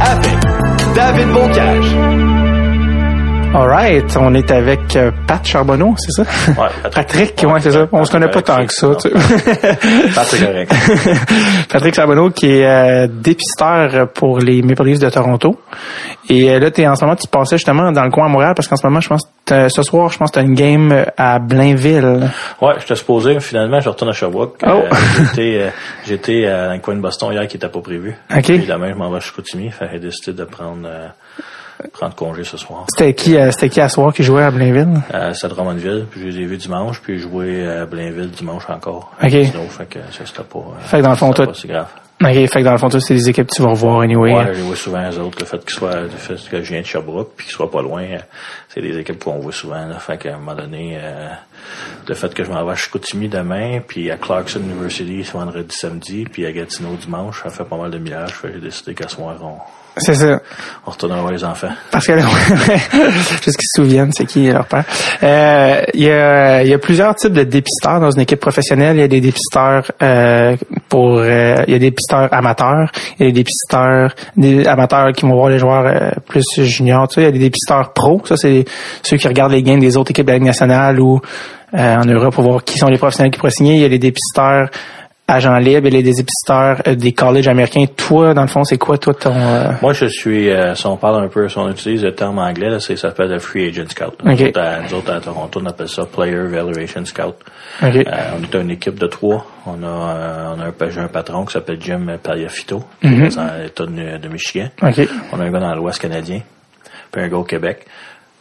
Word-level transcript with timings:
Avec 0.00 0.36
David 0.96 1.28
Bocage. 1.32 2.09
Alright, 3.52 4.16
on 4.16 4.32
est 4.34 4.48
avec 4.52 4.94
euh, 4.94 5.10
Pat 5.26 5.44
Charbonneau, 5.44 5.94
c'est 5.98 6.12
ça? 6.12 6.22
Ouais, 6.52 6.68
Patrick, 6.94 7.44
ouais, 7.44 7.60
c'est 7.60 7.72
ça. 7.72 7.88
On 7.90 8.04
se 8.04 8.12
connaît 8.12 8.30
pas 8.30 8.42
tant 8.42 8.64
que 8.64 8.72
ça. 8.72 8.94
tu 8.94 9.08
sais. 9.08 10.08
Patrick 10.14 10.44
correct. 10.46 10.72
Patrick 11.68 11.94
Charbonneau 11.94 12.30
qui 12.30 12.46
est 12.46 12.64
euh, 12.64 13.08
dépisteur 13.10 14.08
pour 14.12 14.38
les 14.38 14.62
Maple 14.62 14.84
Leafs 14.84 15.00
de 15.00 15.10
Toronto. 15.10 15.60
Et 16.28 16.48
euh, 16.48 16.60
là, 16.60 16.70
t'es 16.70 16.86
en 16.86 16.94
ce 16.94 17.04
moment, 17.04 17.16
tu 17.16 17.26
passais 17.26 17.56
justement 17.56 17.90
dans 17.90 18.04
le 18.04 18.10
coin 18.10 18.26
à 18.26 18.28
Montréal 18.28 18.52
parce 18.54 18.68
qu'en 18.68 18.76
ce 18.76 18.86
moment, 18.86 19.00
je 19.00 19.08
pense, 19.08 19.22
ce 19.48 19.82
soir, 19.82 20.10
je 20.10 20.18
pense 20.18 20.30
que 20.30 20.34
t'as 20.36 20.42
une 20.42 20.54
game 20.54 21.04
à 21.16 21.40
Blainville. 21.40 22.30
Ouais, 22.62 22.74
j'étais 22.78 22.94
supposé, 22.94 23.34
mais 23.34 23.40
finalement, 23.40 23.80
je 23.80 23.88
retourne 23.88 24.10
à 24.10 24.14
Sherbrooke. 24.14 24.58
Oh. 24.64 24.68
Euh, 24.68 24.88
j'étais, 25.18 25.56
euh, 25.60 25.70
j'étais 26.06 26.44
euh, 26.46 26.68
dans 26.68 26.74
le 26.74 26.78
coin 26.80 26.94
de 26.94 27.00
Boston 27.00 27.32
hier 27.32 27.48
qui 27.48 27.56
était 27.56 27.68
pas 27.68 27.80
prévu. 27.80 28.14
Ok. 28.32 28.44
Puis 28.44 28.58
demain, 28.66 28.90
je 28.92 28.94
m'en 28.94 29.10
vais 29.10 29.16
à 29.16 29.20
Chicoutimi. 29.20 29.70
Fait 29.72 29.88
j'ai 29.92 29.98
décidé 29.98 30.34
de 30.34 30.44
prendre, 30.44 30.86
euh, 30.86 31.08
prendre 31.92 32.14
congé 32.14 32.44
ce 32.44 32.56
soir. 32.56 32.84
C'était 32.88 33.14
qui, 33.14 33.36
euh, 33.36 33.50
c'était 33.50 33.68
qui 33.68 33.80
à 33.80 33.88
soir 33.88 34.12
qui 34.12 34.22
jouait 34.22 34.42
à 34.42 34.50
Blainville? 34.50 35.00
Euh, 35.14 35.32
c'est 35.32 35.46
à 35.46 35.48
Drummondville, 35.48 36.06
puis 36.10 36.20
je 36.20 36.26
les 36.26 36.42
ai 36.42 36.46
vus 36.46 36.56
dimanche, 36.56 37.00
puis 37.00 37.14
j'ai 37.16 37.22
joué 37.22 37.66
à 37.66 37.86
Blainville 37.86 38.30
dimanche 38.30 38.64
encore. 38.68 39.12
Ok. 39.22 39.30
Sinon, 39.30 39.68
fait 39.68 39.86
que 39.86 39.98
ça, 40.12 40.24
c'était 40.24 40.42
pas, 40.42 40.58
euh, 40.58 40.80
Fait 40.82 40.98
que 40.98 41.02
dans 41.02 41.10
le 41.10 41.16
fond, 41.16 41.28
c'était 41.32 41.44
toi- 41.44 41.52
pas 41.52 41.58
si 41.58 41.66
grave. 41.68 41.88
Ok, 42.22 42.28
fait 42.34 42.48
que 42.48 42.64
dans 42.64 42.72
le 42.72 42.76
fond, 42.78 42.90
toi, 42.90 43.00
c'est 43.00 43.14
des 43.14 43.30
équipes 43.30 43.46
que 43.46 43.54
tu 43.54 43.62
vas 43.62 43.70
revoir 43.70 44.00
anyway. 44.02 44.34
Ouais, 44.34 44.52
j'ai 44.52 44.60
vu 44.60 44.76
souvent 44.76 45.00
les 45.08 45.18
autres. 45.18 45.38
Le 45.40 45.46
fait 45.46 45.58
qu'ils 45.64 45.70
soient, 45.70 46.00
le 46.02 46.08
fait 46.10 46.34
que 46.50 46.62
je 46.62 46.70
viens 46.70 46.82
de 46.82 46.86
Sherbrooke 46.86 47.30
puis 47.34 47.46
qu'ils 47.46 47.54
soient 47.54 47.70
pas 47.70 47.80
loin, 47.80 48.02
euh, 48.02 48.18
c'est 48.68 48.82
des 48.82 48.98
équipes 48.98 49.24
qu'on 49.24 49.38
voit 49.38 49.52
souvent. 49.52 49.86
Là. 49.86 49.98
Fait 49.98 50.18
qu'à 50.18 50.34
un 50.34 50.36
moment 50.38 50.54
donné, 50.54 50.98
euh, 51.02 51.28
le 52.06 52.14
fait 52.14 52.34
que 52.34 52.44
je 52.44 52.50
m'en 52.50 52.62
vais 52.66 52.72
à 52.72 52.74
Chicoutimi 52.74 53.30
demain, 53.30 53.80
puis 53.88 54.10
à 54.10 54.18
Clarkson 54.18 54.60
University 54.60 55.24
ce 55.24 55.32
vendredi, 55.32 55.74
samedi, 55.74 56.24
puis 56.30 56.44
à 56.44 56.52
Gatineau 56.52 56.94
dimanche, 57.00 57.42
ça 57.42 57.48
fait 57.48 57.64
pas 57.64 57.78
mal 57.78 57.90
de 57.90 57.96
millage. 57.96 58.32
Fait 58.34 58.48
que 58.48 58.54
j'ai 58.56 58.60
décidé 58.60 58.92
qu'à 58.94 59.08
ce 59.08 59.16
soir, 59.16 59.36
on, 59.42 59.56
C'est 60.00 60.14
ça. 60.14 60.40
on 60.86 60.90
retourne 60.90 61.12
voir 61.18 61.32
les 61.32 61.44
enfants. 61.44 61.68
Parce 61.90 62.06
que 62.06 62.18
juste 63.40 63.56
qu'ils 63.56 63.68
se 63.68 63.82
souviennent, 63.82 64.12
c'est 64.12 64.26
qui 64.26 64.50
leur 64.50 64.66
père. 64.66 64.84
Euh, 65.22 65.82
Il 65.94 66.02
y, 66.02 66.10
a, 66.10 66.62
y 66.64 66.74
a 66.74 66.78
plusieurs 66.78 67.14
types 67.14 67.32
de 67.32 67.44
dépisteurs 67.44 68.00
dans 68.00 68.10
une 68.10 68.20
équipe 68.22 68.40
professionnelle. 68.40 68.96
Il 68.96 69.00
y 69.00 69.04
a 69.04 69.08
des 69.08 69.20
dépisteurs 69.20 69.90
euh, 70.02 70.56
pour, 70.88 71.18
euh, 71.18 71.56
il 71.66 71.72
y 71.72 71.76
a 71.76 71.78
des 71.78 71.90
dépisteurs 71.90 72.28
amateurs, 72.32 72.90
il 73.18 73.26
y 73.26 73.28
a 73.28 73.32
des 73.32 73.44
dépisteurs 73.44 74.14
des 74.36 74.66
amateurs 74.66 75.12
qui 75.12 75.22
vont 75.26 75.34
voir 75.34 75.48
les 75.48 75.58
joueurs 75.58 75.86
euh, 75.86 76.10
plus 76.26 76.44
juniors. 76.58 77.08
Tu 77.08 77.14
sais, 77.16 77.20
il 77.22 77.24
y 77.24 77.28
a 77.28 77.32
des 77.32 77.38
dépisteurs 77.38 77.92
pros. 77.92 78.22
Ça, 78.24 78.36
c'est 78.36 78.64
ceux 79.02 79.16
qui 79.16 79.28
regardent 79.28 79.52
les 79.52 79.62
games 79.62 79.80
des 79.80 79.96
autres 79.96 80.10
équipes 80.10 80.26
de 80.26 80.32
la 80.32 80.38
Ligue 80.38 80.46
nationale 80.46 81.00
ou 81.00 81.20
euh, 81.74 81.96
en 81.96 82.04
Europe 82.04 82.34
pour 82.34 82.44
voir 82.44 82.64
qui 82.64 82.78
sont 82.78 82.88
les 82.88 82.98
professionnels 82.98 83.30
qui 83.30 83.38
pourraient 83.38 83.50
signer. 83.50 83.76
Il 83.76 83.82
y 83.82 83.84
a 83.84 83.88
des 83.88 83.98
dépisteurs 83.98 84.68
agents 85.30 85.56
libres, 85.58 85.86
il 85.88 85.96
a 85.96 86.02
des 86.02 86.12
dépisteurs 86.12 86.82
euh, 86.86 86.94
des 86.94 87.12
colleges 87.12 87.48
américains. 87.48 87.84
Toi, 87.96 88.34
dans 88.34 88.42
le 88.42 88.48
fond, 88.48 88.64
c'est 88.64 88.78
quoi 88.78 88.98
toi 88.98 89.14
ton 89.14 89.34
euh, 89.34 89.70
Moi, 89.82 89.92
je 89.92 90.06
suis, 90.06 90.50
euh, 90.50 90.74
si 90.74 90.86
on 90.86 90.96
parle 90.96 91.24
un 91.24 91.28
peu, 91.28 91.48
si 91.48 91.56
on 91.58 91.70
utilise 91.70 92.02
le 92.04 92.14
terme 92.14 92.38
anglais, 92.38 92.68
là, 92.68 92.80
c'est, 92.80 92.96
ça 92.96 93.08
s'appelle 93.08 93.30
le 93.30 93.38
Free 93.38 93.68
Agent 93.68 93.88
Scout. 93.90 94.14
Nous, 94.24 94.42
autres, 94.42 94.60
à, 94.60 94.80
nous 94.80 94.94
autres, 94.94 95.12
à 95.12 95.20
Toronto, 95.20 95.60
on 95.62 95.66
appelle 95.66 95.88
ça 95.88 96.04
Player 96.06 96.34
Evaluation 96.36 97.04
Scout. 97.04 97.34
Euh, 97.82 98.04
on 98.38 98.42
est 98.42 98.60
une 98.60 98.70
équipe 98.72 98.98
de 98.98 99.06
trois. 99.06 99.46
On 99.66 99.82
a, 99.82 100.54
on 100.56 100.60
a 100.60 100.64
un, 100.66 100.90
j'ai 100.90 101.00
un 101.00 101.08
patron 101.08 101.44
qui 101.44 101.52
s'appelle 101.52 101.78
Jim 101.80 102.06
Paliafito, 102.22 102.84
qui 103.00 103.06
Mhm. 103.08 103.24
est 103.24 103.36
dans 103.36 103.62
l'État 103.62 103.86
de, 103.86 104.18
de 104.18 104.28
Michigan. 104.28 104.68
On 104.82 105.40
a 105.40 105.44
un 105.44 105.50
gars 105.50 105.60
dans 105.60 105.74
l'Ouest 105.74 106.00
canadien, 106.00 106.40
puis 107.12 107.22
un 107.22 107.28
gars 107.28 107.36
au 107.36 107.44
Québec, 107.44 107.86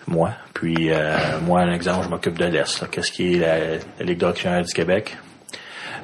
moi. 0.08 0.31
Puis 0.53 0.92
euh, 0.92 1.16
moi, 1.46 1.62
un 1.62 1.74
exemple, 1.74 2.03
je 2.06 2.09
m'occupe 2.09 2.38
de 2.38 2.46
l'Est. 2.46 2.86
Qu'est-ce 2.92 3.12
qui 3.12 3.36
est 3.36 3.40
la, 3.40 3.58
la 4.00 4.06
Ligue 4.06 4.24
du 4.26 4.74
Québec? 4.74 5.18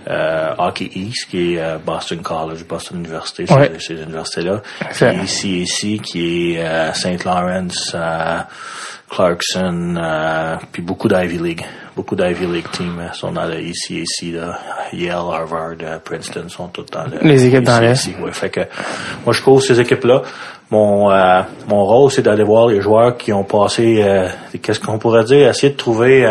Euh, 0.08 0.54
Hockey 0.60 0.92
East, 0.96 1.28
qui 1.32 1.56
est 1.56 1.60
euh, 1.60 1.78
Boston 1.84 2.20
College, 2.22 2.64
Boston 2.70 3.00
University, 3.00 3.46
Ouais. 3.52 3.72
ces, 3.80 3.96
ces 3.96 4.02
universités-là. 4.04 4.62
Puis 4.92 5.28
CAC, 5.28 6.02
qui 6.04 6.54
est 6.56 6.64
euh, 6.64 6.94
St. 6.94 7.24
Lawrence, 7.26 7.92
euh, 7.96 8.38
Clarkson, 9.10 9.96
euh, 9.98 10.56
puis 10.72 10.82
beaucoup 10.82 11.08
d'Ivy 11.08 11.38
League. 11.38 11.64
Beaucoup 11.96 12.16
d'Ivy 12.16 12.46
League 12.48 12.66
teams 12.72 13.00
euh, 13.00 13.12
sont 13.14 13.32
dans 13.32 13.46
le 13.46 13.56
ECAC, 13.60 14.34
là. 14.34 14.60
Yale, 14.94 15.14
Harvard, 15.32 15.76
euh, 15.82 15.98
Princeton 16.04 16.50
sont 16.50 16.68
toutes 16.68 16.92
dans 16.92 17.06
le 17.06 17.20
Les 17.22 17.46
équipes 17.46 17.64
dans 17.64 17.82
ECAC. 17.82 18.16
Ouais, 18.22 18.32
fait 18.32 18.50
que 18.50 18.62
moi 19.26 19.34
je 19.34 19.42
cours 19.42 19.62
ces 19.62 19.80
équipes-là. 19.80 20.22
Mon 20.72 21.12
euh, 21.12 21.42
mon 21.68 21.86
rôle 21.86 22.12
c'est 22.12 22.24
d'aller 22.24 22.44
voir 22.44 22.68
les 22.68 22.82
joueurs 22.82 23.16
qui 23.16 23.32
ont 23.32 23.44
passé 23.44 24.02
euh, 24.04 24.28
qu'est-ce 24.62 24.80
qu'on 24.80 24.98
pourrait 24.98 25.24
dire, 25.24 25.48
essayer 25.50 25.72
de 25.72 25.78
trouver 25.78 26.26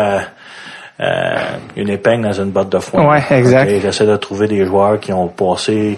euh, 0.99 1.03
euh, 1.03 1.35
une 1.75 1.89
épingle 1.89 2.23
dans 2.23 2.31
une 2.41 2.51
botte 2.51 2.69
de 2.71 2.79
foin. 2.79 3.05
Ouais, 3.09 3.21
exact. 3.31 3.69
Ok, 3.69 3.81
J'essaie 3.81 4.05
de 4.05 4.15
trouver 4.15 4.47
des 4.47 4.65
joueurs 4.65 4.97
qui 4.99 5.11
ont 5.11 5.27
passé 5.27 5.97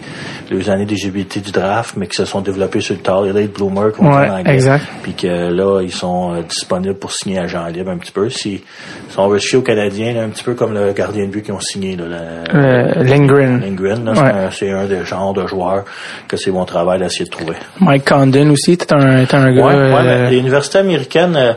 les 0.49 0.69
années 0.71 0.85
d'éligibilité 0.85 1.39
du 1.39 1.51
draft, 1.51 1.95
mais 1.97 2.07
qui 2.07 2.15
se 2.15 2.25
sont 2.25 2.41
développés 2.41 2.81
sur 2.81 2.95
le 2.95 3.01
tard, 3.01 3.21
les 3.21 3.31
late 3.31 3.53
bloomers, 3.53 3.91
qu'on 3.91 4.07
Ouais, 4.17 4.27
en 4.29 4.37
exact. 4.45 4.85
Puis 5.03 5.13
que 5.13 5.27
là, 5.51 5.81
ils 5.83 5.91
sont 5.91 6.33
euh, 6.33 6.41
disponibles 6.41 6.95
pour 6.95 7.11
signer 7.11 7.39
agent 7.39 7.65
libre 7.67 7.91
un 7.91 7.97
petit 7.97 8.11
peu. 8.11 8.29
Si, 8.29 8.63
si 9.09 9.19
on 9.19 9.27
veut 9.27 9.37
se 9.39 9.47
fier 9.47 9.57
aux 9.59 9.61
Canadiens, 9.61 10.13
là, 10.13 10.23
un 10.23 10.29
petit 10.29 10.43
peu 10.43 10.55
comme 10.55 10.73
le 10.73 10.91
gardien 10.93 11.25
de 11.25 11.29
but 11.31 11.43
qu'ils 11.43 11.53
ont 11.53 11.59
signé, 11.59 11.95
là, 11.95 12.05
le- 12.07 12.57
Euh, 12.57 13.03
Lindgren. 13.03 13.59
Lindgren, 13.61 14.03
là, 14.05 14.13
c'est 14.15 14.21
Ouais. 14.21 14.29
un- 14.31 14.51
c'est 14.51 14.71
un, 14.71 14.85
des 14.85 15.05
genres 15.05 15.33
de 15.33 15.45
joueurs 15.45 15.83
que 16.27 16.37
c'est 16.37 16.51
mon 16.51 16.65
travail 16.65 16.99
d'essayer 16.99 17.25
de 17.25 17.29
trouver. 17.29 17.55
Mike 17.79 18.07
Condon 18.09 18.49
aussi, 18.49 18.77
t'es 18.77 18.91
un, 18.93 19.25
t'es 19.25 19.35
un 19.35 19.51
gars. 19.53 19.63
Ouais, 19.63 19.73
ouais, 19.75 19.93
euh, 19.93 20.03
mais 20.23 20.29
les 20.31 20.37
universités 20.39 20.79
américaines, 20.79 21.35
euh, 21.35 21.53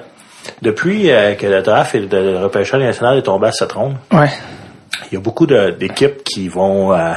depuis 0.62 1.10
euh, 1.10 1.34
que 1.34 1.46
le 1.46 1.62
draft 1.62 1.94
et 1.94 2.00
le, 2.00 2.06
le 2.08 2.38
repêchage 2.38 2.80
national 2.82 3.18
est 3.18 3.22
tombé 3.22 3.48
à 3.48 3.52
cette 3.52 3.72
ronde, 3.72 3.94
ouais. 4.12 4.30
il 5.10 5.14
y 5.14 5.16
a 5.16 5.20
beaucoup 5.20 5.46
d'équipes 5.46 6.22
qui 6.24 6.48
vont 6.48 6.92
euh, 6.92 7.12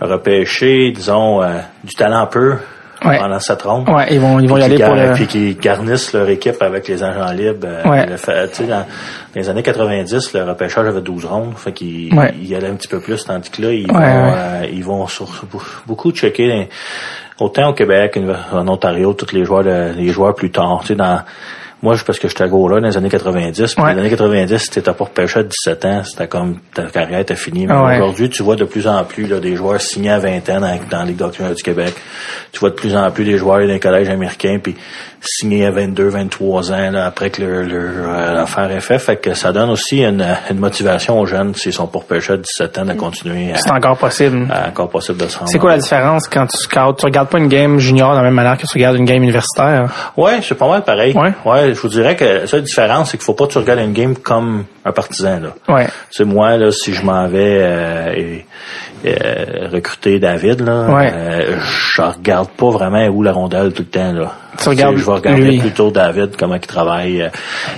repêcher, 0.00 0.90
disons, 0.92 1.42
euh, 1.42 1.58
du 1.84 1.94
talent 1.94 2.26
peu 2.26 2.54
Ouais. 3.04 3.18
pendant 3.18 3.38
cette 3.38 3.60
ronde. 3.60 3.86
Ouais, 3.90 4.06
ils 4.10 4.18
vont, 4.18 4.40
ils 4.40 4.48
vont 4.48 4.56
y 4.56 4.62
aller 4.62 4.78
pour 4.82 4.94
le. 4.94 5.12
Puis 5.12 5.26
qui 5.26 5.54
garnissent 5.54 6.14
leur 6.14 6.26
équipe 6.30 6.60
avec 6.62 6.88
les 6.88 7.02
agents 7.04 7.30
libres. 7.30 7.68
Ouais. 7.84 8.06
le 8.06 8.16
fait- 8.16 8.48
tu 8.48 8.54
sais, 8.54 8.64
dans, 8.64 8.78
dans 8.78 8.84
les 9.34 9.48
années 9.50 9.62
90, 9.62 10.32
le 10.32 10.44
repêchage 10.44 10.86
avait 10.88 11.02
12 11.02 11.26
rondes. 11.26 11.52
Fait 11.58 11.72
qu'ils 11.72 12.12
Ouais. 12.14 12.32
ils 12.40 12.54
allaient 12.54 12.70
un 12.70 12.74
petit 12.74 12.88
peu 12.88 12.98
plus, 13.00 13.22
tandis 13.22 13.50
que 13.50 13.60
là, 13.60 13.70
ils 13.70 13.86
vont, 13.86 14.32
ils 14.72 14.82
vont 14.82 15.06
sur, 15.08 15.28
beaucoup 15.86 16.10
checker 16.10 16.46
les- 16.46 16.68
autant 17.38 17.68
au 17.68 17.74
Québec, 17.74 18.18
en 18.50 18.66
Ontario, 18.66 19.12
tous 19.12 19.34
les 19.34 19.44
joueurs 19.44 19.62
les 19.62 20.08
joueurs 20.08 20.34
plus 20.34 20.50
tard. 20.50 20.78
Tu 20.80 20.86
sais, 20.88 20.94
dans 20.94 21.20
moi, 21.82 21.94
je, 21.94 22.04
parce 22.04 22.18
que 22.18 22.26
j'étais 22.28 22.48
gros 22.48 22.68
là 22.68 22.80
dans 22.80 22.86
les 22.88 22.96
années 22.96 23.10
90. 23.10 23.74
Puis 23.74 23.84
Ouais. 23.84 23.92
les 23.94 24.00
années 24.00 24.10
90, 24.10 24.58
si 24.58 24.70
t'étais 24.70 24.92
pas 24.92 25.04
repêché 25.04 25.40
à 25.40 25.42
17 25.42 25.84
ans, 25.84 26.02
c'était 26.04 26.26
comme 26.26 26.56
ta 26.74 26.84
carrière 26.84 27.20
était 27.20 27.36
finie. 27.36 27.66
Mais 27.66 27.74
ouais. 27.74 27.96
aujourd'hui, 27.96 28.30
tu 28.30 28.42
vois 28.42 28.56
de 28.56 28.64
plus 28.64 28.86
en 28.88 29.04
plus 29.04 29.26
là, 29.26 29.38
des 29.40 29.56
joueurs 29.56 29.80
signés 29.80 30.10
à 30.10 30.18
20 30.18 30.48
ans 30.50 30.60
dans, 30.60 30.78
dans 30.90 30.98
la 31.00 31.04
Ligue 31.04 31.16
d'hockey 31.16 31.44
du 31.54 31.62
Québec. 31.62 31.94
Tu 32.52 32.60
vois 32.60 32.70
de 32.70 32.74
plus 32.74 32.96
en 32.96 33.10
plus 33.10 33.24
des 33.24 33.36
joueurs 33.36 33.66
d'un 33.66 33.78
collège 33.78 34.08
américain 34.08 34.58
puis 34.62 34.74
signés 35.20 35.66
à 35.66 35.70
22, 35.70 36.08
23 36.08 36.72
ans 36.72 36.90
là, 36.92 37.06
après 37.06 37.30
que 37.30 37.42
leur, 37.42 37.62
leur 37.64 38.08
euh, 38.08 38.42
affaire 38.42 38.70
est 38.70 38.80
faite. 38.80 39.00
Fait 39.02 39.16
que 39.16 39.34
ça 39.34 39.52
donne 39.52 39.70
aussi 39.70 40.02
une, 40.02 40.24
une 40.50 40.58
motivation 40.58 41.18
aux 41.20 41.26
jeunes 41.26 41.54
s'ils 41.54 41.72
sont 41.72 41.86
pas 41.88 41.98
repêchés 41.98 42.34
à 42.34 42.36
17 42.36 42.78
ans 42.78 42.84
de 42.84 42.92
continuer 42.94 43.52
C'est 43.56 43.70
à, 43.70 43.74
encore 43.74 43.98
possible. 43.98 44.46
à- 44.50 44.68
encore 44.68 44.88
possible 44.88 45.18
de 45.18 45.26
se 45.28 45.38
rendre. 45.38 45.50
C'est 45.50 45.58
quoi 45.58 45.70
la 45.72 45.78
différence 45.78 46.26
quand 46.28 46.46
tu 46.46 46.56
scoutes? 46.56 46.98
Tu 46.98 47.04
regardes 47.06 47.28
pas 47.28 47.38
une 47.38 47.48
game 47.48 47.78
junior 47.78 48.12
de 48.12 48.16
la 48.18 48.22
même 48.22 48.34
manière 48.34 48.56
que 48.56 48.66
tu 48.66 48.74
regardes 48.78 48.96
une 48.96 49.04
game 49.04 49.22
universitaire? 49.22 49.90
Ouais, 50.16 50.38
c'est 50.42 50.54
pas 50.56 50.68
mal 50.68 50.82
pareil. 50.82 51.14
Ouais. 51.16 51.32
ouais 51.44 51.65
je 51.74 51.80
vous 51.80 51.88
dirais 51.88 52.16
que 52.16 52.24
la 52.24 52.46
seule 52.46 52.62
différence, 52.62 53.10
c'est 53.10 53.16
qu'il 53.18 53.24
faut 53.24 53.34
pas 53.34 53.46
que 53.46 53.52
tu 53.52 53.58
regardes 53.58 53.80
une 53.80 53.92
game 53.92 54.16
comme 54.16 54.64
un 54.84 54.92
partisan. 54.92 55.40
Là. 55.40 55.54
Ouais. 55.74 55.86
Tu 55.86 55.92
sais, 56.10 56.24
moi, 56.24 56.56
là, 56.56 56.70
si 56.70 56.92
je 56.94 57.02
m'en 57.04 57.26
vais 57.28 57.58
euh, 57.62 58.12
et- 58.14 58.46
euh, 59.04 59.68
recruter 59.72 60.18
David, 60.18 60.60
là, 60.62 60.86
Ouais. 60.88 61.12
euh, 61.14 61.56
je 61.60 62.02
regarde 62.02 62.48
pas 62.50 62.70
vraiment 62.70 63.06
où 63.08 63.22
la 63.22 63.32
rondelle 63.32 63.72
tout 63.72 63.82
le 63.82 63.88
temps. 63.88 64.12
Là. 64.12 64.32
Tu 64.60 64.68
regardes 64.68 64.96
je 64.96 65.04
vais 65.04 65.12
regarder 65.12 65.42
lui. 65.42 65.58
plutôt 65.58 65.90
David, 65.90 66.36
comment 66.36 66.54
il 66.54 66.60
travaille, 66.60 67.22
euh, 67.22 67.28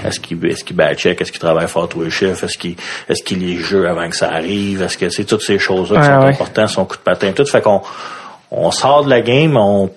est-ce 0.06 0.20
qu'il 0.20 0.44
est-ce 0.46 0.62
qu'il 0.64 0.76
bat 0.76 0.94
check, 0.94 1.20
est-ce 1.20 1.32
qu'il 1.32 1.40
travaille 1.40 1.66
fort 1.68 1.88
tous 1.88 2.02
les 2.02 2.10
chiffres, 2.10 2.44
est-ce 2.44 2.56
qu'il 2.56 2.76
est-ce 3.08 3.22
qu'il 3.22 3.40
les 3.40 3.56
jeu 3.56 3.88
avant 3.88 4.08
que 4.08 4.16
ça 4.16 4.30
arrive, 4.30 4.80
est-ce 4.82 4.96
que 4.96 5.10
c'est 5.10 5.24
toutes 5.24 5.42
ces 5.42 5.58
choses-là 5.58 6.00
qui 6.00 6.08
Ouais, 6.08 6.14
sont 6.14 6.26
importantes, 6.42 6.68
son 6.68 6.84
coup 6.84 6.96
de 6.96 7.02
patin, 7.02 7.32
tout. 7.32 7.44
Fait 7.46 7.60
qu'on 7.60 7.82
on 8.50 8.70
sort 8.70 9.04
de 9.04 9.10
la 9.10 9.20
game, 9.20 9.56
on 9.56 9.90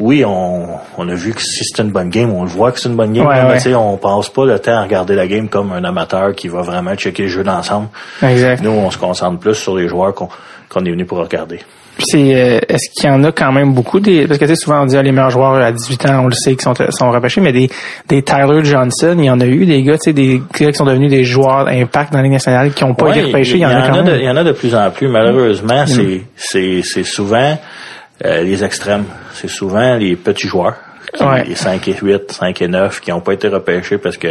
oui, 0.00 0.24
on, 0.24 0.66
on 0.98 1.08
a 1.08 1.14
vu 1.14 1.32
que 1.32 1.40
si 1.42 1.64
c'est 1.64 1.82
une 1.82 1.90
bonne 1.90 2.08
game, 2.08 2.32
on 2.32 2.42
le 2.42 2.48
voit 2.48 2.72
que 2.72 2.80
c'est 2.80 2.88
une 2.88 2.96
bonne 2.96 3.12
game, 3.12 3.26
Ouais, 3.26 3.42
mais 3.44 3.64
ouais. 3.66 3.74
on 3.74 3.96
passe 3.98 4.28
pas 4.30 4.44
le 4.46 4.58
temps 4.58 4.72
à 4.78 4.82
regarder 4.82 5.14
la 5.14 5.26
game 5.26 5.48
comme 5.48 5.70
un 5.72 5.84
amateur 5.84 6.34
qui 6.34 6.48
va 6.48 6.62
vraiment 6.62 6.94
checker 6.96 7.24
le 7.24 7.28
jeu 7.28 7.44
d'ensemble. 7.44 7.88
Exact. 8.22 8.62
Nous, 8.62 8.70
on 8.70 8.90
se 8.90 8.98
concentre 8.98 9.38
plus 9.38 9.54
sur 9.54 9.76
les 9.76 9.88
joueurs 9.88 10.14
qu'on 10.14 10.84
est 10.84 10.90
venu 10.90 11.04
pour 11.04 11.18
regarder. 11.18 11.60
C'est, 11.98 12.34
euh, 12.34 12.58
est-ce 12.70 12.88
qu'il 12.90 13.08
y 13.10 13.12
en 13.12 13.22
a 13.22 13.32
quand 13.32 13.52
même 13.52 13.74
beaucoup 13.74 14.00
des, 14.00 14.26
parce 14.26 14.38
que 14.38 14.46
tu 14.46 14.50
sais, 14.56 14.56
souvent 14.56 14.80
on 14.82 14.86
dit 14.86 14.96
ah, 14.96 15.02
les 15.02 15.12
meilleurs 15.12 15.30
joueurs 15.30 15.56
à 15.56 15.70
18 15.70 16.06
ans, 16.06 16.20
on 16.24 16.28
le 16.28 16.32
sait, 16.32 16.56
qui 16.56 16.62
sont, 16.64 16.72
sont 16.88 17.10
repêchés, 17.10 17.42
mais 17.42 17.52
des, 17.52 17.68
des 18.08 18.22
Tyler 18.22 18.64
Johnson, 18.64 19.14
il 19.18 19.26
y 19.26 19.30
en 19.30 19.38
a 19.40 19.44
eu 19.44 19.66
des 19.66 19.82
gars, 19.82 19.98
tu 19.98 20.04
sais, 20.04 20.12
des 20.14 20.38
gars 20.58 20.70
qui 20.70 20.74
sont 20.74 20.86
devenus 20.86 21.10
des 21.10 21.22
joueurs 21.24 21.66
d'impact 21.66 22.10
dans 22.12 22.18
la 22.18 22.22
Ligue 22.24 22.32
nationale, 22.32 22.72
qui 22.72 22.82
n'ont 22.82 22.94
pas 22.94 23.04
Ouais, 23.10 23.18
été 23.18 23.26
repêchés, 23.26 23.56
il 23.56 23.60
y 23.60 23.66
en 23.66 23.68
a 23.68 23.88
quand 23.90 23.98
de, 24.04 24.10
même. 24.10 24.20
il 24.20 24.24
y 24.26 24.30
en 24.30 24.36
a 24.38 24.42
de 24.42 24.52
plus 24.52 24.74
en 24.74 24.90
plus. 24.90 25.06
Malheureusement, 25.06 25.84
c'est 25.86 26.22
c'est 26.34 26.80
c'est 26.82 27.04
souvent 27.04 27.58
euh, 28.24 28.42
les 28.42 28.62
extrêmes. 28.64 29.04
C'est 29.34 29.48
souvent 29.48 29.96
les 29.96 30.16
petits 30.16 30.48
joueurs. 30.48 30.74
qui- 31.14 31.22
Ouais. 31.24 31.44
Les 31.44 31.54
5 31.56 31.86
et 31.88 31.96
8, 32.00 32.32
5 32.32 32.62
et 32.62 32.68
9 32.68 33.00
qui 33.00 33.10
n'ont 33.10 33.20
pas 33.20 33.34
été 33.34 33.48
repêchés 33.48 33.98
parce 33.98 34.16
que 34.16 34.28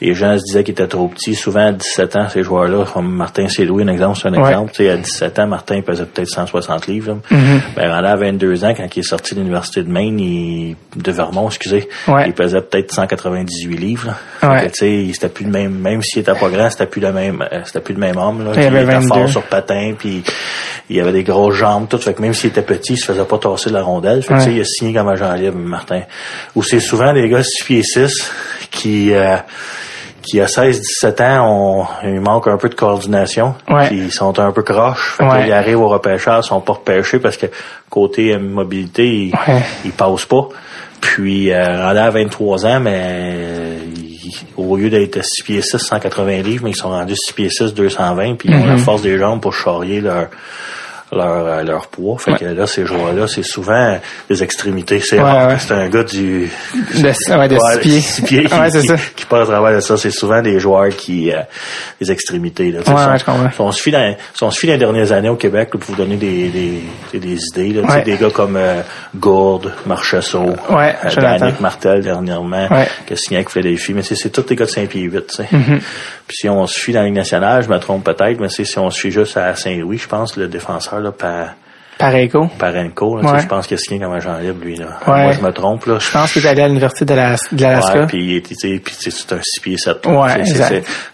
les 0.00 0.14
gens 0.14 0.36
se 0.38 0.44
disaient 0.44 0.62
qu'ils 0.64 0.72
étaient 0.72 0.86
trop 0.86 1.08
petits. 1.08 1.34
Souvent, 1.34 1.68
à 1.68 1.72
17 1.72 2.16
ans, 2.16 2.28
ces 2.28 2.42
joueurs-là, 2.42 2.84
comme 2.92 3.08
Martin 3.14 3.48
Célouis, 3.48 3.82
un 3.84 3.88
exemple, 3.88 4.18
c'est 4.20 4.28
un 4.28 4.34
Ouais. 4.34 4.48
exemple. 4.50 4.72
Tu 4.72 4.84
sais, 4.84 4.90
à 4.90 4.96
17 4.96 5.38
ans, 5.38 5.46
Martin 5.46 5.80
pesait 5.80 6.04
peut-être 6.04 6.28
160 6.28 6.86
livres. 6.86 7.18
là. 7.30 7.36
Ben, 7.76 7.90
rendu 7.90 8.06
à 8.06 8.16
22 8.16 8.64
ans, 8.64 8.74
quand 8.76 8.86
il 8.94 9.00
est 9.00 9.02
sorti 9.02 9.34
de 9.34 9.40
l'Université 9.40 9.82
de 9.82 9.90
Maine, 9.90 10.18
il, 10.20 10.76
de 10.96 11.12
Vermont, 11.12 11.48
excusez, 11.48 11.88
Ouais. 12.08 12.24
il 12.26 12.32
pesait 12.34 12.60
peut-être 12.60 12.92
198 12.92 13.76
livres. 13.76 14.06
là. 14.42 14.48
Ouais. 14.50 14.60
que, 14.62 14.66
tu 14.66 14.72
sais, 14.74 14.92
il- 14.92 15.14
c'était 15.14 15.28
plus 15.28 15.44
le 15.44 15.50
même, 15.50 15.72
même 15.78 16.02
s'il 16.02 16.20
était 16.20 16.34
pas 16.34 16.48
grand, 16.48 16.68
c'était 16.70 16.86
plus 16.86 17.00
le 17.00 17.12
même, 17.12 17.42
euh, 17.52 17.60
c'était 17.64 17.80
plus 17.80 17.94
le 17.94 18.00
même 18.00 18.16
homme, 18.16 18.44
là. 18.44 18.52
Il 18.54 18.62
avait 18.62 18.82
était 18.82 18.92
22. 18.92 19.08
fort 19.08 19.28
sur 19.28 19.42
patin, 19.44 19.94
puis 19.98 20.22
il 20.90 21.00
avait 21.00 21.12
des 21.12 21.22
grosses 21.24 21.54
jambes, 21.56 21.88
tout. 21.88 21.98
Fait 21.98 22.14
que 22.14 22.20
même 22.22 22.34
s'il 22.34 22.50
était 22.50 22.62
petit, 22.62 22.92
il 22.94 22.96
se 22.98 23.06
faisait 23.06 23.24
pas 23.24 23.38
tasser 23.38 23.70
de 23.70 23.74
la 23.74 23.82
rondelle. 23.82 24.22
Fait 24.22 24.34
que, 24.34 24.38
tu 24.38 24.44
sais, 24.44 24.50
Ouais. 24.50 24.56
il 24.56 24.60
a 24.60 24.64
signé 24.64 24.92
comme 24.94 25.08
agent 25.08 25.32
libre, 25.34 25.56
Martin. 25.58 26.02
Ou 26.54 26.62
c'est 26.62 26.80
souvent 26.80 27.12
des 27.12 27.28
gars 27.28 27.42
6 27.42 27.64
pieds 27.64 27.82
6 27.82 28.30
qui, 28.70 29.12
euh, 29.14 29.36
qui 30.26 30.40
à 30.40 30.46
16-17 30.46 31.20
ans, 31.22 31.48
ont, 31.48 31.86
ils 32.04 32.20
manquent 32.20 32.48
un 32.48 32.56
peu 32.58 32.68
de 32.68 32.74
coordination. 32.74 33.54
Ouais. 33.70 33.88
Ils 33.92 34.12
sont 34.12 34.38
un 34.38 34.52
peu 34.52 34.62
croches. 34.62 35.14
Fait 35.16 35.24
Ouais. 35.24 35.46
ils 35.46 35.52
arrivent 35.52 35.80
au 35.80 35.88
repêchage, 35.88 36.44
ils 36.44 36.48
sont 36.48 36.60
pas 36.60 36.74
repêchés 36.74 37.18
parce 37.18 37.36
que 37.36 37.46
côté 37.88 38.36
mobilité, 38.36 39.06
ils, 39.28 39.32
Ouais. 39.48 39.62
ils 39.84 39.92
passent 39.92 40.24
pas. 40.26 40.48
Puis 41.00 41.52
euh, 41.52 41.86
rendu 41.86 41.98
à 41.98 42.10
23 42.10 42.66
ans, 42.66 42.80
mais 42.80 43.78
ils- 43.94 44.32
au 44.56 44.76
lieu 44.76 44.90
d'être 44.90 45.22
6 45.24 45.42
pieds 45.44 45.62
6, 45.62 45.78
180 45.78 46.42
livres, 46.42 46.64
mais 46.64 46.70
ils 46.70 46.76
sont 46.76 46.88
rendus 46.88 47.14
6 47.16 47.32
pieds 47.32 47.48
6, 47.50 47.72
220, 47.74 48.34
puis 48.36 48.48
ils 48.50 48.54
ont 48.56 48.64
Mhm. 48.64 48.70
la 48.70 48.76
force 48.78 49.02
des 49.02 49.16
jambes 49.18 49.40
pour 49.40 49.54
charrier 49.54 50.00
leur 50.00 50.28
leur, 51.12 51.46
euh, 51.46 51.62
leur 51.62 51.86
poids. 51.88 52.18
Fait 52.18 52.32
Ouais. 52.32 52.38
que 52.38 52.44
là, 52.46 52.66
ces 52.66 52.84
joueurs-là, 52.86 53.26
c'est 53.28 53.42
souvent 53.44 53.98
des 54.28 54.42
extrémités. 54.42 55.00
C'est 55.00 55.18
Ouais, 55.20 55.24
ouais. 55.46 55.56
un 55.72 55.88
gars 55.88 56.02
du 56.04 56.50
De, 56.94 57.12
six 57.12 57.78
pieds. 57.80 58.00
six 58.00 58.22
pieds 58.22 58.42
qui, 58.44 58.48
qui, 58.48 58.86
ça. 58.86 58.96
qui 59.14 59.24
passe 59.26 59.48
à 59.48 59.52
travers 59.52 59.74
de 59.76 59.80
ça. 59.80 59.96
C'est 59.96 60.10
souvent 60.10 60.42
des 60.42 60.58
joueurs 60.58 60.88
qui, 60.88 61.30
euh, 61.32 61.40
des 62.00 62.10
extrémités, 62.10 62.72
là. 62.72 62.80
Je 62.84 63.24
comprends. 63.24 63.50
on 63.66 63.72
se 63.72 63.80
fie 63.82 63.90
dans, 63.90 64.14
on 64.42 64.50
se 64.50 64.58
fie 64.58 64.66
dans 64.66 64.72
les 64.72 64.78
dernières 64.78 65.12
années 65.12 65.28
au 65.28 65.36
Québec, 65.36 65.70
là, 65.72 65.80
pour 65.80 65.90
vous 65.90 65.96
donner 65.96 66.16
des, 66.16 66.48
des, 66.48 67.18
des, 67.18 67.38
idées, 67.52 67.80
là, 67.80 68.00
des 68.02 68.16
gars 68.16 68.30
comme, 68.30 68.56
euh, 68.56 68.80
Gourde, 69.14 69.72
Marchessault, 69.86 70.54
Ouais, 70.70 70.94
euh, 71.04 71.50
Martel 71.60 72.02
dernièrement, 72.02 72.66
Ouais. 72.70 72.88
qui 73.06 73.12
a 73.12 73.16
signé 73.16 73.36
avec 73.38 73.50
Philadelphie. 73.50 73.94
Mais 73.94 74.02
c'est, 74.02 74.14
c'est 74.16 74.30
tous 74.30 74.42
des 74.42 74.56
gars 74.56 74.64
de 74.66 74.70
5 74.70 74.88
pieds 74.88 75.02
8, 75.02 75.26
tu 75.28 75.36
sais. 75.36 75.42
Mm-hmm. 75.44 75.78
Puis 76.26 76.36
si 76.40 76.48
on 76.48 76.66
se 76.66 76.78
fie 76.80 76.92
dans 76.92 77.00
la 77.00 77.06
Ligue 77.06 77.14
nationale, 77.14 77.62
je 77.62 77.68
me 77.68 77.78
trompe 77.78 78.02
peut-être, 78.04 78.40
mais 78.40 78.48
c'est 78.48 78.64
si 78.64 78.78
on 78.78 78.90
se 78.90 78.98
fie 79.00 79.10
juste 79.12 79.36
à 79.36 79.54
Saint-Louis, 79.54 79.98
je 79.98 80.08
pense, 80.08 80.36
le 80.36 80.48
défenseur, 80.48 80.95
là, 81.00 81.12
par, 81.12 81.54
Pareco. 81.98 82.46
Parenko, 82.58 83.16
là, 83.16 83.22
tu 83.22 83.28
sais, 83.28 83.34
Ouais. 83.36 83.40
je 83.40 83.46
pense 83.46 83.66
qu'il 83.66 83.74
a 83.76 83.78
signé 83.78 84.00
comme 84.00 84.12
agent 84.12 84.36
libre, 84.36 84.62
lui, 84.62 84.76
là. 84.76 84.98
Ouais. 85.06 85.22
Moi, 85.22 85.32
je 85.32 85.40
me 85.40 85.50
trompe, 85.50 85.86
là. 85.86 85.98
Je 85.98 86.10
pense 86.10 86.30
qu'il 86.30 86.44
est 86.44 86.48
allé 86.50 86.60
à 86.60 86.68
l'université 86.68 87.06
de 87.06 87.14
la- 87.14 87.36
de 87.52 87.62
l'Alaska. 87.62 88.00
Ouais, 88.00 88.06
puis 88.06 88.42
c'est 88.50 89.32
un 89.32 89.40
6 89.42 89.60
pieds 89.62 89.78
7. 89.78 90.04
Ouais, 90.04 90.44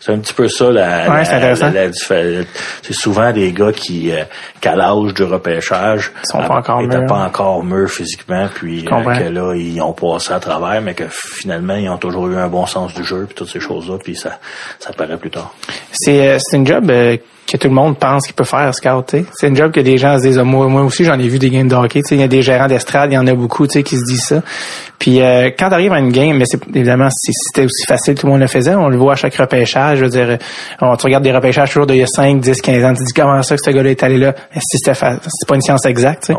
c'est, 0.00 0.12
un 0.12 0.18
petit 0.18 0.34
peu 0.34 0.48
ça 0.48 0.72
la, 0.72 1.08
Ouais, 1.08 1.24
c'est 1.24 2.44
c'est 2.82 2.92
souvent 2.94 3.30
des 3.30 3.52
gars 3.52 3.70
qui 3.72 4.10
euh, 4.10 4.24
qu'à 4.60 4.74
l'âge 4.74 5.14
du 5.14 5.22
repêchage 5.22 6.10
Ils 6.24 6.26
sont 6.32 6.38
pas 6.48 6.56
encore 6.56 6.80
mûrs. 6.82 7.06
pas 7.06 7.24
encore 7.26 7.62
mûrs 7.62 7.88
physiquement 7.88 8.48
puis 8.52 8.84
euh, 8.84 9.14
que 9.14 9.28
là 9.28 9.54
ils 9.54 9.80
ont 9.80 9.92
passé 9.92 10.32
à 10.32 10.40
travers 10.40 10.80
mais 10.82 10.94
que 10.94 11.04
finalement 11.08 11.74
ils 11.76 11.88
ont 11.88 11.96
toujours 11.98 12.26
eu 12.28 12.36
un 12.36 12.48
bon 12.48 12.66
sens 12.66 12.92
du 12.94 13.04
jeu 13.04 13.24
puis 13.26 13.34
toutes 13.36 13.50
ces 13.50 13.60
choses-là 13.60 13.98
puis 14.02 14.16
ça 14.16 14.40
ça 14.80 14.92
paraît 14.92 15.16
plus 15.16 15.30
tard. 15.30 15.54
C'est 15.92 16.28
euh, 16.28 16.38
une 16.52 16.66
job 16.66 16.90
euh, 16.90 17.16
que 17.46 17.56
tout 17.56 17.68
le 17.68 17.74
monde 17.74 17.98
pense 17.98 18.26
qu'il 18.26 18.34
peut 18.34 18.44
faire, 18.44 18.74
scout. 18.74 19.06
tu 19.06 19.18
sais. 19.18 19.24
C'est 19.34 19.48
une 19.48 19.56
job 19.56 19.72
que 19.72 19.80
des 19.80 19.98
gens 19.98 20.16
se 20.18 20.22
disent, 20.22 20.38
Ah, 20.38 20.44
moi, 20.44 20.68
moi 20.68 20.82
aussi 20.82 21.04
j'en 21.04 21.18
ai 21.18 21.28
vu 21.28 21.38
des 21.38 21.50
games 21.50 21.68
de 21.68 21.74
hockey. 21.74 22.00
tu 22.00 22.08
sais. 22.08 22.14
Il 22.14 22.20
y 22.20 22.24
a 22.24 22.28
des 22.28 22.42
gérants 22.42 22.66
d'estrade, 22.66 23.10
il 23.10 23.14
y 23.14 23.18
en 23.18 23.26
a 23.26 23.34
beaucoup 23.34 23.66
tu 23.66 23.74
sais, 23.74 23.82
qui 23.82 23.96
se 23.96 24.04
disent 24.04 24.24
ça. 24.24 24.42
Puis 24.98 25.20
euh, 25.20 25.50
quand 25.58 25.68
tu 25.68 25.74
arrives 25.74 25.92
à 25.92 25.98
une 25.98 26.12
game, 26.12 26.36
mais 26.36 26.44
c'est 26.46 26.60
évidemment 26.74 27.08
si 27.10 27.32
c'était 27.32 27.66
aussi 27.66 27.84
facile, 27.86 28.14
tout 28.14 28.26
le 28.26 28.32
monde 28.32 28.40
le 28.40 28.46
faisait. 28.46 28.74
On 28.74 28.88
le 28.88 28.96
voit 28.96 29.14
à 29.14 29.16
chaque 29.16 29.34
repêchage. 29.34 29.98
Je 29.98 30.04
veux 30.04 30.10
dire, 30.10 30.38
on, 30.80 30.96
tu 30.96 31.06
regardes 31.06 31.24
des 31.24 31.32
repêchages 31.32 31.70
toujours 31.70 31.86
d'il 31.86 31.96
y 31.96 32.02
a 32.02 32.06
5, 32.06 32.40
10, 32.40 32.60
15 32.62 32.84
ans. 32.84 32.94
Tu 32.94 33.00
te 33.00 33.04
dis 33.06 33.12
comment 33.12 33.42
ça 33.42 33.56
que 33.56 33.62
ce 33.64 33.70
gars-là 33.70 33.90
est 33.90 34.02
allé 34.02 34.18
là? 34.18 34.34
Si 34.54 34.78
c'était 34.78 34.94
c'est 34.94 35.48
pas 35.48 35.54
une 35.54 35.62
science 35.62 35.84
exacte. 35.86 36.32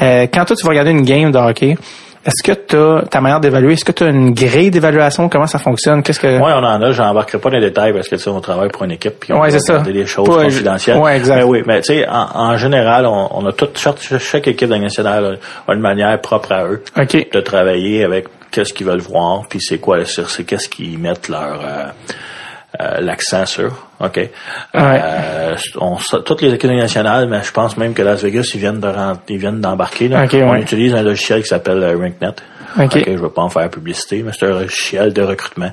Euh, 0.00 0.26
quand 0.32 0.44
toi 0.44 0.56
tu 0.56 0.64
vas 0.64 0.70
regarder 0.70 0.90
une 0.90 1.02
game 1.02 1.30
de 1.30 1.38
hockey, 1.38 1.76
est-ce 2.24 2.42
que 2.42 2.52
tu 2.52 2.76
as 2.76 3.02
ta 3.10 3.20
manière 3.20 3.40
d'évaluer, 3.40 3.72
est-ce 3.72 3.84
que 3.84 3.92
tu 3.92 4.04
as 4.04 4.08
une 4.08 4.32
grille 4.32 4.70
d'évaluation? 4.70 5.28
Comment 5.28 5.46
ça 5.46 5.58
fonctionne? 5.58 6.02
Qu'est-ce 6.02 6.20
que. 6.20 6.26
Ouais, 6.38 6.52
on 6.52 6.64
en 6.64 6.80
a, 6.82 6.92
j'embarquerai 6.92 7.38
pas 7.38 7.50
dans 7.50 7.58
les 7.58 7.66
détails 7.66 7.92
parce 7.92 8.08
que 8.08 8.16
tu 8.16 8.22
sais, 8.22 8.30
on 8.30 8.40
travaille 8.40 8.68
pour 8.68 8.84
une 8.84 8.92
équipe 8.92 9.18
puis 9.20 9.32
on 9.32 9.40
Ouais, 9.40 9.50
doit 9.50 9.58
c'est 9.58 9.66
ça. 9.66 9.72
garder 9.74 9.92
des 9.92 10.06
choses 10.06 10.26
Pas- 10.28 10.44
confidentielles. 10.44 10.98
Ouais, 10.98 11.16
exact. 11.16 11.36
Mais 11.36 11.42
oui, 11.42 11.62
mais 11.66 11.80
tu 11.80 11.94
sais, 11.94 12.08
en, 12.08 12.28
en 12.34 12.56
général, 12.56 13.06
on, 13.06 13.28
on 13.32 13.46
a 13.46 13.52
toute 13.52 13.76
chaque, 13.78 13.96
chaque 14.18 14.46
équipe 14.48 14.68
nationale 14.70 15.38
a 15.66 15.72
une 15.74 15.80
manière 15.80 16.20
propre 16.20 16.52
à 16.52 16.64
eux 16.66 16.82
OK. 16.96 17.28
de 17.32 17.40
travailler 17.40 18.04
avec 18.04 18.26
qu'est-ce 18.50 18.72
qu'ils 18.72 18.86
veulent 18.86 19.00
voir, 19.00 19.42
puis 19.48 19.60
c'est 19.60 19.78
quoi 19.78 20.04
sur 20.04 20.28
c'est 20.30 20.44
qu'est-ce 20.44 20.68
qu'ils 20.68 20.98
mettent 20.98 21.28
leur 21.28 21.60
euh, 21.64 21.84
euh, 22.80 23.00
l'accent 23.00 23.44
sur. 23.44 23.88
OK. 24.00 24.30
Euh, 24.74 25.56
on, 25.78 25.96
toutes 25.96 26.40
les 26.40 26.54
équipes 26.54 26.70
nationales, 26.70 27.28
mais 27.28 27.42
je 27.42 27.52
pense 27.52 27.76
même 27.76 27.92
que 27.92 28.02
Las 28.02 28.22
Vegas, 28.22 28.50
ils 28.54 28.60
viennent 28.60 28.80
de 28.80 28.88
rentrer, 28.88 29.34
ils 29.34 29.38
viennent 29.38 29.60
d'embarquer. 29.60 30.08
Là. 30.08 30.24
OK, 30.24 30.34
on 30.34 30.52
ouais. 30.52 30.62
utilise 30.62 30.94
un 30.94 31.02
logiciel 31.02 31.42
qui 31.42 31.48
s'appelle 31.48 31.82
euh, 31.82 31.98
RinkNet. 31.98 32.36
OK. 32.78 33.02
je 33.06 33.10
ne 33.10 33.16
veux 33.16 33.28
pas 33.30 33.42
en 33.42 33.48
faire 33.48 33.68
publicité, 33.70 34.22
mais 34.24 34.32
c'est 34.38 34.46
un 34.46 34.50
logiciel 34.60 35.12
de 35.12 35.22
recrutement. 35.22 35.70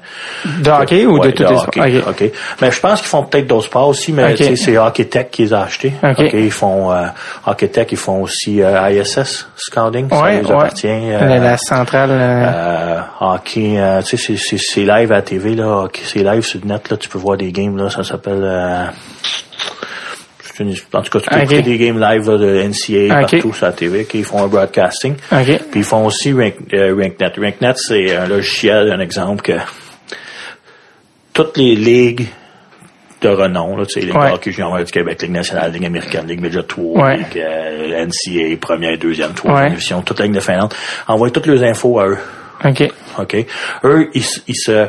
De 0.62 0.70
hockey 0.70 1.06
ou 1.06 1.20
de 1.20 1.32
tout 1.32 1.44
les 1.44 1.50
hockey, 1.56 2.00
OK. 2.00 2.08
OK. 2.10 2.32
Mais 2.62 2.72
je 2.72 2.80
pense 2.80 3.00
qu'ils 3.00 3.10
font 3.10 3.24
peut-être 3.24 3.48
d'autres 3.48 3.66
sports 3.68 3.88
aussi, 3.88 4.12
mais 4.12 4.36
c'est 4.56 4.78
Hockey 4.78 5.06
Tech 5.06 5.28
qui 5.32 5.44
les 5.44 5.54
a 5.54 5.62
achetés. 5.64 5.94
Ils 6.34 6.52
font 6.52 6.92
euh, 6.92 7.06
Hockey 7.46 7.68
Tech, 7.70 7.88
ils 7.92 7.98
font 7.98 8.22
aussi 8.22 8.62
euh, 8.62 8.90
ISS 8.92 9.48
Scouting, 9.56 10.10
ça 10.10 10.22
Ouais, 10.22 10.42
les 10.42 10.46
ouais. 10.48 10.54
appartient. 10.54 10.88
euh, 10.88 11.20
la, 11.26 11.38
la 11.40 11.58
centrale. 11.58 12.10
euh, 12.12 12.16
euh, 12.46 13.00
hockey, 13.20 13.76
euh, 13.78 14.02
tu 14.02 14.18
sais, 14.18 14.36
c'est- 14.38 14.80
live 14.82 15.12
à 15.12 15.16
la 15.16 15.22
TV, 15.22 15.56
là. 15.56 15.84
hockey, 15.84 16.02
C'est 16.06 16.24
live 16.24 16.42
sur 16.44 16.60
le 16.64 16.68
net, 16.68 16.90
là. 16.90 16.98
Tu 16.98 17.10
peux 17.10 17.18
voir 17.20 17.38
des 17.38 17.52
games, 17.52 17.78
là. 17.78 17.90
Ça 17.90 18.04
s'appelle... 18.04 18.42
En 20.94 21.02
tout 21.02 21.10
cas, 21.10 21.20
tu 21.20 21.30
peux 21.30 21.36
Ok. 21.36 21.42
écouter 21.44 21.62
des 21.62 21.78
games 21.78 22.00
live 22.00 22.30
là, 22.30 22.38
de 22.38 22.64
NCAA 22.64 23.22
Ok. 23.24 23.32
partout 23.32 23.54
sur 23.54 23.66
la 23.66 23.72
TV. 23.74 24.08
Ils 24.14 24.24
font 24.26 24.44
un 24.44 24.48
broadcasting. 24.48 25.16
Puis 25.16 25.58
ils 25.76 25.84
font 25.84 26.06
aussi 26.06 26.34
Rank, 26.34 26.56
euh, 26.74 26.96
RankNet. 26.96 27.32
RankNet, 27.38 27.74
c'est 27.78 28.16
un 28.16 28.28
logiciel, 28.28 28.92
un 28.92 29.00
exemple 29.00 29.42
que 29.42 29.54
toutes 31.34 31.58
les 31.58 31.76
ligues 31.76 32.28
de 33.22 33.30
renom, 33.30 33.76
là, 33.78 33.86
tu 33.86 34.00
sais, 34.00 34.06
Ligue 34.06 34.16
Ouais. 34.16 34.32
hockey 34.32 34.52
junior 34.52 34.78
du 34.78 34.92
Québec, 34.92 35.22
Ligue 35.22 35.32
nationale, 35.32 35.72
Ligue 35.74 35.86
américaine, 35.86 36.26
Ligue 36.28 36.42
Midget 36.42 36.64
3, 36.64 37.04
Ouais. 37.06 37.18
Ligue 37.18 37.38
euh, 37.38 38.06
NCAA, 38.06 38.56
première, 38.60 38.98
deuxième, 38.98 39.34
troisième 39.34 39.64
Ouais. 39.66 39.70
division, 39.72 40.02
toute 40.02 40.20
la 40.20 40.26
Ligue 40.26 40.36
de 40.36 40.40
Finlande, 40.40 40.74
envoient 41.08 41.30
toutes 41.30 41.48
les 41.48 41.64
infos 41.64 42.00
à 42.00 42.08
eux. 42.08 42.18
OK. 42.64 42.90
OK? 43.20 43.46
Eux, 43.84 44.10
ils 44.14 44.24
se... 44.56 44.88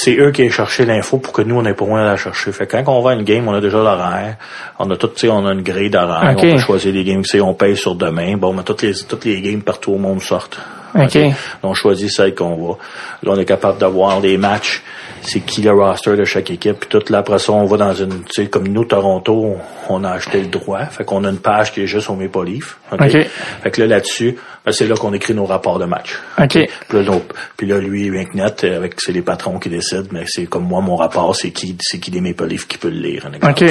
C'est 0.00 0.16
eux 0.16 0.30
qui 0.30 0.42
aient 0.42 0.50
cherché 0.50 0.84
l'info 0.84 1.18
pour 1.18 1.32
que 1.32 1.42
nous, 1.42 1.56
on 1.56 1.62
n'ait 1.62 1.74
pas 1.74 1.84
moins 1.84 2.02
à 2.02 2.10
la 2.10 2.16
chercher. 2.16 2.52
Fait 2.52 2.68
que 2.68 2.76
quand 2.76 2.96
on 2.96 3.02
va 3.02 3.10
à 3.10 3.14
une 3.14 3.24
game, 3.24 3.48
on 3.48 3.54
a 3.54 3.60
déjà 3.60 3.78
l'horaire. 3.78 4.36
On 4.78 4.88
a 4.90 4.96
tout, 4.96 5.08
tu 5.08 5.22
sais, 5.22 5.28
on 5.28 5.44
a 5.44 5.52
une 5.52 5.62
grille 5.62 5.90
d'horaire. 5.90 6.36
On 6.36 6.40
peut 6.40 6.58
choisir 6.58 6.92
les 6.92 7.02
games, 7.02 7.24
on 7.42 7.54
paye 7.54 7.76
sur 7.76 7.96
demain. 7.96 8.36
Bon, 8.36 8.52
mais 8.52 8.62
toutes 8.62 8.82
les, 8.82 8.94
toutes 8.94 9.24
les 9.24 9.40
games 9.40 9.60
partout 9.60 9.94
au 9.94 9.98
monde 9.98 10.22
sortent. 10.22 10.60
OK. 10.94 11.18
On 11.64 11.74
choisit 11.74 12.10
celle 12.10 12.34
qu'on 12.34 12.54
va. 12.54 12.76
Là, 13.24 13.32
on 13.34 13.36
est 13.40 13.44
capable 13.44 13.78
d'avoir 13.78 14.20
des 14.20 14.36
matchs. 14.36 14.82
C'est 15.22 15.40
qui 15.40 15.62
le 15.62 15.72
roster 15.72 16.16
de 16.16 16.24
chaque 16.24 16.50
équipe. 16.52 16.78
Puis 16.78 16.88
tout 16.88 17.12
là, 17.12 17.18
après 17.18 17.40
ça, 17.40 17.52
on 17.52 17.64
va 17.64 17.76
dans 17.76 17.92
une, 17.92 18.22
tu 18.22 18.44
sais, 18.44 18.46
comme 18.46 18.68
nous, 18.68 18.84
Toronto, 18.84 19.56
on 19.88 20.04
a 20.04 20.10
acheté 20.10 20.40
le 20.40 20.46
droit. 20.46 20.84
Fait 20.86 21.04
qu'on 21.04 21.24
a 21.24 21.28
une 21.28 21.40
page 21.40 21.72
qui 21.72 21.82
est 21.82 21.86
juste 21.88 22.08
au 22.08 22.14
Maple 22.14 22.44
Leaf. 22.44 22.78
OK? 22.92 23.00
OK. 23.02 23.26
Fait 23.62 23.70
que 23.72 23.80
là, 23.80 23.88
là-dessus, 23.88 24.36
c'est 24.72 24.86
là 24.86 24.94
qu'on 24.96 25.12
écrit 25.12 25.34
nos 25.34 25.44
rapports 25.44 25.78
de 25.78 25.84
match. 25.84 26.18
OK. 26.40 26.58
Puis 26.88 27.02
là, 27.04 27.12
puis 27.56 27.66
là, 27.66 27.78
lui, 27.78 28.10
Winknet, 28.10 28.44
euh, 28.64 28.76
avec 28.76 28.94
c'est 28.98 29.12
les 29.12 29.22
patrons 29.22 29.58
qui 29.58 29.68
décident, 29.68 30.08
mais 30.12 30.24
c'est 30.26 30.46
comme 30.46 30.64
moi, 30.64 30.80
mon 30.80 30.96
rapport, 30.96 31.34
c'est 31.36 31.50
qui, 31.50 31.76
c'est 31.80 31.98
qui 31.98 32.10
des 32.10 32.20
Maple 32.20 32.46
Leafs 32.46 32.66
qui 32.66 32.78
peut 32.78 32.88
le 32.90 32.98
lire. 33.00 33.26
exemple. 33.34 33.50
OK, 33.50 33.70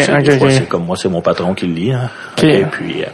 C'est 0.52 0.68
comme 0.70 0.86
moi, 0.86 0.96
c'est 0.98 1.10
mon 1.10 1.22
patron 1.22 1.54
qui 1.54 1.68
le 1.68 1.74
lit. 1.74 1.92
Hein. 1.94 2.10
OK. 2.38 2.44
OK, 2.44 2.70
Puis, 2.72 3.04
euh, 3.04 3.08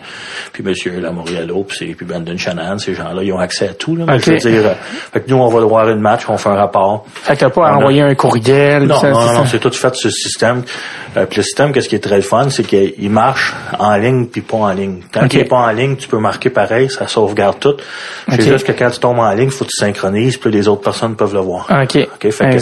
puis 0.52 0.64
Monsieur 0.64 1.00
Lamoriello, 1.00 1.64
puis, 1.64 1.78
c'est- 1.78 1.94
puis 1.96 2.06
Brandon 2.06 2.38
Shannon, 2.38 2.78
ces 2.78 2.94
gens-là, 2.94 3.24
ils 3.24 3.32
ont 3.34 3.40
accès 3.40 3.68
à 3.70 3.74
tout. 3.74 3.96
Là, 3.96 4.06
mais 4.08 4.20
je 4.20 4.32
veux 4.32 4.38
dire, 4.52 4.66
euh, 4.66 4.74
fait 5.12 5.22
que 5.22 5.30
nous, 5.30 5.38
on 5.38 5.48
va 5.48 5.60
voir 5.62 5.90
une 5.90 6.00
match, 6.00 6.24
on 6.30 6.38
fait 6.38 6.50
un 6.50 6.56
rapport. 6.56 7.06
Fait 7.14 7.36
que 7.36 7.40
t'as 7.42 7.50
pas 7.50 7.68
à 7.68 7.74
a- 7.74 7.78
envoyer 7.78 8.02
un 8.02 8.16
courriel. 8.16 8.84
Non, 8.84 9.00
ça, 9.00 9.10
non, 9.10 9.20
non, 9.20 9.34
non, 9.40 9.46
c'est 9.46 9.60
tout 9.60 9.72
fait 9.72 9.94
sur 9.96 10.10
ce 10.12 10.16
système. 10.18 10.64
Euh, 11.18 11.26
puis 11.26 11.38
le 11.38 11.44
système, 11.44 11.72
qu'est-ce 11.72 11.90
qui 11.90 11.96
est 11.96 12.00
très 12.04 12.22
fun, 12.22 12.50
c'est 12.50 12.64
qu'il 12.64 13.10
marche 13.10 13.54
en 13.80 13.96
ligne 13.96 14.26
puis 14.28 14.42
pas 14.42 14.58
en 14.58 14.74
ligne. 14.74 15.02
Quand 15.14 15.22
il 15.32 15.40
est 15.42 15.46
pas 15.46 15.58
en 15.58 15.72
ligne, 15.72 15.96
tu 15.96 16.08
peux 16.08 16.18
marquer 16.20 16.50
pareil, 16.50 16.90
ça 16.90 17.08
sauvegarde 17.08 17.60
tout. 17.60 17.73
C'est 18.30 18.36
juste 18.52 18.66
que 18.68 18.72
quand 18.72 18.90
tu 18.90 19.00
tombes 19.00 19.20
en 19.20 19.32
ligne, 19.34 19.50
faut 19.50 19.66
que 19.66 19.70
tu 19.70 19.78
synchronises, 19.78 20.38
puis 20.38 20.52
les 20.52 20.68
autres 20.68 20.82
personnes 20.82 21.16
peuvent 21.16 21.34
le 21.34 21.40
voir. 21.42 21.68
OK. 21.70 21.98
OK, 22.16 22.32
fait 22.32 22.44
que 22.50 22.58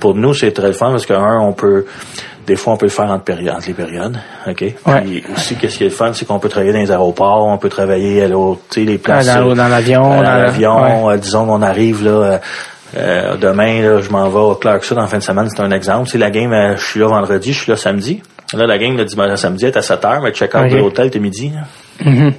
pour 0.00 0.14
nous, 0.14 0.34
c'est 0.34 0.52
très 0.52 0.68
le 0.68 0.72
fun 0.72 0.90
parce 0.90 1.06
que 1.06 1.12
un, 1.14 1.40
on 1.40 1.52
peut 1.52 1.86
des 2.46 2.56
fois 2.56 2.72
on 2.72 2.76
peut 2.76 2.86
le 2.86 2.90
faire 2.90 3.04
entre, 3.10 3.22
périodes, 3.24 3.54
entre 3.54 3.68
les 3.68 3.74
périodes. 3.74 4.18
OK? 4.48 4.60
Ouais. 4.86 5.00
Puis 5.02 5.24
aussi, 5.32 5.54
qu'est-ce 5.56 5.78
qui 5.78 5.84
est 5.84 5.88
le 5.88 5.92
fun, 5.92 6.12
c'est 6.12 6.24
qu'on 6.26 6.38
peut 6.40 6.48
travailler 6.48 6.72
dans 6.72 6.80
les 6.80 6.90
aéroports, 6.90 7.46
on 7.46 7.56
peut 7.58 7.68
travailler 7.68 8.22
à 8.22 8.28
l'autre, 8.28 8.62
tu 8.70 8.80
sais, 8.80 8.86
les 8.86 8.98
places. 8.98 9.28
Ah, 9.28 9.34
dans- 9.40 9.50
euh, 9.64 9.68
l'avion, 9.68 10.02
Dans, 10.02 10.16
dans 10.16 10.22
la- 10.22 10.38
l'avion, 10.44 11.10
euh, 11.10 11.16
disons 11.18 11.46
qu'on 11.46 11.62
arrive 11.62 12.04
là. 12.04 12.40
euh, 12.96 13.36
demain, 13.36 13.80
là, 13.80 14.00
je 14.02 14.10
m'en 14.10 14.28
vais 14.28 14.38
au 14.40 14.54
Clarkson 14.56 14.96
en 14.98 15.06
fin 15.06 15.18
de 15.18 15.22
semaine, 15.22 15.48
c'est 15.54 15.62
un 15.62 15.70
exemple. 15.70 16.08
C'est 16.10 16.18
la 16.18 16.30
game, 16.30 16.52
euh, 16.52 16.76
je 16.76 16.84
suis 16.84 17.00
là 17.00 17.06
vendredi, 17.06 17.52
je 17.52 17.62
suis 17.62 17.70
là 17.70 17.76
samedi. 17.76 18.22
Là, 18.54 18.66
la 18.66 18.76
game, 18.76 18.96
le 18.98 19.04
dimanche 19.06 19.30
à 19.30 19.36
samedi, 19.38 19.64
est 19.64 19.76
à 19.78 19.82
7 19.82 20.04
heures, 20.04 20.20
mais 20.22 20.30
check-out 20.32 20.64
de 20.68 20.76
l'hôtel, 20.76 21.10
t'es 21.10 21.18
midi. 21.20 21.50
là. 21.54 22.10
Mhm. 22.10 22.32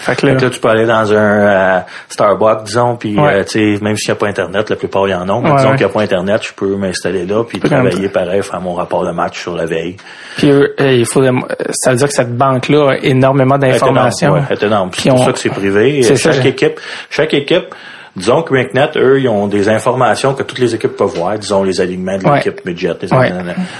Fait 0.00 0.16
que 0.16 0.26
là, 0.26 0.34
tu 0.36 0.60
peux 0.60 0.68
aller 0.68 0.86
dans 0.86 1.12
un 1.12 1.16
euh, 1.16 1.80
Starbucks, 2.08 2.64
disons, 2.64 2.96
puis 2.96 3.18
Ouais. 3.18 3.34
euh, 3.40 3.44
tu 3.44 3.76
sais, 3.76 3.84
même 3.84 3.96
s'il 3.96 4.10
n'y 4.10 4.12
a 4.12 4.14
pas 4.16 4.28
Internet, 4.28 4.70
la 4.70 4.76
plupart 4.76 5.08
y 5.08 5.14
en 5.14 5.28
ont, 5.28 5.40
mais 5.40 5.50
Ouais, 5.50 5.56
disons 5.56 5.70
ouais. 5.70 5.76
qu'il 5.76 5.86
n'y 5.86 5.90
a 5.90 5.94
pas 5.94 6.00
Internet, 6.02 6.42
je 6.46 6.52
peux 6.54 6.76
m'installer 6.76 7.26
là, 7.26 7.44
puis 7.44 7.58
travailler 7.60 8.08
pareil, 8.08 8.42
faire 8.42 8.60
mon 8.60 8.74
rapport 8.74 9.04
de 9.04 9.10
match 9.10 9.40
sur 9.40 9.54
la 9.56 9.66
veille. 9.66 9.96
puis 10.36 10.50
euh, 10.50 10.68
il 10.78 11.04
faudrait, 11.06 11.32
ça 11.72 11.90
veut 11.90 11.96
dire 11.96 12.08
que 12.08 12.14
cette 12.14 12.36
banque-là 12.36 12.92
a 12.92 12.96
énormément 13.02 13.58
d'informations. 13.58 14.36
Elle 14.48 14.56
est 14.56 14.62
énorme, 14.62 14.90
C'est 14.96 15.10
pour 15.10 15.20
on- 15.20 15.24
ça 15.24 15.32
que 15.32 15.38
c'est 15.38 15.48
privé. 15.50 16.02
C'est 16.02 16.12
Euh, 16.12 16.16
ça, 16.16 16.32
chaque 16.32 16.46
équipe, 16.46 16.80
chaque 17.10 17.34
équipe, 17.34 17.74
disons 18.16 18.42
que 18.42 18.54
RinkNet, 18.54 18.90
eux, 18.96 19.20
ils 19.20 19.28
ont 19.28 19.46
des 19.46 19.68
informations 19.68 20.34
que 20.34 20.42
toutes 20.42 20.58
les 20.58 20.74
équipes 20.74 20.96
peuvent 20.96 21.14
voir, 21.14 21.38
disons 21.38 21.62
les 21.62 21.80
alignements 21.80 22.18
de 22.18 22.24
Ouais. 22.26 22.36
l'équipe 22.36 22.64
midget, 22.64 22.94
les, 23.02 23.12
Ouais. 23.12 23.32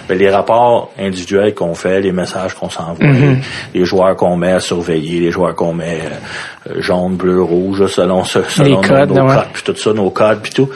Ben, 0.08 0.18
les 0.18 0.30
rapports 0.30 0.90
individuels 0.98 1.54
qu'on 1.54 1.74
fait, 1.74 2.00
les 2.00 2.12
messages 2.12 2.54
qu'on 2.54 2.70
s'envoie, 2.70 2.96
Mm-hmm. 3.06 3.36
les, 3.74 3.80
les 3.80 3.84
joueurs 3.84 4.16
qu'on 4.16 4.36
met 4.36 4.52
à 4.52 4.60
surveiller, 4.60 5.20
les 5.20 5.30
joueurs 5.30 5.54
qu'on 5.54 5.72
met 5.72 6.00
euh, 6.68 6.74
jaune, 6.80 7.16
bleu, 7.16 7.42
rouge, 7.42 7.86
selon, 7.88 8.24
ce- 8.24 8.42
selon 8.42 8.80
nos- 8.80 8.88
codes, 8.88 9.10
nos, 9.10 9.22
ouais. 9.28 9.34
codes, 9.34 9.44
puis 9.52 9.62
tout 9.64 9.76
ça, 9.76 9.92
nos 9.92 10.10
codes, 10.10 10.40
puis 10.42 10.52
tout. 10.52 10.68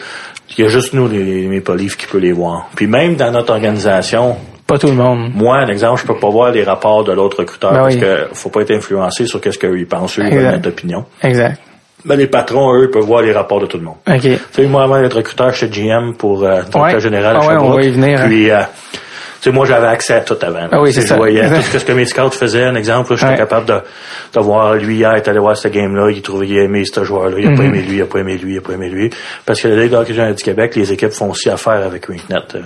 Il 0.58 0.64
y 0.64 0.66
a 0.66 0.68
juste 0.68 0.92
nous, 0.92 1.08
les, 1.08 1.48
les 1.48 1.62
Leafs, 1.76 1.96
qui 1.96 2.06
peut 2.06 2.18
les 2.18 2.32
voir. 2.32 2.68
Puis 2.76 2.86
même 2.86 3.16
dans 3.16 3.30
notre 3.30 3.52
organisation, 3.54 4.36
Pas 4.66 4.78
tout 4.78 4.88
le 4.88 4.92
monde. 4.94 5.30
moi, 5.34 5.56
un 5.58 5.68
exemple, 5.68 6.00
je 6.02 6.06
peux 6.06 6.18
pas 6.18 6.28
voir 6.28 6.50
les 6.50 6.62
rapports 6.62 7.04
de 7.04 7.12
l'autre 7.12 7.38
recruteur 7.38 7.72
Ben 7.72 7.80
parce 7.82 7.94
oui. 7.94 8.00
que 8.00 8.28
faut 8.34 8.50
pas 8.50 8.60
être 8.60 8.72
influencé 8.72 9.26
sur 9.26 9.40
qu'est-ce 9.40 9.58
qu'eux 9.58 9.78
ils 9.78 9.86
pensent, 9.86 10.18
eux 10.18 10.24
ils 10.26 10.32
Exact. 10.34 10.52
notre 10.56 10.68
opinion. 10.68 11.04
Exact. 11.22 11.58
Ben, 12.04 12.16
les 12.16 12.26
patrons, 12.26 12.74
eux, 12.74 12.90
peuvent 12.90 13.04
voir 13.04 13.22
les 13.22 13.32
rapports 13.32 13.60
de 13.60 13.66
tout 13.66 13.78
le 13.78 13.84
monde. 13.84 13.96
OK. 14.08 14.20
Tu 14.20 14.38
sais, 14.52 14.66
moi, 14.66 14.82
avant 14.84 15.00
d'être 15.00 15.16
recruteur, 15.16 15.52
j'étais 15.52 15.80
GM 15.82 16.14
pour 16.14 16.42
euh, 16.42 16.62
directeur 16.62 16.82
Ouais. 16.82 17.00
général 17.00 17.36
à 17.36 17.40
Ah 17.42 17.46
ouais, 17.46 17.54
on 17.60 17.70
va 17.74 17.82
y 17.82 17.90
venir, 17.90 18.20
hein. 18.20 18.26
Puis, 18.26 18.50
euh, 18.50 18.60
sais, 19.44 19.50
moi, 19.50 19.66
j'avais 19.66 19.86
accès 19.88 20.14
à 20.14 20.20
tout 20.20 20.36
avant. 20.42 20.68
Ah 20.70 20.80
oui, 20.80 20.92
c'est 20.92 21.02
Je 21.02 21.06
ça. 21.06 21.16
voyais 21.16 21.42
tout 21.72 21.78
ce 21.78 21.84
que 21.84 21.92
mes 21.92 22.04
scouts 22.06 22.30
faisaient. 22.30 22.64
Un 22.64 22.74
exemple, 22.74 23.14
j'étais 23.16 23.32
Ouais. 23.32 23.38
capable 23.38 23.66
de, 23.66 23.74
de 24.34 24.40
voir, 24.40 24.74
lui, 24.74 24.96
hier, 24.96 25.12
il 25.14 25.16
est 25.18 25.28
allé 25.28 25.38
voir 25.38 25.56
ce 25.56 25.68
game-là, 25.68 26.10
il 26.10 26.22
trouvait 26.22 26.46
qu'il 26.46 26.58
a 26.58 26.62
aimé 26.62 26.82
ce 26.84 27.02
joueur-là, 27.04 27.36
il 27.38 27.46
a 27.46 27.50
Mhm. 27.50 27.56
pas 27.56 27.64
aimé 27.64 27.82
lui, 27.88 27.96
il 27.96 28.02
a 28.02 28.06
pas 28.06 28.18
aimé 28.20 28.36
lui, 28.36 28.54
il 28.54 28.58
a 28.58 28.60
pas 28.60 28.72
aimé 28.74 28.88
lui. 28.88 29.10
Parce 29.46 29.60
que 29.60 29.68
la 29.68 29.82
Ligue 29.82 29.90
d'hockey 29.92 30.12
du 30.34 30.42
Québec, 30.42 30.76
les 30.76 30.92
équipes 30.92 31.12
font 31.12 31.30
aussi 31.30 31.50
affaire 31.50 31.84
avec 31.84 32.08
Winknet. 32.08 32.36
euh, 32.54 32.60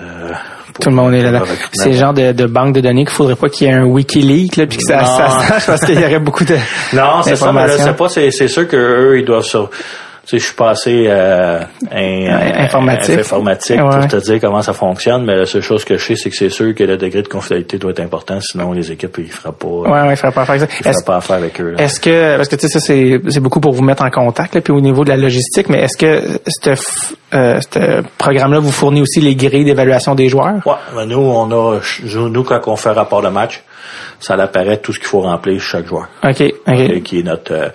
Tout 0.81 0.91
le 0.91 0.95
monde 0.97 1.15
est 1.15 1.23
là-dedans. 1.23 1.45
C'est 1.73 1.89
le 1.91 1.95
genre 1.97 2.13
de, 2.13 2.33
de 2.33 2.47
banque 2.47 2.75
de 2.75 2.81
données 2.81 3.05
qu'il 3.05 3.15
faudrait 3.15 3.37
pas 3.37 3.49
qu'il 3.49 3.67
y 3.67 3.71
ait 3.71 3.75
un 3.75 3.85
Wikileaks, 3.85 4.57
là, 4.57 4.67
puis 4.67 4.77
que 4.79 4.85
ça, 4.85 5.01
Non. 5.01 5.07
ça 5.07 5.31
sache 5.41 5.67
parce 5.67 5.85
qu'il 5.87 5.99
y 5.99 6.05
aurait 6.05 6.19
beaucoup 6.19 6.45
de 6.45 6.55
Non, 6.93 7.23
c'est 7.23 7.37
ça, 7.37 7.53
mais 7.53 7.69
je 7.69 7.77
sais 7.79 7.93
pas, 7.95 8.09
c'est, 8.09 8.31
c'est 8.31 8.49
sûr 8.49 8.69
qu'eux, 8.69 9.19
ils 9.19 9.25
doivent 9.25 9.45
tu 9.45 9.57
sais, 10.31 10.39
je 10.39 10.45
suis 10.45 10.55
passé 10.55 11.05
euh, 11.09 11.61
un, 11.91 12.65
informatique. 12.65 13.19
Ouais. 13.77 13.99
pour 13.99 14.09
te 14.09 14.17
dire 14.17 14.41
comment 14.41 14.63
ça 14.63 14.73
fonctionne, 14.73 15.25
mais 15.25 15.37
la 15.37 15.47
seule 15.47 15.63
chose 15.63 15.85
que 15.85 15.97
je 15.97 16.05
sais, 16.05 16.17
c'est 16.17 16.31
que 16.31 16.37
c'est 16.37 16.51
sûr 16.51 16.75
que 16.75 16.85
le 16.85 16.97
degré 16.97 17.23
de 17.23 17.29
confidentialité 17.29 17.79
doit 17.79 17.93
être 17.93 18.01
important, 18.01 18.41
sinon 18.41 18.73
les 18.73 18.91
équipes, 18.91 19.19
ils 19.19 19.31
feront 19.31 19.53
pas, 19.53 19.67
Ouais, 19.69 19.91
ouais, 20.03 20.13
il 20.15 20.17
faudrait 20.17 20.35
pas 20.35 20.45
faire 20.45 20.61
ça. 20.61 20.67
ils 20.81 20.83
feront 20.85 21.05
pas 21.05 21.17
affaire 21.17 21.37
avec 21.37 21.61
eux. 21.61 21.75
est-ce 21.79 22.01
que, 22.01 22.37
parce 22.37 22.49
que 22.49 22.57
tu 22.57 22.63
sais, 22.63 22.69
ça, 22.69 22.81
c'est, 22.81 23.21
c'est 23.29 23.41
beaucoup 23.41 23.61
pour 23.61 23.73
vous 23.73 23.83
mettre 23.83 24.03
en 24.03 24.11
contact, 24.11 24.55
là, 24.55 24.61
puis 24.61 24.73
au 24.73 24.81
niveau 24.81 25.05
de 25.05 25.11
la 25.11 25.17
logistique, 25.17 25.69
mais 25.69 25.83
est-ce 25.83 25.97
que 25.97 26.41
ce 26.47 26.71
euh, 27.35 28.03
programme-là 28.19 28.59
vous 28.59 28.73
fournit 28.73 29.03
aussi 29.03 29.21
les 29.21 29.35
grilles 29.37 29.65
d'évaluation 29.65 30.15
des 30.15 30.29
joueurs? 30.29 30.67
Ouais, 30.67 30.75
ben 30.95 31.07
nous, 31.07 31.19
on 31.19 31.51
a, 31.51 31.79
nous, 32.29 32.43
quand 32.43 32.61
on 32.67 32.77
fait 32.77 32.91
rapport 32.91 33.23
de 33.23 33.29
match, 33.29 33.63
ça 34.21 34.35
apparaît 34.35 34.79
tout 34.79 34.93
ce 34.93 34.99
qu'il 34.99 35.09
faut 35.09 35.21
remplir 35.21 35.61
chaque 35.61 35.87
joueur. 35.87 36.09
OK, 36.25 36.43
OK. 36.67 37.03
Qui 37.03 37.21
est 37.21 37.23
notre, 37.23 37.53
euh, 37.53 37.69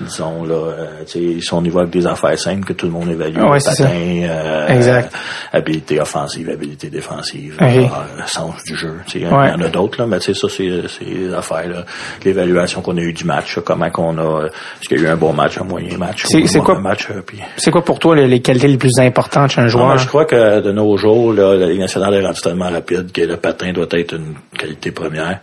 disons, 0.00 0.44
là, 0.44 0.54
euh, 0.54 0.86
tu 1.06 1.34
sais, 1.36 1.40
si 1.40 1.54
on 1.54 1.62
y 1.64 1.68
va 1.68 1.80
avec 1.80 1.92
des 1.92 2.06
affaires 2.06 2.38
simples 2.38 2.64
que 2.66 2.72
tout 2.72 2.86
le 2.86 2.92
monde 2.92 3.08
évalue, 3.10 3.38
Ouais, 3.38 3.54
le 3.54 3.60
c'est 3.60 3.74
ça. 3.74 3.84
patin, 3.84 3.96
euh, 4.22 4.68
Exact. 4.68 5.12
habilité 5.52 6.00
offensive, 6.00 6.48
habilité 6.50 6.88
défensive, 6.90 7.56
euh, 7.60 7.86
sens 8.26 8.54
du 8.64 8.76
jeu, 8.76 8.94
tu 9.06 9.12
sais, 9.12 9.18
il 9.20 9.24
y 9.24 9.28
en 9.28 9.60
a 9.60 9.68
d'autres, 9.68 10.00
là, 10.00 10.06
mais 10.06 10.18
tu 10.18 10.32
sais, 10.32 10.40
ça, 10.40 10.48
c'est, 10.48 11.04
les 11.04 11.32
affaires, 11.34 11.68
là, 11.68 11.84
l'évaluation 12.24 12.80
qu'on 12.82 12.96
a 12.96 13.00
eu 13.00 13.12
du 13.12 13.24
match, 13.24 13.56
là, 13.56 13.62
comment 13.64 13.90
qu'on 13.90 14.16
a, 14.18 14.46
est-ce 14.46 14.88
qu'il 14.88 15.00
y 15.00 15.04
a 15.06 15.08
eu 15.08 15.12
un 15.12 15.16
bon 15.16 15.32
match, 15.32 15.58
un 15.58 15.64
moyen 15.64 15.96
match, 15.98 16.24
C'est- 16.26 16.46
c'est 16.46 16.58
quoi- 16.60 16.74
mauvais 16.74 16.88
match, 16.88 17.08
euh, 17.10 17.22
puis... 17.26 17.38
C'est 17.56 17.70
quoi 17.70 17.84
pour 17.84 17.98
toi 17.98 18.16
les, 18.16 18.26
les 18.28 18.40
qualités 18.40 18.68
les 18.68 18.78
plus 18.78 18.98
importantes 18.98 19.50
chez 19.50 19.60
un 19.60 19.64
Non, 19.64 19.70
joueur? 19.70 19.88
mais 19.94 19.98
je 19.98 20.06
crois 20.06 20.24
que 20.24 20.60
de 20.60 20.72
nos 20.72 20.96
jours, 20.96 21.32
là, 21.32 21.54
la 21.56 21.66
Ligue 21.66 21.80
nationale 21.80 22.14
est 22.14 22.24
rendue 22.26 22.40
tellement 22.40 22.70
rapide 22.70 23.12
que 23.12 23.20
le 23.22 23.36
patin 23.36 23.72
doit 23.72 23.86
être 23.92 24.14
une 24.14 24.34
qualité 24.58 24.90
première. 24.90 25.40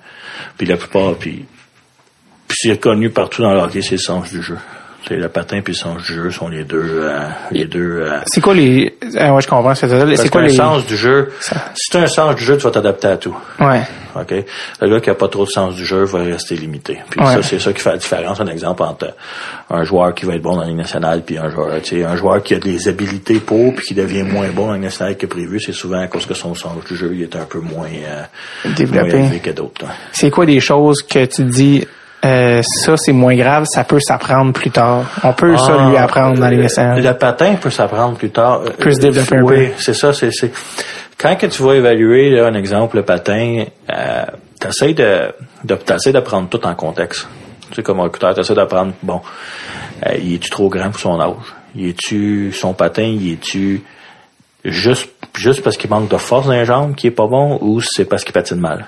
Puis 0.57 0.67
la 0.67 0.77
plupart, 0.77 1.15
puis, 1.15 1.45
puis 2.47 2.57
c'est 2.59 2.79
connu 2.79 3.09
partout 3.09 3.41
dans 3.41 3.53
le 3.53 3.59
hockey, 3.59 3.81
c'est 3.81 3.95
le 3.95 3.97
sens 3.97 4.29
du 4.31 4.41
jeu. 4.41 4.57
Le 5.09 5.29
patin 5.29 5.61
puis 5.61 5.73
le 5.73 5.77
sens 5.77 5.97
du 6.03 6.13
jeu 6.13 6.31
sont 6.31 6.47
les 6.49 6.63
deux, 6.63 6.83
euh, 7.03 7.19
les 7.51 7.65
deux. 7.65 8.01
euh, 8.01 8.19
C'est 8.27 8.41
quoi 8.41 8.53
les, 8.53 8.97
ah 9.17 9.33
ouais, 9.33 9.41
je 9.41 9.47
comprends 9.47 9.73
ce 9.75 9.85
que 9.85 10.15
C'est 10.15 10.29
quoi 10.29 10.41
les, 10.41 10.49
sens 10.49 10.85
du 10.85 10.95
jeu. 10.97 11.31
Ça- 11.39 11.71
Si 11.75 11.89
tu 11.91 11.97
as 11.97 12.01
un 12.01 12.07
sens 12.07 12.35
du 12.35 12.43
jeu, 12.43 12.57
tu 12.57 12.63
vas 12.63 12.71
t'adapter 12.71 13.07
à 13.07 13.17
tout. 13.17 13.35
ouais. 13.59 13.81
OK? 14.19 14.33
Le 14.81 14.89
gars 14.89 14.99
qui 14.99 15.09
a 15.11 15.13
pas 15.13 15.27
trop 15.27 15.45
de 15.45 15.49
sens 15.51 15.75
du 15.75 15.85
jeu 15.85 16.03
va 16.05 16.23
rester 16.23 16.55
limité. 16.55 16.97
Puis 17.11 17.19
Ouais. 17.19 17.33
ça, 17.33 17.43
c'est 17.43 17.59
ça 17.59 17.71
qui 17.71 17.81
fait 17.81 17.91
la 17.91 17.97
différence. 17.97 18.39
Un 18.41 18.47
exemple 18.47 18.81
entre 18.81 19.13
un 19.69 19.83
joueur 19.83 20.15
qui 20.15 20.25
va 20.25 20.33
être 20.33 20.41
bon 20.41 20.55
dans 20.55 20.61
la 20.61 20.67
Ligue 20.67 20.77
nationale 20.77 21.21
puis 21.23 21.37
un 21.37 21.51
joueur, 21.51 21.79
tu 21.83 21.97
sais, 21.97 22.03
un 22.03 22.15
joueur 22.15 22.41
qui 22.41 22.55
a 22.55 22.59
des 22.59 22.87
habilités 22.87 23.39
pour 23.39 23.75
puis 23.75 23.85
qui 23.85 23.93
devient 23.93 24.23
moins 24.23 24.47
bon 24.49 24.63
dans 24.65 24.67
la 24.71 24.77
Ligue 24.77 24.85
nationale 24.85 25.17
que 25.17 25.27
prévu, 25.27 25.59
c'est 25.59 25.71
souvent 25.71 25.99
à 26.01 26.07
cause 26.07 26.25
que 26.25 26.33
son 26.33 26.55
sens 26.55 26.83
du 26.89 26.95
jeu 26.95 27.11
il 27.13 27.21
est 27.21 27.35
un 27.35 27.45
peu 27.45 27.59
moins, 27.59 27.85
euh, 27.87 28.23
Développé. 28.75 29.09
moins 29.17 29.25
élevé 29.25 29.39
que 29.39 29.51
d'autres. 29.51 29.85
là. 29.85 29.91
C'est 30.13 30.31
quoi 30.31 30.47
des 30.47 30.61
choses 30.61 31.03
que 31.03 31.23
tu 31.25 31.43
dis, 31.43 31.85
euh, 32.25 32.61
ça 32.63 32.97
c'est 32.97 33.11
moins 33.13 33.35
grave, 33.35 33.65
ça 33.67 33.83
peut 33.83 33.99
s'apprendre 33.99 34.51
plus 34.53 34.71
tard. 34.71 35.05
On 35.23 35.33
peut 35.33 35.55
ça 35.57 35.87
lui 35.89 35.97
Ah, 35.97 36.03
apprendre 36.03 36.39
dans 36.39 36.47
les 36.49 36.57
euh, 36.57 36.61
nationales. 36.63 37.03
Le 37.03 37.13
patin 37.13 37.55
peut 37.55 37.69
s'apprendre 37.69 38.17
plus 38.17 38.29
tard. 38.31 38.61
Euh, 38.65 38.69
Peut 38.77 38.91
se 38.91 38.99
développer 38.99 39.35
un 39.37 39.41
Oui, 39.43 39.67
peu. 39.67 39.73
c'est 39.77 39.93
ça. 39.93 40.13
C'est, 40.13 40.31
c'est... 40.31 40.51
Quand 41.17 41.35
que 41.35 41.45
tu 41.47 41.63
vas 41.63 41.73
évaluer, 41.75 42.29
là, 42.31 42.47
un 42.47 42.53
exemple, 42.53 42.97
le 42.97 43.03
patin, 43.03 43.65
euh, 43.91 44.25
t'essayes 44.59 44.93
de, 44.93 45.31
de, 45.63 45.75
t'essayes 45.75 46.13
d'apprendre 46.13 46.47
tout 46.49 46.65
en 46.65 46.75
contexte. 46.75 47.27
Tu 47.69 47.75
sais, 47.75 47.83
comme 47.83 47.99
recruteur, 47.99 48.33
t'essayes 48.33 48.55
d'apprendre, 48.55 48.93
bon, 49.03 49.21
euh, 50.05 50.13
il 50.21 50.35
est-tu 50.35 50.49
trop 50.49 50.69
grand 50.69 50.89
pour 50.91 50.99
son 50.99 51.19
âge? 51.19 51.33
Il 51.75 51.87
est-tu, 51.89 52.51
son 52.51 52.73
patin, 52.73 53.03
il 53.03 53.33
est-tu 53.33 53.83
juste, 54.65 55.09
juste 55.35 55.63
parce 55.63 55.77
qu'il 55.77 55.89
manque 55.89 56.09
de 56.09 56.17
force 56.17 56.47
dans 56.47 56.53
les 56.53 56.65
jambes 56.65 56.95
qui 56.95 57.07
est 57.07 57.11
pas 57.11 57.27
bon 57.27 57.57
ou 57.61 57.81
c'est 57.81 58.05
parce 58.05 58.23
qu'il 58.23 58.33
patine 58.33 58.59
mal? 58.59 58.85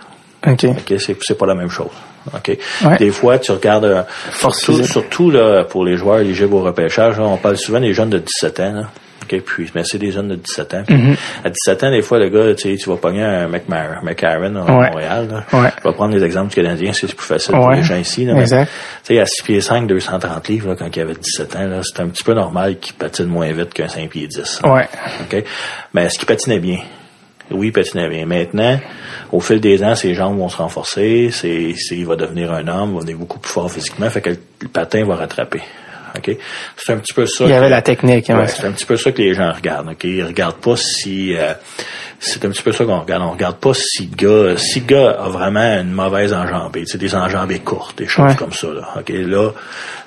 OK. 0.48 0.66
OK, 0.66 0.94
c'est 1.00 1.18
c'est 1.22 1.38
pas 1.38 1.46
la 1.46 1.56
même 1.56 1.70
chose. 1.70 1.92
OK? 2.34 2.58
Ouais. 2.86 2.98
Des 2.98 3.12
fois, 3.12 3.40
tu 3.40 3.52
regardes 3.52 3.86
euh, 3.86 4.02
surtout, 4.32 4.74
physique. 4.74 4.86
surtout 4.92 5.32
là, 5.32 5.64
pour 5.64 5.84
les 5.86 5.98
joueurs 5.98 6.20
éligibles 6.20 6.54
au 6.54 6.62
repêchage, 6.62 7.18
là, 7.18 7.24
on 7.26 7.38
parle 7.38 7.58
souvent 7.58 7.80
des 7.80 7.94
jeunes 7.94 8.10
de 8.10 8.20
17 8.20 8.60
ans. 8.60 8.74
Là. 8.74 8.82
OK, 9.32 9.42
puis 9.42 9.70
mais 9.76 9.84
c'est 9.84 10.00
des 10.00 10.12
jeunes 10.12 10.30
de 10.30 10.36
17 10.36 10.74
ans. 10.74 10.84
Puis, 10.88 10.96
Mm-hmm. 10.96 11.16
À 11.46 11.50
17 11.50 11.84
ans, 11.84 11.92
des 11.92 12.02
fois, 12.02 12.18
le 12.20 12.30
gars, 12.30 12.56
tu 12.56 12.72
sais, 12.72 12.78
tu 12.82 12.90
vas 12.90 12.96
pogner 12.98 13.22
un 13.24 13.48
McMar- 13.48 14.04
McCarron 14.04 14.56
à 14.56 14.64
Ouais. 14.80 14.90
Montréal. 14.90 15.28
Là. 15.30 15.60
Ouais. 15.60 15.70
Je 15.84 15.88
vais 15.88 15.94
prendre 15.94 16.16
les 16.16 16.24
exemples 16.24 16.50
du 16.50 16.56
Canadien, 16.56 16.94
c'est 16.94 17.14
plus 17.14 17.26
facile 17.28 17.54
pour 17.54 17.70
les 17.70 17.84
gens 17.84 17.98
ici. 17.98 18.26
Là, 18.26 18.34
mais, 18.34 18.42
Exact. 18.42 18.72
tu 19.04 19.14
sais, 19.14 19.20
à 19.20 19.26
6 19.28 19.44
pieds 19.44 19.62
5, 19.62 19.86
230 19.88 20.48
livres, 20.48 20.70
là, 20.70 20.76
quand 20.80 20.88
il 20.96 21.00
avait 21.02 21.14
17 21.14 21.56
ans, 21.58 21.68
là, 21.68 21.82
c'était 21.84 22.02
un 22.02 22.08
petit 22.08 22.24
peu 22.24 22.34
normal 22.34 22.80
qu'il 22.80 22.96
patine 22.96 23.26
moins 23.28 23.52
vite 23.52 23.74
qu'un 23.74 23.88
5 23.88 24.10
pieds 24.10 24.28
10. 24.28 24.62
Ouais. 24.64 24.88
OK? 25.22 25.44
Mais 25.94 26.06
est-ce 26.06 26.18
qu'il 26.18 26.26
patinait 26.28 26.60
bien? 26.60 26.80
Oui, 27.52 27.72
patinait 27.72 28.10
bien. 28.10 28.26
Maintenant, 28.26 28.80
au 29.32 29.40
fil 29.40 29.60
des 29.60 29.84
ans, 29.84 29.96
ses 29.96 30.14
jambes 30.14 30.38
vont 30.38 30.50
se 30.50 30.58
renforcer, 30.58 31.30
c'est, 31.32 31.74
il 31.92 32.06
va 32.06 32.16
devenir 32.16 32.52
un 32.52 32.68
homme, 32.68 32.92
il 32.92 32.96
va 32.96 33.00
devenir 33.00 33.18
beaucoup 33.18 33.40
plus 33.40 33.52
fort 33.52 33.72
physiquement, 33.72 34.10
fait 34.10 34.22
que 34.22 34.30
le 34.30 34.68
patin 34.68 35.06
va 35.06 35.16
rattraper. 35.16 35.62
OK? 36.18 36.38
C'est 36.78 36.94
un 36.94 36.98
petit 36.98 37.14
peu 37.14 37.26
ça. 37.26 37.44
Il 37.46 37.48
y 37.50 37.52
que- 37.52 37.58
avait 37.58 37.70
la 37.70 37.82
technique. 37.82 38.30
hein, 38.30 38.40
Ouais, 38.40 38.48
c'est 38.48 38.66
un 38.66 38.72
petit 38.72 38.86
peu 38.86 38.98
ça 38.98 39.12
que 39.12 39.18
les 39.22 39.34
gens 39.34 39.52
regardent. 39.52 39.90
OK? 39.90 40.04
Ils 40.04 40.24
regardent 40.24 40.56
pas 40.62 40.76
si... 40.76 41.36
euh, 41.38 41.54
c'est 42.22 42.44
un 42.44 42.50
petit 42.50 42.62
peu 42.64 42.72
ça 42.74 42.84
qu'on 42.86 43.00
regarde. 43.00 43.24
On 43.24 43.32
regarde 43.32 43.58
pas 43.58 43.72
si 43.74 44.10
le 44.12 44.16
gars, 44.16 44.58
si 44.58 44.82
le 44.82 44.86
gars 44.86 45.12
a 45.12 45.30
vraiment 45.30 45.62
une 45.80 45.92
mauvaise 45.92 46.34
enjambée, 46.34 46.82
tu 46.82 46.88
sais, 46.92 46.98
des 46.98 47.16
enjambées 47.16 47.60
courtes, 47.60 47.98
des 47.98 48.08
choses 48.08 48.26
Ouais. 48.32 48.36
comme 48.36 48.52
ça. 48.52 48.68
Là. 48.68 48.90
OK? 49.00 49.10
Là, 49.10 49.52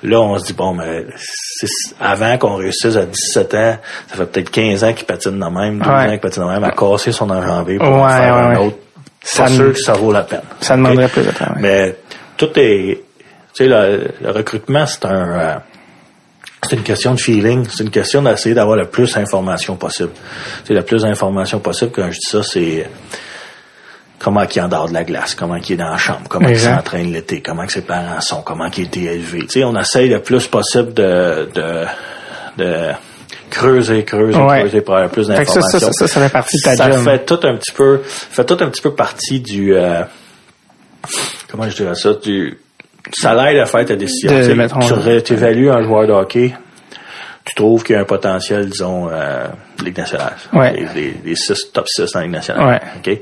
là, 0.03 0.21
on 0.21 0.37
se 0.37 0.45
dit, 0.45 0.53
bon, 0.53 0.73
mais 0.73 1.05
avant 1.99 2.37
qu'on 2.37 2.55
réussisse 2.55 2.95
à 2.95 3.05
17 3.05 3.53
ans, 3.55 3.77
ça 4.09 4.15
fait 4.17 4.25
peut-être 4.25 4.51
15 4.51 4.83
ans 4.83 4.93
qu'il 4.93 5.05
patine 5.05 5.39
de 5.39 5.45
même, 5.45 5.79
12 5.79 5.87
Ouais. 5.87 5.93
ans 6.05 6.09
qu'il 6.09 6.19
patine 6.19 6.43
de 6.43 6.49
même, 6.49 6.63
à 6.63 6.71
casser 6.71 7.11
son 7.11 7.29
enjambée 7.29 7.77
pour 7.77 7.87
en 7.87 8.09
faire 8.09 8.33
un 8.35 8.55
autre. 8.57 8.77
Ça 9.25 9.43
Pas 9.43 9.49
sûr 9.49 9.71
que 9.73 9.79
ça 9.79 9.93
vaut 9.93 10.11
la 10.11 10.23
peine. 10.23 10.41
Ça 10.59 10.75
demanderait 10.75 11.07
plus 11.07 11.23
de 11.25 11.31
temps. 11.31 11.53
Mais 11.57 11.95
tout 12.37 12.49
est. 12.57 13.01
Tu 13.55 13.63
sais, 13.63 13.67
le, 13.67 14.09
le 14.21 14.31
recrutement, 14.31 14.85
c'est 14.85 15.05
un. 15.05 15.61
C'est 16.69 16.75
une 16.75 16.83
question 16.83 17.13
de 17.13 17.19
feeling. 17.19 17.65
C'est 17.69 17.83
une 17.83 17.89
question 17.91 18.21
d'essayer 18.21 18.55
d'avoir 18.55 18.77
le 18.77 18.85
plus 18.87 19.13
d'informations 19.13 19.75
possible. 19.75 20.11
C'est 20.65 20.73
le 20.73 20.83
plus 20.83 21.01
d'informations 21.03 21.59
possible. 21.59 21.91
Quand 21.93 22.05
je 22.11 22.17
dis 22.19 22.27
ça, 22.29 22.43
c'est 22.43 22.89
comment 24.19 24.43
il 24.43 24.57
est 24.57 24.61
en 24.61 24.67
dehors 24.69 24.87
de 24.87 24.93
la 24.93 25.03
glace, 25.03 25.35
comment 25.35 25.55
il 25.57 25.71
est 25.71 25.75
dans 25.75 25.89
la 25.89 25.97
chambre, 25.97 26.21
comment 26.29 26.47
il 26.47 26.51
Exact. 26.53 26.75
s'entraîne 26.77 27.11
l'été, 27.11 27.41
comment 27.41 27.65
que 27.65 27.73
ses 27.73 27.81
parents 27.81 28.21
sont, 28.21 28.41
comment 28.41 28.67
il 28.75 28.79
a 28.81 28.83
été 28.85 29.03
élevé. 29.03 29.39
Tu 29.41 29.49
sais, 29.49 29.63
on 29.65 29.77
essaye 29.77 30.07
le 30.09 30.21
plus 30.21 30.47
possible 30.47 30.93
de, 30.93 31.49
de, 31.53 31.85
de 32.57 32.91
creuser, 33.49 34.05
creuser, 34.05 34.37
Ouais. 34.39 34.61
creuser 34.61 34.81
pour 34.81 34.95
avoir 34.95 35.11
plus 35.11 35.27
d'informations. 35.27 35.61
ça, 35.61 35.79
ça, 35.79 35.91
ça, 35.91 36.07
ça 36.07 36.21
fait 36.21 36.31
partie 36.31 36.57
de 36.57 36.63
ta 36.63 36.75
ça 36.77 36.91
job. 36.91 37.03
fait 37.03 37.25
tout 37.25 37.39
un 37.43 37.55
petit 37.57 37.71
peu, 37.73 38.01
fait 38.05 38.45
tout 38.45 38.57
un 38.61 38.69
petit 38.69 38.81
peu 38.81 38.95
partie 38.95 39.41
du, 39.41 39.75
euh, 39.75 40.03
comment 41.51 41.69
je 41.69 41.75
dirais 41.75 41.95
ça, 41.95 42.13
du, 42.13 42.57
ça 43.11 43.33
l'aide 43.33 43.59
à 43.59 43.65
faire 43.65 43.85
ta 43.85 43.95
décision. 43.95 44.31
De- 44.31 45.19
Tu 45.19 45.33
évalues 45.33 45.69
un 45.71 45.81
joueur 45.83 46.07
de 46.07 46.13
hockey, 46.13 46.53
tu 47.45 47.55
trouves 47.55 47.83
qu'il 47.83 47.95
y 47.95 47.97
a 47.97 48.01
un 48.01 48.05
potentiel, 48.05 48.69
disons, 48.69 49.09
euh, 49.11 49.47
Ligue 49.83 49.97
nationale. 49.97 50.33
Ouais. 50.53 50.71
Les, 50.73 50.87
les, 51.01 51.15
les 51.25 51.35
six, 51.35 51.71
top 51.73 51.85
6 51.87 52.11
dans 52.13 52.19
la 52.21 52.25
Ligue 52.25 52.35
nationale. 52.35 52.67
Ouais. 52.67 52.81
OK? 53.13 53.19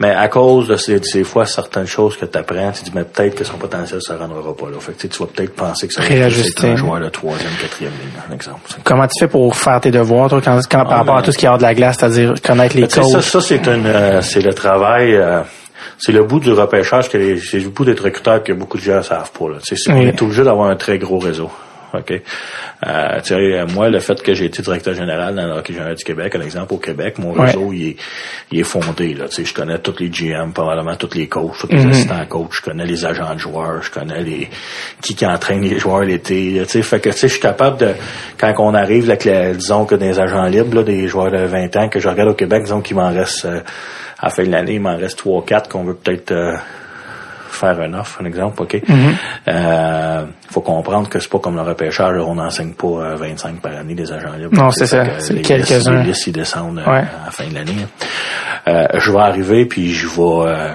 Mais 0.00 0.10
à 0.10 0.28
cause 0.28 0.68
de 0.68 0.76
ces, 0.76 1.00
de 1.00 1.04
ces 1.04 1.24
fois 1.24 1.44
certaines 1.44 1.86
choses 1.86 2.16
que 2.16 2.24
tu 2.24 2.38
apprends, 2.38 2.70
tu 2.70 2.84
dis, 2.84 2.92
mais 2.94 3.02
peut-être 3.02 3.34
que 3.34 3.42
son 3.42 3.54
potentiel 3.56 3.96
ne 3.96 4.00
se 4.00 4.12
rendra 4.12 4.54
pas 4.56 4.66
là. 4.70 4.76
Fait 4.78 4.92
que, 4.92 5.06
tu 5.08 5.18
vas 5.18 5.26
peut-être 5.26 5.56
penser 5.56 5.88
que 5.88 5.94
ça 5.94 6.02
va 6.02 6.08
être 6.08 6.64
un 6.64 6.76
joueur 6.76 7.00
de 7.00 7.08
troisième, 7.08 7.50
quatrième 7.60 7.92
ligne, 8.00 8.10
par 8.24 8.32
exemple. 8.32 8.60
Comment 8.84 9.08
tu 9.08 9.18
fais 9.18 9.26
pour 9.26 9.56
faire 9.56 9.80
tes 9.80 9.90
devoirs, 9.90 10.28
toi, 10.28 10.40
quand, 10.44 10.60
quand- 10.70 10.84
par 10.84 10.98
rapport 10.98 11.14
à 11.16 11.20
ben- 11.20 11.24
tout 11.24 11.32
ce 11.32 11.38
qui 11.38 11.46
est 11.46 11.48
hors 11.48 11.58
de 11.58 11.62
la 11.64 11.74
glace, 11.74 11.96
c'est-à-dire 11.98 12.34
connaître 12.40 12.76
les 12.76 12.86
tu 12.86 12.94
sais, 12.94 13.02
ça, 13.02 13.12
coachs? 13.14 13.22
ça 13.24 13.40
c'est 13.40 13.66
une, 13.66 13.86
euh, 13.86 14.22
c'est 14.22 14.40
le 14.40 14.54
travail, 14.54 15.16
euh, 15.16 15.40
c'est 15.98 16.12
le 16.12 16.22
bout 16.24 16.40
du 16.40 16.52
repêchage 16.52 17.08
que 17.08 17.36
c'est 17.38 17.60
le 17.60 17.68
bout 17.68 17.84
d'être 17.84 18.04
recruteur 18.04 18.42
que 18.42 18.52
beaucoup 18.52 18.78
de 18.78 18.82
gens 18.82 19.02
savent 19.02 19.30
pas. 19.32 19.48
Là. 19.50 19.56
C'est- 19.62 19.76
On 19.90 19.98
Oui. 19.98 20.06
est 20.06 20.22
obligé 20.22 20.44
d'avoir 20.44 20.70
un 20.70 20.76
très 20.76 20.98
gros 20.98 21.18
réseau. 21.18 21.50
OK? 21.94 22.12
Euh, 22.86 23.18
euh, 23.30 23.66
moi, 23.72 23.88
le 23.88 23.98
fait 23.98 24.22
que 24.22 24.34
j'ai 24.34 24.44
été 24.44 24.60
directeur 24.62 24.92
général 24.92 25.34
dans 25.34 25.46
le 25.46 25.52
hockey 25.54 25.72
junior 25.72 25.94
du 25.94 26.04
Québec, 26.04 26.34
un 26.36 26.42
exemple 26.42 26.74
au 26.74 26.76
Québec, 26.76 27.18
mon 27.18 27.32
Ouais. 27.32 27.46
réseau, 27.46 27.72
il, 27.72 27.88
est, 27.88 27.96
il 28.52 28.60
est 28.60 28.64
fondé. 28.64 29.14
Là. 29.14 29.26
Tu 29.28 29.36
sais, 29.36 29.44
je 29.46 29.54
connais 29.54 29.78
tous 29.78 29.94
les 29.98 30.10
GM, 30.10 30.52
probablement 30.52 30.96
tous 30.96 31.14
les 31.14 31.28
coachs, 31.28 31.56
tous 31.58 31.66
les 31.68 31.78
Mhm. 31.82 31.88
assistants 31.90 32.26
coachs, 32.28 32.52
je 32.52 32.60
connais 32.60 32.84
les 32.84 33.06
agents 33.06 33.32
de 33.34 33.38
joueurs, 33.38 33.82
je 33.82 33.90
connais 33.90 34.22
les 34.22 34.50
qui, 35.00 35.14
qui 35.14 35.24
entraînent 35.24 35.62
les 35.62 35.78
joueurs 35.78 36.02
l'été. 36.02 36.50
là, 36.58 36.66
Tu 36.66 36.72
sais, 36.72 36.82
fait 36.82 37.00
que 37.00 37.10
je 37.10 37.26
suis 37.26 37.40
capable 37.40 37.78
de 37.78 37.88
quand 38.38 38.52
on 38.58 38.74
arrive, 38.74 39.08
là, 39.08 39.16
que 39.16 39.54
disons 39.54 39.86
que 39.86 39.94
des 39.94 40.20
agents 40.20 40.44
libres, 40.44 40.76
là, 40.76 40.82
des 40.82 41.08
joueurs 41.08 41.30
de 41.30 41.38
20 41.46 41.74
ans 41.78 41.88
que 41.88 42.00
je 42.00 42.08
regarde 42.10 42.28
au 42.28 42.34
Québec, 42.34 42.64
disons 42.64 42.82
qu'il 42.82 42.96
m'en 42.96 43.10
reste 43.10 43.46
euh, 43.46 43.60
à 44.20 44.26
la 44.26 44.30
fin 44.30 44.44
de 44.44 44.50
l'année, 44.50 44.74
il 44.74 44.80
m'en 44.80 44.96
reste 44.96 45.18
3 45.18 45.44
4 45.44 45.68
qu'on 45.68 45.84
veut 45.84 45.94
peut-être 45.94 46.32
euh, 46.32 46.56
faire 47.50 47.80
un 47.80 47.94
offre, 47.94 48.20
un 48.20 48.24
exemple, 48.26 48.62
OK? 48.62 48.80
Euh, 49.48 50.24
faut 50.50 50.60
comprendre 50.60 51.08
que 51.08 51.18
c'est 51.18 51.30
pas 51.30 51.38
comme 51.38 51.56
le 51.56 51.62
repêchage, 51.62 52.16
là, 52.16 52.22
on 52.24 52.34
n'enseigne 52.34 52.72
pas 52.72 52.86
euh, 52.86 53.16
25 53.16 53.60
par 53.60 53.72
année 53.76 53.94
des 53.94 54.12
agents 54.12 54.32
libres. 54.36 54.54
Non, 54.56 54.70
c'est 54.70 54.86
ça. 54.86 55.04
C'est 55.18 55.40
quelques-uns. 55.42 56.00
Les 56.02 56.08
listes, 56.08 56.26
ils 56.26 56.32
descendent 56.32 56.78
euh, 56.78 56.90
Ouais. 56.90 56.98
à 56.98 57.26
la 57.26 57.30
fin 57.30 57.46
de 57.48 57.54
l'année. 57.54 57.86
Euh, 58.66 58.86
je 58.98 59.12
vais 59.12 59.18
arriver, 59.20 59.66
puis 59.66 59.92
je 59.92 60.06
vais... 60.06 60.22
euh, 60.50 60.72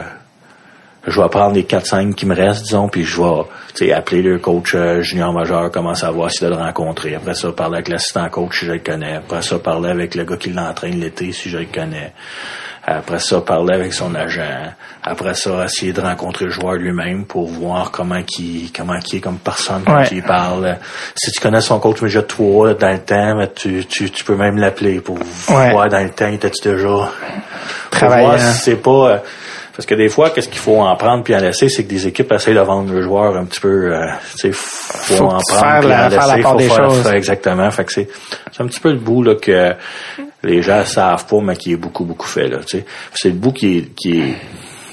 je 1.05 1.21
vais 1.21 1.27
prendre 1.27 1.53
les 1.53 1.63
4-5 1.63 2.13
qui 2.13 2.25
me 2.25 2.33
restent, 2.33 2.63
disons, 2.63 2.88
puis 2.88 3.03
je 3.03 3.21
vais 3.21 3.43
tu 3.75 3.85
sais, 3.88 3.91
appeler 3.93 4.21
le 4.21 4.39
coach 4.39 4.73
euh, 4.73 5.01
junior 5.01 5.33
majeur, 5.33 5.69
commencer 5.69 6.05
à 6.05 6.12
voir 6.12 6.31
s'il 6.31 6.47
a 6.47 6.50
le 6.50 6.55
rencontrer. 6.55 7.13
Après 7.15 7.33
ça, 7.33 7.51
parler 7.51 7.75
avec 7.75 7.89
l'assistant 7.89 8.29
coach 8.29 8.59
si 8.62 8.65
je 8.67 8.71
le 8.71 8.79
connais. 8.79 9.15
Après 9.17 9.41
ça, 9.41 9.59
parler 9.59 9.89
avec 9.89 10.15
le 10.15 10.23
gars 10.23 10.38
qui 10.38 10.51
l'entraîne 10.51 11.01
l'été 11.01 11.33
si 11.33 11.50
je 11.50 11.57
le 11.57 11.65
connais. 11.65 12.13
Après 12.85 13.19
ça, 13.19 13.39
parler 13.39 13.75
avec 13.75 13.93
son 13.93 14.13
agent. 14.13 14.41
Après 15.03 15.33
ça, 15.35 15.63
essayer 15.63 15.93
de 15.93 16.01
rencontrer 16.01 16.45
le 16.45 16.51
joueur 16.51 16.73
lui-même 16.73 17.23
pour 17.25 17.47
voir 17.47 17.91
comment 17.91 18.21
qui 18.23 18.73
comment 18.75 18.99
qui 18.99 19.17
est 19.17 19.21
comme 19.21 19.37
personne 19.37 19.83
quand 19.85 19.99
Ouais. 19.99 20.07
il 20.11 20.21
parle. 20.23 20.77
Si 21.15 21.31
tu 21.31 21.39
connais 21.39 21.61
son 21.61 21.79
coach 21.79 22.01
déjà 22.01 22.21
toi 22.23 22.67
là, 22.67 22.73
dans 22.73 22.91
le 22.91 22.99
temps, 22.99 23.35
mais 23.37 23.49
tu, 23.53 23.85
tu, 23.85 24.11
tu 24.11 24.23
peux 24.25 24.35
même 24.35 24.57
l'appeler 24.57 24.99
pour 24.99 25.17
Ouais. 25.49 25.71
voir 25.71 25.87
dans 25.87 26.03
le 26.03 26.09
temps, 26.09 26.27
il 26.27 26.35
était-tu 26.35 26.69
déjà? 26.69 26.87
Pour 26.89 27.09
Travaillant. 27.91 28.27
voir 28.29 28.39
si 28.39 28.59
c'est 28.61 28.75
pas 28.75 28.91
euh, 29.11 29.17
parce 29.75 29.85
que 29.85 29.95
des 29.95 30.09
fois 30.09 30.29
qu'est-ce 30.31 30.49
qu'il 30.49 30.59
faut 30.59 30.81
en 30.81 30.95
prendre 30.97 31.23
puis 31.23 31.33
en 31.35 31.39
laisser 31.39 31.69
c'est 31.69 31.83
que 31.85 31.89
des 31.89 32.05
équipes 32.07 32.31
essayent 32.33 32.53
de 32.53 32.59
vendre 32.59 32.91
le 32.91 33.01
joueur 33.01 33.35
un 33.37 33.45
petit 33.45 33.59
peu 33.61 33.93
euh, 33.95 34.07
tu 34.33 34.37
sais 34.39 34.51
faut, 34.51 35.15
Faut 35.15 35.25
en 35.25 35.39
faire 35.49 35.57
prendre 35.59 35.79
puis 35.79 35.93
en 35.93 36.09
faire 36.09 36.27
la 36.27 36.35
laisser 36.35 36.41
part 36.41 36.51
faut 36.51 36.57
des 36.57 36.67
faire 36.69 36.75
choses. 36.89 37.01
faire 37.03 37.13
exactement 37.13 37.71
fait 37.71 37.85
que 37.85 37.91
c'est 37.93 38.09
c'est 38.51 38.61
un 38.61 38.67
petit 38.67 38.79
peu 38.81 38.89
le 38.91 38.97
bout 38.99 39.23
là 39.23 39.35
que 39.35 39.73
les 40.43 40.62
gens 40.62 40.83
savent 40.85 41.25
pas 41.25 41.38
mais 41.41 41.55
qui 41.55 41.73
est 41.73 41.77
beaucoup 41.77 42.05
beaucoup 42.05 42.27
fait 42.27 42.47
là 42.47 42.57
tu 42.65 42.77
sais 42.79 42.85
c'est 43.13 43.29
le 43.29 43.35
bout 43.35 43.51
qui 43.53 43.77
est 43.77 43.95
qui 43.95 44.19
est 44.19 44.33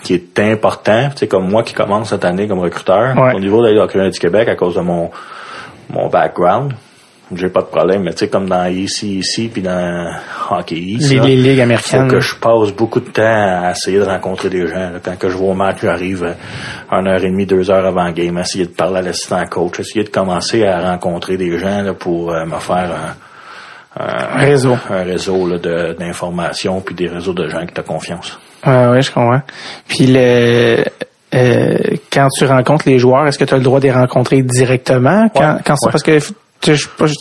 qui 0.02 0.14
est 0.14 0.38
important, 0.38 1.10
tu 1.10 1.18
sais, 1.18 1.28
comme 1.28 1.46
moi 1.50 1.62
qui 1.62 1.74
commence 1.74 2.08
cette 2.08 2.24
année 2.24 2.48
comme 2.48 2.60
recruteur, 2.60 3.14
Ouais. 3.18 3.34
au 3.34 3.38
niveau 3.38 3.62
de 3.62 3.68
la 3.70 3.82
Hockey 3.84 4.08
du 4.08 4.18
Québec, 4.18 4.48
à 4.48 4.56
cause 4.56 4.74
de 4.76 4.80
mon, 4.80 5.10
mon 5.90 6.08
background, 6.08 6.72
j'ai 7.34 7.50
pas 7.50 7.60
de 7.60 7.66
problème, 7.66 8.04
mais 8.04 8.12
tu 8.12 8.20
sais, 8.20 8.28
comme 8.28 8.48
dans 8.48 8.64
ici, 8.66 9.18
ici, 9.18 9.50
puis 9.52 9.60
dans 9.60 10.10
Hockey 10.50 10.76
East, 10.76 11.10
Les, 11.10 11.16
là, 11.18 11.24
les 11.26 11.36
ligues 11.36 11.56
faut 11.58 11.62
américaines. 11.64 12.08
que 12.08 12.18
je 12.20 12.34
passe 12.34 12.72
beaucoup 12.72 13.00
de 13.00 13.10
temps 13.10 13.22
à 13.22 13.72
essayer 13.72 13.98
de 13.98 14.04
rencontrer 14.04 14.48
des 14.48 14.66
gens. 14.66 14.74
là. 14.90 15.00
Quand 15.04 15.18
que 15.18 15.28
je 15.28 15.36
vois 15.36 15.50
au 15.50 15.54
match, 15.54 15.76
j'arrive 15.82 16.24
euh, 16.24 16.32
une 16.98 17.06
heure 17.06 17.22
et 17.22 17.28
demie, 17.30 17.44
deux 17.44 17.70
heures 17.70 17.84
avant 17.84 18.06
le 18.06 18.12
game, 18.12 18.38
essayer 18.38 18.64
de 18.64 18.70
parler 18.72 19.00
à 19.00 19.02
l'assistant 19.02 19.44
coach, 19.46 19.80
essayer 19.80 20.02
de 20.04 20.08
commencer 20.08 20.64
à 20.64 20.80
rencontrer 20.80 21.36
des 21.36 21.58
gens 21.58 21.82
là, 21.82 21.92
pour 21.92 22.32
euh, 22.32 22.46
me 22.46 22.58
faire 22.58 22.90
un, 22.90 23.14
un- 23.98 24.38
Réseau. 24.38 24.76
un 24.88 25.02
réseau 25.02 25.48
d'informations 25.98 26.80
puis 26.80 26.94
des 26.94 27.08
réseaux 27.08 27.32
de 27.34 27.48
gens 27.48 27.64
qui 27.66 27.72
t'ont 27.74 27.82
confiance. 27.82 28.38
Ouais, 28.66 28.86
ouais, 28.88 29.02
je 29.02 29.10
comprends. 29.10 29.40
Puis 29.88 30.06
le 30.06 30.84
euh, 31.32 31.76
quand 32.12 32.28
tu 32.36 32.44
rencontres 32.44 32.88
les 32.88 32.98
joueurs, 32.98 33.26
est-ce 33.26 33.38
que 33.38 33.44
tu 33.44 33.54
as 33.54 33.56
le 33.58 33.62
droit 33.62 33.78
de 33.78 33.84
les 33.84 33.92
rencontrer 33.92 34.42
directement? 34.42 35.28
Quand, 35.34 35.54
Ouais, 35.54 35.60
quand 35.64 35.74
ouais. 35.74 35.90
parce 35.92 36.02
que 36.02 36.18
tu- 36.60 36.72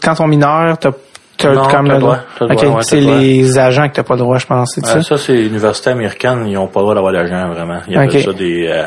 quand 0.01 0.11
ils 0.13 0.15
sont 0.15 0.27
mineurs, 0.27 0.77
t'as 0.79 0.91
t'as 1.37 1.53
quand 1.53 1.83
même 1.83 1.93
le 1.93 1.99
droit. 1.99 2.15
droit, 2.15 2.25
t'as 2.37 2.45
le 2.47 2.51
Ok, 2.53 2.63
droit, 2.63 2.75
ouais, 2.77 2.83
c'est 2.83 2.99
les 2.99 3.57
agents 3.57 3.87
que 3.87 3.93
t'as 3.93 4.03
pas 4.03 4.15
le 4.15 4.19
droit, 4.19 4.37
je 4.37 4.45
pense, 4.45 4.71
c'est 4.75 4.83
Euh, 4.85 5.01
ça? 5.01 5.01
ça, 5.03 5.17
c'est 5.17 5.33
l'université 5.33 5.91
américaine, 5.91 6.43
ils 6.47 6.53
n'ont 6.55 6.67
pas 6.67 6.79
le 6.81 6.85
droit 6.85 6.95
d'avoir 6.95 7.13
d'agent, 7.13 7.49
vraiment. 7.53 7.79
Il 7.87 7.93
y 7.93 7.97
a 7.97 8.03
Ok. 8.03 8.11
ça 8.19 8.33
des, 8.33 8.67
euh, 8.67 8.83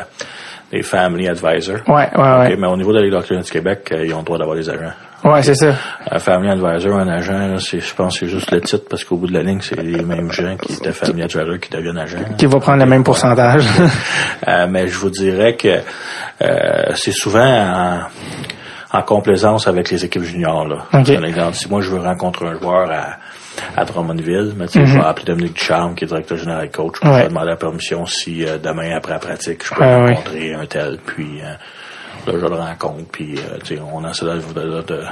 des 0.73 0.81
family 0.81 1.27
advisors. 1.27 1.87
Ouais, 1.87 2.09
ouais, 2.15 2.37
ouais. 2.39 2.55
Mais 2.57 2.67
au 2.67 2.75
niveau 2.75 2.91
de 2.91 3.07
d'Hockey 3.07 3.37
du 3.37 3.51
Québec, 3.51 3.89
euh, 3.91 4.05
ils 4.05 4.13
ont 4.13 4.19
le 4.19 4.23
droit 4.23 4.39
d'avoir 4.39 4.57
des 4.57 4.67
agents. 4.67 4.93
Ouais, 5.23 5.43
c'est 5.43 5.53
ça. 5.53 5.73
Un 6.09 6.19
family 6.19 6.49
advisor, 6.49 6.99
un 6.99 7.07
agent, 7.07 7.47
là, 7.47 7.59
c'est, 7.59 7.79
je 7.79 7.93
pense 7.93 8.19
que 8.19 8.25
c'est 8.25 8.31
juste 8.31 8.51
le 8.51 8.59
titre, 8.59 8.85
parce 8.89 9.03
qu'au 9.03 9.15
bout 9.15 9.27
de 9.27 9.33
la 9.33 9.43
ligne, 9.43 9.61
c'est 9.61 9.79
les 9.79 10.01
mêmes 10.03 10.31
gens 10.31 10.57
qui 10.57 10.73
étaient 10.73 10.91
family 10.91 11.23
advisor 11.23 11.59
qui 11.59 11.69
deviennent 11.69 11.97
agents. 11.97 12.17
Qui 12.37 12.47
va 12.47 12.59
prendre 12.59 12.79
le 12.79 12.89
même 12.89 13.03
pourcentage. 13.03 13.65
Euh, 14.45 14.67
mais 14.69 14.89
je 14.89 14.97
vous 14.97 15.09
dirais 15.09 15.55
que 15.55 15.79
euh, 16.41 16.91
c'est 16.95 17.13
souvent 17.13 17.45
en, 17.45 17.99
en 18.91 19.01
complaisance 19.03 19.69
avec 19.69 19.89
les 19.89 20.03
équipes 20.03 20.23
juniors. 20.23 20.67
Là. 20.67 20.79
Ok. 20.93 21.15
Par 21.15 21.23
exemple, 21.23 21.53
si 21.55 21.69
moi 21.69 21.79
je 21.79 21.89
veux 21.89 22.01
rencontrer 22.01 22.47
un 22.47 22.59
joueur 22.59 22.91
à, 22.91 23.15
à 23.75 23.85
Drummondville, 23.85 24.53
mais 24.57 24.67
tu 24.67 24.79
sais, 24.79 24.85
je 24.85 24.93
vais 24.97 25.03
appeler 25.03 25.25
Dominique 25.25 25.53
Ducharme, 25.53 25.95
qui 25.95 26.03
est 26.03 26.07
directeur 26.07 26.37
général 26.37 26.65
et 26.65 26.69
coach, 26.69 26.95
Mhm. 27.03 27.09
Ouais. 27.11 27.17
je 27.17 27.21
vais 27.23 27.29
demander 27.29 27.47
la 27.49 27.55
permission 27.55 28.05
si 28.05 28.45
euh, 28.45 28.57
demain 28.57 28.95
après 28.95 29.13
la 29.13 29.19
pratique, 29.19 29.63
je 29.65 29.73
peux 29.73 29.83
Ah, 29.83 30.05
rencontrer 30.07 30.53
un 30.53 30.65
tel, 30.65 30.97
puis 31.05 31.41
euh, 31.41 31.53
là 32.31 32.33
je 32.39 32.45
le 32.45 32.55
rencontre, 32.55 33.09
puis 33.11 33.35
euh, 33.37 33.57
tu 33.63 33.75
sais, 33.75 33.81
on 33.93 34.07
essaie 34.09 34.25
de, 34.25 34.31
de, 34.53 34.81
de, 34.81 35.03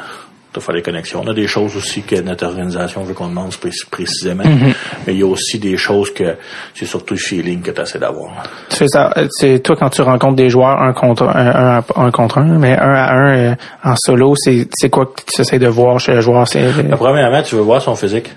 de 0.54 0.60
faire 0.60 0.76
des 0.76 0.82
connexions. 0.82 1.22
On 1.26 1.30
a 1.30 1.34
des 1.34 1.48
choses 1.48 1.76
aussi 1.78 2.02
que 2.02 2.20
notre 2.22 2.46
organisation 2.46 3.04
veut 3.04 3.14
qu'on 3.14 3.30
demande 3.30 3.56
pré- 3.56 3.70
précisément, 3.90 4.44
Mhm. 4.44 4.74
mais 5.08 5.14
il 5.14 5.20
y 5.20 5.24
a 5.24 5.26
aussi 5.28 5.60
des 5.60 5.78
choses 5.78 6.14
que 6.14 6.36
c'est 6.76 6.86
surtout 6.86 7.14
le 7.14 7.20
feeling 7.20 7.62
que 7.62 7.72
tu 7.72 7.82
essaies 7.82 8.00
d'avoir. 8.00 8.32
tu 8.70 8.76
fais 8.76 8.88
ça, 8.90 9.12
euh, 9.18 9.28
c'est 9.32 9.60
toi 9.64 9.76
quand 9.78 9.90
tu 9.90 10.02
rencontres 10.02 10.36
des 10.36 10.50
joueurs 10.50 10.82
un 10.82 10.92
contre 10.94 11.24
un, 11.24 11.82
un, 11.96 12.12
contre 12.12 12.40
un, 12.40 12.58
mais 12.58 12.78
un 12.78 12.94
à 12.94 13.14
un 13.14 13.38
euh, 13.52 13.56
en 13.84 13.96
solo, 13.96 14.34
c'est 14.36 14.68
c'est 14.78 14.90
quoi 14.90 15.06
que 15.06 15.22
tu 15.34 15.42
essaies 15.42 15.60
de 15.60 15.68
voir 15.68 16.00
chez 16.00 16.14
le 16.16 16.22
joueur, 16.22 16.48
c'est 16.48 16.64
euh, 16.64 16.96
premièrement, 16.98 17.42
tu 17.44 17.56
veux 17.56 17.62
voir 17.62 17.82
son 17.82 17.96
physique. 17.96 18.30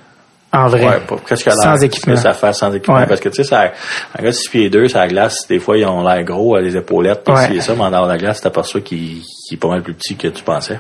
En 0.54 0.68
vrai. 0.68 0.86
Ouais, 0.86 1.00
l'air? 1.08 1.54
Sans 1.62 1.82
équipement. 1.82 2.16
Ça 2.16 2.32
fait 2.32 2.52
sans 2.52 2.72
équipement. 2.72 2.96
Ouais. 2.96 3.06
Parce 3.06 3.20
que, 3.20 3.28
tu 3.28 3.36
sais, 3.36 3.44
ça, 3.44 3.72
un 4.18 4.22
gars 4.22 4.30
de 4.30 4.34
6 4.34 4.48
pieds 4.48 4.70
2, 4.70 4.88
sur 4.88 4.98
la 4.98 5.08
glace, 5.08 5.46
des 5.48 5.58
fois, 5.58 5.76
ils 5.76 5.84
ont 5.86 6.02
l'air 6.06 6.22
gros, 6.24 6.54
à 6.56 6.60
les 6.60 6.76
épaulettes, 6.76 7.24
pis 7.24 7.32
Ouais. 7.32 7.60
ça, 7.60 7.74
mais 7.74 7.82
en 7.82 7.90
dehors 7.90 8.06
de 8.06 8.12
la 8.12 8.18
glace, 8.18 8.40
t'aperçois 8.40 8.80
qu'il, 8.80 9.20
qu'il 9.22 9.54
est 9.54 9.60
pas 9.60 9.68
mal 9.68 9.82
plus 9.82 9.94
petit 9.94 10.16
que 10.16 10.28
tu 10.28 10.42
pensais. 10.42 10.78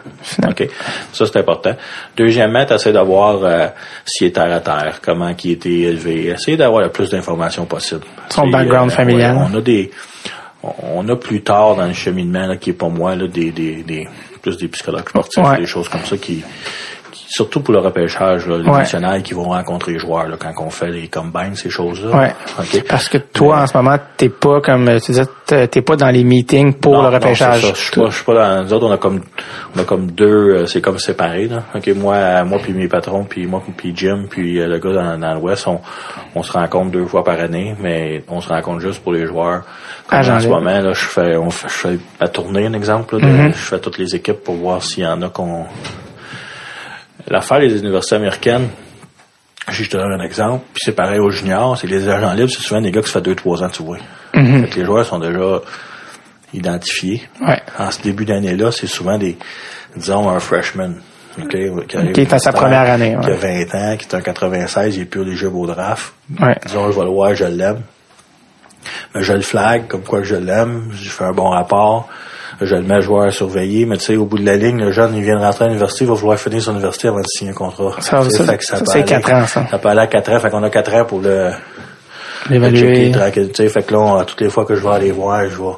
OK. 0.48 0.68
Ça, 1.12 1.26
c'est 1.26 1.36
important. 1.38 1.74
Deuxièmement, 2.16 2.64
t'essaies 2.64 2.92
d'avoir, 2.92 3.40
euh, 3.44 3.66
s'il 4.06 4.28
est 4.28 4.32
terre 4.32 4.52
à 4.52 4.60
terre, 4.60 5.00
comment 5.02 5.28
il 5.44 5.50
a 5.50 5.52
été 5.52 5.80
élevé. 5.82 6.26
Essayer 6.28 6.56
d'avoir 6.56 6.82
le 6.82 6.90
plus 6.90 7.10
d'informations 7.10 7.64
possible. 7.66 8.02
Son 8.30 8.48
background 8.48 8.90
euh, 8.90 8.94
familial. 8.94 9.36
ouais, 9.36 9.42
on 9.52 9.58
a 9.58 9.60
des, 9.60 9.90
on 10.62 11.08
a 11.08 11.16
plus 11.16 11.42
tard 11.42 11.76
dans 11.76 11.86
le 11.86 11.92
cheminement, 11.92 12.46
là, 12.46 12.56
qui 12.56 12.70
est 12.70 12.74
pas 12.74 12.88
moi, 12.88 13.14
là, 13.14 13.26
des, 13.26 13.50
des, 13.50 13.82
des, 13.82 14.08
plus 14.40 14.56
des 14.56 14.68
psychologues 14.68 15.08
sportifs, 15.08 15.44
Ouais. 15.44 15.58
des 15.58 15.66
choses 15.66 15.88
comme 15.88 16.04
ça 16.04 16.16
qui, 16.16 16.36
qui- 16.36 16.44
surtout 17.26 17.60
pour 17.60 17.72
le 17.74 17.80
repêchage, 17.80 18.46
là, 18.46 18.58
les 18.58 18.64
Ouais. 18.68 18.78
nationales 18.78 19.22
qui 19.22 19.34
vont 19.34 19.44
rencontrer 19.44 19.92
les 19.92 19.98
joueurs, 19.98 20.28
là, 20.28 20.36
quand 20.38 20.52
on 20.64 20.70
fait 20.70 20.90
les 20.90 21.08
combines, 21.08 21.54
ces 21.54 21.70
choses-là. 21.70 22.16
Ouais. 22.16 22.32
OK. 22.58 22.84
Parce 22.88 23.08
que 23.08 23.18
toi, 23.18 23.62
en 23.62 23.66
ce 23.66 23.76
moment, 23.76 23.96
t'es 24.16 24.28
pas 24.28 24.60
comme 24.60 24.86
tu 25.00 25.12
disais, 25.12 25.24
t'es 25.46 25.82
pas 25.82 25.96
dans 25.96 26.10
les 26.10 26.24
meetings 26.24 26.74
pour 26.74 26.92
Non, 26.94 27.02
le 27.02 27.08
non, 27.08 27.14
repêchage. 27.14 27.60
c'est 27.62 27.66
ça. 27.68 27.72
Je 27.74 27.80
suis 27.80 28.00
pas, 28.00 28.10
je 28.10 28.14
suis 28.16 28.24
pas 28.24 28.34
dans, 28.34 28.64
nous 28.64 28.72
autres, 28.72 28.86
on 28.86 28.92
a 28.92 28.98
comme, 28.98 29.20
on 29.76 29.80
a 29.80 29.84
comme 29.84 30.10
deux, 30.10 30.26
euh, 30.56 30.66
c'est 30.66 30.80
comme 30.80 30.98
séparé, 30.98 31.48
là. 31.48 31.62
OK, 31.74 31.88
moi, 31.96 32.44
moi 32.44 32.58
puis 32.62 32.72
mes 32.72 32.88
patrons, 32.88 33.24
puis 33.24 33.46
moi 33.46 33.62
puis 33.76 33.92
Jim, 33.96 34.24
puis 34.28 34.60
euh, 34.60 34.66
le 34.66 34.78
gars 34.78 34.92
dans, 34.92 35.18
dans 35.18 35.34
l'Ouest, 35.34 35.66
on, 35.66 35.80
on 36.34 36.42
se 36.42 36.52
rencontre 36.52 36.90
deux 36.92 37.06
fois 37.06 37.24
par 37.24 37.38
année, 37.40 37.74
mais 37.80 38.22
on 38.28 38.40
se 38.40 38.48
rencontre 38.48 38.80
juste 38.80 39.02
pour 39.02 39.12
les 39.12 39.26
joueurs. 39.26 39.62
Comme 40.08 40.18
Agent 40.18 40.36
en 40.36 40.40
ce 40.40 40.48
moment, 40.48 40.80
là, 40.80 40.92
je 40.92 41.04
fais, 41.04 41.36
on 41.36 41.50
fait, 41.50 41.68
je 41.68 41.74
fais 41.74 41.98
la 42.20 42.28
tournée, 42.28 42.66
un 42.66 42.74
exemple, 42.74 43.16
là, 43.18 43.26
de- 43.26 43.32
Mhm. 43.32 43.48
je 43.52 43.58
fais 43.58 43.78
toutes 43.78 43.98
les 43.98 44.14
équipes 44.14 44.44
pour 44.44 44.56
voir 44.56 44.82
s'il 44.82 45.04
y 45.04 45.06
en 45.06 45.20
a 45.22 45.28
qu'on, 45.30 45.64
l'affaire 47.28 47.60
des 47.60 47.78
universités 47.78 48.16
américaines, 48.16 48.68
je 49.68 49.84
te 49.84 49.96
donne 49.96 50.12
un 50.12 50.24
exemple, 50.24 50.64
puis 50.74 50.82
c'est 50.84 50.92
pareil 50.94 51.18
aux 51.18 51.30
juniors, 51.30 51.78
c'est 51.78 51.86
que 51.86 51.92
les 51.92 52.08
agents 52.08 52.32
libres, 52.34 52.50
c'est 52.50 52.62
souvent 52.62 52.80
des 52.80 52.90
gars 52.90 53.00
qui 53.00 53.08
se 53.08 53.12
fait 53.12 53.22
deux, 53.22 53.34
trois 53.34 53.62
ans, 53.62 53.68
tu 53.70 53.82
vois. 53.82 53.98
Mhm. 54.34 54.64
Fait 54.64 54.70
que 54.70 54.80
les 54.80 54.84
joueurs 54.84 55.06
sont 55.06 55.18
déjà 55.18 55.60
identifiés. 56.52 57.22
Ouais. 57.40 57.60
En 57.78 57.90
ce 57.90 58.02
début 58.02 58.24
d'année-là, 58.24 58.70
c'est 58.72 58.86
souvent 58.86 59.18
des, 59.18 59.36
disons, 59.96 60.28
un 60.28 60.38
freshman. 60.38 60.94
OK, 61.42 61.48
qui, 61.88 61.96
arrive 61.96 62.12
Qui 62.12 62.20
est 62.20 62.32
à 62.32 62.38
sa 62.38 62.52
première 62.52 62.88
année, 62.88 63.16
Qui 63.20 63.28
a 63.28 63.34
ouais. 63.34 63.64
20 63.64 63.74
ans, 63.74 63.96
qui 63.96 64.06
est 64.06 64.14
un 64.14 64.20
96, 64.20 64.96
il 64.96 65.02
est 65.02 65.04
plus 65.04 65.24
les 65.24 65.34
jeux 65.34 65.48
au 65.48 65.66
draft. 65.66 66.12
Ouais. 66.40 66.56
Disons, 66.66 66.92
je 66.92 66.98
vais 66.98 67.04
le 67.04 67.10
voir, 67.10 67.34
je 67.34 67.44
l'aime. 67.44 67.80
Mais 69.14 69.22
je 69.22 69.32
le 69.32 69.40
flag, 69.40 69.88
comme 69.88 70.02
quoi 70.02 70.22
je 70.22 70.36
l'aime, 70.36 70.90
je 70.92 71.08
fais 71.08 71.24
un 71.24 71.32
bon 71.32 71.48
rapport, 71.48 72.08
je 72.60 72.74
le 72.74 72.82
mets 72.82 73.02
joueur 73.02 73.24
à 73.24 73.30
surveiller, 73.30 73.86
mais 73.86 73.96
tu 73.98 74.04
sais, 74.04 74.16
au 74.16 74.24
bout 74.26 74.38
de 74.38 74.46
la 74.46 74.56
ligne, 74.56 74.78
le 74.78 74.92
jeune, 74.92 75.14
il 75.16 75.22
vient 75.22 75.36
de 75.38 75.44
rentrer 75.44 75.64
à 75.64 75.68
l'université, 75.68 76.04
il 76.04 76.08
va 76.08 76.14
vouloir 76.14 76.38
finir 76.38 76.62
son 76.62 76.72
université 76.72 77.08
avant 77.08 77.20
de 77.20 77.26
signer 77.26 77.50
un 77.50 77.54
contrat. 77.54 77.92
Ça, 78.00 78.22
ça, 78.22 78.44
ça, 78.60 78.78
peut 78.78 78.84
c'est 78.86 78.92
aller- 78.98 79.04
quatre 79.04 79.32
ans, 79.32 79.46
ça. 79.46 79.66
Ça 79.70 79.78
peut 79.78 79.88
aller 79.88 80.00
à 80.00 80.06
4 80.06 80.32
ans, 80.32 80.38
fait 80.40 80.50
qu'on 80.50 80.62
a 80.62 80.70
4 80.70 80.94
ans 80.94 81.04
pour 81.04 81.20
le, 81.20 81.50
L'évaluer. 82.50 82.78
checker 82.78 83.10
tranquille, 83.12 83.48
tu 83.52 83.62
sais, 83.62 83.68
fait 83.68 83.82
que 83.82 83.92
là, 83.92 84.00
on- 84.00 84.24
toutes 84.24 84.40
les 84.40 84.50
fois 84.50 84.64
que 84.64 84.74
je 84.74 84.82
vais 84.82 84.90
aller 84.94 85.10
voir, 85.12 85.42
je 85.48 85.56
vais 85.56 85.70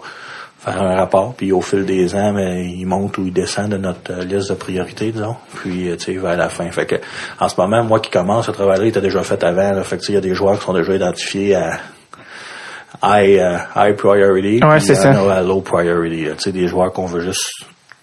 faire 0.59 0.83
un 0.83 0.97
rapport, 0.97 1.33
puis 1.37 1.53
au 1.53 1.61
fil 1.61 1.85
des 1.85 2.15
ans, 2.17 2.33
mais 2.33 2.65
il 2.67 2.87
monte 2.87 3.19
ou 3.19 3.27
il 3.27 3.33
descend 3.33 3.69
de 3.69 3.77
notre 3.77 4.13
euh, 4.13 4.25
liste 4.25 4.51
de 4.51 4.55
priorités, 4.55 5.13
disons. 5.13 5.37
Puis, 5.63 5.89
euh, 5.89 5.97
tu 5.97 6.07
sais, 6.15 6.19
vers 6.19 6.37
la 6.37 6.49
fin. 6.49 6.69
Fait 6.73 6.87
que, 6.87 6.97
en 7.39 7.49
ce 7.49 7.55
moment, 7.61 7.85
moi 7.85 8.01
qui 8.01 8.11
commence 8.11 8.49
à 8.49 8.53
travailler, 8.53 8.85
il 8.85 8.89
était 8.89 9.01
déjà 9.01 9.23
fait 9.23 9.43
avant. 9.45 9.73
Là, 9.73 9.83
fait 9.85 9.97
que, 9.97 10.01
tu 10.01 10.07
sais, 10.09 10.13
il 10.13 10.17
y 10.17 10.19
a 10.19 10.23
des 10.23 10.35
joueurs 10.35 10.59
qui 10.59 10.65
sont 10.65 10.73
déjà 10.75 10.93
identifiés 10.95 11.55
à 11.55 11.79
high, 13.03 13.39
euh, 13.39 13.59
high 13.75 13.97
priority. 13.97 14.61
Ouais, 14.65 14.81
c'est 14.81 14.93
y 14.93 14.97
ça. 14.97 15.11
à 15.11 15.43
low 15.43 15.61
priority. 15.61 16.25
Tu 16.25 16.35
sais, 16.39 16.53
des 16.53 16.69
joueurs 16.69 16.93
qu'on 16.93 17.07
veut 17.07 17.21
juste 17.21 17.51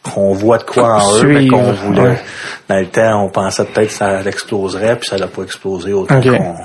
qu'on 0.03 0.33
voit 0.33 0.57
de 0.57 0.63
quoi 0.63 1.01
en 1.01 1.17
eux, 1.17 1.27
mais 1.27 1.47
qu'on 1.47 1.71
voulait. 1.71 2.01
ouais. 2.01 2.21
Dans 2.67 2.79
le 2.79 2.87
temps, 2.87 3.23
on 3.25 3.29
pensait 3.29 3.65
peut-être 3.65 3.87
que 3.87 3.93
ça 3.93 4.21
exploserait, 4.21 4.97
puis 4.97 5.07
ça 5.07 5.17
n'a 5.17 5.27
pas 5.27 5.43
explosé 5.43 5.93
autant 5.93 6.21
qu'on 6.21 6.55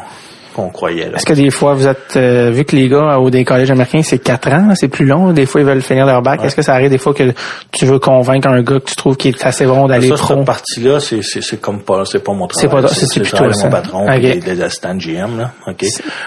qu'on 0.63 0.71
croyait. 0.71 1.07
Là. 1.11 1.17
Est-ce 1.17 1.27
que 1.27 1.33
des 1.33 1.51
fois, 1.51 1.75
vous 1.75 1.87
êtes, 1.87 2.17
euh, 2.17 2.51
vu 2.51 2.65
que 2.65 2.75
les 2.77 2.89
gars 2.89 3.19
au 3.19 3.31
des 3.31 3.45
collèges 3.45 3.71
américains, 3.71 4.03
c'est 4.03 4.19
quatre 4.19 4.49
ans, 4.51 4.73
c'est 4.75 4.89
plus 4.89 5.05
long, 5.07 5.33
des 5.33 5.47
fois 5.47 5.61
ils 5.61 5.67
veulent 5.67 5.83
finir 5.83 6.05
leur 6.07 6.21
bac. 6.23 6.41
Est-ce 6.45 6.57
que 6.57 6.63
ça 6.63 6.75
arrive 6.75 6.91
des 6.91 6.99
fois 6.99 7.15
que 7.15 7.33
tu 7.73 7.87
veux 7.87 7.99
convaincre 7.99 8.49
un 8.49 8.63
gars 8.63 8.81
que 8.81 8.85
tu 8.91 8.97
trouves 8.97 9.17
qu'il 9.17 9.35
est 9.35 9.47
assez 9.47 9.65
bon 9.67 9.87
d'aller 9.87 10.09
pro? 10.09 10.17
cette 10.37 10.45
partie-là, 10.45 11.01
c'est, 11.01 11.23
c'est, 11.23 11.41
c'est 11.43 11.61
comme 11.61 11.81
pas, 11.83 12.05
c'est 12.05 12.19
pas 12.23 12.33
mon 12.33 12.49
C'est 12.51 12.67
travail. 12.67 12.85
pas- 12.87 12.89
c'est- 12.95 13.07
c'est 13.07 13.21
le 13.21 13.27
plutôt 13.27 13.53
ça. 13.53 13.65
mon 13.67 13.71
patron, 13.71 14.05
Ok. 14.05 14.11
puis 14.13 14.21
des, 14.21 14.37
des 14.55 14.63
assistants 14.63 14.95
de 14.95 15.01
GM, 15.01 15.39
là. 15.39 15.51
OK? 15.67 15.85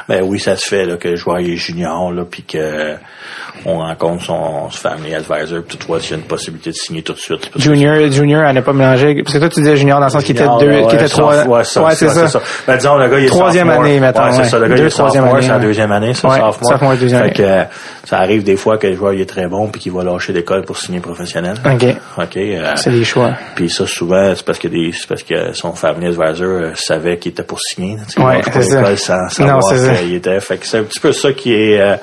Ben 0.07 0.21
oui, 0.23 0.39
ça 0.39 0.55
se 0.55 0.65
fait, 0.67 0.85
là, 0.85 0.97
que 0.97 1.09
le 1.09 1.15
joueur 1.15 1.39
est 1.39 1.55
junior, 1.55 2.11
là, 2.11 2.23
puis 2.29 2.43
que 2.43 2.95
on 3.65 3.77
rencontre 3.79 4.23
son, 4.23 4.69
son 4.69 4.77
family 4.77 5.13
advisor, 5.13 5.59
puis 5.67 5.77
tu 5.77 5.85
vois 5.85 5.99
s'il 5.99 6.11
y 6.11 6.13
a 6.13 6.17
une 6.17 6.23
possibilité 6.23 6.69
de 6.71 6.75
signer 6.75 7.03
tout 7.03 7.13
de 7.13 7.19
suite. 7.19 7.51
Junior, 7.57 8.09
junior, 8.11 8.43
elle 8.45 8.55
n'a 8.55 8.61
pas 8.61 8.73
mélangé. 8.73 9.21
Parce 9.23 9.33
que 9.35 9.39
toi, 9.39 9.49
tu 9.49 9.59
disais 9.59 9.75
junior 9.75 9.99
dans 9.99 10.05
le 10.05 10.11
sens 10.11 10.23
qu'il 10.23 10.35
était 10.35 10.47
deux, 10.59 10.87
qu'il 10.87 10.95
était 10.95 11.09
trois. 11.09 11.45
Ouais, 11.45 11.63
c'est 11.63 12.07
ça. 12.09 12.39
Ben, 12.67 12.77
disons, 12.77 12.95
le 12.97 13.07
gars, 13.09 13.19
il 13.19 13.25
est 13.25 13.27
Troisième 13.27 13.69
année, 13.69 13.99
mettons, 13.99 14.20
Ouais, 14.25 14.31
c'est 14.31 14.43
ça, 14.49 14.59
le 14.59 14.67
gars, 14.67 14.75
il 14.77 14.83
est 14.85 14.89
sophomore, 14.89 15.37
c'est 15.41 15.47
la 15.49 15.55
ouais. 15.57 15.61
deuxième 15.61 15.91
année, 15.91 16.13
c'est 16.13 16.27
Ouais, 16.27 16.37
sophomore. 16.39 16.71
sophomore, 16.71 16.95
deuxième 16.97 17.23
Fait 17.25 17.31
que, 17.33 17.41
euh, 17.43 17.63
ça 18.03 18.19
arrive 18.19 18.43
des 18.43 18.55
fois 18.57 18.77
que 18.77 18.87
le 18.87 18.95
joueur, 18.95 19.13
il 19.13 19.21
est 19.21 19.25
très 19.29 19.47
bon, 19.47 19.67
puis 19.69 19.81
qu'il 19.81 19.91
va 19.91 20.03
lâcher 20.03 20.33
l'école 20.33 20.63
pour 20.65 20.77
signer 20.77 20.99
professionnel. 20.99 21.55
OK. 21.65 21.85
OK? 22.17 22.37
euh, 22.37 22.71
C'est 22.75 22.91
des 22.91 23.03
choix. 23.03 23.31
puis 23.55 23.69
ça, 23.69 23.85
souvent, 23.87 24.33
c'est 24.35 24.45
parce 24.45 24.59
que 24.59 24.67
des, 24.67 24.91
c'est 24.93 25.07
parce 25.07 25.23
que 25.23 25.53
son 25.53 25.73
family 25.73 26.07
advisor 26.07 26.47
euh, 26.47 26.71
savait 26.75 27.17
qu'il 27.17 27.31
était 27.31 27.43
pour 27.43 27.59
signer. 27.59 27.97
Tu 28.07 28.13
sais, 28.13 28.21
Ouais, 28.21 28.39
il 28.45 28.53
c'est 28.63 28.95
ça. 28.97 29.27
sans 29.29 29.43
Non, 29.43 29.61
savoir 29.61 29.63
c'est 29.63 29.77
ça. 29.77 29.95
qu'il 29.95 30.13
était. 30.15 30.39
Fait 30.39 30.57
que 30.57 30.65
c'est 30.65 30.77
un 30.79 30.83
petit 30.83 30.99
peu 30.99 31.11
ça 31.11 31.31
qui 31.33 31.53
est. 31.53 31.79
Euh, 31.81 31.95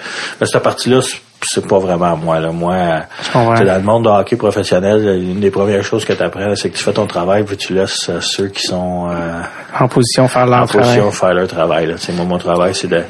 cette 0.44 0.62
partie-là, 0.62 1.00
c'est- 1.42 1.66
pas 1.68 1.78
vraiment 1.78 2.16
moi. 2.16 2.38
Là. 2.40 2.50
Moi, 2.50 3.02
dans 3.34 3.54
le 3.76 3.80
monde 3.82 4.04
de 4.04 4.08
hockey 4.08 4.36
professionnel, 4.36 5.20
une 5.22 5.40
des 5.40 5.50
premières 5.50 5.82
choses 5.84 6.04
que 6.04 6.12
tu 6.12 6.22
apprends, 6.22 6.54
c'est 6.56 6.70
que 6.70 6.76
tu 6.78 6.82
fais 6.84 6.92
ton 6.92 7.06
travail, 7.06 7.44
puis 7.44 7.56
tu 7.56 7.74
laisses 7.74 8.08
euh, 8.08 8.20
ceux 8.20 8.48
qui 8.48 8.62
sont 8.62 9.08
euh, 9.10 9.40
En 9.78 9.88
position, 9.88 10.26
faire 10.28 10.42
en 10.42 10.46
leur 10.46 10.66
travail. 10.66 10.86
position 10.86 11.10
faire 11.10 11.34
leur 11.34 11.46
travail. 11.48 11.86
Là. 11.86 11.94
Moi, 12.14 12.24
mon 12.24 12.38
travail, 12.38 12.74
c'est 12.74 12.88
de, 12.88 13.02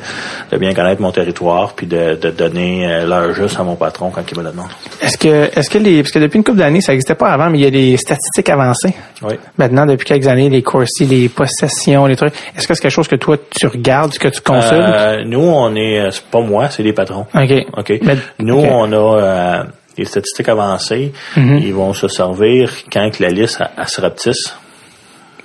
de 0.50 0.56
bien 0.56 0.74
connaître 0.74 1.00
mon 1.00 1.12
territoire, 1.12 1.72
puis 1.74 1.86
de, 1.86 2.16
de 2.20 2.30
donner 2.30 2.86
euh, 2.90 3.06
l'heure 3.06 3.32
juste 3.34 3.58
à 3.60 3.62
mon 3.62 3.76
patron 3.76 4.10
quand 4.10 4.22
il 4.30 4.36
me 4.38 4.42
le 4.44 4.50
demande. 4.50 4.68
Est-ce 5.00 5.16
que, 5.18 5.50
est-ce 5.56 5.70
que 5.70 5.78
les, 5.78 6.02
parce 6.02 6.12
que 6.12 6.18
depuis 6.18 6.38
une 6.38 6.44
couple 6.44 6.58
d'années, 6.58 6.80
ça 6.80 6.92
n'existait 6.92 7.14
pas 7.14 7.28
avant, 7.30 7.50
mais 7.50 7.58
il 7.58 7.64
y 7.64 7.66
a 7.66 7.70
des 7.70 7.96
statistiques 7.96 8.48
avancées. 8.48 8.94
Oui. 9.22 9.34
Maintenant, 9.56 9.86
depuis 9.86 10.06
quelques 10.06 10.26
années, 10.26 10.48
les 10.48 10.62
courses, 10.62 11.00
les 11.00 11.28
possessions, 11.28 12.06
les 12.06 12.16
trucs. 12.16 12.34
Est-ce 12.56 12.66
que 12.66 12.74
c'est 12.74 12.82
quelque 12.82 12.90
chose 12.90 13.08
que 13.08 13.16
toi, 13.16 13.36
tu 13.50 13.66
regardes, 13.68 14.16
que 14.18 14.28
tu 14.28 14.40
consultes? 14.40 14.72
Euh, 14.72 15.24
nous, 15.24 15.40
on 15.40 15.74
est, 15.76 16.10
c'est 16.10 16.24
pas 16.24 16.40
moi, 16.40 16.68
c'est 16.70 16.82
les 16.82 16.92
patrons. 16.92 17.26
OK. 17.34 17.66
OK. 17.76 17.92
Mais- 18.02 18.17
Nous, 18.38 18.58
on 18.58 18.92
a 18.92 18.96
euh, 19.20 19.62
les 19.96 20.04
statistiques 20.04 20.48
avancées. 20.48 21.12
Mhm. 21.36 21.58
Ils 21.58 21.74
vont 21.74 21.92
se 21.92 22.08
servir 22.08 22.70
quand 22.92 23.10
que 23.10 23.22
la 23.22 23.30
liste 23.30 23.58
elle, 23.60 23.70
elle 23.76 23.88
se 23.88 24.00
rapetisse. 24.00 24.54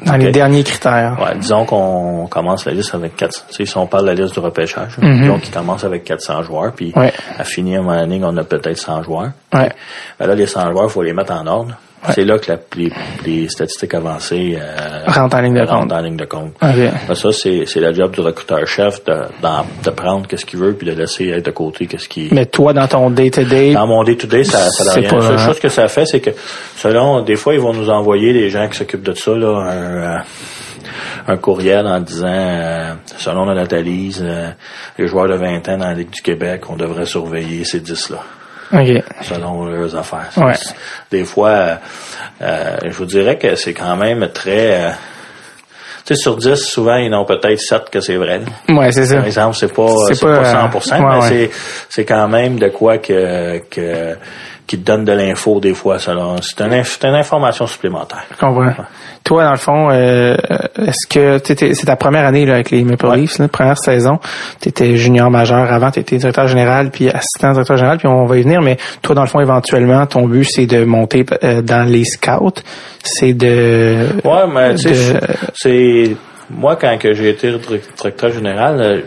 Dans 0.06 0.18
les 0.18 0.32
derniers 0.32 0.64
critères. 0.64 1.18
Ouais, 1.22 1.38
disons 1.38 1.66
qu'on 1.66 2.28
commence 2.30 2.66
la 2.66 2.74
liste 2.74 2.94
avec 2.94 3.16
400. 3.16 3.44
Tu 3.50 3.56
sais, 3.56 3.66
si 3.66 3.78
on 3.78 3.86
parle 3.88 4.04
de 4.04 4.10
la 4.10 4.16
liste 4.16 4.34
du 4.34 4.40
repêchage, 4.40 4.98
Mhm. 4.98 5.22
disons 5.22 5.40
qu'il 5.40 5.54
commence 5.54 5.84
avec 5.86 6.04
400 6.04 6.42
joueurs, 6.44 6.74
puis 6.74 6.92
Ouais. 6.96 7.14
à 7.38 7.44
finir 7.46 7.80
à 7.80 7.84
un 7.84 7.86
moment 7.86 8.00
donné, 8.02 8.20
on 8.24 8.36
a 8.38 8.44
peut-être 8.44 8.78
100 8.78 9.02
joueurs. 9.04 9.30
Ouais. 9.54 9.72
Ben 10.20 10.28
là, 10.28 10.36
les 10.36 10.48
100 10.48 10.72
joueurs, 10.72 10.86
il 10.86 10.90
faut 10.90 11.04
les 11.04 11.14
mettre 11.14 11.32
en 11.34 11.46
ordre. 11.48 11.76
C'est 12.12 12.26
là 12.26 12.38
que 12.38 12.52
la- 12.52 12.60
les, 12.76 12.92
les 13.26 13.48
statistiques 13.50 13.94
avancées 13.94 14.58
euh, 14.60 15.04
Rentrent 15.08 15.38
en 15.38 15.42
ligne 15.42 15.54
de 15.60 15.66
compte. 15.66 15.92
en 15.92 16.00
ligne 16.02 16.18
de 16.18 16.26
compte. 16.26 16.54
Ben, 17.08 17.16
ça, 17.16 17.32
c'est 17.32 17.64
c'est 17.66 17.80
la 17.80 17.94
job 17.94 18.12
du 18.14 18.22
recruteur-chef 18.22 19.04
de, 19.06 19.14
d'en- 19.42 19.66
de 19.84 19.90
prendre 19.90 20.28
qu'est-ce 20.28 20.46
qu'il 20.46 20.60
veut 20.60 20.74
puis 20.74 20.88
de 20.88 20.94
laisser 20.94 21.30
être 21.30 21.46
de 21.46 21.52
côté 21.52 21.86
qu'est-ce 21.88 22.10
qu'il... 22.10 22.34
Mais 22.34 22.46
toi, 22.46 22.74
dans 22.74 22.88
ton 22.88 23.10
day-to-day, 23.10 23.74
Dans 23.74 23.88
mon 23.88 24.04
day-to-day, 24.04 24.44
ça, 24.44 24.70
ça 24.70 24.84
n'a 24.86 24.94
rien. 24.94 25.10
pas, 25.10 25.16
La 25.18 25.22
seule 25.22 25.40
chose 25.40 25.60
que 25.60 25.70
ça 25.70 25.88
fait, 25.88 26.06
c'est 26.06 26.20
que 26.20 26.32
selon, 26.76 27.22
des 27.22 27.36
fois, 27.36 27.54
ils 27.54 27.60
vont 27.62 27.74
nous 27.74 27.90
envoyer, 27.90 28.34
les 28.34 28.50
gens 28.50 28.68
qui 28.68 28.78
s'occupent 28.78 29.04
de 29.04 29.14
ça, 29.14 29.32
là, 29.32 29.48
un, 29.48 29.72
euh, 29.72 30.18
un 31.28 31.38
courriel 31.38 31.88
en 31.88 32.00
disant, 32.02 32.28
euh, 32.28 32.94
selon 33.18 33.46
notre 33.46 33.74
analyse, 33.74 34.22
euh, 34.26 34.50
les 34.98 35.08
joueurs 35.08 35.28
de 35.30 35.36
20 35.36 35.70
ans 35.70 35.78
dans 35.78 35.86
la 35.88 35.94
Ligue 35.94 36.10
du 36.12 36.22
Québec, 36.22 36.64
on 36.70 36.76
devrait 36.76 37.06
surveiller 37.06 37.64
ces 37.64 37.80
10-là 37.80 38.20
OK. 38.74 39.04
selon 39.22 39.66
leurs 39.66 39.96
affaires. 39.96 40.30
Ouais. 40.38 40.54
Des 41.12 41.24
fois, 41.26 41.50
euh, 41.50 41.76
euh, 42.42 42.78
je 42.86 42.92
vous 42.98 43.06
dirais 43.06 43.38
que 43.38 43.56
c'est 43.56 43.74
quand 43.74 43.96
même 43.96 44.30
très... 44.34 44.86
euh, 44.86 44.90
tu 46.06 46.16
sais, 46.16 46.22
sur 46.22 46.36
10, 46.36 46.56
souvent, 46.56 46.96
ils 46.98 47.10
n'ont 47.10 47.24
peut-être 47.24 47.60
7 47.60 47.90
que 47.90 48.02
c'est 48.02 48.18
vrai. 48.18 48.42
Ouais, 48.68 48.92
c'est 48.92 49.06
ça. 49.06 49.16
Par 49.18 49.26
exemple, 49.26 49.56
c'est 49.56 49.74
pas, 49.74 49.88
C'est 50.12 50.20
pas, 50.20 50.42
pas, 50.42 50.66
euh, 50.66 50.68
100%, 50.70 50.92
ouais, 50.92 51.00
mais 51.00 51.16
ouais. 51.16 51.28
c'est, 51.30 51.52
c'est 51.88 52.06
quand 52.06 52.28
même 52.28 52.60
de 52.60 52.68
quoi 52.68 52.98
que, 52.98 53.60
que, 53.70 54.18
qui 54.68 54.80
te 54.80 54.86
donne 54.86 55.04
de 55.06 55.12
l'info 55.12 55.60
des 55.60 55.74
fois. 55.74 56.00
C'est 56.00 56.12
une, 56.12 56.18
inf- 56.20 56.98
c'est 57.00 57.06
une 57.08 57.16
information 57.16 57.68
supplémentaire. 57.68 58.24
Je 58.32 58.38
comprends. 58.38 58.74
Toi, 59.24 59.44
dans 59.46 59.52
le 59.52 59.58
fond, 59.58 59.90
euh, 59.92 60.36
est-ce 60.86 61.08
que 61.10 61.38
t'étais- 61.38 61.74
c'est 61.74 61.86
ta 61.86 61.96
première 61.96 62.26
année 62.26 62.46
là, 62.46 62.56
avec 62.56 62.72
les 62.72 62.84
Maple 62.84 63.06
Ouais. 63.08 63.18
Leafs, 63.18 63.40
là, 63.40 63.48
première 63.48 63.78
saison, 63.78 64.20
tu 64.62 64.70
étais 64.70 64.96
junior 64.98 65.30
majeur 65.32 65.72
avant, 65.72 65.92
tu 65.92 66.00
étais 66.00 66.18
directeur 66.18 66.48
général, 66.48 66.92
puis 66.92 67.10
assistant 67.10 67.52
directeur 67.52 67.78
général, 67.78 67.98
puis 68.00 68.08
on 68.08 68.26
va 68.26 68.38
y 68.38 68.42
venir, 68.42 68.62
mais 68.62 68.78
toi, 69.02 69.16
dans 69.16 69.22
le 69.22 69.28
fond, 69.28 69.40
éventuellement, 69.40 70.06
ton 70.08 70.28
but, 70.28 70.44
c'est 70.46 70.66
de 70.66 70.84
monter 70.84 71.26
euh, 71.44 71.62
dans 71.62 71.88
les 71.88 72.04
scouts, 72.06 72.62
c'est 73.04 73.34
de... 73.34 74.08
Ouais, 74.26 74.48
mais 74.54 74.76
tu 74.76 74.94
sais, 74.94 75.20
c'est 75.56 76.16
moi 76.50 76.76
quand 76.76 76.98
que 77.00 77.14
j'ai 77.14 77.30
été 77.30 77.50
dir- 77.52 77.80
directeur 77.98 78.30
général, 78.32 79.04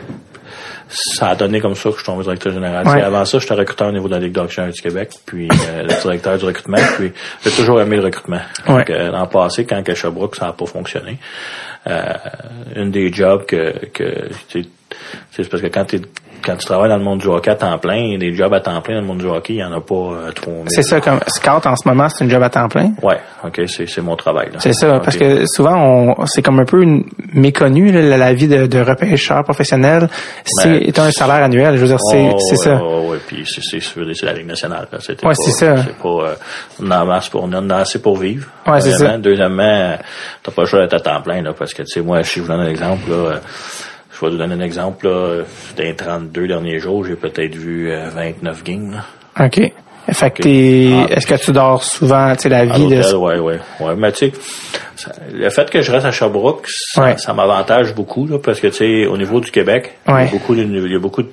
ça 0.88 1.30
a 1.30 1.34
donné 1.34 1.60
comme 1.60 1.74
ça 1.74 1.84
que 1.84 1.96
je 1.96 1.96
suis 1.96 2.06
tombé 2.06 2.22
directeur 2.22 2.52
général. 2.52 2.86
Ouais. 2.86 3.02
Avant 3.02 3.24
ça, 3.24 3.38
j'étais 3.38 3.54
recruteur 3.54 3.88
au 3.88 3.92
niveau 3.92 4.08
de 4.08 4.14
la 4.14 4.20
Ligue 4.20 4.32
d'Auction 4.32 4.68
du 4.68 4.80
Québec, 4.80 5.10
puis 5.24 5.48
euh, 5.48 5.82
le 5.82 6.00
directeur 6.00 6.38
du 6.38 6.44
recrutement, 6.44 6.78
puis 6.96 7.12
j'ai 7.44 7.50
toujours 7.50 7.80
aimé 7.80 7.96
le 7.96 8.04
recrutement. 8.04 8.40
Ouais. 8.68 8.78
Donc, 8.78 8.90
euh, 8.90 9.10
L'an 9.10 9.26
passé, 9.26 9.64
quand 9.64 9.82
Sherbrooke, 9.94 10.36
ça 10.36 10.46
n'a 10.46 10.52
pas 10.52 10.66
fonctionné, 10.66 11.18
euh, 11.86 12.12
une 12.76 12.90
des 12.90 13.12
jobs 13.12 13.44
que, 13.46 13.86
que 13.86 14.28
c'est 14.52 15.48
parce 15.50 15.62
que 15.62 15.68
quand 15.68 15.84
tu 15.84 16.00
quand 16.44 16.56
tu 16.56 16.66
travailles 16.66 16.88
dans 16.88 16.96
le 16.98 17.04
monde 17.04 17.18
du 17.20 17.26
hockey 17.28 17.50
à 17.50 17.54
temps 17.54 17.78
plein, 17.78 18.16
des 18.18 18.32
jobs 18.34 18.52
à 18.52 18.60
temps 18.60 18.80
plein 18.80 18.94
dans 18.96 19.00
le 19.02 19.06
monde 19.06 19.18
du 19.18 19.26
hockey, 19.26 19.54
il 19.54 19.56
n'y 19.56 19.64
en 19.64 19.72
a 19.72 19.80
pas 19.80 19.94
euh, 19.94 20.32
3000. 20.32 20.64
C'est 20.68 20.82
ça, 20.82 21.00
comme 21.00 21.20
scout 21.28 21.66
en 21.66 21.76
ce 21.76 21.88
moment, 21.88 22.08
c'est 22.08 22.24
une 22.24 22.30
job 22.30 22.42
à 22.42 22.50
temps 22.50 22.68
plein? 22.68 22.92
Ouais, 23.02 23.18
ok, 23.44 23.62
c'est 23.66 23.86
c'est 23.88 24.00
mon 24.02 24.16
travail. 24.16 24.50
C'est 24.58 24.72
ça, 24.72 25.00
parce 25.00 25.16
que 25.16 25.44
souvent, 25.46 25.76
on, 26.18 26.26
c'est 26.26 26.42
comme 26.42 26.60
un 26.60 26.64
peu 26.64 26.82
une, 26.82 27.04
méconnu, 27.32 27.90
là, 27.92 28.16
la, 28.16 28.32
vie 28.32 28.48
de, 28.48 28.66
de 28.66 28.80
repêcheur 28.80 29.42
professionnel. 29.44 30.08
C'est 30.44 30.68
Ben, 30.68 30.82
est 30.82 30.98
un 30.98 31.10
salaire 31.10 31.44
annuel, 31.44 31.76
je 31.76 31.80
veux 31.82 31.88
dire, 31.88 32.00
c'est 32.10 32.30
Oh, 32.32 32.38
c'est 32.38 32.56
ça. 32.56 32.74
ouais, 32.76 33.08
ouais, 33.08 33.18
puis 33.26 33.44
c'est 33.46 33.62
c'est 33.62 33.80
c'est 33.80 34.26
la 34.26 34.32
Ligue 34.32 34.46
nationale. 34.46 34.86
Ouais, 34.92 35.14
pas- 35.16 35.34
c'est 35.34 35.50
ça. 35.50 35.76
C'est 35.84 35.96
pas 35.98 36.08
euh, 36.08 36.34
on 36.82 36.90
en 36.90 37.04
masse 37.06 37.28
pour 37.28 37.44
on 37.44 37.52
en 37.52 37.70
a 37.70 37.76
assez 37.76 38.00
pour 38.00 38.16
vivre. 38.16 38.46
Ouais, 38.66 38.80
c'est 38.80 38.92
ça. 38.92 39.18
Deuxièmement, 39.18 39.62
euh, 39.62 39.96
t'as 40.42 40.52
pas 40.52 40.62
le 40.62 40.68
choix 40.68 40.80
d'être 40.80 40.94
à 40.94 41.00
temps 41.00 41.22
plein 41.22 41.42
là, 41.42 41.52
parce 41.52 41.72
que 41.74 41.82
tu 41.82 41.88
sais 41.88 42.00
moi, 42.00 42.22
si 42.22 42.36
je 42.36 42.42
vous 42.42 42.48
donne 42.48 42.60
un 42.60 42.68
exemple 42.68 43.10
là. 43.10 43.40
Euh, 44.16 44.20
je 44.20 44.24
vais 44.26 44.30
vous 44.32 44.38
donner 44.38 44.54
un 44.54 44.60
exemple 44.64 45.06
là. 45.08 45.42
Dans 45.76 45.82
les 45.82 45.94
32 45.94 46.46
derniers 46.48 46.78
jours, 46.78 47.04
j'ai 47.04 47.16
peut-être 47.16 47.54
vu 47.54 47.90
euh, 47.90 48.08
29 48.14 48.64
games. 48.64 48.92
Là, 48.92 49.46
OK. 49.46 49.72
Fait 50.12 50.30
que 50.30 50.36
Ok. 50.36 50.40
t'es, 50.42 50.90
Ah. 50.92 51.06
est-ce 51.16 51.26
que 51.26 51.34
tu 51.34 51.50
dors 51.52 51.82
souvent, 51.82 52.32
tu 52.36 52.42
sais, 52.42 52.48
la 52.48 52.64
vie 52.64 52.86
de... 52.86 53.14
ouais, 53.16 53.38
ouais, 53.40 53.58
ouais. 53.80 53.96
Mais 53.96 54.12
tu 54.12 54.30
sais, 54.30 54.32
le 55.32 55.50
fait 55.50 55.68
que 55.68 55.82
je 55.82 55.90
reste 55.90 56.06
à 56.06 56.12
Sherbrooke, 56.12 56.64
ça, 56.68 57.02
Ouais. 57.02 57.18
ça 57.18 57.32
m'avantage 57.34 57.92
beaucoup 57.94 58.26
là, 58.26 58.38
parce 58.38 58.60
que 58.60 58.68
tu 58.68 58.74
sais, 58.74 59.06
au 59.06 59.16
niveau 59.16 59.40
du 59.40 59.50
Québec, 59.50 59.98
il 60.06 60.12
y 60.14 60.16
a 60.16 60.24
beaucoup 60.26 60.54
de, 60.54 60.62
il 60.62 60.92
y 60.92 60.94
a 60.94 60.98
beaucoup 61.00 61.22
de 61.22 61.30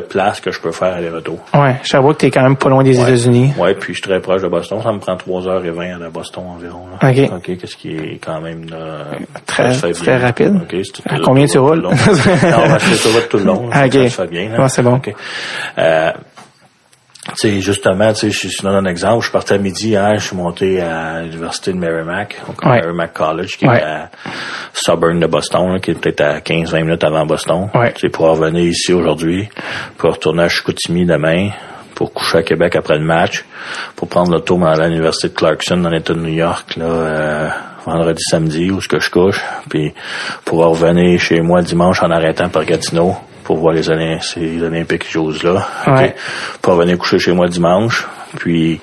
places 0.00 0.40
que 0.40 0.50
je 0.52 0.60
peux 0.60 0.72
faire 0.72 0.94
aller-retour. 0.94 1.38
Ouais, 1.54 1.76
Sherbrooke, 1.82 2.18
t'es 2.18 2.30
quand 2.30 2.42
même 2.42 2.56
pas 2.56 2.68
loin 2.68 2.82
des 2.84 2.96
Ouais. 2.98 3.02
États-Unis. 3.08 3.52
Ouais, 3.58 3.74
puis 3.74 3.94
je 3.94 3.98
suis 4.00 4.08
très 4.08 4.20
proche 4.20 4.42
de 4.42 4.48
Boston. 4.48 4.80
Ça 4.82 4.92
me 4.92 4.98
prend 4.98 5.16
3h20 5.16 6.02
à 6.04 6.08
Boston 6.10 6.44
environ. 6.56 6.86
Là. 7.00 7.10
OK. 7.36 7.56
qu'est-ce 7.58 7.76
qui 7.76 7.96
est 7.96 8.18
quand 8.24 8.40
même 8.40 8.66
euh, 8.72 9.02
Très- 9.46 9.72
très 9.92 10.16
rapide. 10.18 10.60
OK, 10.62 10.76
À 11.06 11.18
combien 11.20 11.46
tu 11.46 11.58
roules? 11.58 11.82
non, 11.82 11.90
je 11.92 12.14
fais 12.14 12.94
ça 12.96 13.20
tout 13.28 13.38
le 13.38 13.44
long. 13.44 13.68
Ah, 13.72 13.86
OK. 13.86 13.92
Ça 13.92 14.08
se 14.08 14.22
fait 14.22 14.26
bien. 14.28 14.48
là. 14.56 14.68
C'est 14.68 14.82
bon. 14.82 14.94
OK. 14.96 15.12
Euh, 15.78 16.10
sais, 17.36 17.60
justement, 17.60 18.12
tu 18.12 18.20
sais, 18.20 18.30
je 18.30 18.48
je 18.48 18.62
donne 18.62 18.86
un 18.86 18.90
exemple. 18.90 19.20
Je 19.20 19.24
suis 19.26 19.32
parti 19.32 19.52
à 19.54 19.58
midi 19.58 19.88
hier, 19.88 20.18
je 20.18 20.26
suis 20.26 20.36
monté 20.36 20.80
à 20.80 21.22
l'université 21.22 21.72
de 21.72 21.78
Merrimack, 21.78 22.36
Ouais. 22.64 22.80
Merrimack 22.80 23.12
College, 23.12 23.56
qui 23.56 23.66
Ouais. 23.66 23.78
est 23.78 23.82
à 23.82 24.10
Suburban 24.72 25.14
de 25.20 25.26
Boston, 25.26 25.72
là, 25.72 25.78
qui 25.80 25.90
est 25.92 25.94
peut-être 26.00 26.20
à 26.20 26.40
15-20 26.40 26.82
minutes 26.84 27.04
avant 27.04 27.26
Boston. 27.26 27.68
Ouais. 27.74 27.92
Tu 27.94 28.00
sais, 28.02 28.08
pour 28.08 28.26
revenir 28.26 28.64
ici 28.64 28.92
aujourd'hui, 28.92 29.48
pour 29.98 30.12
retourner 30.12 30.44
à 30.44 30.48
Chicoutimi 30.48 31.04
demain, 31.06 31.50
pour 31.94 32.12
coucher 32.12 32.38
à 32.38 32.42
Québec 32.42 32.74
après 32.76 32.98
le 32.98 33.04
match, 33.04 33.44
pour 33.96 34.08
prendre 34.08 34.30
l'auto 34.32 34.58
à 34.64 34.74
l'université 34.88 35.28
de 35.28 35.34
Clarkson 35.34 35.76
dans 35.76 35.90
l'État 35.90 36.14
de 36.14 36.20
New 36.20 36.32
York, 36.32 36.76
là, 36.76 36.84
euh, 36.84 37.48
vendredi, 37.86 38.22
samedi, 38.30 38.70
où 38.70 38.80
ce 38.80 38.88
que 38.88 39.00
je 39.00 39.10
couche, 39.10 39.40
puis 39.68 39.92
pour 40.44 40.58
revenir 40.64 41.18
chez 41.20 41.40
moi 41.40 41.62
dimanche 41.62 42.02
en 42.02 42.10
arrêtant 42.10 42.48
par 42.48 42.64
Gatineau 42.64 43.14
pour 43.44 43.56
voir 43.56 43.74
les, 43.74 43.90
Olympiques, 43.90 44.36
les 44.36 44.62
Olympiques 44.62 45.08
choses-là. 45.10 45.66
Ouais. 45.88 46.14
Pour 46.60 46.74
revenir 46.74 46.96
coucher 46.96 47.18
chez 47.18 47.32
moi 47.32 47.48
dimanche. 47.48 48.06
Puis 48.38 48.80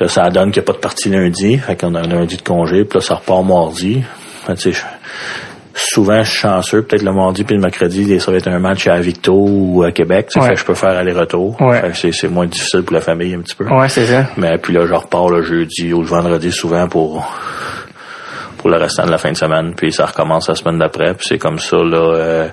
là, 0.00 0.06
ça 0.08 0.30
donne 0.30 0.52
qu'il 0.52 0.62
n'y 0.62 0.66
a 0.66 0.68
pas 0.68 0.72
de 0.74 0.78
partie 0.78 1.08
lundi. 1.08 1.58
Fait 1.58 1.74
qu'on 1.74 1.94
a 1.96 2.00
un 2.00 2.06
lundi 2.06 2.36
de 2.36 2.42
congé. 2.42 2.84
Puis 2.84 2.98
là, 2.98 3.04
ça 3.04 3.16
repart 3.16 3.44
mardi. 3.44 4.02
Fait, 4.46 4.54
tu 4.54 4.72
sais, 4.72 4.72
je- 4.72 4.84
souvent, 5.74 6.22
je 6.22 6.30
suis 6.30 6.38
chanceux. 6.38 6.82
Peut-être 6.82 7.02
le 7.02 7.12
mardi 7.12 7.42
puis 7.42 7.56
le 7.56 7.60
mercredi, 7.60 8.18
ça 8.20 8.30
va 8.30 8.38
être 8.38 8.46
un 8.48 8.60
match 8.60 8.86
à 8.86 8.98
Victo 9.00 9.34
ou 9.36 9.82
à 9.82 9.90
Québec. 9.90 10.30
Ouais. 10.36 10.42
Fait 10.42 10.54
que 10.54 10.60
je 10.60 10.64
peux 10.64 10.74
faire 10.74 10.96
aller-retour. 10.96 11.60
Ouais. 11.60 11.82
C'est 11.94 12.28
moins 12.28 12.46
difficile 12.46 12.82
pour 12.84 12.94
la 12.94 13.00
famille 13.00 13.34
un 13.34 13.40
petit 13.40 13.56
peu. 13.56 13.64
Ouais, 13.68 13.88
c'est 13.88 14.06
ça. 14.06 14.26
Mais 14.36 14.58
puis 14.58 14.72
là, 14.72 14.86
je 14.86 14.94
repars 14.94 15.28
le 15.28 15.42
jeudi 15.42 15.92
ou 15.92 16.02
le 16.02 16.06
vendredi 16.06 16.52
souvent 16.52 16.86
pour 16.88 17.26
pour 18.58 18.68
le 18.70 18.76
restant 18.76 19.06
de 19.06 19.10
la 19.10 19.18
fin 19.18 19.30
de 19.32 19.36
semaine, 19.36 19.72
puis 19.74 19.92
ça 19.92 20.06
recommence 20.06 20.48
la 20.48 20.54
semaine 20.54 20.78
d'après, 20.78 21.14
puis 21.14 21.26
c'est 21.28 21.38
comme 21.38 21.58
ça 21.58 21.76
là. 21.78 22.14
Euh, 22.14 22.48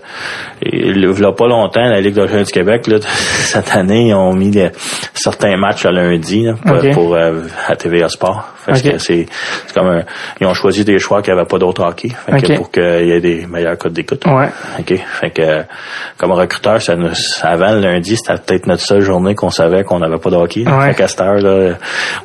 il 0.61 0.97
y 1.01 1.25
a 1.25 1.31
pas 1.31 1.47
longtemps, 1.47 1.83
la 1.83 1.99
Ligue 1.99 2.15
de 2.15 2.43
du 2.43 2.51
Québec 2.51 2.87
là, 2.87 2.97
cette 3.01 3.75
année, 3.75 4.07
ils 4.09 4.13
ont 4.13 4.33
mis 4.33 4.51
certains 5.13 5.57
matchs 5.57 5.85
à 5.85 5.91
lundi 5.91 6.43
là, 6.43 6.53
pour, 6.65 6.77
Ok. 6.77 6.93
pour, 6.93 7.15
euh, 7.15 7.41
à 7.67 7.75
TVA 7.75 8.07
Sport. 8.09 8.54
Parce 8.65 8.79
Ok. 8.85 8.91
que 8.93 8.97
c'est 8.97 9.25
comme 9.73 9.87
un, 9.87 10.03
ils 10.41 10.47
ont 10.47 10.53
choisi 10.53 10.83
des 10.85 10.99
choix 10.99 11.21
qui 11.21 11.29
n'avaient 11.29 11.45
pas 11.45 11.57
d'autres 11.57 11.83
hockey, 11.83 12.09
fait 12.09 12.41
que 12.41 12.53
pour 12.57 12.71
qu'il 12.71 12.83
y 13.07 13.11
ait 13.11 13.21
des 13.21 13.45
meilleurs 13.47 13.77
codes 13.77 13.93
d'écoute. 13.93 14.23
Ouais. 14.25 14.49
OK. 14.79 14.93
Fait 15.19 15.29
que, 15.31 15.41
euh, 15.41 15.63
comme 16.17 16.31
recruteur, 16.31 16.81
ça 16.81 16.95
nous, 16.95 17.09
avant 17.41 17.71
le 17.73 17.79
lundi, 17.81 18.15
c'était 18.17 18.39
peut-être 18.41 18.67
notre 18.67 18.81
seule 18.81 19.01
journée 19.01 19.35
qu'on 19.35 19.49
savait 19.49 19.83
qu'on 19.83 19.99
n'avait 19.99 20.17
pas 20.17 20.29
de 20.29 20.35
hockey. 20.35 20.65
Ouais. 20.67 20.87
Fait 20.89 20.95
qu'à 20.95 21.07
cette 21.07 21.21
heure, 21.21 21.39
là, 21.39 21.75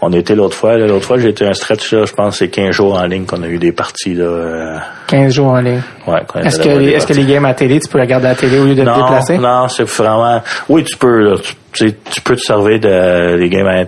on 0.00 0.12
était 0.12 0.34
l'autre 0.34 0.56
fois. 0.56 0.76
L'autre 0.76 1.04
fois, 1.06 1.18
j'ai 1.18 1.28
été 1.28 1.46
un 1.46 1.52
stretch, 1.54 1.92
là, 1.92 2.04
je 2.04 2.12
pense, 2.12 2.38
c'est 2.38 2.48
15 2.48 2.70
jours 2.70 2.94
en 2.98 3.04
ligne 3.06 3.24
qu'on 3.24 3.42
a 3.42 3.46
eu 3.48 3.58
des 3.58 3.72
parties, 3.72 4.14
là. 4.14 4.24
euh, 4.24 4.78
15 5.08 5.32
jours 5.34 5.48
en 5.48 5.60
ligne. 5.60 5.82
Ouais, 6.10 6.46
Est-ce 6.46 6.60
que, 6.60 6.68
les, 6.68 6.90
est-ce 6.90 7.06
que 7.06 7.12
les 7.12 7.24
games 7.24 7.44
à 7.44 7.54
télé, 7.54 7.80
tu 7.80 7.88
peux 7.88 8.00
regarder 8.00 8.26
à 8.26 8.30
la 8.30 8.34
télé 8.36 8.58
au 8.58 8.64
lieu 8.64 8.74
de 8.74 8.84
te 8.84 8.94
déplacer? 8.94 9.38
non, 9.38 9.68
c'est 9.68 9.84
vraiment. 9.84 10.42
Oui, 10.68 10.84
tu 10.84 10.96
peux. 10.96 11.18
Là, 11.30 11.36
tu, 11.38 11.54
tu 11.72 11.88
sais, 11.88 11.96
tu 12.10 12.20
peux 12.20 12.34
te 12.34 12.40
servir 12.40 12.80
de 12.80 13.36
les 13.36 13.48
games. 13.48 13.66
à- 13.68 13.84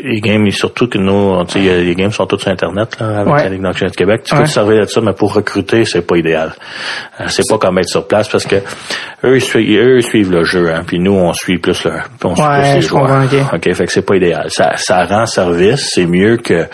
les 0.00 0.20
games, 0.20 0.48
surtout 0.52 0.86
que 0.88 0.98
nous, 0.98 1.44
tu 1.46 1.54
sais, 1.54 1.82
les 1.82 1.94
games 1.96 2.12
sont 2.12 2.26
tous 2.26 2.38
sur 2.38 2.48
Internet 2.52 2.96
là, 3.00 3.20
avec 3.20 3.32
Ouais. 3.34 3.42
la 3.42 3.48
Ligue 3.48 3.60
nationale 3.62 3.90
du 3.90 3.96
Québec. 3.96 4.22
Tu 4.24 4.34
Ouais. 4.34 4.40
peux 4.42 4.46
te 4.46 4.52
servir 4.52 4.80
de 4.82 4.84
ça, 4.86 5.00
mais 5.00 5.12
pour 5.12 5.34
recruter, 5.34 5.84
c'est 5.84 6.02
pas 6.06 6.16
idéal. 6.16 6.52
Euh, 7.20 7.24
c'est 7.28 7.42
pas 7.48 7.58
comme 7.58 7.78
être 7.78 7.88
sur 7.88 8.06
place 8.06 8.28
parce 8.28 8.46
que 8.46 8.56
eux, 9.24 9.36
ils 9.36 9.40
suivent, 9.40 9.80
eux, 9.80 9.96
ils 9.98 10.02
suivent 10.04 10.30
le 10.30 10.44
jeu, 10.44 10.70
hein, 10.72 10.82
puis 10.86 11.00
nous, 11.00 11.12
on 11.14 11.32
suit 11.32 11.58
plus 11.58 11.82
le, 11.84 11.92
on 12.24 12.36
suit 12.36 12.44
Ouais, 12.44 12.60
plus 12.60 12.74
les 12.76 12.80
joueurs. 12.82 13.02
comprends, 13.02 13.24
ok. 13.24 13.54
ok, 13.54 13.74
fait 13.74 13.86
que 13.86 13.92
c'est 13.92 14.02
pas 14.06 14.14
idéal. 14.16 14.46
Ça, 14.50 14.72
ça 14.76 15.04
rend 15.04 15.26
service. 15.26 15.90
C'est 15.92 16.06
mieux 16.06 16.36
que, 16.36 16.66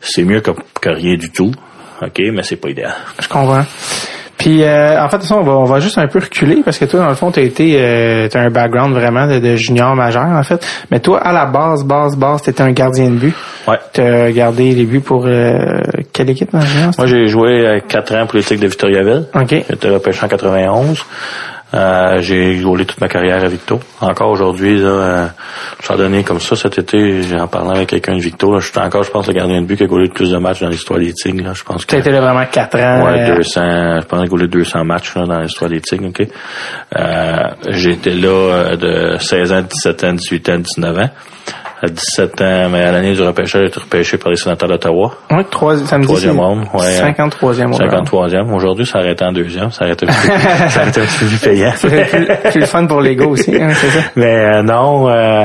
c'est 0.00 0.22
mieux 0.22 0.40
que, 0.40 0.52
que 0.80 0.90
rien 0.90 1.16
du 1.16 1.32
tout. 1.32 1.50
Ok, 2.02 2.20
mais 2.32 2.42
c'est 2.42 2.56
pas 2.56 2.68
idéal. 2.68 2.94
Je 3.20 3.28
comprends. 3.28 3.64
Puis, 4.38 4.62
euh, 4.62 5.02
en 5.02 5.08
fait, 5.08 5.16
de 5.16 5.22
toute 5.22 5.28
façon, 5.30 5.40
on 5.40 5.44
va, 5.44 5.52
on 5.52 5.64
va 5.64 5.80
juste 5.80 5.96
un 5.98 6.06
peu 6.08 6.18
reculer 6.18 6.60
parce 6.62 6.78
que 6.78 6.84
toi, 6.84 7.00
dans 7.00 7.08
le 7.08 7.14
fond, 7.14 7.30
tu 7.30 7.40
as 7.40 7.42
été, 7.42 7.76
euh, 7.78 8.28
t'as 8.28 8.42
un 8.42 8.50
background 8.50 8.94
vraiment 8.94 9.26
de, 9.26 9.38
de 9.38 9.56
junior 9.56 9.96
majeur, 9.96 10.24
en 10.24 10.42
fait. 10.42 10.64
Mais 10.90 11.00
toi, 11.00 11.20
à 11.20 11.32
la 11.32 11.46
base, 11.46 11.84
base, 11.84 12.16
base, 12.16 12.42
t'étais 12.42 12.62
un 12.62 12.72
gardien 12.72 13.08
de 13.08 13.16
but. 13.16 13.34
Ouais. 13.66 13.78
T'as 13.92 14.30
gardé 14.32 14.72
les 14.72 14.84
buts 14.84 15.00
pour 15.00 15.24
euh, 15.26 15.80
quelle 16.12 16.28
équipe 16.30 16.52
dans? 16.52 16.58
Moi, 16.98 17.06
j'ai 17.06 17.28
joué 17.28 17.66
euh, 17.66 17.80
quatre 17.80 18.14
ans 18.14 18.26
pour 18.26 18.36
l'éthique 18.36 18.60
de 18.60 18.66
Victoriaville. 18.66 19.24
OK. 19.34 19.64
J'étais 19.70 19.88
repêché 19.88 20.24
en 20.24 20.28
91. 20.28 21.04
Euh, 21.74 22.20
j'ai 22.20 22.54
joué 22.58 22.84
toute 22.84 23.00
ma 23.00 23.08
carrière 23.08 23.42
à 23.42 23.48
Victo. 23.48 23.80
Encore 24.00 24.30
aujourd'hui, 24.30 24.78
là, 24.80 24.88
euh, 24.88 25.26
je 25.80 25.86
suis 25.86 25.96
donné 25.96 26.22
comme 26.22 26.38
ça 26.38 26.54
cet 26.54 26.78
été, 26.78 27.20
en 27.38 27.48
parlant 27.48 27.70
avec 27.70 27.88
quelqu'un 27.88 28.14
de 28.14 28.20
Victo, 28.20 28.52
là, 28.52 28.60
je 28.60 28.70
suis 28.70 28.78
encore, 28.78 29.02
je 29.02 29.10
pense, 29.10 29.26
le 29.26 29.32
gardien 29.32 29.60
de 29.60 29.66
but 29.66 29.76
qui 29.76 29.82
a 29.82 29.86
goulé 29.86 30.06
le 30.06 30.12
plus 30.12 30.30
de 30.30 30.36
matchs 30.38 30.60
dans 30.60 30.68
l'histoire 30.68 31.00
des 31.00 31.12
Tigres. 31.12 31.44
Là. 31.44 31.52
Je 31.54 31.64
pense 31.64 31.84
que 31.84 31.96
été 31.96 32.10
là 32.10 32.20
vraiment 32.20 32.46
quatre 32.46 32.76
ans. 32.78 33.04
ouais, 33.06 33.30
euh, 33.30 33.36
200, 33.36 34.00
je 34.00 34.06
pense 34.06 34.18
qu'il 34.20 34.26
a 34.26 34.30
goulé 34.30 34.46
200 34.48 34.84
matchs 34.84 35.16
là, 35.16 35.24
dans 35.26 35.40
l'histoire 35.40 35.68
des 35.70 35.80
Tigres. 35.80 36.08
ok. 36.08 36.28
Euh, 36.96 37.36
J'étais 37.70 38.14
là 38.14 38.28
euh, 38.28 38.76
de 38.76 39.18
16 39.18 39.52
ans, 39.52 39.62
17 39.62 40.04
ans, 40.04 40.12
18 40.12 40.48
ans, 40.50 40.58
19 40.58 40.98
ans. 40.98 41.10
À 41.82 41.88
17 41.88 42.40
ans, 42.40 42.68
mais 42.70 42.82
à 42.82 42.90
l'année 42.90 43.12
du 43.12 43.20
repêchage, 43.20 43.60
j'ai 43.60 43.66
été 43.68 43.78
repêché 43.80 44.16
par 44.16 44.30
les 44.30 44.36
sénateurs 44.36 44.66
d'Ottawa. 44.68 45.12
Dit 45.98 46.06
Troisième 46.06 46.40
ronde, 46.40 46.60
ouais. 46.72 47.12
53e 47.12 47.70
ronde. 47.72 47.80
53e. 47.82 48.54
Aujourd'hui, 48.54 48.86
ça 48.86 48.98
arrête 49.00 49.20
en 49.20 49.30
deuxième. 49.30 49.70
Ça 49.70 49.84
arrête 49.84 50.02
un 50.02 50.06
petit 50.06 50.16
peu, 50.26 50.38
ça 50.70 50.80
arrête 50.80 50.96
un 50.98 51.02
petit 51.02 51.18
peu 51.18 51.26
plus 51.26 51.38
payant. 51.38 51.72
C'est 51.76 51.88
plus- 52.50 52.60
le 52.60 52.66
fun 52.66 52.86
pour 52.86 53.02
les 53.02 53.14
gars 53.14 53.26
aussi, 53.26 53.54
hein, 53.54 53.68
c'est 53.74 53.88
ça? 53.90 54.00
Mais 54.16 54.56
euh, 54.56 54.62
non, 54.62 55.10
euh, 55.10 55.44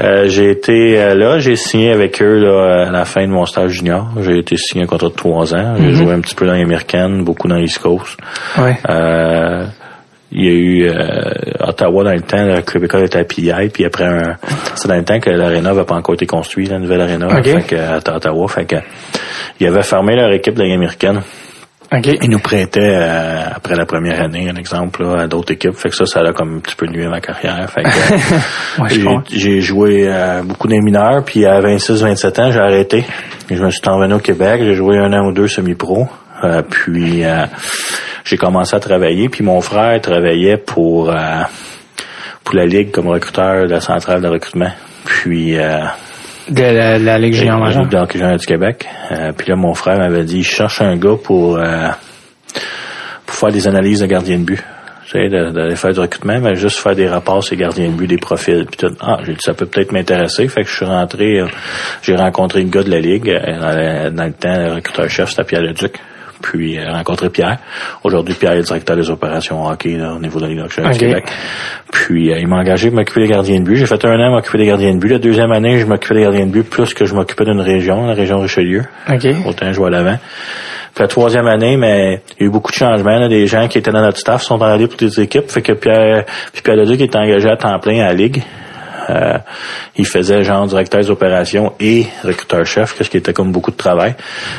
euh, 0.00 0.24
j'ai 0.28 0.50
été 0.50 1.00
euh, 1.00 1.14
là, 1.14 1.38
j'ai 1.38 1.56
signé 1.56 1.92
avec 1.92 2.20
eux 2.20 2.40
là, 2.40 2.88
à 2.88 2.90
la 2.90 3.06
fin 3.06 3.22
de 3.26 3.32
mon 3.32 3.46
stage 3.46 3.70
junior. 3.70 4.06
J'ai 4.20 4.38
été 4.40 4.58
signé 4.58 4.84
un 4.84 4.86
contrat 4.86 5.08
de 5.08 5.14
trois 5.14 5.54
ans. 5.54 5.76
J'ai 5.78 5.92
joué 5.92 6.12
un 6.12 6.20
petit 6.20 6.34
peu 6.34 6.46
dans 6.46 6.52
l'américaine, 6.52 7.24
beaucoup 7.24 7.48
dans 7.48 7.56
l'East 7.56 7.78
Coast. 7.78 8.18
Ouais. 8.58 8.76
Il 10.34 10.44
y 10.44 10.48
a 10.48 10.52
eu 10.52 10.88
euh, 10.88 11.30
Ottawa 11.60 12.04
dans 12.04 12.12
le 12.12 12.20
temps, 12.22 12.44
le 12.44 12.60
club 12.62 12.84
école 12.84 13.04
était 13.04 13.18
à 13.20 13.24
PI, 13.24 13.52
puis 13.72 13.84
après 13.84 14.04
un, 14.04 14.36
c'est 14.74 14.88
dans 14.88 14.96
le 14.96 15.04
temps 15.04 15.20
que 15.20 15.30
l'aréna 15.30 15.70
n'avait 15.72 15.84
pas 15.84 15.94
encore 15.94 16.14
été 16.16 16.26
construit, 16.26 16.66
la 16.66 16.78
nouvelle 16.80 17.00
aréna, 17.02 17.28
Ok. 17.28 17.44
fait 17.44 17.62
que, 17.62 17.76
à 17.76 17.96
Ottawa, 18.16 18.48
fait 18.48 18.64
que 18.64 18.76
ils 19.60 19.66
avaient 19.68 19.82
fermé 19.82 20.16
leur 20.16 20.32
équipe 20.32 20.54
de 20.54 20.62
la 20.64 20.74
américaine. 20.74 21.20
OK. 21.92 22.08
Ils 22.22 22.30
nous 22.30 22.40
prêtaient 22.40 22.80
euh, 22.82 23.42
après 23.54 23.76
la 23.76 23.86
première 23.86 24.20
année, 24.20 24.48
un 24.50 24.56
exemple, 24.56 25.04
là, 25.04 25.22
à 25.22 25.26
d'autres 25.28 25.52
équipes. 25.52 25.76
Fait 25.76 25.90
que 25.90 25.94
ça, 25.94 26.06
ça 26.06 26.20
a 26.20 26.32
comme 26.32 26.56
un 26.56 26.58
petit 26.58 26.74
peu 26.74 26.86
nuit 26.86 27.04
à 27.04 27.08
ma 27.10 27.20
carrière. 27.20 27.70
Fait 27.70 27.82
que, 27.84 27.88
Ouais, 28.82 29.20
j'ai- 29.30 29.60
joué 29.60 30.06
euh, 30.08 30.42
beaucoup 30.42 30.66
des 30.66 30.80
mineurs, 30.80 31.22
puis 31.24 31.46
à 31.46 31.60
26-27 31.60 32.40
ans, 32.42 32.50
j'ai 32.50 32.58
arrêté. 32.58 33.04
Je 33.48 33.62
me 33.62 33.70
suis 33.70 33.80
envenu 33.86 34.14
au 34.14 34.18
Québec. 34.18 34.62
J'ai 34.64 34.74
joué 34.74 34.98
un 34.98 35.12
an 35.12 35.28
ou 35.28 35.32
deux 35.32 35.46
semi-pro. 35.46 36.08
Euh, 36.44 36.62
puis 36.62 37.24
euh, 37.24 37.46
j'ai 38.24 38.36
commencé 38.36 38.76
à 38.76 38.80
travailler. 38.80 39.28
Puis 39.28 39.42
mon 39.44 39.60
frère 39.60 40.00
travaillait 40.00 40.56
pour 40.58 41.10
euh, 41.10 41.42
pour 42.44 42.54
la 42.56 42.66
Ligue 42.66 42.90
comme 42.90 43.08
recruteur 43.08 43.64
de 43.66 43.70
la 43.70 43.80
centrale 43.80 44.20
de 44.22 44.28
recrutement. 44.28 44.70
Puis 45.04 45.56
euh, 45.58 45.80
De 46.48 46.62
la, 46.62 46.98
la 46.98 47.18
Ligue 47.18 47.34
majeure. 47.44 47.82
junior 48.10 48.36
du 48.38 48.46
Québec. 48.46 48.86
Euh, 49.10 49.32
puis 49.36 49.48
là, 49.48 49.56
mon 49.56 49.74
frère 49.74 49.98
m'avait 49.98 50.24
dit, 50.24 50.42
je 50.42 50.50
cherche 50.50 50.80
un 50.82 50.96
gars 50.96 51.16
pour 51.22 51.56
euh, 51.56 51.88
pour 53.26 53.36
faire 53.36 53.50
des 53.52 53.66
analyses 53.66 54.00
de 54.00 54.06
gardien 54.06 54.38
de 54.38 54.44
but. 54.44 54.62
Tu 55.06 55.10
sais, 55.20 55.28
d'aller 55.28 55.76
faire 55.76 55.92
du 55.92 56.00
recrutement, 56.00 56.40
mais 56.40 56.54
juste 56.54 56.78
faire 56.78 56.94
des 56.96 57.06
rapports 57.06 57.44
sur 57.44 57.54
les 57.54 57.60
gardiens 57.62 57.88
de 57.88 57.92
but, 57.92 58.06
des 58.06 58.16
profils. 58.16 58.64
Puis 58.66 58.76
tout. 58.78 58.94
Ah, 59.00 59.18
j'ai 59.24 59.32
dit, 59.34 59.38
ça 59.42 59.52
peut 59.54 59.66
peut-être 59.66 59.92
m'intéresser. 59.92 60.48
Fait 60.48 60.62
que 60.62 60.68
je 60.68 60.74
suis 60.76 60.84
rentré, 60.86 61.40
j'ai 62.02 62.16
rencontré 62.16 62.62
le 62.62 62.68
gars 62.70 62.82
de 62.82 62.90
la 62.90 63.00
Ligue. 63.00 63.26
dans, 63.26 63.76
le- 63.76 64.10
dans 64.10 64.24
le 64.24 64.32
temps, 64.32 64.56
le 64.56 64.72
recruteur-chef, 64.74 65.28
c'était 65.30 65.44
Pierre 65.44 65.60
Leduc. 65.62 65.98
Puis 66.44 66.78
euh, 66.78 66.92
rencontré 66.92 67.30
Pierre. 67.30 67.58
Aujourd'hui, 68.02 68.34
Pierre 68.34 68.52
est 68.52 68.62
directeur 68.62 68.96
des 68.96 69.08
opérations 69.08 69.66
hockey 69.66 69.96
là, 69.96 70.12
au 70.12 70.18
niveau 70.18 70.38
de 70.38 70.44
la 70.44 70.50
Ligue 70.50 70.60
nationale 70.60 70.92
du 70.92 70.98
Québec. 70.98 71.24
Puis 71.90 72.30
euh, 72.32 72.38
il 72.38 72.46
m'a 72.46 72.56
engagé 72.56 72.90
pour 72.90 72.98
m'occuper 72.98 73.22
des 73.22 73.28
gardiens 73.28 73.60
de 73.60 73.64
but. 73.64 73.76
J'ai 73.76 73.86
fait 73.86 74.04
un 74.04 74.20
an 74.20 74.26
à 74.26 74.30
m'occuper 74.30 74.58
des 74.58 74.66
gardiens 74.66 74.92
de 74.94 74.98
but. 74.98 75.08
La 75.08 75.18
deuxième 75.18 75.52
année, 75.52 75.78
je 75.78 75.86
m'occupais 75.86 76.16
des 76.16 76.20
gardiens 76.22 76.46
de 76.46 76.50
but 76.50 76.62
plus 76.62 76.92
que 76.92 77.06
je 77.06 77.14
m'occupais 77.14 77.44
d'une 77.44 77.60
région, 77.62 78.06
la 78.06 78.12
région 78.14 78.40
Richelieu. 78.40 78.82
OK. 79.08 79.26
Autant 79.46 79.72
je 79.72 79.76
vois 79.78 79.88
à 79.88 79.90
l'avant. 79.90 80.18
Puis 80.94 81.02
la 81.02 81.08
troisième 81.08 81.46
année, 81.46 81.76
mais 81.76 82.20
il 82.38 82.42
y 82.42 82.44
a 82.44 82.46
eu 82.46 82.50
beaucoup 82.50 82.70
de 82.70 82.76
changements. 82.76 83.18
là. 83.18 83.28
Des 83.28 83.46
gens 83.46 83.66
qui 83.66 83.78
étaient 83.78 83.90
dans 83.90 84.02
notre 84.02 84.18
staff 84.18 84.42
sont 84.42 84.60
allés 84.62 84.86
pour 84.86 84.98
des 84.98 85.20
équipes. 85.20 85.50
Fait 85.50 85.62
que 85.62 85.72
Pierre, 85.72 86.24
puis 86.52 86.62
Pierre 86.62 86.76
Leduc 86.76 87.00
est 87.00 87.16
engagé 87.16 87.48
à 87.48 87.56
temps 87.56 87.78
plein 87.80 88.00
à 88.04 88.08
la 88.08 88.14
Ligue. 88.14 88.42
Euh, 89.10 89.38
il 89.96 90.06
faisait 90.06 90.42
genre 90.44 90.66
directeur 90.66 91.00
des 91.00 91.10
opérations 91.10 91.74
et 91.80 92.06
recruteur-chef, 92.22 92.96
ce 93.00 93.08
qui 93.08 93.16
était 93.16 93.32
comme 93.32 93.52
beaucoup 93.52 93.70
de 93.70 93.76
travail. 93.76 94.14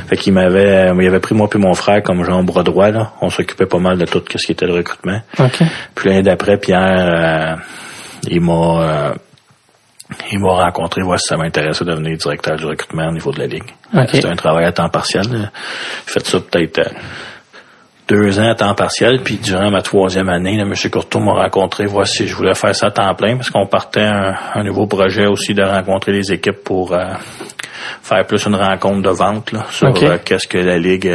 Fait 0.07 0.17
qu'il 0.17 0.33
m'avait, 0.33 0.91
il 0.93 1.07
avait 1.07 1.19
pris 1.19 1.35
moi 1.35 1.49
puis 1.49 1.59
mon 1.59 1.73
frère 1.73 2.01
comme 2.03 2.23
genre 2.23 2.43
bras 2.43 2.63
droit. 2.63 2.91
Là. 2.91 3.11
On 3.21 3.29
s'occupait 3.29 3.65
pas 3.65 3.79
mal 3.79 3.97
de 3.97 4.05
tout 4.05 4.23
ce 4.35 4.45
qui 4.45 4.51
était 4.51 4.65
le 4.65 4.73
recrutement. 4.73 5.19
OK. 5.39 5.63
Puis 5.95 6.09
l'année 6.09 6.23
d'après, 6.23 6.57
Pierre, 6.57 6.79
euh, 6.79 7.55
il 8.29 8.41
m'a 8.41 8.81
euh, 8.81 9.13
il 10.31 10.39
m'a 10.39 10.65
rencontré, 10.65 11.01
voir 11.01 11.19
si 11.19 11.27
ça 11.27 11.37
m'intéressait 11.37 11.83
de 11.83 11.91
devenir 11.91 12.17
directeur 12.17 12.55
du 12.57 12.65
recrutement 12.65 13.07
au 13.07 13.11
niveau 13.11 13.31
de 13.31 13.39
la 13.39 13.47
Ligue. 13.47 13.71
Ok. 13.93 14.09
C'était 14.11 14.27
un 14.27 14.35
travail 14.35 14.65
à 14.65 14.71
temps 14.71 14.89
partiel. 14.89 15.23
J'ai 15.23 15.39
fait 16.05 16.25
ça 16.25 16.39
peut-être 16.39 16.79
euh, 16.79 16.91
deux 18.07 18.39
ans 18.39 18.49
à 18.49 18.55
temps 18.55 18.75
partiel, 18.75 19.21
puis 19.23 19.37
durant 19.37 19.71
ma 19.71 19.81
troisième 19.81 20.29
année, 20.29 20.57
là, 20.57 20.63
M. 20.63 20.73
Courtois 20.91 21.21
m'a 21.21 21.33
rencontré, 21.33 21.85
voir 21.85 22.05
si 22.05 22.27
je 22.27 22.35
voulais 22.35 22.53
faire 22.53 22.75
ça 22.75 22.87
à 22.87 22.91
temps 22.91 23.15
plein, 23.15 23.35
parce 23.35 23.49
qu'on 23.49 23.65
partait 23.65 24.01
un, 24.01 24.35
un 24.53 24.63
nouveau 24.63 24.85
projet 24.85 25.25
aussi 25.25 25.53
de 25.53 25.63
rencontrer 25.63 26.11
les 26.11 26.31
équipes 26.31 26.63
pour 26.63 26.93
euh, 26.93 27.05
faire 28.01 28.25
plus 28.25 28.45
une 28.45 28.55
rencontre 28.55 29.01
de 29.01 29.09
vente 29.09 29.51
là, 29.51 29.65
sur 29.71 29.87
euh, 29.87 30.17
qu'est-ce 30.23 30.47
que 30.47 30.57
la 30.57 30.77
Ligue 30.77 31.07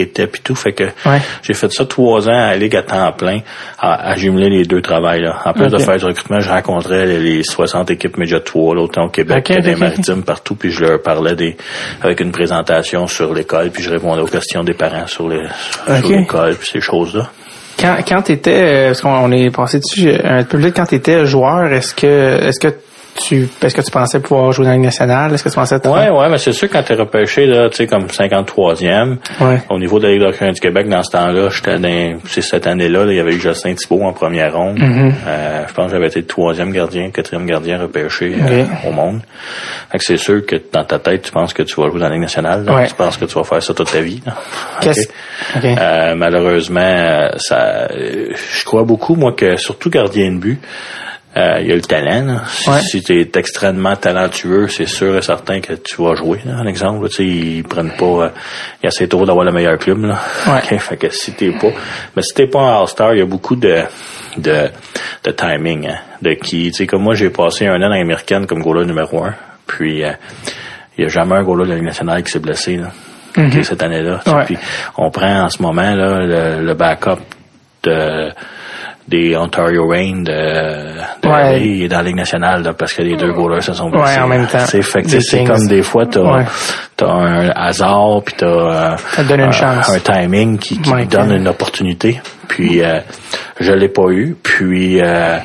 était 0.00 0.26
puis 0.26 0.40
tout. 0.42 0.54
Fait 0.54 0.72
que 0.72 0.84
Ouais. 1.06 1.20
j'ai 1.42 1.54
fait 1.54 1.70
ça 1.72 1.84
trois 1.86 2.28
ans 2.28 2.32
à 2.32 2.50
la 2.52 2.56
Ligue 2.56 2.76
à 2.76 2.82
temps 2.82 3.12
plein, 3.12 3.40
à, 3.78 4.10
à 4.10 4.16
jumeler 4.16 4.50
les 4.50 4.64
deux 4.64 4.80
travails. 4.82 5.20
Là. 5.22 5.38
En 5.44 5.52
plus 5.52 5.68
de 5.68 5.78
faire 5.78 5.96
du 5.96 6.04
recrutement, 6.04 6.40
je 6.40 6.48
rencontrais 6.50 7.06
les, 7.06 7.18
les 7.20 7.42
60 7.42 7.90
équipes 7.90 8.16
Média 8.18 8.40
3, 8.40 8.74
là, 8.74 8.82
autant 8.82 9.04
au 9.04 9.08
Québec 9.08 9.38
Ok, 9.48 9.56
que 9.56 9.62
dans 9.62 9.68
les 9.68 9.76
maritimes, 9.76 10.22
partout, 10.22 10.54
puis 10.54 10.70
je 10.70 10.84
leur 10.84 11.02
parlais 11.02 11.34
des 11.34 11.56
avec 12.02 12.20
une 12.20 12.32
présentation 12.32 13.06
sur 13.06 13.32
l'école, 13.34 13.70
puis 13.70 13.82
je 13.82 13.90
répondais 13.90 14.20
aux 14.22 14.26
questions 14.26 14.64
des 14.64 14.74
parents 14.74 15.06
sur 15.06 15.28
les 15.28 15.46
sur 15.86 15.94
Ok. 16.04 16.08
l'école, 16.10 16.54
puis 16.56 16.68
ces 16.72 16.80
choses-là. 16.80 17.30
Quand, 17.78 17.96
quand 18.06 18.22
t'étais, 18.22 18.62
euh, 18.62 18.86
parce 18.88 19.00
qu'on 19.00 19.10
on 19.10 19.32
est 19.32 19.50
passé 19.50 19.80
dessus 19.80 20.08
euh, 20.08 20.18
un 20.40 20.44
peu 20.44 20.58
plus, 20.58 20.72
quand 20.72 20.86
t'étais 20.86 21.26
joueur, 21.26 21.72
est-ce 21.72 21.92
que, 21.94 22.06
est-ce 22.46 22.60
que 22.60 22.72
tu, 23.16 23.48
est-ce 23.62 23.74
que 23.74 23.80
tu 23.80 23.90
pensais 23.90 24.20
pouvoir 24.20 24.52
jouer 24.52 24.64
dans 24.64 24.70
la 24.70 24.76
Ligue 24.76 24.84
nationale? 24.86 25.32
Est-ce 25.32 25.44
que 25.44 25.48
tu 25.48 25.54
pensais... 25.54 25.76
Ouais, 25.86 26.10
ouais, 26.10 26.28
mais 26.28 26.38
c'est 26.38 26.52
sûr 26.52 26.68
quand 26.68 26.82
t'es 26.82 26.94
repêché, 26.94 27.46
là, 27.46 27.68
tu 27.70 27.76
sais, 27.76 27.86
comme 27.86 28.06
53e, 28.06 29.16
Ouais. 29.40 29.60
au 29.70 29.78
niveau 29.78 29.98
de 29.98 30.06
la 30.06 30.12
Ligue 30.12 30.22
d'hockey 30.22 30.50
du 30.52 30.60
Québec, 30.60 30.88
dans 30.88 31.02
ce 31.02 31.10
temps-là, 31.12 31.48
j'étais 31.50 31.78
dans, 31.78 32.18
c'est 32.26 32.40
cette 32.42 32.66
année-là, 32.66 33.04
là, 33.04 33.12
il 33.12 33.16
y 33.16 33.20
avait 33.20 33.34
eu 33.34 33.40
Justin 33.40 33.74
Thibault 33.74 34.02
en 34.04 34.12
première 34.12 34.52
ronde. 34.54 34.78
Mm-hmm. 34.78 35.12
Euh, 35.26 35.64
je 35.68 35.72
pense 35.74 35.86
que 35.86 35.92
j'avais 35.92 36.08
été 36.08 36.20
le 36.20 36.26
troisième 36.26 36.72
gardien, 36.72 37.10
quatrième 37.10 37.46
gardien 37.46 37.78
repêché 37.80 38.34
euh, 38.40 38.64
au 38.88 38.92
monde. 38.92 39.20
Fait 39.92 39.98
que 39.98 40.04
c'est 40.04 40.16
sûr 40.16 40.44
que 40.44 40.56
dans 40.72 40.84
ta 40.84 40.98
tête, 40.98 41.22
tu 41.22 41.30
penses 41.32 41.52
que 41.52 41.62
tu 41.62 41.80
vas 41.80 41.88
jouer 41.90 42.00
dans 42.00 42.06
la 42.08 42.12
Ligue 42.14 42.22
nationale. 42.22 42.64
là. 42.64 42.74
Ouais. 42.74 42.86
Tu 42.88 42.94
penses 42.94 43.16
que 43.16 43.24
tu 43.26 43.34
vas 43.34 43.44
faire 43.44 43.62
ça 43.62 43.74
toute 43.74 43.90
ta 43.92 44.00
vie. 44.00 44.20
Qu'est-ce- 44.80 45.08
Ok. 45.56 45.64
OK. 45.64 45.64
Euh, 45.64 46.14
malheureusement, 46.16 47.28
ça, 47.36 47.88
je 47.92 48.64
crois 48.64 48.84
beaucoup, 48.84 49.14
moi, 49.14 49.32
que 49.36 49.56
surtout 49.56 49.90
gardien 49.90 50.32
de 50.32 50.38
but, 50.38 50.60
euh, 51.36 51.58
il 51.60 51.66
y 51.68 51.72
a 51.72 51.74
le 51.74 51.80
talent. 51.80 52.24
là. 52.26 52.42
Si, 52.46 52.70
Ouais. 52.70 52.80
si 52.80 53.02
tu 53.02 53.20
es 53.20 53.28
extrêmement 53.34 53.96
talentueux, 53.96 54.68
c'est 54.68 54.86
sûr 54.86 55.16
et 55.16 55.22
certain 55.22 55.60
que 55.60 55.72
tu 55.74 56.00
vas 56.02 56.14
jouer. 56.14 56.40
Là, 56.44 56.58
un 56.58 56.66
exemple, 56.66 57.08
tu 57.08 57.14
sais, 57.16 57.24
ils 57.24 57.62
prennent 57.64 57.92
pas, 57.98 58.04
euh, 58.04 58.28
ils 58.82 58.86
essaient 58.86 59.08
toujours 59.08 59.26
d'avoir 59.26 59.44
le 59.44 59.52
meilleur 59.52 59.76
club. 59.78 60.04
Là. 60.04 60.18
Ouais. 60.46 60.78
Fait 60.78 60.96
que 60.96 61.10
si 61.10 61.32
t'es 61.32 61.50
pas, 61.50 61.68
mais 62.14 62.22
si 62.22 62.34
t'es 62.34 62.46
pas 62.46 62.60
un 62.60 62.80
All-Star, 62.82 63.14
il 63.14 63.18
y 63.18 63.22
a 63.22 63.26
beaucoup 63.26 63.56
de 63.56 63.82
de, 64.36 64.68
de 65.24 65.30
timing, 65.30 65.86
hein, 65.88 65.98
de 66.20 66.34
qui, 66.34 66.66
tu 66.70 66.78
sais, 66.78 66.86
comme 66.86 67.02
moi, 67.02 67.14
j'ai 67.14 67.30
passé 67.30 67.66
un 67.66 67.76
an 67.76 67.80
dans 67.80 67.88
l'américaine 67.88 68.46
comme 68.46 68.62
goaler 68.62 68.84
numéro 68.84 69.22
un, 69.24 69.34
puis 69.66 70.02
euh, 70.04 70.10
il 70.98 71.02
y 71.02 71.06
a 71.06 71.08
jamais 71.08 71.36
un 71.36 71.42
goaler 71.44 71.64
de 71.64 71.68
la 71.70 71.74
Ligue 71.76 71.84
nationale 71.84 72.22
qui 72.24 72.32
s'est 72.32 72.40
blessé 72.40 72.76
là, 72.78 72.88
ok, 73.36 73.64
cette 73.64 73.82
année-là. 73.82 74.20
Ouais. 74.26 74.44
Puis 74.44 74.56
on 74.98 75.10
prend 75.10 75.42
en 75.42 75.48
ce 75.48 75.62
moment 75.62 75.94
là 75.94 76.24
le, 76.26 76.64
le 76.64 76.74
backup 76.74 77.20
de 77.84 78.30
des 79.08 79.36
Ontario 79.36 79.86
Reign 79.86 80.24
de, 80.24 80.32
de 80.32 81.28
Ouais. 81.28 81.88
Dans 81.88 81.96
la 81.98 82.02
Ligue 82.02 82.16
nationale 82.16 82.62
là, 82.62 82.72
parce 82.74 82.92
que 82.94 83.02
les 83.02 83.16
deux 83.16 83.32
goalers 83.32 83.62
se 83.62 83.72
sont 83.74 83.90
blessés. 83.90 84.16
Ouais, 84.16 84.22
en 84.22 84.28
même 84.28 84.46
temps. 84.46 84.64
C'est 84.66 85.44
comme 85.44 85.66
des 85.66 85.82
fois 85.82 86.06
t'as 86.06 86.20
Ouais. 86.20 86.44
un 87.02 87.50
hasard 87.50 88.22
puis 88.24 88.34
t'as 88.38 88.46
euh, 88.46 88.96
un, 89.18 89.98
timing 90.02 90.58
qui, 90.58 90.80
qui 90.80 90.90
Ouais, 90.92 91.06
donne 91.06 91.32
une 91.32 91.48
opportunité. 91.48 92.20
Puis 92.48 92.82
euh, 92.82 93.00
je 93.60 93.72
l'ai 93.72 93.88
pas 93.88 94.08
eu. 94.10 94.36
Puis 94.42 95.00
euh, 95.00 95.38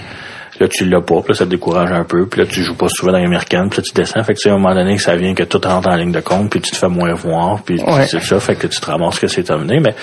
là 0.66 0.68
tu 0.70 0.86
l'as 0.86 1.02
pas. 1.02 1.16
Puis 1.22 1.30
là 1.30 1.36
ça 1.36 1.46
te 1.46 1.50
décourage 1.50 1.92
un 1.92 2.04
peu. 2.04 2.26
Puis 2.28 2.42
là 2.42 2.48
tu 2.48 2.62
joues 2.64 2.76
pas 2.76 2.88
souvent 2.90 3.12
dans 3.12 3.20
l'américaine. 3.20 3.70
Puis 3.70 3.78
là 3.80 3.84
tu 3.88 3.94
descends. 3.94 4.24
Fait 4.24 4.34
que 4.34 4.40
tu 4.40 4.44
sais, 4.44 4.50
à 4.50 4.54
un 4.54 4.58
moment 4.58 4.74
donné 4.76 4.96
que 4.96 5.02
ça 5.02 5.16
vient 5.16 5.34
que 5.34 5.44
tout 5.44 5.60
rentre 5.64 5.90
en 5.90 5.96
ligne 5.96 6.12
de 6.12 6.20
compte. 6.20 6.50
Puis 6.50 6.62
tu 6.62 6.72
te 6.72 6.76
fais 6.78 6.88
moins 6.90 7.14
voir. 7.14 7.62
Puis 7.64 7.82
Ouais. 7.82 8.06
c'est 8.08 8.22
ça. 8.22 8.40
Fait 8.40 8.56
que 8.56 8.68
tu 8.68 8.80
te 8.80 8.86
ramasses 8.86 9.20
que 9.20 9.28
c'est 9.28 9.44
terminé. 9.44 9.80
Mais 9.80 9.96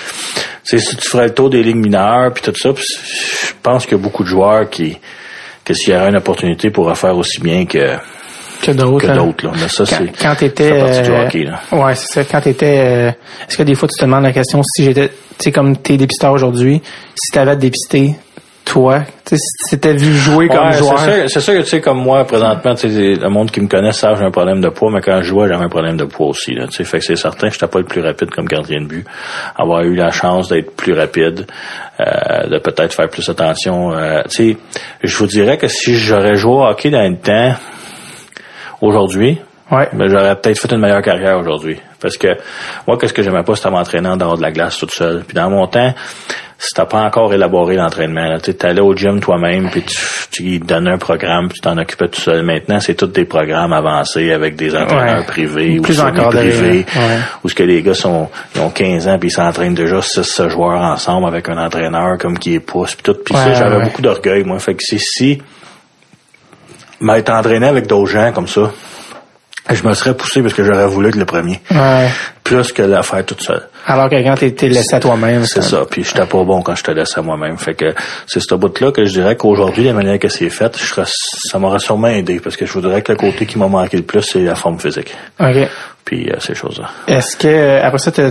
sais, 0.62 0.78
si 0.78 0.96
tu 0.96 1.08
ferais 1.08 1.26
le 1.28 1.34
tour 1.34 1.50
des 1.50 1.62
ligues 1.62 1.76
mineures 1.76 2.32
puis 2.32 2.42
tout 2.42 2.54
ça, 2.58 2.72
puis 2.72 2.84
je 2.84 3.52
pense 3.62 3.84
qu'il 3.86 3.96
y 3.96 4.00
a 4.00 4.02
beaucoup 4.02 4.22
de 4.24 4.28
joueurs 4.28 4.68
qui 4.70 4.98
que 5.64 5.74
s'il 5.74 5.92
y 5.92 5.96
aurait 5.96 6.08
une 6.10 6.16
opportunité 6.16 6.70
pourraient 6.70 6.94
faire 6.94 7.16
aussi 7.16 7.40
bien 7.40 7.66
que 7.66 7.96
Que 8.62 8.70
d'autres. 8.70 9.04
que 9.06 9.10
hein. 9.10 9.16
d'autres. 9.16 9.46
là. 9.46 9.52
Mais 9.60 9.68
ça, 9.68 9.84
Quand, 9.84 9.96
c'est 9.98 10.22
quand 10.22 10.34
t'étais, 10.36 10.72
euh, 10.72 11.26
hockey, 11.26 11.42
là. 11.44 11.60
ouais, 11.72 11.94
c'est 11.96 12.06
ça. 12.06 12.24
Quand 12.24 12.40
t'étais, 12.40 12.78
euh, 12.78 13.08
est-ce 13.48 13.56
que 13.58 13.64
des 13.64 13.74
fois 13.74 13.88
tu 13.88 13.98
te 13.98 14.04
demandes 14.04 14.22
la 14.22 14.32
question 14.32 14.62
si 14.62 14.84
j'étais, 14.84 15.08
tu 15.08 15.14
sais, 15.40 15.50
comme 15.52 15.76
t'es 15.76 15.96
dépisteur 15.96 16.32
aujourd'hui, 16.32 16.80
si 17.16 17.32
t'avais 17.32 17.50
à 17.50 17.56
te 17.56 17.60
dépister, 17.62 18.14
toi, 18.66 19.00
tu 19.24 19.36
sais, 19.36 19.42
si 19.68 19.76
t'étais 19.78 19.94
vu 19.96 20.12
jouer 20.12 20.48
comme 20.48 20.66
Ouais, 20.66 20.72
joueur. 20.72 20.98
C'est 20.98 21.40
sûr, 21.40 21.54
que 21.54 21.60
tu 21.60 21.66
sais 21.66 21.80
comme 21.80 21.98
moi 22.02 22.24
présentement, 22.24 22.74
tu 22.74 22.90
sais, 22.90 23.14
le 23.14 23.28
monde 23.30 23.50
qui 23.50 23.60
me 23.60 23.68
connaît 23.68 23.92
savent 23.92 24.14
que 24.14 24.18
j'ai 24.18 24.26
un 24.26 24.30
problème 24.32 24.60
de 24.60 24.68
poids, 24.68 24.90
mais 24.92 25.00
quand 25.00 25.22
je 25.22 25.28
jouais, 25.28 25.46
j'avais 25.48 25.64
un 25.64 25.68
problème 25.68 25.96
de 25.96 26.04
poids 26.04 26.26
aussi. 26.26 26.52
Là, 26.52 26.66
tu 26.66 26.72
sais, 26.72 26.84
fait 26.84 26.98
que 26.98 27.04
c'est 27.04 27.16
certain 27.16 27.46
que 27.46 27.54
j'étais 27.54 27.68
pas 27.68 27.78
le 27.78 27.84
plus 27.84 28.02
rapide 28.02 28.28
comme 28.30 28.46
gardien 28.46 28.80
de 28.82 28.86
but. 28.86 29.06
Avoir 29.56 29.82
eu 29.84 29.94
la 29.94 30.10
chance 30.10 30.48
d'être 30.48 30.74
plus 30.76 30.92
rapide, 30.94 31.46
euh, 32.00 32.48
de 32.48 32.58
peut-être 32.58 32.92
faire 32.92 33.08
plus 33.08 33.26
attention. 33.28 33.92
Euh, 33.92 34.22
tu 34.28 34.30
sais, 34.52 34.56
je 35.02 35.16
vous 35.16 35.26
dirais 35.26 35.56
que 35.58 35.68
si 35.68 35.94
j'aurais 35.96 36.36
joué 36.36 36.52
au 36.52 36.64
hockey 36.66 36.90
dans 36.90 37.08
le 37.08 37.16
temps 37.16 37.54
aujourd'hui, 38.80 39.38
Ouais. 39.70 39.88
ben, 39.92 40.08
j'aurais 40.08 40.36
peut-être 40.36 40.58
fait 40.60 40.72
une 40.72 40.80
meilleure 40.80 41.02
carrière 41.02 41.38
aujourd'hui. 41.38 41.78
Parce 42.00 42.16
que 42.16 42.28
moi, 42.86 42.96
qu'est-ce 42.98 43.12
que 43.12 43.22
j'aimais 43.22 43.42
pas, 43.42 43.56
c'était 43.56 43.70
m'entraîner 43.70 44.08
en 44.08 44.16
dehors 44.16 44.36
de 44.36 44.42
la 44.42 44.52
glace 44.52 44.78
toute 44.78 44.92
seule. 44.92 45.24
Puis 45.26 45.34
dans 45.34 45.50
mon 45.50 45.66
temps, 45.66 45.92
c'était 46.58 46.86
pas 46.86 47.02
encore 47.02 47.34
élaboré 47.34 47.76
l'entraînement. 47.76 48.38
Tu 48.42 48.54
allais 48.62 48.80
au 48.80 48.94
gym 48.96 49.20
toi-même, 49.20 49.68
puis 49.70 49.82
tu, 49.82 49.96
tu 50.30 50.58
donnais 50.58 50.90
un 50.92 50.98
programme, 50.98 51.48
puis 51.48 51.56
tu 51.56 51.60
t'en 51.60 51.76
occupais 51.76 52.08
tout 52.08 52.20
seul. 52.20 52.42
Maintenant, 52.44 52.80
c'est 52.80 52.94
tous 52.94 53.06
des 53.08 53.26
programmes 53.26 53.72
avancés 53.74 54.32
avec 54.32 54.56
des 54.56 54.74
entraîneurs 54.74 55.18
Ouais. 55.18 55.24
privés 55.26 55.78
ou 55.78 55.82
Plus 55.82 56.00
encadrés, 56.00 56.52
semi-privés, 56.52 56.86
ouais. 56.96 57.18
où 57.44 57.48
ce 57.48 57.54
que 57.54 57.62
les 57.62 57.82
gars 57.82 57.94
sont, 57.94 58.28
ils 58.54 58.60
ont 58.62 58.70
15 58.70 59.06
ans, 59.06 59.18
puis 59.18 59.28
ils 59.28 59.32
s'entraînent 59.32 59.74
déjà 59.74 60.00
6 60.00 60.48
joueurs 60.48 60.80
ensemble 60.80 61.26
avec 61.28 61.48
un 61.48 61.58
entraîneur 61.58 62.16
comme 62.18 62.38
qui 62.38 62.54
est 62.54 62.60
pousse, 62.60 62.94
puis 62.94 63.02
tout. 63.12 63.18
Puis 63.22 63.34
ça, 63.34 63.52
j'avais 63.52 63.84
beaucoup 63.84 64.00
d'orgueil, 64.02 64.42
moi. 64.44 64.58
Fait 64.58 64.74
que 64.74 64.82
c'est 64.82 64.98
si 65.00 65.40
m'être 67.00 67.30
entraîné 67.30 67.66
avec 67.66 67.86
d'autres 67.86 68.10
gens 68.10 68.32
comme 68.32 68.48
ça, 68.48 68.70
je 69.70 69.82
me 69.82 69.94
serais 69.94 70.14
poussé 70.16 70.42
parce 70.42 70.54
que 70.54 70.64
j'aurais 70.64 70.86
voulu 70.86 71.08
être 71.08 71.16
le 71.16 71.24
premier. 71.24 71.60
Ouais. 71.70 72.08
Plus 72.44 72.72
que 72.72 72.82
la 72.82 73.02
faire 73.02 73.24
toute 73.24 73.42
seule. 73.42 73.62
Alors 73.86 74.08
que 74.08 74.22
quand 74.22 74.34
t'es, 74.36 74.52
t'es 74.52 74.68
laissé 74.68 74.94
à 74.94 75.00
toi-même. 75.00 75.44
C'est 75.44 75.62
ça. 75.62 75.84
Puis 75.88 76.04
j'étais 76.04 76.26
pas 76.26 76.44
bon 76.44 76.62
quand 76.62 76.74
je 76.74 76.84
te 76.84 76.90
laisse 76.90 77.16
à 77.18 77.22
moi-même. 77.22 77.58
Fait 77.58 77.74
que 77.74 77.94
c'est 78.26 78.40
ce 78.40 78.54
bout-là 78.54 78.92
que 78.92 79.04
je 79.04 79.12
dirais 79.12 79.36
qu'aujourd'hui, 79.36 79.84
la 79.84 79.92
manière 79.92 80.18
que 80.18 80.28
c'est 80.28 80.50
fait, 80.50 80.76
je 80.78 80.84
serais, 80.84 81.04
ça 81.06 81.58
m'aurait 81.58 81.78
sûrement 81.80 82.08
aidé 82.08 82.40
parce 82.40 82.56
que 82.56 82.66
je 82.66 82.72
voudrais 82.72 83.02
que 83.02 83.12
le 83.12 83.18
côté 83.18 83.46
qui 83.46 83.58
m'a 83.58 83.68
manqué 83.68 83.96
le 83.96 84.04
plus, 84.04 84.22
c'est 84.22 84.40
la 84.40 84.54
forme 84.54 84.78
physique. 84.78 85.14
OK. 85.40 85.68
Puis 86.06 86.28
euh, 86.30 86.36
ces 86.38 86.54
choses-là. 86.54 86.88
Est-ce 87.08 87.36
que, 87.36 87.48
euh, 87.48 87.80
après 87.82 87.98
ça, 87.98 88.12
tu 88.12 88.22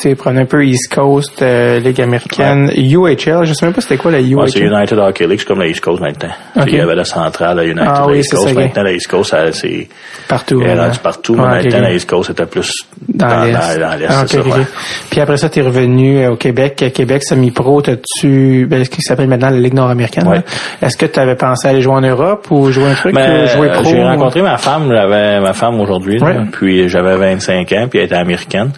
t'es 0.00 0.14
prenais 0.14 0.42
un 0.42 0.46
peu 0.46 0.64
East 0.64 0.94
Coast, 0.94 1.42
euh, 1.42 1.80
Ligue 1.80 2.00
américaine, 2.00 2.70
UHL, 2.76 3.44
je 3.44 3.52
sais 3.52 3.66
même 3.66 3.74
pas 3.74 3.80
c'était 3.80 3.96
quoi 3.96 4.12
la 4.12 4.20
UHL. 4.20 4.36
Ouais, 4.36 4.48
c'est 4.48 4.60
United 4.60 4.96
Hockey 5.00 5.26
League, 5.26 5.40
c'est 5.40 5.44
comme 5.44 5.58
la 5.58 5.66
East 5.66 5.80
Coast 5.80 6.00
maintenant. 6.00 6.30
Ok. 6.56 6.66
Il 6.68 6.76
y 6.76 6.80
avait 6.80 6.94
la 6.94 7.04
centrale, 7.04 7.56
la 7.56 7.64
United, 7.64 7.84
Ah 7.84 8.00
la 8.02 8.06
oui, 8.06 8.18
East 8.20 8.30
Coast. 8.30 8.46
ça. 8.48 8.54
Maintenant, 8.54 8.82
la 8.84 8.92
East 8.92 9.08
Coast, 9.08 9.34
c'est 9.54 9.88
Partout. 10.28 10.62
elle 10.64 10.70
est 10.78 10.80
rendue 10.80 10.98
partout. 11.00 11.34
Mais 11.34 11.42
maintenant, 11.42 11.80
la 11.80 11.92
East 11.92 12.08
Coast 12.08 12.30
était 12.30 12.46
plus 12.46 12.72
Dans, 13.08 13.26
dans, 13.28 13.42
l'Est. 13.44 13.78
dans, 13.80 14.40
dans 14.46 14.56
ouais. 14.56 14.64
Puis 15.10 15.20
après 15.20 15.36
ça, 15.36 15.48
t'es 15.48 15.62
revenu 15.62 16.18
euh, 16.20 16.30
au 16.30 16.36
Québec. 16.36 16.80
À 16.80 16.90
Québec, 16.90 17.24
semi-pro, 17.24 17.82
t'as-tu, 17.82 18.66
ben, 18.70 18.84
ce 18.84 18.90
qui 18.90 19.02
s'appelle 19.02 19.26
maintenant 19.28 19.50
la 19.50 19.58
Ligue 19.58 19.74
nord-américaine. 19.74 20.28
Ouais. 20.28 20.42
Est-ce 20.80 20.96
que 20.96 21.06
tu 21.06 21.18
avais 21.18 21.34
pensé 21.34 21.66
aller 21.66 21.80
jouer 21.80 21.94
en 21.94 22.00
Europe 22.02 22.46
ou 22.52 22.70
jouer 22.70 22.86
un 22.90 22.94
truc, 22.94 23.14
Ben, 23.16 23.44
ou 23.44 23.46
jouer 23.48 23.68
euh, 23.70 23.72
pro? 23.80 23.90
j'ai 23.90 24.02
rencontré 24.04 24.42
ma 24.42 24.58
femme, 24.58 24.88
j'avais 24.92 25.40
ma 25.40 25.52
femme 25.54 25.80
aujourd'hui, 25.80 26.18
là. 26.18 26.44
Puis 26.84 26.90
j'avais 26.92 27.16
25 27.16 27.72
ans, 27.72 27.86
puis 27.88 27.98
elle 27.98 28.04
était 28.04 28.14
américaine. 28.14 28.70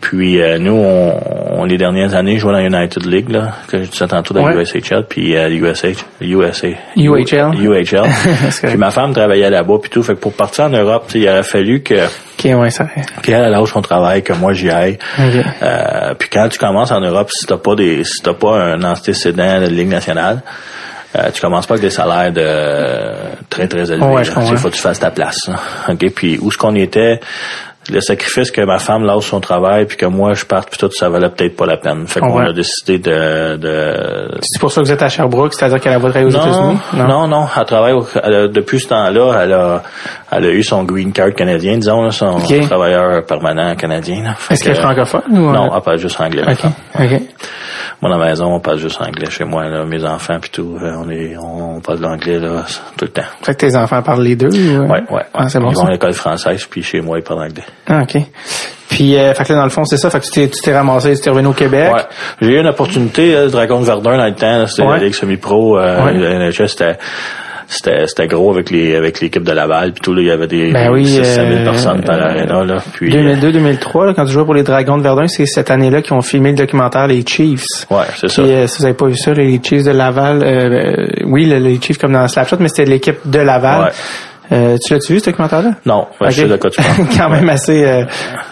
Puis 0.00 0.40
euh, 0.40 0.58
nous, 0.58 0.72
on, 0.72 1.60
on, 1.60 1.64
les 1.64 1.76
dernières 1.76 2.14
années, 2.14 2.36
je 2.36 2.40
jouais 2.40 2.52
dans 2.52 2.58
la 2.58 2.64
United 2.80 3.04
League, 3.06 3.28
là, 3.28 3.52
que 3.68 3.82
je 3.82 3.90
disais 3.90 4.06
tantôt 4.06 4.32
dans 4.34 4.42
Ouais. 4.44 4.62
USHL, 4.62 5.04
puis 5.08 5.36
euh, 5.36 5.48
USH, 5.50 5.98
USA, 6.22 6.68
UHL. 6.96 7.54
UHL. 7.60 8.02
Puis 8.62 8.76
ma 8.78 8.90
femme 8.90 9.12
travaillait 9.12 9.50
là-bas, 9.50 9.74
puis 9.82 9.90
tout. 9.90 10.02
Fait 10.02 10.14
que 10.14 10.18
pour 10.20 10.32
partir 10.32 10.64
en 10.64 10.70
Europe, 10.70 11.04
il 11.14 11.28
aurait 11.28 11.42
fallu 11.42 11.82
que 11.82 11.94
Ok, 12.04 12.58
ouais, 12.58 12.70
ça. 12.70 12.86
qu'elle 13.22 13.50
lâche 13.50 13.72
son 13.72 13.82
travail, 13.82 14.22
que 14.22 14.32
moi 14.32 14.52
j'y 14.54 14.70
aille. 14.70 14.98
Euh, 15.62 16.14
puis 16.18 16.28
quand 16.30 16.48
tu 16.48 16.58
commences 16.58 16.90
en 16.90 17.00
Europe, 17.00 17.28
si 17.30 17.46
t'as 17.46 17.58
pas 17.58 17.74
des, 17.76 18.02
si 18.04 18.22
t'as 18.22 18.34
pas 18.34 18.56
un 18.56 18.82
antécédent 18.82 19.60
de 19.60 19.66
Ligue 19.66 19.88
nationale, 19.88 20.42
euh, 21.16 21.30
tu 21.32 21.40
commences 21.40 21.66
pas 21.66 21.74
avec 21.74 21.82
des 21.82 21.90
salaires 21.90 22.32
de 22.32 23.44
très 23.50 23.68
très 23.68 23.90
élevés. 23.90 24.04
Ouais, 24.04 24.24
comprends. 24.24 24.56
faut 24.56 24.70
que 24.70 24.74
tu 24.74 24.80
fasses 24.80 25.00
ta 25.00 25.10
place. 25.10 25.50
Ok. 25.88 26.10
Puis 26.14 26.38
où 26.40 26.50
ce 26.50 26.58
qu'on 26.58 26.74
était, 26.74 27.20
le 27.90 28.00
sacrifice 28.00 28.50
que 28.52 28.60
ma 28.60 28.78
femme 28.78 29.04
lâche 29.04 29.26
son 29.26 29.40
travail 29.40 29.86
puis 29.86 29.96
que 29.96 30.06
moi 30.06 30.34
je 30.34 30.44
parte 30.44 30.68
puis 30.70 30.78
tout, 30.78 30.90
ça 30.92 31.08
valait 31.08 31.28
peut-être 31.30 31.56
pas 31.56 31.66
la 31.66 31.76
peine. 31.76 32.06
Fait 32.06 32.20
qu'on 32.20 32.38
Ouais. 32.38 32.48
a 32.48 32.52
décidé 32.52 32.98
de, 32.98 33.56
de 33.56 34.28
C'est 34.42 34.60
pour 34.60 34.70
ça 34.70 34.80
que 34.80 34.86
vous 34.86 34.92
êtes 34.92 35.02
à 35.02 35.08
Sherbrooke, 35.08 35.52
c'est-à-dire 35.54 35.80
qu'elle 35.80 35.94
a 35.94 35.98
votre 35.98 36.14
travailler 36.14 36.32
aux 36.34 36.38
non, 36.38 36.46
États-Unis? 36.46 36.78
non, 37.08 37.26
non, 37.26 37.46
Elle 37.58 37.64
travaille 37.64 37.92
au- 37.94 38.06
elle 38.22 38.34
a- 38.34 38.48
depuis 38.48 38.78
ce 38.80 38.88
temps-là, 38.88 39.40
elle 39.42 39.52
a, 39.52 39.82
elle 40.30 40.44
a 40.44 40.50
eu 40.50 40.62
son 40.62 40.84
green 40.84 41.12
card 41.12 41.34
canadien, 41.34 41.76
disons, 41.76 42.02
là, 42.02 42.12
son 42.12 42.38
travailleur 42.68 43.24
permanent 43.26 43.74
canadien. 43.74 44.34
Est-ce 44.50 44.62
qu'elle 44.62 44.76
est 44.76 44.80
francophone? 44.80 45.22
Ou, 45.30 45.48
euh? 45.48 45.52
Non, 45.52 45.70
elle 45.74 45.82
parle 45.82 45.98
juste 45.98 46.20
anglais. 46.20 46.42
Ok, 46.42 46.48
maintenant. 46.48 46.72
ok. 47.16 47.22
Moi, 48.00 48.10
dans 48.10 48.18
la 48.18 48.26
maison, 48.30 48.46
on 48.54 48.60
parle 48.60 48.78
juste 48.78 49.00
anglais 49.00 49.30
chez 49.30 49.44
moi, 49.44 49.64
là, 49.68 49.84
mes 49.84 50.04
enfants 50.04 50.38
puis 50.40 50.50
tout. 50.50 50.76
euh, 50.82 50.92
On 51.04 51.08
est, 51.10 51.36
on 51.36 51.80
parle 51.80 51.98
de 51.98 52.02
l'anglais 52.02 52.38
là 52.38 52.64
tout 52.96 53.04
le 53.04 53.10
temps. 53.10 53.22
Fait 53.42 53.54
que 53.54 53.66
tes 53.66 53.76
enfants 53.76 54.02
parlent 54.02 54.22
les 54.22 54.34
deux? 54.36 54.48
Ou, 54.48 54.82
euh? 54.82 54.86
Ouais, 54.86 55.02
ouais. 55.10 55.22
Ah, 55.34 55.48
c'est 55.48 55.60
bon, 55.60 55.70
Ils 55.70 55.76
vont 55.76 55.86
à 55.86 55.90
l'école 55.90 56.12
française 56.12 56.64
puis 56.68 56.82
chez 56.82 57.00
moi 57.00 57.18
ils 57.18 57.22
parlent 57.24 57.42
anglais. 57.44 57.62
Ah, 57.88 58.02
OK. 58.02 58.22
Puis, 58.88 59.16
euh, 59.16 59.32
fait 59.34 59.44
que 59.44 59.52
là, 59.52 59.58
dans 59.60 59.64
le 59.64 59.70
fond, 59.70 59.84
c'est 59.84 59.96
ça. 59.96 60.10
Fait 60.10 60.20
que 60.20 60.26
tu 60.26 60.48
t'es, 60.62 60.74
ramassé, 60.76 61.14
tu 61.14 61.22
t'es 61.22 61.30
revenu 61.30 61.48
au 61.48 61.52
Québec. 61.52 61.92
Ouais. 61.94 62.02
J'ai 62.42 62.52
eu 62.52 62.60
une 62.60 62.66
opportunité, 62.66 63.34
euh, 63.34 63.48
Dragon 63.48 63.80
de 63.80 63.86
Verdun 63.86 64.18
dans 64.18 64.26
le 64.26 64.34
temps, 64.34 64.58
là, 64.58 64.66
c'était 64.66 64.82
Ouais. 64.86 64.98
la 64.98 65.04
Ligue 65.04 65.14
semi-pro, 65.14 65.78
euh, 65.78 66.04
Ouais. 66.04 66.12
la 66.18 66.34
NHL, 66.50 66.68
c'était 66.68 66.98
c'était 67.68 68.06
c'était 68.06 68.26
gros 68.26 68.52
avec 68.52 68.68
les 68.70 68.94
avec 68.96 69.18
l'équipe 69.22 69.42
de 69.44 69.52
Laval 69.52 69.92
puis 69.94 70.02
tout 70.02 70.12
là, 70.12 70.20
il 70.20 70.26
y 70.26 70.30
avait 70.30 70.46
des 70.46 70.72
Ben 70.72 70.90
oui, 70.92 71.06
6 71.06 71.22
000 71.24 71.38
euh, 71.38 71.64
personnes 71.64 72.02
par 72.02 72.20
arena 72.20 72.62
là, 72.64 72.76
puis 72.92 73.10
euh, 73.16 73.34
2002-2003, 73.34 74.06
là, 74.08 74.12
quand 74.14 74.26
tu 74.26 74.32
jouais 74.32 74.44
pour 74.44 74.52
les 74.52 74.62
Dragons 74.62 74.98
de 74.98 75.02
Verdun, 75.02 75.26
c'est 75.26 75.46
cette 75.46 75.70
année-là 75.70 76.02
qu'ils 76.02 76.12
ont 76.12 76.20
filmé 76.20 76.50
le 76.50 76.56
documentaire 76.56 77.06
Les 77.06 77.24
Chiefs. 77.26 77.64
ouais, 77.90 78.04
c'est 78.20 78.28
ça. 78.28 78.42
Euh, 78.42 78.66
si 78.66 78.78
vous 78.78 78.84
avez 78.84 78.94
pas 78.94 79.06
vu 79.06 79.16
ça, 79.16 79.32
les 79.32 79.58
Chiefs 79.64 79.84
de 79.84 79.90
Laval, 79.90 80.42
euh, 80.42 80.46
euh, 80.68 81.06
oui, 81.24 81.46
le- 81.46 81.60
les 81.60 81.80
Chiefs 81.80 81.96
comme 81.96 82.12
dans 82.12 82.28
Slapshot, 82.28 82.56
mais 82.60 82.68
c'était 82.68 82.84
l'équipe 82.84 83.20
de 83.24 83.38
Laval. 83.38 83.84
Ouais. 83.84 83.90
Euh, 84.52 84.76
tu 84.84 84.92
l'as-tu 84.92 85.14
vu, 85.14 85.20
ce 85.20 85.26
documentaire-là? 85.26 85.70
Non, 85.86 86.06
ben, 86.20 86.28
je 86.30 86.42
sais 86.42 86.48
de 86.48 86.56
quoi 86.56 86.70
tu 86.70 86.82
parles. 86.82 87.06
Quand 87.16 87.30
même 87.30 87.48
assez, 87.48 87.84
euh, 87.84 88.04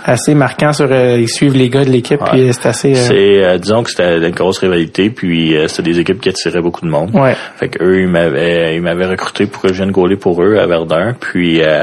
assez 0.04 0.34
marquant 0.34 0.72
sur 0.72 0.88
euh, 0.90 1.18
ils 1.20 1.28
suivent 1.28 1.54
les 1.54 1.68
gars 1.68 1.84
de 1.84 1.90
l'équipe, 1.90 2.20
Ouais. 2.22 2.28
puis 2.30 2.48
euh, 2.48 2.52
c'est 2.52 2.66
assez. 2.68 2.92
euh, 2.92 2.94
C'est, 2.96 3.44
euh, 3.44 3.58
disons 3.58 3.82
que 3.82 3.90
c'était 3.90 4.18
une 4.18 4.30
grosse 4.30 4.58
rivalité, 4.58 5.10
puis 5.10 5.56
euh, 5.56 5.68
c'était 5.68 5.90
des 5.90 5.98
équipes 5.98 6.20
qui 6.20 6.30
attiraient 6.30 6.62
beaucoup 6.62 6.84
de 6.86 6.90
monde. 6.90 7.10
Ouais. 7.14 7.34
Fait 7.56 7.68
que 7.68 7.82
eux, 7.84 8.00
ils 8.00 8.08
m'avaient, 8.08 8.76
ils 8.76 8.82
m'avaient 8.82 9.06
recruté 9.06 9.46
pour 9.46 9.62
que 9.62 9.68
je 9.68 9.74
vienne 9.74 9.90
gauler 9.92 10.16
pour 10.16 10.42
eux 10.42 10.56
à 10.58 10.66
Verdun, 10.66 11.14
puis 11.20 11.62
euh, 11.62 11.82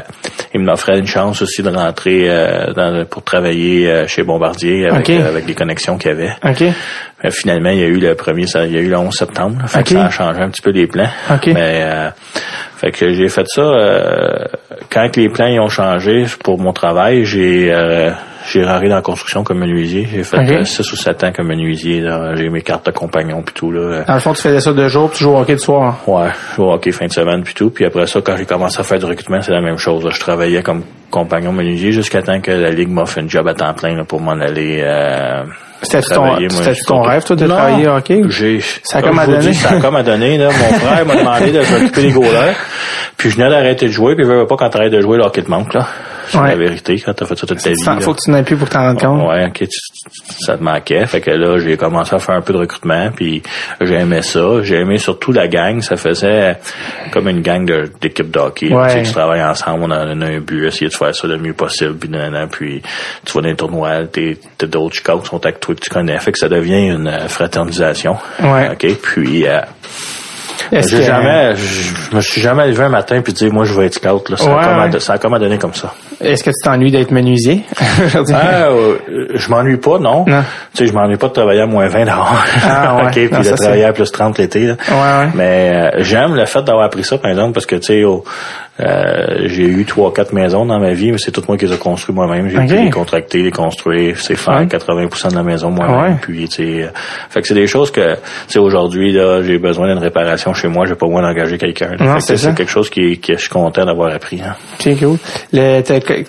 ils 0.53 0.61
m'offraient 0.61 0.97
une 0.99 1.07
chance 1.07 1.41
aussi 1.41 1.61
de 1.61 1.70
rentrer 1.70 2.26
euh, 2.30 2.74
dans- 2.74 3.05
pour 3.05 3.24
travailler 3.24 3.88
euh, 3.89 4.07
chez 4.07 4.24
Bombardier 4.24 4.88
avec, 4.88 5.09
euh, 5.11 5.28
avec 5.28 5.47
les 5.47 5.53
connexions 5.53 5.97
qu'il 5.97 6.11
y 6.11 6.13
avait. 6.13 6.32
Ok. 6.43 6.63
Mais 7.24 7.32
finalement, 7.32 7.70
il 7.72 7.80
y 7.80 7.84
a 7.84 7.88
eu 7.88 7.99
le 7.99 8.13
premier, 8.15 8.45
ça, 8.45 8.65
il 8.65 8.74
y 8.74 8.78
a 8.78 8.80
eu 8.82 8.89
le 8.89 8.97
11 8.97 9.13
septembre. 9.15 9.57
fait 9.68 9.82
que 9.84 9.89
ça 9.89 10.05
a 10.05 10.09
changé 10.11 10.39
un 10.39 10.49
petit 10.49 10.61
peu 10.61 10.70
les 10.70 10.86
plans. 10.86 11.09
Ok. 11.32 11.47
Mais 11.47 11.82
euh, 11.84 12.09
fait 12.78 12.92
que 12.92 13.12
j'ai 13.14 13.28
fait 13.28 13.46
ça 13.48 13.62
euh, 13.62 14.46
quand 14.92 15.16
les 15.18 15.30
plans 15.30 15.48
ils 15.48 15.60
ont 15.60 15.68
changé 15.68 16.26
pour 16.44 16.60
mon 16.60 16.72
travail, 16.74 17.26
j'ai 17.26 17.74
euh, 17.74 18.12
j'ai 18.50 18.64
rentré 18.64 18.88
dans 18.88 18.96
la 18.96 19.02
construction 19.02 19.44
comme 19.44 19.60
menuisier. 19.60 20.08
J'ai 20.10 20.24
fait 20.24 20.38
Ok. 20.38 20.50
euh, 20.50 20.64
6 20.64 20.94
ou 20.94 20.96
7 20.96 21.24
ans 21.26 21.32
comme 21.36 21.48
menuisier. 21.48 22.02
J'ai 22.36 22.50
mes 22.50 22.62
cartes 22.62 22.86
de 22.86 22.92
compagnon 22.92 23.42
puis 23.42 23.54
tout 23.54 23.72
là. 23.74 24.04
Dans 24.08 24.14
le 24.14 24.20
fond, 24.22 24.32
tu 24.34 24.42
faisais 24.42 24.62
ça 24.62 24.72
de 24.72 24.88
jour, 24.88 25.10
puis 25.10 25.18
tu 25.18 25.24
joues 25.26 25.32
au 25.32 25.40
hockey 25.42 25.56
de 25.56 25.60
soir. 25.60 25.98
Ouais, 26.08 26.30
je 26.52 26.56
joue 26.56 26.64
au 26.64 26.72
hockey 26.72 26.92
fin 26.94 27.08
de 27.08 27.12
semaine 27.12 27.44
puis 27.44 27.54
tout. 27.54 27.72
Puis 27.72 27.84
après 27.84 28.08
ça, 28.08 28.22
quand 28.22 28.38
j'ai 28.38 28.46
commencé 28.46 28.80
à 28.80 28.84
faire 28.84 29.00
du 29.00 29.06
recrutement, 29.06 29.42
c'est 29.42 29.52
la 29.52 29.60
même 29.62 29.78
chose. 29.78 30.06
là. 30.06 30.12
Je 30.14 30.20
travaillais 30.22 30.62
comme 30.64 30.84
compagnon 31.12 31.52
menuisier 31.52 31.92
jusqu'à 31.92 32.22
temps 32.22 32.40
que 32.40 32.52
la 32.52 32.70
Ligue 32.70 32.90
m'offre 32.90 33.18
une 33.18 33.30
job 33.30 33.48
à 33.48 33.54
temps 33.54 33.74
plein 33.74 33.96
là, 33.96 34.06
pour 34.06 34.22
m'en 34.22 34.32
aller 34.40 34.82
euh, 34.84 35.44
C'était 35.84 36.02
ton, 36.02 36.26
moi, 36.26 36.40
ton 36.88 37.02
rêve, 37.02 37.24
toi, 37.24 37.36
de 37.36 37.46
Non. 37.46 37.56
travailler 37.56 37.88
au 37.88 37.92
hockey? 37.92 38.22
J'ai, 38.30 38.60
Ça 38.84 38.98
a 38.98 39.02
comme 39.02 39.12
comme 39.12 39.20
à 39.20 39.26
donner. 39.28 39.40
dis, 39.40 39.54
ça 39.54 39.70
a 39.70 39.80
comme 39.80 39.96
à 39.96 40.04
donner, 40.04 40.38
là. 40.38 40.46
Mon 40.48 40.80
frère 40.80 41.06
m'a 41.06 41.16
demandé 41.16 41.52
de 41.52 41.62
s'occuper 41.62 42.02
des 42.02 42.12
goalers. 42.12 42.56
Puis 43.18 43.30
je 43.30 43.36
venais 43.38 43.50
d'arrêter 43.50 43.88
de 43.88 43.92
jouer, 43.92 44.16
puis 44.16 44.26
je 44.26 44.30
veux 44.32 44.48
pas 44.48 44.56
quand 44.58 44.70
t'arrêtes 44.70 44.92
de 44.92 45.02
jouer, 45.02 45.18
le 45.18 45.24
hockey 45.24 45.44
te 45.44 45.50
manque, 45.50 45.74
là. 45.74 45.88
C'est 46.30 46.38
Ouais. 46.38 46.50
la 46.50 46.56
vérité, 46.56 47.02
quand 47.04 47.14
t'as 47.14 47.26
fait 47.26 47.36
ça 47.38 47.48
toute 47.48 47.62
ta 47.62 47.70
vie. 47.70 48.02
Faut 48.02 48.14
que 48.14 48.20
tu 48.24 48.32
n'aies 48.32 48.44
plus 48.44 48.58
pour 48.58 48.68
t'en 48.70 48.82
rendre 48.82 49.00
compte. 49.00 49.30
Ouais, 49.30 49.46
ok, 49.48 49.60
tu- 49.60 49.68
tu- 49.68 50.46
ça 50.46 50.58
te 50.58 50.64
manquait. 50.64 51.06
Fait 51.06 51.22
que 51.22 51.32
là, 51.32 51.58
j'ai 51.58 51.78
commencé 51.78 52.14
à 52.16 52.20
faire 52.20 52.36
un 52.36 52.42
peu 52.42 52.54
de 52.54 52.58
recrutement, 52.60 53.10
puis 53.16 53.42
j'aimais 53.82 54.22
ça. 54.22 54.62
J'ai 54.64 54.80
aimé 54.82 54.98
surtout 54.98 55.32
la 55.32 55.48
gang. 55.48 55.82
Ça 55.82 55.96
faisait 55.96 56.58
comme 57.12 57.28
une 57.30 57.42
gang 57.42 57.66
d'équipe 58.02 58.30
de, 58.32 58.40
hockey. 58.40 58.74
Ouais. 58.74 58.88
Tu 58.88 58.94
sais, 58.94 59.04
qui 59.04 59.12
travaillent 59.14 59.44
ensemble, 59.44 59.84
on 59.84 59.92
a, 59.92 60.06
on 60.08 60.22
a 60.22 60.26
un 60.26 60.40
but, 60.40 60.66
essayer 60.68 60.90
de 60.90 60.94
faire 60.96 61.16
ça 61.16 61.28
le 61.28 61.38
mieux 61.38 61.54
possible, 61.54 61.96
puis 61.98 62.10
nanana, 62.10 62.48
puis 62.48 62.82
tu 63.26 63.34
vas 63.34 63.42
dans 63.42 63.48
les 63.48 63.56
tournois, 63.56 64.06
t'es- 64.12 64.38
t'as 64.58 64.68
d'autres 64.68 64.96
scouts 64.96 65.20
qui 65.22 65.30
sont 65.30 65.46
avec 65.46 65.60
toi 65.60 65.76
que 65.76 65.80
tu 65.82 65.90
connais. 65.90 66.18
Fait 66.20 66.32
que 66.32 66.38
ça 66.40 66.50
devient 66.50 66.88
une 66.90 67.08
euh, 67.08 67.28
fraternisation. 67.28 68.18
Ouais. 68.42 68.70
OK, 68.72 68.86
puis... 69.02 69.48
Euh, 69.48 69.62
j'ai 70.72 71.04
jamais, 71.04 71.56
je 71.56 72.16
me 72.16 72.20
suis 72.20 72.42
jamais 72.42 72.68
levé 72.68 72.84
un 72.84 72.90
matin 72.90 73.22
puis 73.22 73.32
dire 73.32 73.54
moi 73.54 73.64
je 73.64 73.74
vais 73.74 73.86
être 73.86 73.94
scout 73.94 74.30
là. 74.30 74.38
Ça, 74.38 74.46
Ouais, 74.50 74.64
a 74.64 74.88
ouais. 74.90 75.00
ça 75.00 75.14
a 75.14 75.18
comme 75.18 75.34
à 75.34 75.40
donner 75.40 75.58
comme 75.58 75.74
ça. 75.74 75.94
Est-ce 76.22 76.43
que 76.43 76.49
tu 76.49 76.63
t'ennuies 76.63 76.91
d'être 76.91 77.11
menuisier? 77.11 77.61
Ah, 78.34 78.68
euh, 78.70 78.97
je 79.36 79.49
m'ennuie 79.49 79.78
pas, 79.78 79.99
non. 79.99 80.26
Non. 80.28 80.43
Tu 80.74 80.78
sais, 80.80 80.88
je 80.88 80.93
m'ennuie 80.93 81.18
pas 81.18 81.28
de 81.28 81.34
travailler 81.34 81.61
à 81.61 81.65
moins 81.65 81.88
20 81.88 82.05
dehors. 82.05 82.36
Ah, 82.63 82.95
ouais. 83.05 83.11
Puis 83.11 83.30
Non, 83.32 83.39
de 83.39 83.55
travailler 83.55 83.84
à 83.86 83.93
plus 83.93 84.11
30 84.11 84.38
l'été. 84.38 84.61
là. 84.68 84.76
Ouais, 84.89 84.95
ouais. 85.26 85.32
Mais 85.36 85.72
euh, 85.95 86.03
j'aime 86.03 86.36
le 86.36 86.45
fait 86.45 86.63
d'avoir 86.63 86.86
appris 86.86 87.03
ça, 87.03 87.18
par 87.18 87.32
exemple, 87.32 87.53
parce 87.53 87.65
que, 87.65 87.76
tu 87.76 87.82
sais, 87.84 88.03
euh, 88.80 89.47
j'ai 89.47 89.63
eu 89.65 89.86
trois, 89.86 90.13
quatre 90.13 90.34
maisons 90.34 90.65
dans 90.65 90.80
ma 90.80 90.93
vie, 90.93 91.11
mais 91.11 91.18
c'est 91.18 91.32
tout 91.32 91.41
moi 91.47 91.57
qui 91.57 91.65
les 91.65 91.74
ai 91.74 91.78
construites 91.78 92.15
moi-même. 92.15 92.47
J'ai 92.49 92.57
OK. 92.59 92.68
pu 92.68 92.76
les 92.76 92.89
contracter, 92.91 93.41
les 93.41 93.51
construire, 93.51 94.20
c'est 94.20 94.36
faire 94.36 94.57
Ouais. 94.59 94.65
80% 94.68 95.32
de 95.32 95.36
la 95.36 95.43
maison 95.43 95.72
moi-même. 95.72 95.99
Ouais. 96.13 96.18
Puis, 96.22 96.47
tu 96.47 96.55
sais, 96.55 96.84
euh, 96.84 96.88
fait 97.30 97.41
que 97.41 97.47
c'est 97.47 97.53
des 97.55 97.68
choses 97.68 97.91
que, 97.91 98.13
tu 98.13 98.20
sais, 98.49 98.59
aujourd'hui, 98.59 99.11
là, 99.11 99.41
j'ai 99.43 99.57
besoin 99.57 99.88
d'une 99.88 99.97
réparation 100.03 100.53
chez 100.53 100.68
moi, 100.68 100.86
j'ai 100.86 100.95
pas 100.95 101.07
besoin 101.07 101.22
d'engager 101.24 101.57
quelqu'un. 101.57 101.91
C'est 102.20 102.55
quelque 102.55 102.70
chose 102.72 102.89
qui, 102.89 103.20
que 103.20 103.34
je 103.34 103.39
suis 103.41 103.49
content 103.49 103.86
d'avoir 103.86 104.13
appris. 104.13 104.41
hein. 104.45 104.55
C'est 104.80 104.95
cool. 104.95 105.18
Le- 105.53 105.82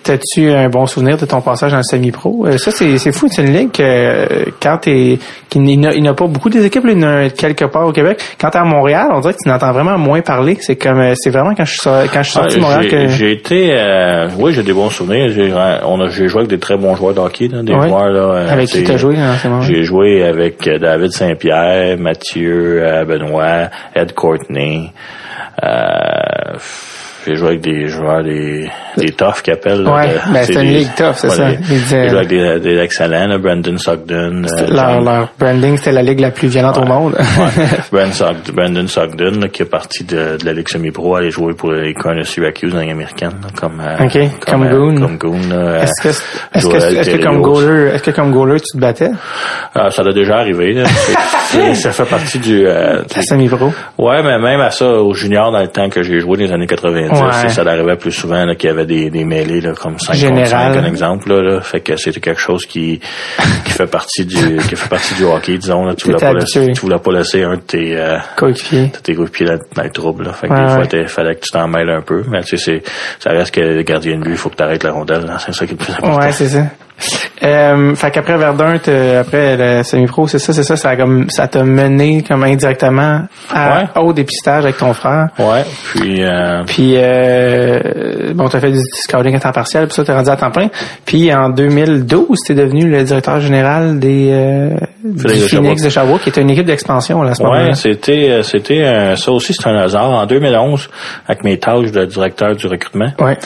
T'as-tu 0.03 0.51
un 0.51 0.69
bon 0.69 0.87
souvenir 0.87 1.17
de 1.17 1.27
ton 1.27 1.41
passage 1.41 1.71
dans 1.73 1.79
le 1.79 1.83
semi-pro? 1.83 2.47
Euh, 2.47 2.59
Ça, 2.59 2.71
c'est 2.71 3.13
fou. 3.13 3.27
C'est 3.31 3.43
une 3.43 3.53
ligue 3.53 3.73
que 3.73 3.83
euh, 3.83 4.27
quand 4.63 4.79
t'es... 4.79 5.19
qu'il 5.49 5.63
n'y 5.63 5.87
a- 5.87 5.93
Il 5.95 6.03
n'y 6.03 6.09
a 6.09 6.15
pas 6.15 6.27
beaucoup 6.27 6.49
des 6.51 6.65
équipes, 6.65 6.85
là, 6.85 6.93
il 6.93 7.01
y 7.01 7.05
en 7.05 7.09
a 7.27 7.31
quelque 7.31 7.65
part 7.67 7.87
au 7.87 7.93
Québec. 7.93 8.21
Quand 8.41 8.51
t'es 8.51 8.59
à 8.59 8.65
Montréal, 8.65 9.09
on 9.13 9.21
dirait 9.21 9.35
que 9.35 9.39
tu 9.43 9.49
n'entends 9.49 9.73
vraiment 9.73 9.99
moins 9.99 10.21
parler. 10.21 10.57
C'est 10.61 10.77
comme... 10.77 11.01
euh, 11.01 11.15
C'est 11.17 11.31
vraiment 11.31 11.55
quand 11.55 11.65
je 11.65 11.73
suis, 11.73 11.81
quand 12.13 12.23
je 12.23 12.31
suis 12.31 12.33
sorti 12.33 12.57
de 12.57 12.61
Ah, 12.65 12.69
Montréal 12.69 12.89
que... 12.91 13.09
J'ai 13.09 13.33
été, 13.33 13.71
euh, 13.73 14.29
oui, 14.39 14.53
j'ai 14.53 14.63
des 14.63 14.73
bons 14.73 14.91
souvenirs. 14.91 15.31
J'ai, 15.33 15.53
on 15.85 16.01
a, 16.01 16.09
j'ai 16.09 16.29
joué 16.29 16.41
avec 16.41 16.51
des 16.51 16.59
très 16.59 16.77
bons 16.77 16.95
joueurs 16.95 17.15
de 17.15 17.21
hockey, 17.21 17.49
là, 17.49 17.63
des 17.63 17.73
Ouais. 17.73 17.89
joueurs 17.89 18.09
là. 18.09 18.21
euh, 18.21 18.53
Avec 18.53 18.69
qui 18.69 18.83
t'as 18.85 18.97
joué 18.97 19.17
moments? 19.17 19.61
J'ai 19.63 19.85
joué 19.85 20.25
avec 20.25 20.67
euh, 20.67 20.79
David 20.79 21.13
Saint-Pierre, 21.13 21.97
Mathieu 21.99 22.83
euh, 22.83 23.05
Benoît, 23.05 23.69
Ed 23.95 24.13
Courtney. 24.15 24.93
Euh, 25.63 26.57
j'ai 27.29 27.37
joué 27.37 27.49
avec 27.49 27.61
des 27.61 27.87
joueurs 27.89 28.23
des 28.25 28.69
des 28.97 29.13
toughs 29.13 29.43
qui 29.43 29.51
appellent. 29.53 29.83
là, 29.83 29.95
Ouais, 29.95 30.09
de- 30.09 30.33
ben, 30.33 30.43
c'est 30.45 30.55
une 30.55 30.73
ligue 30.73 30.95
tough, 30.97 31.15
c'est 31.15 31.29
ça. 31.31 31.51
des- 31.51 31.59
Ils 31.71 31.79
joué 32.09 32.17
avec 32.19 32.29
des, 32.29 32.61
des 32.61 32.79
excellents, 32.81 33.27
là, 33.29 33.39
Brandon 33.39 33.77
Sugden. 33.79 34.47
euh, 34.47 34.67
Leur, 34.69 35.29
branding, 35.39 35.77
c'était 35.77 35.93
la 35.93 36.03
ligue 36.03 36.21
la 36.21 36.31
plus 36.31 36.49
violente 36.49 36.79
au 36.79 36.85
monde. 36.85 37.17
Brandon, 37.93 38.37
Brandon 38.53 38.87
Sugden, 38.87 39.41
là, 39.41 39.49
qui 39.49 39.63
est 39.63 39.67
parti 39.71 40.05
de, 40.05 40.37
de 40.39 40.45
la 40.45 40.53
Ligue 40.53 40.69
semi-pro, 40.69 41.17
aller 41.17 41.31
jouer 41.31 41.55
pour 41.55 41.73
les 41.73 41.95
Cardinals 41.95 42.25
Syracuse 42.27 42.73
dans 42.73 42.79
américaine, 42.79 43.31
là, 43.43 43.49
comme, 43.61 43.81
euh, 43.81 44.05
Ok, 44.05 44.19
comme 44.47 44.63
euh, 44.65 44.71
Goon. 44.71 45.01
Comme 45.01 45.19
Goon, 45.19 45.39
Est-ce 45.83 46.03
que, 46.03 46.09
est-ce 46.09 46.67
que, 46.67 46.81
Joël 46.81 46.97
est-ce 46.99 47.11
que 47.11 47.23
comme 47.23 47.43
goaler, 47.43 47.91
est-ce 47.95 48.03
que 48.03 48.11
comme 48.11 48.33
goaler, 48.33 48.61
tu 48.61 48.77
te 48.77 48.79
battais? 48.81 49.11
Ah, 49.75 49.91
ça 49.91 50.03
l'a 50.03 50.13
déjà 50.13 50.39
arrivé, 50.39 50.73
là. 50.73 50.85
Ça 51.75 51.93
fait 51.93 52.05
partie 52.05 52.39
du, 52.39 52.67
euh, 52.67 53.03
La 53.17 53.23
semi-pro? 53.23 53.73
Ouais, 53.99 54.23
mais 54.23 54.39
même 54.39 54.61
à 54.61 54.71
ça, 54.71 54.87
au 54.87 55.13
junior, 55.15 55.51
dans 55.53 55.61
le 55.61 55.69
temps 55.69 55.89
que 55.89 56.03
j'ai 56.03 56.21
joué 56.21 56.37
dans 56.39 56.45
les 56.45 56.53
années 56.53 56.67
90, 56.67 57.18
Ouais. 57.27 57.49
ça 57.49 57.63
arrivait 57.63 57.97
plus 57.97 58.13
souvent 58.13 58.47
qu'il 58.55 58.69
y 58.69 58.73
avait 58.73 58.87
des, 58.87 59.11
des 59.11 59.25
mêlées 59.25 59.61
là, 59.61 59.73
comme 59.75 59.99
5 59.99 60.15
Général. 60.15 60.43
contre 60.45 60.51
5, 60.51 60.77
un 60.77 60.85
exemple. 60.87 61.29
Là, 61.33 61.43
là. 61.43 61.61
Fait 61.61 61.81
que 61.81 61.97
c'était 61.97 62.21
quelque 62.21 62.41
chose 62.41 62.67
qui, 62.67 63.01
qui 63.65 63.73
fait 63.73 63.87
partie 63.87 64.25
du 64.25 64.57
qui 64.69 64.77
fait 64.77 64.89
partie 64.89 65.15
du 65.15 65.25
hockey, 65.25 65.59
disons. 65.59 65.85
Là. 65.85 65.95
Tu 65.95 66.07
voulais 66.07 66.19
pas 66.19 66.33
laisser, 66.33 66.73
tu 66.73 66.81
voulais 66.81 66.99
pas 66.99 67.13
laisser 67.13 67.43
un 67.43 67.57
de 67.57 67.61
tes, 67.61 67.97
euh, 67.97 68.19
tes 69.03 69.15
coéquipiers 69.15 69.47
dans, 69.47 69.59
dans 69.77 69.83
le 69.83 69.91
trouble. 69.91 70.25
Là. 70.25 70.33
Fait 70.33 70.49
que 70.49 70.53
Ouais, 70.53 70.61
des 70.61 70.69
fois, 70.69 70.79
ouais. 70.81 71.03
il 71.03 71.09
fallait 71.09 71.35
que 71.35 71.41
tu 71.41 71.51
t'en 71.51 71.69
mêles 71.69 71.91
un 71.91 72.03
peu. 72.03 72.23
Mais 72.31 72.43
tu 72.43 72.57
sais, 72.57 72.81
c'est, 72.83 72.83
ça 73.19 73.31
reste 73.31 73.55
que 73.55 73.61
le 73.61 73.83
gardien 73.83 74.19
de 74.19 74.23
but, 74.25 74.31
il 74.33 74.37
faut 74.37 74.49
que 74.51 74.57
tu 74.57 74.63
arrêtes 74.63 74.85
la 74.85 74.93
rondelle. 74.93 75.25
là. 75.27 75.39
C'est 75.39 75.53
ça 75.53 75.67
qui 75.67 75.73
est 75.75 75.79
le 75.79 75.85
plus 75.85 75.93
important. 75.93 76.19
Ouais, 76.21 76.33
c'est 76.33 76.49
ça. 76.49 76.65
Euh, 77.43 77.95
fait 77.95 78.11
qu'après 78.11 78.37
Verdun, 78.37 78.75
après 79.21 79.57
le 79.57 79.83
semi-pro, 79.85 80.27
c'est 80.27 80.41
ça, 80.41 80.53
c'est 80.53 80.65
ça, 80.65 80.77
ça 80.77 80.91
a 80.91 80.97
comme, 80.97 81.31
ça 81.31 81.47
t'a 81.47 81.63
mené 81.63 82.25
comme 82.27 82.43
indirectement 82.43 83.23
à, 83.55 83.79
Ouais. 83.79 84.03
au 84.03 84.13
dépistage 84.13 84.65
avec 84.65 84.77
ton 84.79 84.93
frère. 84.93 85.29
Ouais, 85.39 85.63
puis 85.95 86.23
euh, 86.25 86.65
Puis, 86.67 86.95
euh, 86.97 88.33
bon, 88.35 88.49
t'as 88.49 88.59
fait 88.61 88.73
du 88.73 88.79
scouting 88.93 89.37
à 89.37 89.41
temps 89.41 89.53
partiel, 89.53 89.87
puis 89.87 89.95
ça, 89.95 90.05
t'es 90.05 90.13
rendu 90.13 90.31
à 90.31 90.37
temps 90.37 90.51
plein. 90.51 90.69
Puis, 91.05 91.33
en 91.33 91.51
2012, 91.51 92.39
t'es 92.47 92.55
devenu 92.55 92.91
le 92.91 93.05
directeur 93.05 93.41
général 93.41 93.99
des, 94.01 94.31
euh, 94.33 94.71
du 95.05 95.21
Phoenix 95.23 95.43
de 95.43 95.49
Phoenix 95.49 95.83
de 95.83 95.89
Sherbrooke, 95.91 96.23
qui 96.23 96.29
était 96.31 96.41
une 96.43 96.51
équipe 96.51 96.67
d'expansion, 96.67 97.23
là, 97.23 97.31
à 97.31 97.35
ce 97.35 97.43
moment-là. 97.45 97.65
Ouais, 97.69 97.75
c'était 97.75 98.31
euh, 98.31 98.43
c'était 98.43 98.83
euh, 98.83 99.15
ça 99.17 99.31
aussi 99.31 99.55
c'est 99.55 99.69
un 99.69 99.77
hasard. 99.77 100.11
En 100.11 100.27
2011, 100.27 100.89
avec 101.29 101.45
mes 101.45 101.59
tâches 101.59 101.93
de 101.93 102.05
directeur 102.05 102.57
du 102.57 102.67
recrutement, 102.67 103.13
Ouais. 103.21 103.37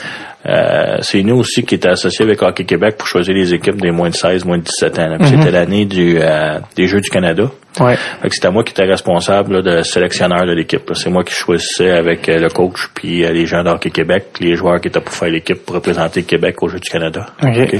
Euh, 0.45 0.97
c'est 1.01 1.21
nous 1.23 1.37
aussi 1.37 1.63
qui 1.63 1.75
étaient 1.75 1.89
associés 1.89 2.25
avec 2.25 2.41
Hockey 2.41 2.65
Québec 2.65 2.95
pour 2.97 3.07
choisir 3.07 3.33
les 3.33 3.53
équipes 3.53 3.81
des 3.81 3.91
moins 3.91 4.09
de 4.09 4.15
16, 4.15 4.45
moins 4.45 4.57
de 4.57 4.63
17 4.63 4.99
ans. 4.99 5.17
C'était 5.23 5.51
l'année 5.51 5.85
du 5.85 6.17
euh, 6.19 6.59
des 6.75 6.87
Jeux 6.87 7.01
du 7.01 7.09
Canada. 7.09 7.49
Ouais. 7.79 7.95
Fait 7.95 8.29
que 8.29 8.35
c'était 8.35 8.51
moi 8.51 8.63
qui 8.63 8.71
étais 8.71 8.83
responsable 8.83 9.55
là, 9.55 9.61
de 9.61 9.81
sélectionneur 9.83 10.45
de 10.45 10.53
l'équipe. 10.53 10.87
là. 10.87 10.95
C'est 10.95 11.09
moi 11.09 11.23
qui 11.23 11.33
choisissais 11.33 11.91
avec 11.91 12.29
euh, 12.29 12.37
le 12.37 12.49
coach 12.49 12.89
puis 12.93 13.23
euh, 13.23 13.31
les 13.31 13.45
gens 13.45 13.63
d'Hockey 13.63 13.89
Québec, 13.89 14.25
les 14.39 14.55
joueurs 14.55 14.79
qui 14.79 14.89
étaient 14.89 15.01
pour 15.01 15.13
faire 15.13 15.29
l'équipe 15.29 15.65
pour 15.65 15.75
représenter 15.75 16.23
Québec 16.23 16.61
aux 16.61 16.67
Jeux 16.67 16.79
du 16.79 16.89
Canada. 16.89 17.27
OK. 17.41 17.57
OK. 17.57 17.75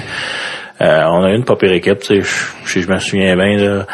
Euh, 0.82 1.04
on 1.06 1.24
a 1.24 1.30
eu 1.30 1.36
une 1.36 1.46
pas 1.46 1.56
pire 1.56 1.72
équipe, 1.72 2.04
si 2.04 2.82
je 2.82 2.90
me 2.90 2.98
souviens 2.98 3.36
bien, 3.36 3.58
là, 3.58 3.86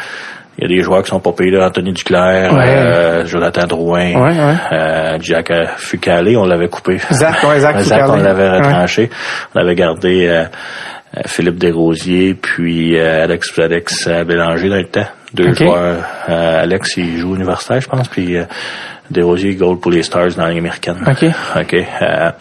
il 0.61 0.63
y 0.69 0.73
a 0.73 0.77
des 0.77 0.83
joueurs 0.83 1.01
qui 1.03 1.09
sont 1.09 1.21
pas 1.21 1.31
payés, 1.31 1.51
là, 1.51 1.67
Anthony 1.67 1.93
Duclair, 1.93 2.53
Ouais. 2.53 2.65
euh, 2.67 3.25
Jonathan 3.25 3.65
Drouin, 3.65 4.13
Ouais, 4.13 4.37
ouais. 4.37 4.55
euh, 4.73 5.17
Jack 5.21 5.51
euh, 5.51 5.65
Fucalé, 5.77 6.35
on 6.35 6.43
l'avait 6.45 6.67
coupé. 6.67 6.97
Zach, 7.11 7.43
ouais, 7.43 7.59
Zach 7.61 7.79
Zach, 7.79 8.03
on 8.09 8.17
l'avait 8.17 8.49
retranché. 8.49 9.09
On 9.55 9.59
avait 9.61 9.75
gardé 9.75 10.27
euh, 10.27 10.43
euh, 11.17 11.21
Philippe 11.27 11.57
Desrosiers, 11.57 12.33
puis 12.35 12.99
euh, 12.99 13.23
Alex, 13.23 13.57
Alex 13.57 14.07
Bélanger 14.27 14.69
dans 14.69 14.75
le 14.75 14.85
temps. 14.85 15.07
Deux 15.33 15.49
OK. 15.51 15.55
joueurs. 15.63 15.97
Euh, 16.27 16.63
Alex, 16.63 16.97
il 16.97 17.17
joue 17.17 17.35
universitaire, 17.35 17.79
je 17.81 17.87
pense, 17.87 18.07
puis 18.09 18.35
euh, 18.35 18.43
Desrosiers, 19.09 19.55
goal 19.55 19.79
pour 19.79 19.91
les 19.91 20.03
Stars 20.03 20.29
dans 20.35 20.43
la 20.43 20.49
Ligue 20.49 20.59
américaine. 20.59 20.97
OK. 21.07 21.25
OK. 21.59 21.73
Euh, 22.01 22.31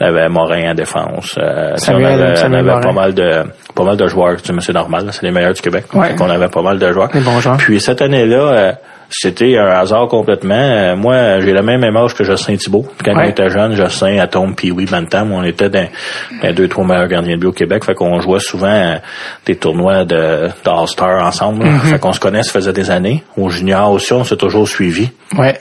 on 0.00 0.04
avait 0.06 0.28
Morin 0.28 0.70
en 0.70 0.74
défense. 0.74 1.34
Euh, 1.38 1.76
Samuel- 1.76 2.18
on 2.18 2.22
avait, 2.22 2.36
Samuel 2.36 2.60
on 2.64 2.68
avait 2.68 2.70
Morin. 2.70 2.80
pas 2.82 2.92
mal 2.92 3.14
de 3.14 3.42
pas 3.74 3.84
mal 3.84 3.96
de 3.96 4.06
joueurs. 4.08 4.36
Tu 4.42 4.52
sais, 4.52 4.60
c'est 4.60 4.72
normal, 4.72 5.08
c'est 5.12 5.22
les 5.22 5.30
meilleurs 5.30 5.52
du 5.52 5.60
Québec. 5.62 5.84
Ouais. 5.94 6.10
Donc, 6.10 6.20
on 6.20 6.30
avait 6.30 6.48
pas 6.48 6.62
mal 6.62 6.78
de 6.78 6.92
joueurs. 6.92 7.08
Des 7.08 7.20
bons 7.20 7.38
joueurs. 7.40 7.56
Puis 7.58 7.80
cette 7.80 8.02
année-là, 8.02 8.36
euh, 8.42 8.72
C'était 9.10 9.56
un 9.56 9.66
hasard 9.68 10.06
complètement. 10.08 10.54
Euh, 10.54 10.94
moi, 10.94 11.40
j'ai 11.40 11.52
le 11.54 11.62
même 11.62 11.82
âge 11.96 12.14
que 12.14 12.24
Justin 12.24 12.56
Thibault. 12.56 12.86
Quand 13.02 13.14
Ouais. 13.16 13.24
on 13.26 13.28
était 13.30 13.48
jeune, 13.48 13.74
Justin, 13.74 14.18
Atom, 14.18 14.54
puis 14.54 14.70
oui, 14.70 14.84
Bantam, 14.84 15.32
on 15.32 15.42
était 15.44 15.70
dans, 15.70 15.88
dans 16.42 16.48
les 16.48 16.52
deux, 16.52 16.68
trois 16.68 16.84
meilleurs 16.84 17.08
gardiens 17.08 17.36
de 17.36 17.40
but 17.40 17.46
au 17.46 17.52
Québec. 17.52 17.84
Fait 17.84 17.94
qu'on 17.94 18.20
jouait 18.20 18.38
souvent 18.40 18.96
des 19.46 19.56
tournois 19.56 20.04
de, 20.04 20.48
d'All-Star 20.62 21.24
ensemble. 21.24 21.64
là. 21.64 21.78
Fait 21.78 21.98
qu'on 21.98 22.12
se 22.12 22.20
connaît, 22.20 22.42
ça 22.42 22.52
faisait 22.52 22.72
des 22.74 22.90
années. 22.90 23.24
Au 23.38 23.48
junior 23.48 23.90
aussi, 23.92 24.12
on 24.12 24.24
s'est 24.24 24.36
toujours 24.36 24.68
suivis. 24.68 25.08
Ouais. 25.38 25.58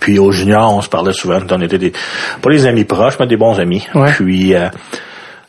Puis 0.00 0.18
au 0.18 0.32
junior, 0.32 0.74
on 0.74 0.80
se 0.80 0.88
parlait 0.88 1.12
souvent. 1.12 1.38
On 1.50 1.60
était 1.60 1.78
des, 1.78 1.92
pas 2.40 2.50
des 2.50 2.66
amis 2.66 2.84
proches, 2.84 3.18
mais 3.20 3.26
des 3.26 3.36
bons 3.36 3.58
amis. 3.60 3.86
Ouais. 3.94 4.12
Puis, 4.12 4.54
euh, 4.54 4.68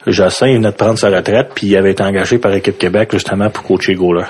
Justin, 0.05 0.47
il 0.47 0.55
venait 0.57 0.71
de 0.71 0.75
prendre 0.75 0.97
sa 0.97 1.09
retraite, 1.09 1.51
puis 1.55 1.67
il 1.67 1.75
avait 1.77 1.91
été 1.91 2.03
engagé 2.03 2.37
par 2.37 2.53
Équipe 2.53 2.77
Québec 2.77 3.09
justement 3.11 3.49
pour 3.49 3.63
coacher 3.63 3.93
Goaler, 3.95 4.23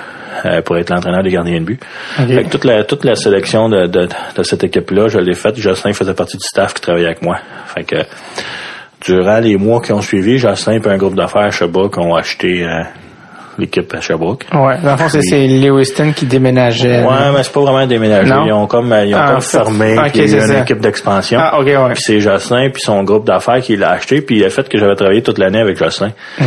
euh, 0.46 0.62
pour 0.62 0.78
être 0.78 0.90
l'entraîneur 0.90 1.24
des 1.24 1.30
gardiens 1.32 1.60
de 1.60 1.66
but. 1.66 1.82
Fait 2.16 2.44
que 2.44 2.50
toute 2.50 2.64
la 2.66 2.84
toute 2.84 3.04
la 3.06 3.16
sélection 3.16 3.70
de, 3.70 3.88
de, 3.88 4.08
de 4.36 4.44
cette 4.44 4.64
équipe-là, 4.64 5.08
je 5.08 5.20
l'ai 5.20 5.34
faite. 5.36 5.56
Justin 5.58 5.94
faisait 5.94 6.14
partie 6.14 6.38
du 6.38 6.46
staff 6.46 6.74
qui 6.74 6.82
travaillait 6.82 7.08
avec 7.08 7.22
moi. 7.22 7.38
Fait 7.68 7.84
que 7.84 7.98
durant 9.06 9.40
les 9.40 9.58
mois 9.58 9.82
qui 9.82 9.92
ont 9.92 10.02
suivi, 10.02 10.38
Justin 10.38 10.74
et 10.74 10.88
un 10.88 10.98
groupe 10.98 11.16
d'affaires 11.16 11.44
à 11.44 11.52
Sherbrooke 11.52 11.98
ont 11.98 12.16
acheté 12.16 12.64
euh, 12.64 12.82
l'équipe 13.60 13.92
à 13.94 14.02
Sherbrooke. 14.02 14.46
Ouais. 14.54 14.78
Dans 14.84 14.92
le 14.92 14.98
fond, 14.98 15.08
c'est, 15.10 15.48
Lewiston 15.48 16.14
qui 16.16 16.26
déménageait. 16.26 17.04
Ouais, 17.04 17.32
mais 17.36 17.44
c'est 17.44 17.52
pas 17.54 17.62
vraiment 17.62 17.86
déménagé. 17.88 18.30
Non? 18.32 18.46
Ils 18.46 18.54
ont 18.54 18.68
comme 18.68 18.94
ils 19.06 19.16
ont 19.16 19.20
Ah, 19.20 19.32
comme 19.34 19.42
fermé, 19.42 19.98
Ok, 19.98 20.12
puis 20.12 20.22
il 20.24 20.30
y 20.30 20.34
a 20.36 20.38
une 20.42 20.48
ça. 20.48 20.60
équipe 20.62 20.80
d'expansion. 20.80 21.40
Ah, 21.42 21.60
ok, 21.60 21.66
ouais. 21.66 21.94
Puis 21.94 22.02
c'est 22.04 22.20
Jocelyn 22.20 22.70
puis 22.70 22.82
son 22.82 23.04
groupe 23.04 23.26
d'affaires 23.26 23.62
qui 23.62 23.76
l'a 23.76 23.92
acheté, 23.92 24.22
puis 24.22 24.40
le 24.40 24.50
fait 24.50 24.68
que 24.70 24.78
j'avais 24.78 24.96
travaillé 24.96 25.22
toute 25.24 25.38
l'année 25.40 25.60
avec 25.60 25.78
Jocelyn 25.78 26.12
euh, 26.42 26.46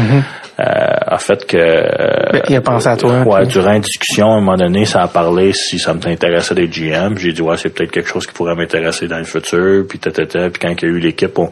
a 0.63 1.19
fait 1.19 1.45
que 1.47 1.57
euh, 1.57 2.41
il 2.49 2.57
a 2.57 2.61
pensé 2.61 2.89
à 2.89 2.97
toi, 2.97 3.23
Ouais, 3.23 3.41
puis- 3.43 3.49
durant 3.53 3.73
une 3.75 3.83
discussion, 3.83 4.27
à 4.31 4.37
un 4.37 4.41
moment 4.41 4.57
donné, 4.57 4.85
ça 4.85 5.03
a 5.03 5.09
parlé 5.09 5.53
si 5.53 5.79
ça 5.79 5.95
m'intéressait 5.95 6.55
des 6.55 6.69
GM. 6.69 7.17
J'ai 7.17 7.33
dit 7.33 7.43
ouais, 7.43 7.57
c'est 7.57 7.71
peut-être 7.71 7.91
quelque 7.91 8.09
chose 8.09 8.27
qui 8.27 8.33
pourrait 8.33 8.55
m'intéresser 8.55 9.07
dans 9.09 9.19
le 9.19 9.25
futur. 9.25 9.85
Puis 9.89 9.99
tata, 9.99 10.25
puis 10.51 10.61
quand 10.61 10.71
il 10.71 10.83
y 10.83 10.85
a 10.85 10.89
eu 10.95 10.99
l'équipe, 10.99 11.39
on 11.39 11.51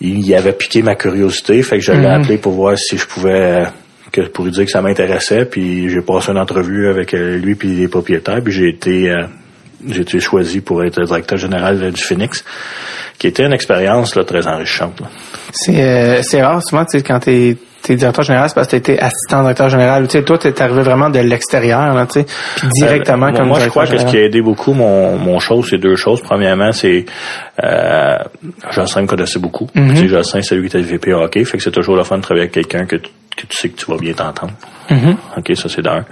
il 0.00 0.34
avait 0.34 0.52
piqué 0.52 0.82
ma 0.82 0.94
curiosité, 0.94 1.62
fait 1.62 1.78
que 1.78 1.82
je 1.84 1.92
Mhm. 1.92 2.00
l'ai 2.02 2.08
appelé 2.08 2.36
pour 2.38 2.52
voir 2.52 2.76
si 2.78 2.98
je 2.98 3.06
pouvais 3.06 3.30
euh, 3.40 3.64
que 4.12 4.20
pour 4.28 4.44
lui 4.44 4.50
dire 4.52 4.64
que 4.66 4.70
ça 4.70 4.82
m'intéressait, 4.82 5.46
puis 5.46 5.88
j'ai 5.88 6.02
passé 6.02 6.32
une 6.32 6.38
entrevue 6.38 6.88
avec 6.88 7.14
euh, 7.14 7.38
lui 7.38 7.54
puis 7.54 7.68
les 7.68 7.88
propriétaires, 7.88 8.40
puis 8.44 8.52
j'ai 8.52 8.68
été 8.68 9.08
euh, 9.10 9.24
j'ai 9.88 10.02
été 10.02 10.20
choisi 10.20 10.60
pour 10.60 10.84
être 10.84 11.02
directeur 11.02 11.38
général 11.38 11.82
euh, 11.82 11.90
du 11.90 12.02
Phoenix, 12.02 12.44
qui 13.18 13.26
était 13.26 13.44
une 13.44 13.52
expérience 13.54 14.14
là, 14.16 14.24
très 14.24 14.46
enrichissante. 14.46 15.00
C'est, 15.52 15.82
euh, 15.82 16.22
c'est 16.22 16.42
rare, 16.42 16.62
souvent, 16.62 16.84
tu 16.84 16.98
sais, 16.98 17.02
quand 17.04 17.20
t'es, 17.20 17.56
t'es 17.86 17.96
directeur 17.96 18.24
général, 18.24 18.48
c'est 18.48 18.54
parce 18.54 18.66
que 18.66 18.72
t'étais 18.76 18.98
assistant 18.98 19.40
directeur 19.42 19.68
général. 19.68 20.04
Tu 20.08 20.18
sais, 20.18 20.22
toi, 20.24 20.38
t'es 20.38 20.60
arrivé 20.60 20.82
vraiment 20.82 21.08
de 21.10 21.18
l'extérieur, 21.20 21.94
là, 21.94 22.06
tu 22.06 22.20
sais, 22.20 22.26
puis 22.56 22.68
directement 22.74 23.28
Euh, 23.28 23.32
comme 23.32 23.48
moi, 23.48 23.60
je 23.60 23.68
crois 23.68 23.86
que 23.86 23.96
ce 23.98 24.04
qui 24.06 24.16
a 24.16 24.22
aidé 24.24 24.40
beaucoup 24.42 24.72
mon, 24.72 25.16
mon 25.18 25.38
chose, 25.40 25.68
c'est 25.70 25.78
deux 25.78 25.96
choses. 25.96 26.20
Premièrement, 26.22 26.72
c'est 26.72 27.06
euh, 27.62 28.16
Jocelyn 28.70 29.02
me 29.02 29.06
connaissait 29.06 29.38
beaucoup. 29.38 29.68
Mhm. 29.74 29.90
Tu 29.94 29.96
sais, 30.02 30.08
Jocelyn, 30.08 30.42
c'est 30.42 30.54
lui 30.56 30.62
qui 30.68 30.76
était 30.76 30.78
le 30.78 30.84
VP 30.84 31.12
hockey, 31.14 31.44
fait 31.44 31.56
que 31.58 31.62
c'est 31.62 31.70
toujours 31.70 31.96
le 31.96 32.04
fun 32.04 32.16
de 32.18 32.22
travailler 32.22 32.42
avec 32.44 32.52
quelqu'un 32.54 32.86
que, 32.86 32.96
tu- 32.96 33.10
que 33.36 33.46
tu 33.46 33.56
sais 33.56 33.68
que 33.68 33.76
tu 33.76 33.90
vas 33.90 33.96
bien 33.98 34.12
t'entendre. 34.12 34.52
Mhm. 34.90 35.16
OK, 35.36 35.52
ça 35.56 35.68
c'est 35.68 35.82
d'un. 35.82 36.04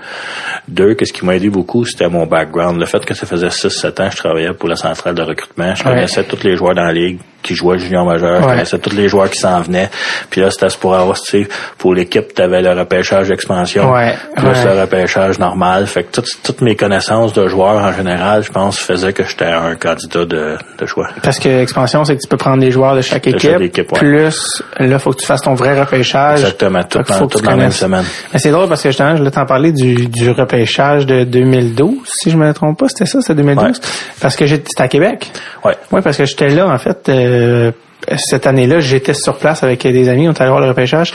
Deux, 0.68 0.94
qu'est-ce 0.94 1.12
qui 1.12 1.24
m'a 1.24 1.36
aidé 1.36 1.48
beaucoup, 1.50 1.84
c'était 1.84 2.08
mon 2.08 2.26
background. 2.26 2.78
Le 2.78 2.86
fait 2.86 3.04
que 3.04 3.14
ça 3.14 3.26
faisait 3.26 3.48
6-7 3.50 4.00
ans 4.00 4.08
que 4.08 4.12
je 4.12 4.16
travaillais 4.18 4.52
pour 4.52 4.68
la 4.68 4.76
centrale 4.76 5.14
de 5.14 5.22
recrutement. 5.22 5.74
Je 5.74 5.84
Ouais. 5.84 5.90
connaissais 5.90 6.24
tous 6.24 6.42
les 6.44 6.56
joueurs 6.56 6.74
dans 6.74 6.84
la 6.84 6.92
ligue 6.92 7.18
qui 7.44 7.54
jouaient 7.54 7.78
junior 7.78 8.04
majeur. 8.04 8.40
Je 8.40 8.44
Ouais. 8.46 8.50
connaissais 8.54 8.78
tous 8.78 8.94
les 8.96 9.08
joueurs 9.08 9.30
qui 9.30 9.38
s'en 9.38 9.60
venaient. 9.60 9.88
Puis 10.30 10.40
là, 10.40 10.50
c'était 10.50 10.66
pour 10.80 10.94
avoir, 10.96 11.20
tu 11.20 11.44
sais, 11.44 11.48
pour 11.78 11.94
l'équipe, 11.94 12.34
tu 12.34 12.42
avais 12.42 12.60
le 12.62 12.72
repêchage 12.72 13.28
d'expansion. 13.28 13.92
Ouais, 13.92 14.14
Plus 14.34 14.46
ouais. 14.48 14.64
le 14.74 14.80
repêchage 14.80 15.38
normal. 15.38 15.86
Fait 15.86 16.02
que 16.04 16.12
toutes, 16.16 16.28
toutes 16.42 16.60
mes 16.62 16.74
connaissances 16.74 17.32
de 17.34 17.46
joueurs 17.46 17.76
en 17.84 17.92
général, 17.92 18.42
je 18.42 18.50
pense, 18.50 18.78
faisaient 18.78 19.12
que 19.12 19.22
j'étais 19.24 19.44
un 19.44 19.76
candidat 19.76 20.24
de, 20.24 20.56
de 20.78 20.86
choix. 20.86 21.08
Parce 21.22 21.38
que 21.38 21.48
expansion, 21.62 22.04
c'est 22.04 22.16
que 22.16 22.22
tu 22.22 22.28
peux 22.28 22.36
prendre 22.36 22.58
des 22.60 22.70
joueurs 22.70 22.96
de 22.96 23.02
chaque 23.02 23.24
De 23.24 23.30
équipe. 23.30 23.50
chaque 23.52 23.60
équipe, 23.60 23.92
ouais. 23.92 23.98
Plus, 23.98 24.62
là, 24.80 24.98
faut 24.98 25.12
que 25.12 25.20
tu 25.20 25.26
fasses 25.26 25.42
ton 25.42 25.54
vrai 25.54 25.78
repêchage. 25.78 26.40
Exactement, 26.40 26.82
tout 26.84 26.98
faut 27.06 27.26
que 27.28 27.36
tout 27.38 27.40
dans 27.44 27.50
la 27.50 27.56
même 27.56 27.70
semaine. 27.72 28.04
Mais 28.32 28.38
c'est 28.38 28.50
drôle 28.50 28.68
parce 28.68 28.82
que 28.82 28.88
justement, 28.88 29.12
je 29.12 29.18
voulais 29.18 29.30
t'en 29.30 29.44
parler 29.46 29.72
du, 29.72 30.06
du 30.08 30.30
repêchage 30.30 31.06
de 31.06 31.24
2012, 31.24 31.94
si 32.06 32.30
je 32.30 32.36
me 32.36 32.52
trompe 32.54 32.78
pas, 32.78 32.88
c'était 32.88 33.06
ça, 33.06 33.20
c'était 33.20 33.34
2012? 33.34 33.64
Ouais. 33.66 33.72
Parce 34.20 34.36
que 34.36 34.46
j'étais 34.46 34.70
à 34.80 34.88
Québec? 34.88 35.30
Ouais. 35.64 35.74
Oui, 35.92 36.00
parce 36.02 36.16
que 36.16 36.24
j'étais 36.24 36.48
là, 36.48 36.66
en 36.68 36.78
fait, 36.78 37.08
euh, 37.08 37.33
cette 38.16 38.46
année-là, 38.46 38.80
j'étais 38.80 39.14
sur 39.14 39.36
place 39.38 39.62
avec 39.62 39.82
des 39.82 40.08
amis, 40.08 40.28
on 40.28 40.32
était 40.32 40.42
allé 40.42 40.50
voir 40.50 40.60
le 40.62 40.68
repêchage 40.68 41.12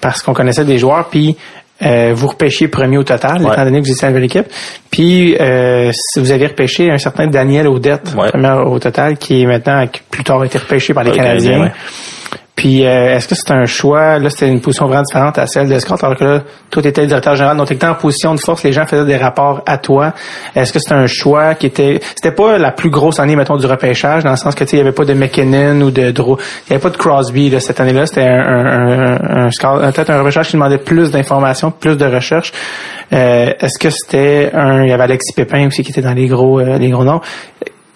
parce 0.00 0.22
qu'on 0.22 0.32
connaissait 0.32 0.64
des 0.64 0.78
joueurs, 0.78 1.08
puis 1.08 1.36
euh, 1.84 2.12
vous 2.14 2.28
repêchiez 2.28 2.68
premier 2.68 2.98
au 2.98 3.04
total, 3.04 3.42
Ouais. 3.42 3.52
étant 3.52 3.64
donné 3.64 3.80
que 3.80 3.86
vous 3.86 3.92
étiez 3.92 4.02
la 4.06 4.08
nouvelle 4.10 4.24
équipe. 4.24 4.46
Puis 4.90 5.36
euh, 5.40 5.90
vous 6.16 6.30
avez 6.32 6.46
repêché 6.48 6.90
un 6.90 6.98
certain 6.98 7.26
Daniel 7.28 7.66
Audette, 7.68 8.14
Ouais. 8.16 8.30
premier 8.30 8.50
au 8.50 8.78
total, 8.78 9.16
qui 9.16 9.42
est 9.42 9.46
maintenant, 9.46 9.86
qui 9.86 10.00
plus 10.10 10.24
tard 10.24 10.40
a 10.42 10.46
été 10.46 10.58
repêché 10.58 10.92
par 10.94 11.04
les 11.04 11.12
Canadiens. 11.12 11.60
Ouais. 11.62 11.72
Puis 12.58 12.84
euh, 12.84 13.14
est-ce 13.14 13.28
que 13.28 13.36
c'est 13.36 13.52
un 13.52 13.66
choix, 13.66 14.18
là 14.18 14.30
c'était 14.30 14.48
une 14.48 14.60
position 14.60 14.86
vraiment 14.86 15.04
différente 15.04 15.38
à 15.38 15.46
celle 15.46 15.68
de 15.68 15.78
Scott, 15.78 16.02
alors 16.02 16.16
que 16.16 16.24
là, 16.24 16.42
toi 16.70 16.82
t'étais 16.82 17.02
le 17.02 17.06
directeur 17.06 17.36
général, 17.36 17.56
donc 17.56 17.68
t'étais 17.68 17.86
en 17.86 17.94
position 17.94 18.34
de 18.34 18.40
force, 18.40 18.64
les 18.64 18.72
gens 18.72 18.84
faisaient 18.84 19.04
des 19.04 19.16
rapports 19.16 19.62
à 19.64 19.78
toi. 19.78 20.12
Est-ce 20.56 20.72
que 20.72 20.80
c'était 20.80 20.96
un 20.96 21.06
choix 21.06 21.54
qui 21.54 21.66
était, 21.66 22.00
c'était 22.16 22.34
pas 22.34 22.58
la 22.58 22.72
plus 22.72 22.90
grosse 22.90 23.20
année, 23.20 23.36
mettons, 23.36 23.58
du 23.58 23.66
repêchage, 23.66 24.24
dans 24.24 24.32
le 24.32 24.36
sens 24.36 24.56
que 24.56 24.64
tu 24.64 24.70
sais, 24.70 24.76
il 24.76 24.80
y 24.80 24.82
avait 24.82 24.90
pas 24.90 25.04
de 25.04 25.14
McKinnon 25.14 25.80
ou 25.82 25.92
de 25.92 26.10
Drew, 26.10 26.36
il 26.66 26.70
y 26.70 26.72
avait 26.72 26.82
pas 26.82 26.90
de 26.90 26.96
Crosby 26.96 27.48
là, 27.48 27.60
cette 27.60 27.78
année-là, 27.78 28.06
c'était 28.06 28.26
un, 28.26 28.66
un, 28.66 29.46
un, 29.46 29.46
un 29.46 29.92
peut-être 29.92 30.10
un 30.10 30.18
repêchage 30.18 30.48
qui 30.48 30.54
demandait 30.54 30.78
plus 30.78 31.12
d'informations, 31.12 31.70
plus 31.70 31.96
de 31.96 32.06
recherche. 32.06 32.52
Euh, 33.12 33.52
est-ce 33.60 33.78
que 33.78 33.90
c'était 33.90 34.50
un, 34.52 34.82
il 34.82 34.88
y 34.88 34.92
avait 34.92 35.04
Alexis 35.04 35.32
Pépin 35.32 35.68
aussi 35.68 35.84
qui 35.84 35.92
était 35.92 36.02
dans 36.02 36.12
les 36.12 36.26
gros, 36.26 36.58
euh, 36.58 36.76
les 36.76 36.90
gros 36.90 37.04
noms. 37.04 37.20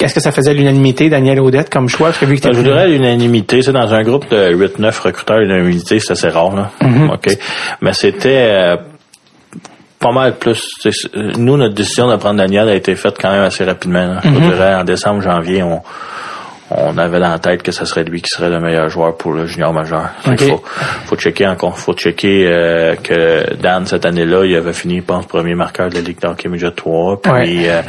Est-ce 0.03 0.15
que 0.15 0.21
ça 0.21 0.33
faisait 0.33 0.53
l'unanimité, 0.55 1.09
Daniel 1.09 1.41
Audette, 1.41 1.71
comme 1.71 1.89
choix? 1.89 2.09
Parce 2.09 2.19
que 2.19 2.27
vu 2.27 2.37
que 2.37 2.43
Ben, 2.43 2.53
je 2.53 2.59
voudrais 2.59 2.89
l'unanimité. 2.89 3.63
C'est 3.63 3.73
dans 3.73 3.93
un 3.95 4.03
groupe 4.03 4.29
de 4.31 4.55
8-9 4.55 5.01
recruteurs, 5.03 5.39
l'unanimité, 5.39 5.99
c'est 6.01 6.13
assez 6.13 6.29
rare. 6.29 6.55
Là. 6.55 6.71
Mm-hmm. 6.83 7.15
OK. 7.15 7.39
Mais 7.81 7.93
c'était 7.93 8.49
euh, 8.51 8.77
pas 9.99 10.13
mal 10.13 10.37
plus. 10.39 10.61
Nous, 11.39 11.57
notre 11.57 11.75
décision 11.75 12.11
de 12.11 12.17
prendre 12.17 12.39
Daniel 12.39 12.69
a 12.69 12.75
été 12.75 12.95
faite 12.97 13.17
quand 13.21 13.31
même 13.31 13.43
assez 13.45 13.65
rapidement. 13.65 14.05
là. 14.15 14.21
Je 14.25 14.29
Mm-hmm. 14.29 14.41
dirais 14.51 14.75
en 14.75 14.85
décembre, 14.85 15.23
janvier, 15.23 15.63
on, 15.63 15.81
on 16.75 16.97
avait 16.99 17.21
dans 17.21 17.31
la 17.31 17.39
tête 17.39 17.63
que 17.63 17.71
ce 17.71 17.85
serait 17.85 18.03
lui 18.03 18.21
qui 18.23 18.31
serait 18.31 18.49
le 18.49 18.59
meilleur 18.59 18.89
joueur 18.89 19.17
pour 19.17 19.33
le 19.33 19.47
junior 19.47 19.73
majeur. 19.73 20.09
OK. 20.27 20.43
Faut, 20.49 20.63
faut 21.05 21.17
checker 21.17 21.47
encore. 21.47 21.79
Faut 21.79 21.93
checker 21.93 22.47
euh, 22.49 22.95
que 22.97 23.55
Dan, 23.57 23.87
cette 23.87 24.07
année-là, 24.07 24.45
il 24.45 24.57
avait 24.57 24.73
fini, 24.73 24.97
je 24.97 25.03
pense, 25.03 25.27
premier 25.27 25.55
marqueur 25.55 25.89
de 25.91 25.95
la 25.97 26.01
Ligue 26.01 26.19
d'hockey 26.21 26.49
Midget 26.49 26.73
3. 26.73 27.21
Puis 27.23 27.31
Ouais. 27.33 27.69
euh, 27.69 27.83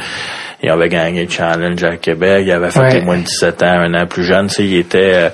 il 0.64 0.70
avait 0.70 0.90
gagné 0.90 1.26
le 1.26 1.30
challenge 1.30 1.84
à 1.84 1.98
Québec. 1.98 2.44
Il 2.46 2.52
avait 2.52 2.72
fait 2.72 2.80
Ouais. 2.80 3.02
moins 3.02 3.18
de 3.18 3.24
17 3.24 3.62
ans, 3.64 3.68
un 3.82 3.94
an 3.94 4.06
plus 4.08 4.24
jeune. 4.24 4.48
Tu 4.48 4.54
sais, 4.56 4.64
il 4.66 4.78
était... 4.78 5.14
euh, 5.16 5.30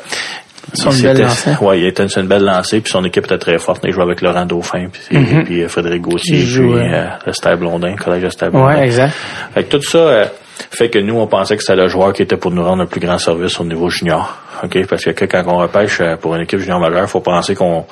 Sur 0.74 0.92
il 0.92 0.98
une 0.98 1.02
belle 1.04 1.16
s'était- 1.18 1.28
lancée. 1.52 1.64
Ouais, 1.66 1.80
il 1.80 1.86
était 1.88 2.08
sur 2.08 2.22
une 2.22 2.28
belle 2.28 2.44
lancée, 2.44 2.82
puis 2.82 2.92
son 2.92 3.04
équipe 3.06 3.26
était 3.26 3.38
très 3.38 3.58
forte. 3.58 3.82
Il 3.86 3.92
jouait 3.94 4.04
avec 4.04 4.22
Laurent 4.22 4.46
Dauphin, 4.46 4.88
puis, 4.92 5.18
puis 5.46 5.68
Frédéric 5.68 6.02
Gauthier, 6.02 6.44
puis 6.44 6.60
euh, 6.62 7.06
euh, 7.28 7.56
Blondin, 7.56 7.96
collège 7.96 8.24
de 8.24 8.30
Stade 8.30 8.52
Blondin. 8.52 8.76
Ouais, 8.78 8.86
exact. 8.86 9.14
Fait 9.54 9.64
que 9.64 9.78
tout 9.78 9.82
ça 9.84 9.98
euh, 9.98 10.26
fait 10.72 10.89
que 10.89 10.99
nous, 10.99 11.16
on 11.18 11.28
pensait 11.28 11.55
que 11.55 11.64
c'était 11.64 11.76
le 11.82 11.88
joueur 11.88 12.14
qui 12.14 12.22
était 12.24 12.38
pour 12.38 12.51
nous 12.51 12.64
rendre 12.64 12.82
le 12.84 12.88
plus 12.88 12.99
grand 12.99 13.18
service 13.18 13.60
au 13.60 13.64
niveau 13.64 13.89
junior. 13.89 14.38
OK? 14.64 14.86
Parce 14.88 15.05
que 15.05 15.26
quand 15.26 15.43
on 15.47 15.57
repêche 15.57 16.01
euh, 16.01 16.18
pour 16.18 16.36
une 16.36 16.41
équipe 16.41 16.60
junior 16.60 16.80
majeure, 16.80 17.10
faut 17.10 17.22
penser 17.22 17.55
qu'on 17.55 17.86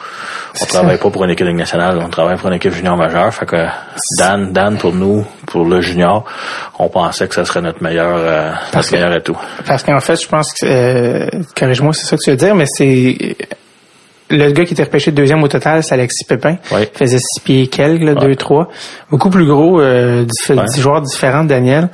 on 0.61 0.65
travaille 0.65 0.97
pas 0.97 1.09
pour 1.09 1.23
une 1.23 1.31
équipe 1.31 1.47
nationale, 1.47 1.97
on 2.03 2.09
travaille 2.09 2.35
pour 2.37 2.49
une 2.49 2.55
équipe 2.55 2.73
junior 2.73 2.97
majeure. 2.97 3.33
Fait 3.33 3.45
que 3.45 3.65
Dan, 4.19 4.51
Dan 4.51 4.77
pour 4.77 4.93
nous, 4.93 5.25
pour 5.45 5.63
le 5.65 5.79
junior, 5.81 6.25
on 6.77 6.89
pensait 6.89 7.27
que 7.27 7.35
ça 7.35 7.45
serait 7.45 7.61
notre 7.61 7.81
meilleur, 7.81 8.15
euh, 8.17 8.51
Parce 8.71 8.75
notre 8.75 8.89
que- 8.89 8.95
meilleur 8.95 9.11
atout. 9.13 9.37
Parce 9.65 9.83
qu'en 9.83 9.99
fait, 10.01 10.21
je 10.21 10.27
pense 10.27 10.51
que, 10.53 10.65
euh, 10.65 11.27
corrige-moi, 11.57 11.93
c'est 11.93 12.05
ça 12.05 12.17
que 12.17 12.21
tu 12.23 12.31
veux 12.31 12.35
dire, 12.37 12.53
mais 12.55 12.65
c'est 12.67 13.37
le 14.29 14.51
gars 14.51 14.65
qui 14.65 14.73
était 14.73 14.83
repêché 14.83 15.11
deuxième 15.11 15.41
au 15.41 15.47
total, 15.47 15.81
c'est 15.83 15.93
Alexis 15.93 16.25
Pépin. 16.27 16.57
Oui. 16.73 16.81
Il 16.93 16.97
faisait 16.97 17.17
six 17.19 17.39
pieds 17.39 17.67
quelques, 17.67 18.03
là, 18.03 18.11
Ouais. 18.13 18.27
deux, 18.27 18.35
trois. 18.35 18.67
Beaucoup 19.09 19.29
plus 19.29 19.45
gros, 19.45 19.79
euh, 19.79 20.25
dix, 20.25 20.49
Ouais. 20.49 20.65
dix 20.67 20.81
joueurs 20.81 21.01
différents 21.01 21.45
Daniel. 21.45 21.87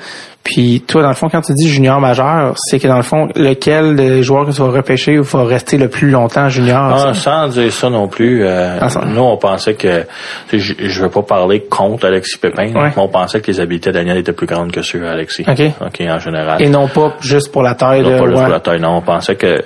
Puis 0.44 0.82
toi, 0.86 1.02
dans 1.02 1.08
le 1.08 1.14
fond, 1.16 1.30
quand 1.30 1.40
tu 1.40 1.54
dis 1.54 1.70
junior 1.70 2.02
majeur, 2.02 2.56
c'est 2.58 2.78
que 2.78 2.88
dans 2.90 2.98
le 2.98 3.04
fond, 3.04 3.30
lequel 3.36 3.96
des 3.96 4.24
joueurs 4.24 4.46
que 4.46 4.52
tu 4.52 4.62
vas 4.62 4.68
repêcher 4.72 5.18
va 5.18 5.46
rester 5.46 5.78
le 5.78 5.88
plus 5.88 6.10
longtemps 6.10 6.50
junior? 6.50 6.94
Ah, 7.08 7.14
sans 7.14 7.48
dire 7.48 7.72
ça 7.72 7.90
non 7.90 8.10
plus, 8.10 8.44
euh, 8.46 8.78
Ah, 8.82 8.88
nous 9.06 9.22
on 9.22 9.38
pensait 9.38 9.76
que 9.76 10.04
je, 10.52 10.74
je 10.78 11.02
veux 11.02 11.10
pas 11.10 11.22
parler 11.22 11.62
contre 11.62 12.08
Alexis 12.08 12.38
Pépin, 12.38 12.64
Ouais. 12.74 12.92
mais 12.94 12.94
on 12.98 13.08
pensait 13.08 13.40
que 13.40 13.50
les 13.50 13.62
habiletés 13.62 13.94
Daniel 13.94 14.18
étaient 14.18 14.34
plus 14.34 14.46
grandes 14.48 14.72
que 14.74 14.82
ceux 14.82 15.00
d'Alexis. 15.00 15.46
OK. 15.48 15.62
OK, 15.80 16.02
en 16.10 16.20
général. 16.20 16.62
Et 16.62 16.68
non 16.68 16.90
pas 16.90 17.14
juste 17.22 17.50
pour 17.52 17.64
la 17.64 17.76
taille 17.76 18.02
Non, 18.02 18.10
de... 18.12 18.18
pas 18.20 18.26
juste 18.26 18.36
ouais. 18.38 18.44
pour 18.44 18.52
la 18.54 18.60
taille, 18.60 18.82
non. 18.82 18.98
On 18.98 19.02
pensait 19.02 19.36
que, 19.36 19.62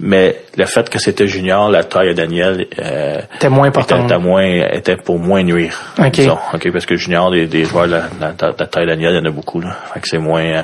mais 0.00 0.36
le 0.56 0.64
fait 0.64 0.88
que 0.88 0.98
c'était 0.98 1.26
junior, 1.26 1.68
la 1.70 1.82
taille 1.84 2.08
de 2.08 2.12
Daniel, 2.12 2.66
euh, 2.78 3.20
C'était 3.32 3.48
moins 3.48 3.68
important. 3.68 3.96
était, 3.96 4.04
était 4.14 4.18
moins, 4.18 4.44
était 4.44 4.96
pour 4.96 5.18
moins 5.18 5.42
nuire. 5.42 5.74
OK. 5.98 6.10
disons. 6.10 6.38
OK, 6.54 6.70
parce 6.72 6.86
que 6.86 6.96
junior, 6.96 7.30
des, 7.30 7.46
des 7.46 7.64
joueurs 7.64 7.86
de 7.86 7.92
la, 7.92 8.32
de 8.32 8.54
la 8.58 8.66
taille 8.66 8.84
de 8.84 8.90
Daniel, 8.90 9.12
il 9.12 9.16
y 9.16 9.20
en 9.20 9.24
a 9.24 9.30
beaucoup, 9.30 9.60
là. 9.60 9.76
Fait 9.92 10.00
que 10.00 10.08
c'est 10.08 10.18
moins, 10.18 10.42
euh, 10.42 10.62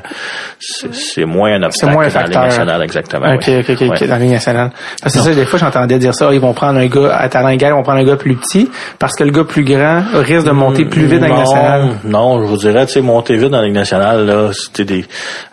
c'est 0.58 1.24
moins 1.24 1.52
un 1.54 1.58
C'est 1.60 1.66
obstacle 1.66 1.92
moins 1.92 2.04
un 2.04 2.08
dans 2.08 2.20
la 2.20 2.26
Ligue 2.26 2.38
nationale, 2.38 2.82
exactement. 2.82 3.34
OK, 3.34 3.44
oui. 3.48 3.58
OK, 3.58 3.70
OK, 3.70 3.80
Ouais. 3.80 4.06
Dans 4.06 4.14
la 4.14 4.18
Ligue 4.18 4.30
nationale. 4.30 4.70
Parce 5.02 5.14
que 5.14 5.20
c'est 5.20 5.28
ça, 5.28 5.34
des 5.34 5.44
fois, 5.44 5.58
j'entendais 5.58 5.98
dire 5.98 6.14
ça, 6.14 6.32
ils 6.32 6.40
vont 6.40 6.54
prendre 6.54 6.78
un 6.78 6.86
gars 6.86 7.16
à 7.16 7.28
talent 7.28 7.48
égal, 7.48 7.72
ils 7.72 7.76
vont 7.76 7.82
prendre 7.82 8.00
un 8.00 8.04
gars 8.04 8.16
plus 8.16 8.36
petit, 8.36 8.70
parce 8.98 9.14
que 9.14 9.24
le 9.24 9.30
gars 9.30 9.44
plus 9.44 9.64
grand 9.64 10.02
risque 10.14 10.46
de 10.46 10.52
monter 10.52 10.84
plus 10.84 11.06
vite 11.06 11.20
dans 11.20 11.26
la 11.26 11.28
Ligue 11.28 11.38
nationale. 11.38 11.88
Non, 12.04 12.40
je 12.40 12.46
vous 12.46 12.56
dirais, 12.56 12.86
tu 12.86 12.92
sais, 12.92 13.00
monter 13.00 13.36
vite 13.36 13.50
dans 13.50 13.58
la 13.58 13.64
Ligue 13.64 13.74
nationale, 13.74 14.26
là, 14.26 14.50
c'était 14.52 14.84
des, 14.84 15.04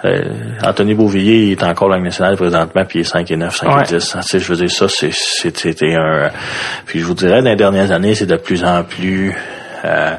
euh, 0.05 0.21
Anthony 0.63 0.93
Beauvillier, 0.93 1.45
il 1.47 1.51
est 1.53 1.63
encore 1.63 1.87
dans 1.87 1.95
la 1.95 1.97
Ligue 1.97 2.05
nationale 2.05 2.35
présentement, 2.35 2.83
puis 2.87 2.99
il 2.99 3.01
est 3.01 3.05
5 3.05 3.29
et 3.31 3.37
9, 3.37 3.55
5 3.55 3.70
Ouais. 3.75 3.83
et 3.83 3.97
10. 3.99 4.17
Tu 4.21 4.27
sais, 4.27 4.39
je 4.39 4.47
veux 4.47 4.57
dire, 4.57 4.69
ça, 4.69 4.87
c'était 4.89 5.95
un, 5.95 6.29
puis 6.85 6.99
je 6.99 7.05
vous 7.05 7.13
dirais, 7.13 7.41
dans 7.41 7.49
les 7.49 7.55
dernières 7.55 7.91
années, 7.91 8.15
c'est 8.15 8.25
de 8.25 8.37
plus 8.37 8.63
en 8.63 8.83
plus, 8.83 9.33
euh, 9.85 10.11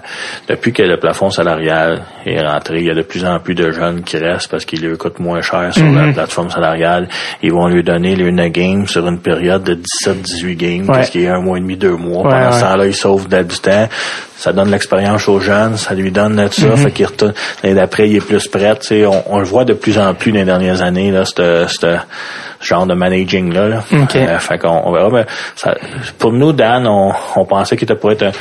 depuis 0.49 0.73
que 0.73 0.83
le 0.83 0.97
plafond 0.99 1.31
salarial 1.31 2.03
est 2.27 2.41
rentré, 2.41 2.79
il 2.81 2.87
y 2.87 2.91
a 2.91 2.95
de 2.95 3.03
plus 3.03 3.25
en 3.25 3.39
plus 3.39 3.55
de 3.55 3.71
jeunes 3.71 4.03
qui 4.03 4.17
restent 4.19 4.51
parce 4.51 4.65
qu'ils 4.65 4.87
leur 4.87 4.99
coûtent 4.99 5.19
moins 5.21 5.41
cher 5.41 5.73
sur 5.73 5.85
Mhm. 5.85 6.07
la 6.09 6.13
plateforme 6.13 6.51
salariale. 6.51 7.09
Ils 7.43 7.53
vont 7.53 7.69
lui 7.69 7.83
donner 7.83 8.17
le 8.17 8.31
9 8.31 8.51
games 8.51 8.87
sur 8.87 9.07
une 9.07 9.21
période 9.21 9.63
de 9.65 9.75
17-18 9.75 10.57
games, 10.57 10.81
Ouais. 10.89 10.95
parce 10.95 11.11
qu'il 11.11 11.23
y 11.23 11.27
a 11.29 11.35
un 11.35 11.41
mois 11.41 11.59
et 11.59 11.61
demi, 11.61 11.77
deux 11.77 11.97
mois. 11.97 12.25
Ouais, 12.25 12.31
Pendant 12.31 12.53
ce 12.53 12.61
temps-là, 12.63 12.87
il 12.87 12.95
sauve 12.95 13.29
de- 13.29 13.43
du 13.43 13.59
temps. 13.59 13.89
Ça 14.37 14.53
donne 14.53 14.71
l'expérience 14.73 15.29
aux 15.29 15.39
jeunes, 15.39 15.77
ça 15.77 15.95
lui 15.95 16.11
donne 16.11 16.35
de 16.37 16.49
ça, 16.49 16.67
Mhm. 16.67 16.77
fait 16.77 16.91
qu'il 16.91 17.07
retourne. 17.07 17.33
L'année 17.63 17.77
d'après, 17.77 18.09
il 18.09 18.17
est 18.17 18.27
plus 18.27 18.49
prêt. 18.49 18.73
On, 19.07 19.23
on 19.27 19.39
le 19.39 19.45
voit 19.45 19.65
de 19.65 19.73
plus 19.75 19.97
en 19.99 20.15
plus 20.15 20.33
dans 20.33 20.39
les 20.39 20.45
dernières 20.45 20.83
années, 20.83 21.13
là, 21.13 21.25
ce 21.25 21.97
genre 22.61 22.87
de 22.87 22.95
managing-là. 22.95 23.69
Là. 23.69 23.85
OK. 23.93 24.17
Euh, 24.17 24.39
fait 24.39 24.59
qu'on 24.59 24.83
on 24.85 24.93
verra. 24.93 25.11
Mais 25.13 25.27
ça, 25.55 25.75
pour 26.19 26.33
nous, 26.33 26.53
Dan, 26.53 26.87
on, 26.89 27.13
on 27.37 27.45
pensait 27.45 27.77
qu'il 27.77 27.85
était 27.85 27.95
pour 27.99 28.11
être 28.13 28.23
un 28.25 28.33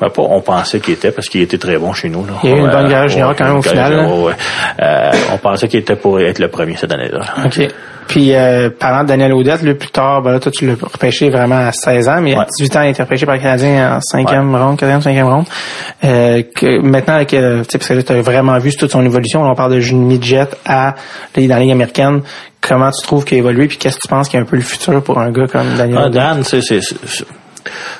ben, 0.00 0.10
pas, 0.10 0.22
on 0.22 0.40
pensait 0.40 0.80
qu'il 0.80 0.94
était 0.94 1.12
parce 1.12 1.28
qu'il 1.28 1.40
était 1.42 1.58
très 1.58 1.76
bon 1.78 1.92
chez 1.92 2.08
nous. 2.08 2.24
Là. 2.26 2.32
Il 2.42 2.50
y 2.50 2.52
a 2.52 2.56
eu 2.56 2.60
une 2.60 2.70
bonne 2.70 2.88
carrière 2.88 3.08
junior 3.08 3.30
ouais, 3.30 3.36
quand 3.38 3.44
même 3.44 3.56
au 3.56 3.62
final, 3.62 3.92
junior, 3.92 4.22
ouais. 4.24 4.32
Euh, 4.82 5.10
on 5.32 5.38
pensait 5.38 5.68
qu'il 5.68 5.80
était 5.80 5.96
pour 5.96 6.18
être 6.20 6.38
le 6.40 6.48
premier 6.48 6.76
cette 6.76 6.92
année-là. 6.92 7.20
OK. 7.46 7.68
Puis, 8.06 8.34
euh, 8.34 8.68
parlant 8.68 9.02
de 9.02 9.08
Daniel 9.08 9.32
Audette, 9.32 9.62
là, 9.62 9.74
plus 9.74 9.88
tard, 9.88 10.20
ben 10.20 10.32
là, 10.32 10.38
toi, 10.38 10.52
tu 10.52 10.66
l'as 10.66 10.74
repêché 10.74 11.30
vraiment 11.30 11.66
à 11.66 11.72
16 11.72 12.08
ans, 12.08 12.20
mais 12.20 12.34
à 12.34 12.40
Ouais. 12.40 12.44
18 12.58 12.76
ans, 12.76 12.82
il 12.82 12.86
a 12.86 12.90
été 12.90 13.02
repêché 13.02 13.24
par 13.24 13.34
le 13.36 13.40
Canadien 13.40 13.96
en 13.96 13.98
5e 14.00 14.54
ronde, 14.56 14.78
4e, 14.78 15.00
5e 15.00 15.22
ronde. 15.24 15.46
Euh, 16.04 16.42
que 16.54 16.80
maintenant, 16.82 17.14
avec, 17.14 17.32
euh, 17.32 17.62
parce 17.70 17.86
que 17.88 17.94
là, 17.94 18.02
tu 18.02 18.12
as 18.12 18.20
vraiment 18.20 18.58
vu 18.58 18.76
toute 18.76 18.90
son 18.90 19.04
évolution. 19.04 19.42
On 19.42 19.54
parle 19.54 19.72
de 19.80 19.94
midget 19.94 20.48
à, 20.66 20.94
là, 21.34 21.42
dans 21.42 21.48
la 21.48 21.60
Ligue 21.60 21.72
américaine. 21.72 22.20
Comment 22.60 22.90
tu 22.90 23.02
trouves 23.06 23.24
qu'il 23.24 23.36
a 23.36 23.40
évolué, 23.40 23.68
puis 23.68 23.78
qu'est-ce 23.78 23.96
que 23.96 24.02
tu 24.02 24.08
penses 24.08 24.28
qui 24.28 24.36
est 24.36 24.40
un 24.40 24.44
peu 24.44 24.56
le 24.56 24.62
futur 24.62 25.02
pour 25.02 25.18
un 25.18 25.30
gars 25.30 25.46
comme 25.46 25.74
Daniel 25.76 26.02
Ah? 26.04 26.08
Dan, 26.10 26.44
c'est, 26.44 26.60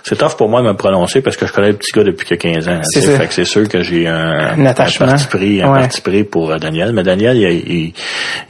c'est, 0.02 0.16
tough 0.16 0.36
pour 0.36 0.48
moi 0.48 0.62
de 0.62 0.66
me 0.68 0.74
prononcer 0.74 1.20
parce 1.20 1.36
que 1.36 1.46
je 1.46 1.52
connais 1.52 1.68
le 1.68 1.76
petit 1.76 1.92
gars 1.92 2.04
depuis 2.04 2.26
que 2.26 2.34
15 2.34 2.68
ans. 2.68 2.80
C'est. 2.84 3.00
Fait 3.16 3.26
que 3.26 3.34
c'est 3.34 3.44
sûr 3.44 3.68
que 3.68 3.82
j'ai 3.82 4.06
un, 4.06 4.58
Un 4.58 4.66
attachement. 4.66 5.06
parti 5.06 5.26
pris, 5.26 5.62
un 5.62 5.72
Ouais. 5.72 5.80
parti 5.80 6.00
pris 6.00 6.24
pour 6.24 6.50
euh, 6.50 6.58
Daniel. 6.58 6.92
Mais 6.92 7.02
Daniel, 7.02 7.36
il, 7.36 7.46
a- 7.46 7.50
il, 7.50 7.92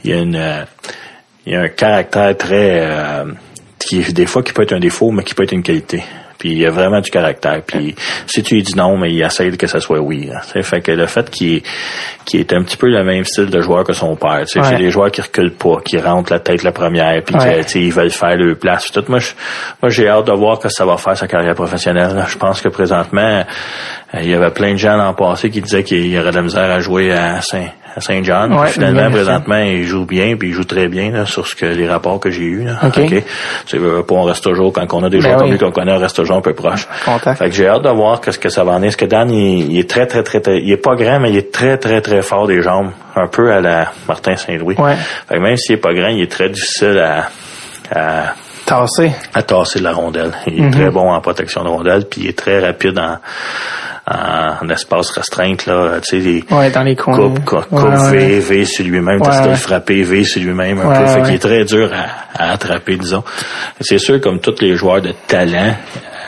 il 0.03 0.13
a 0.13 0.17
une, 0.17 0.35
euh, 0.35 0.63
il 1.45 1.55
a 1.55 1.61
un 1.61 1.69
caractère 1.69 2.35
très, 2.37 2.79
euh, 2.81 3.25
qui 3.79 4.01
des 4.13 4.25
fois 4.25 4.41
qui 4.43 4.53
peut 4.53 4.63
être 4.63 4.73
un 4.73 4.79
défaut, 4.79 5.11
mais 5.11 5.23
qui 5.23 5.33
peut 5.33 5.43
être 5.43 5.51
une 5.53 5.63
qualité. 5.63 6.03
Puis 6.37 6.53
il 6.53 6.65
a 6.65 6.69
vraiment 6.69 6.99
du 7.01 7.09
caractère. 7.09 7.61
Puis 7.65 7.95
si 8.27 8.43
tu 8.43 8.55
lui 8.55 8.63
dis 8.63 8.75
non, 8.75 8.97
mais 8.97 9.11
il 9.11 9.21
essaie 9.21 9.49
que 9.51 9.67
ça 9.67 9.79
soit 9.79 9.99
oui. 9.99 10.29
hein. 10.33 10.61
Fait 10.63 10.81
que 10.81 10.91
le 10.91 11.05
fait 11.07 11.29
qu'il 11.29 11.61
qu'il 12.25 12.39
est 12.39 12.53
un 12.53 12.63
petit 12.63 12.77
peu 12.77 12.87
le 12.89 13.03
même 13.03 13.23
style 13.23 13.45
de 13.51 13.61
joueur 13.61 13.83
que 13.83 13.93
son 13.93 14.15
père. 14.15 14.41
Tu 14.41 14.53
sais, 14.53 14.59
Ouais. 14.59 14.65
C'est 14.69 14.77
des 14.77 14.89
joueurs 14.89 15.11
qui 15.11 15.21
reculent 15.21 15.53
pas, 15.53 15.77
qui 15.85 15.97
rentrent 15.99 16.33
la 16.33 16.39
tête 16.39 16.63
la 16.63 16.71
première, 16.71 17.21
puis 17.23 17.35
Ouais. 17.35 17.57
que, 17.59 17.63
tu 17.63 17.69
sais, 17.69 17.79
ils 17.81 17.93
veulent 17.93 18.09
faire 18.09 18.35
leur 18.35 18.57
place. 18.57 18.91
Tout. 18.91 19.03
Moi, 19.07 19.19
j'ai 19.89 20.07
hâte 20.09 20.25
de 20.25 20.31
voir 20.33 20.57
que 20.59 20.67
ça 20.69 20.85
va 20.85 20.97
faire 20.97 21.15
sa 21.15 21.27
carrière 21.27 21.53
professionnelle. 21.55 22.25
Je 22.27 22.37
pense 22.37 22.61
que 22.61 22.69
présentement, 22.69 23.43
euh, 24.15 24.19
il 24.21 24.29
y 24.29 24.33
avait 24.33 24.49
plein 24.51 24.71
de 24.73 24.77
gens 24.77 24.97
l'an 24.97 25.13
passé 25.13 25.49
qui 25.51 25.61
disaient 25.61 25.83
qu'il 25.83 26.07
y 26.07 26.17
aurait 26.19 26.31
de 26.31 26.35
la 26.37 26.41
misère 26.41 26.71
à 26.71 26.79
jouer 26.79 27.11
à 27.11 27.41
Saint 27.41 27.67
à 27.95 28.01
Saint-Jean. 28.01 28.51
Ouais, 28.51 28.67
Finalement, 28.67 29.09
présentement, 29.09 29.57
il 29.57 29.83
joue 29.85 30.05
bien, 30.05 30.35
puis 30.35 30.49
il 30.49 30.53
joue 30.53 30.65
très 30.65 30.87
bien 30.89 31.11
là, 31.11 31.25
sur 31.25 31.47
ce 31.47 31.55
que 31.55 31.65
les 31.65 31.87
rapports 31.87 32.19
que 32.19 32.29
j'ai 32.29 32.43
eus. 32.43 32.63
Là. 32.65 32.73
OK. 32.83 33.23
Tu 33.65 33.77
veux 33.77 34.03
pas, 34.03 34.15
on 34.15 34.23
reste 34.23 34.43
toujours, 34.43 34.73
quand 34.73 34.91
on 34.93 35.03
a 35.03 35.09
des 35.09 35.17
Ben 35.17 35.23
joueurs 35.23 35.37
comme 35.37 35.51
lui 35.51 35.57
qu'on 35.57 35.71
connaît, 35.71 35.93
on 35.93 35.99
reste 35.99 36.15
toujours 36.17 36.35
un 36.37 36.41
peu 36.41 36.53
proche. 36.53 36.87
Content. 37.05 37.35
Fait 37.35 37.49
que 37.49 37.55
j'ai 37.55 37.67
hâte 37.67 37.83
de 37.83 37.89
voir 37.89 38.19
qu'est-ce 38.21 38.39
que 38.39 38.49
ça 38.49 38.63
va 38.63 38.73
en 38.73 38.83
est. 38.83 38.87
Est-ce 38.87 38.97
que 38.97 39.05
Dan, 39.05 39.29
il, 39.31 39.71
il 39.71 39.79
est 39.79 39.89
très, 39.89 40.05
très, 40.07 40.23
très, 40.23 40.41
très, 40.41 40.59
il 40.59 40.71
est 40.71 40.77
pas 40.77 40.95
grand, 40.95 41.19
mais 41.21 41.29
il 41.31 41.37
est 41.37 41.53
très, 41.53 41.77
très, 41.77 42.01
très 42.01 42.21
fort 42.21 42.47
des 42.47 42.61
jambes. 42.61 42.91
Un 43.15 43.27
peu 43.27 43.51
à 43.53 43.61
la 43.61 43.91
Martin 44.07 44.35
Saint-Louis. 44.35 44.75
Ouais. 44.77 44.95
Fait 45.29 45.35
que 45.35 45.39
même 45.39 45.55
s'il 45.55 45.75
est 45.75 45.79
pas 45.79 45.93
grand, 45.93 46.09
il 46.09 46.21
est 46.21 46.31
très 46.31 46.49
difficile 46.49 46.99
à, 46.99 47.29
à, 47.97 48.33
Tassé. 48.65 49.11
à 49.33 49.43
tasser 49.43 49.79
de 49.79 49.83
la 49.85 49.93
rondelle. 49.93 50.31
Il 50.47 50.57
est 50.57 50.61
Mhm. 50.63 50.71
très 50.71 50.89
bon 50.89 51.11
en 51.13 51.21
protection 51.21 51.63
de 51.63 51.69
rondelle, 51.69 52.05
puis 52.09 52.21
il 52.23 52.27
est 52.29 52.37
très 52.37 52.59
rapide 52.59 52.97
en, 52.99 53.17
en, 54.07 54.65
en 54.65 54.69
espace 54.69 55.09
restreinte, 55.11 55.65
là. 55.65 55.99
Tu 56.01 56.19
sais, 56.21 56.23
les 56.23 56.43
Ouais, 56.51 56.69
dans 56.71 56.83
les 56.83 56.95
coins. 56.95 57.15
coupe, 57.17 57.43
coupe, 57.45 57.65
Ouais, 57.71 57.81
coupe, 57.81 57.89
ouais. 58.11 58.11
V, 58.11 58.39
V 58.39 58.65
sur 58.65 58.85
lui-même, 58.85 59.21
t'essaies 59.21 59.43
de 59.43 59.49
le 59.49 59.55
frapper, 59.55 60.03
V 60.03 60.23
sur 60.23 60.41
lui-même 60.41 60.79
un 60.79 60.99
peu. 61.01 61.07
Fait 61.07 61.21
qu'il 61.23 61.33
est 61.35 61.39
très 61.39 61.65
dur 61.65 61.91
à, 61.93 62.43
à 62.45 62.51
attraper, 62.53 62.97
disons. 62.97 63.23
C'est 63.81 63.97
sûr, 63.97 64.21
comme 64.21 64.39
tous 64.39 64.55
les 64.61 64.75
joueurs 64.75 65.01
de 65.01 65.13
talent, 65.27 65.75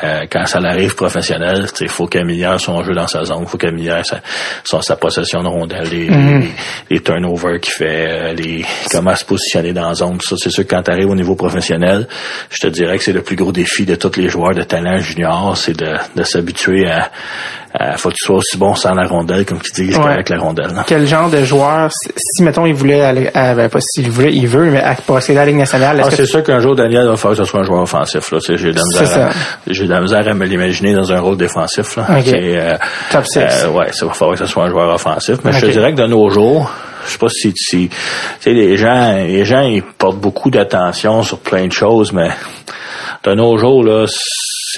euh, 0.04 0.26
quand 0.32 0.46
ça 0.46 0.60
arrive 0.60 0.94
professionnel, 0.96 1.66
il 1.82 1.90
faut 1.90 2.06
qu'il 2.06 2.22
améliore 2.22 2.60
son 2.60 2.84
jeu 2.84 2.94
dans 2.94 3.08
sa 3.08 3.26
zone, 3.26 3.40
il 3.42 3.48
faut 3.48 3.58
qu'il 3.58 3.70
améliore 3.70 4.06
sa, 4.06 4.20
son- 4.64 4.82
sa 4.82 4.96
possession 4.96 5.42
de 5.42 5.48
rondelle, 5.48 5.88
les, 5.90 6.08
Mhm. 6.10 6.40
les, 6.42 6.50
les 6.92 7.00
turnovers 7.02 7.60
qu'il 7.60 7.74
fait, 7.74 8.08
euh, 8.08 8.34
les, 8.34 8.64
comment 8.92 9.16
se 9.16 9.26
positionner 9.26 9.74
dans 9.74 9.88
la 9.88 9.96
zone. 9.96 10.18
Tout 10.20 10.28
ça, 10.28 10.36
c'est 10.38 10.52
sûr 10.52 10.66
que 10.68 10.70
quand 10.76 10.84
tu 10.84 10.92
arrives 10.92 11.10
au 11.10 11.16
niveau 11.16 11.36
professionnel, 11.36 12.08
je 12.52 12.60
te 12.60 12.68
dirais 12.68 12.98
que 13.00 13.04
c'est 13.04 13.14
le 13.14 13.24
plus 13.24 13.36
gros 13.36 13.52
défi 13.52 13.86
de 13.86 13.96
tous 13.96 14.18
les 14.20 14.30
joueurs 14.30 14.54
de 14.54 14.62
talent 14.64 15.00
junior, 15.00 15.58
c'est 15.58 15.76
de, 15.76 15.96
de 16.16 16.24
s'habituer 16.24 16.88
à, 16.88 17.10
à, 17.80 17.98
faut 17.98 18.10
que 18.10 18.16
tu 18.16 18.26
sois 18.26 18.38
aussi 18.38 18.58
bon 18.58 18.74
sans 18.76 18.94
la 18.94 19.08
rondelle, 19.08 19.46
comme 19.46 19.60
tu 19.60 19.72
dis, 19.84 19.96
Ouais. 19.96 20.04
qu'avec 20.04 20.30
la 20.30 20.38
rondelle. 20.40 20.72
là. 20.76 20.84
Quel 20.88 21.06
genre 21.06 21.30
de 21.30 21.44
joueur, 21.44 21.90
si, 21.92 22.44
mettons, 22.44 22.66
il 22.66 22.74
voulait 22.74 23.02
aller, 23.02 23.30
à, 23.34 23.54
ben, 23.54 23.70
pas 23.70 23.80
s'il 23.82 24.10
voulait, 24.10 24.34
il 24.34 24.48
veut, 24.48 24.66
mais 24.72 24.82
à 24.82 24.96
passer 24.96 25.34
à 25.34 25.36
la 25.42 25.46
Ligue 25.46 25.58
nationale, 25.58 26.02
Ah, 26.04 26.10
c'est 26.12 26.26
sûr 26.26 26.44
qu'un 26.44 26.60
jour, 26.60 26.76
Daniel 26.76 27.08
va 27.08 27.16
falloir 27.18 27.38
que 27.38 27.44
ce 27.46 27.50
soit 27.50 27.60
un 27.60 27.64
joueur 27.64 27.82
offensif. 27.82 28.32
Là. 28.32 28.40
J'ai 28.48 28.72
de 28.72 28.80
la 28.80 29.30
j'ai 29.68 29.84
de 29.86 29.90
la 29.90 30.02
misère 30.02 30.28
à 30.28 30.34
me 30.34 30.46
l'imaginer 30.46 30.94
dans 30.94 31.12
un 31.12 31.20
rôle 31.20 31.38
défensif. 31.38 31.96
Là. 31.98 32.06
Ok. 32.18 32.24
C'est, 32.26 32.58
euh, 32.58 32.78
Top 33.12 33.26
six. 33.28 33.40
euh, 33.40 33.70
ouais, 33.70 33.92
ça 33.92 34.06
va 34.06 34.14
falloir 34.14 34.38
que 34.38 34.46
ce 34.46 34.52
soit 34.52 34.64
un 34.64 34.70
joueur 34.70 34.94
offensif. 34.94 35.38
Mais 35.44 35.52
je 35.54 35.62
te 35.62 35.66
dirais 35.72 35.94
que 35.94 36.02
de 36.02 36.08
nos 36.08 36.30
jours, 36.30 36.72
je 37.06 37.12
sais 37.12 37.18
pas 37.18 37.30
si, 37.30 37.54
si 37.56 37.90
tu 37.90 37.96
sais, 38.42 38.52
les 38.54 38.76
gens, 38.78 39.12
les 39.14 39.46
gens, 39.46 39.62
ils 39.62 39.84
portent 39.84 40.18
beaucoup 40.20 40.50
d'attention 40.50 41.22
sur 41.24 41.38
plein 41.40 41.68
de 41.68 41.72
choses, 41.72 42.12
mais 42.12 42.30
de 43.24 43.34
nos 43.36 43.58
jours, 43.58 43.84
là, 43.84 44.06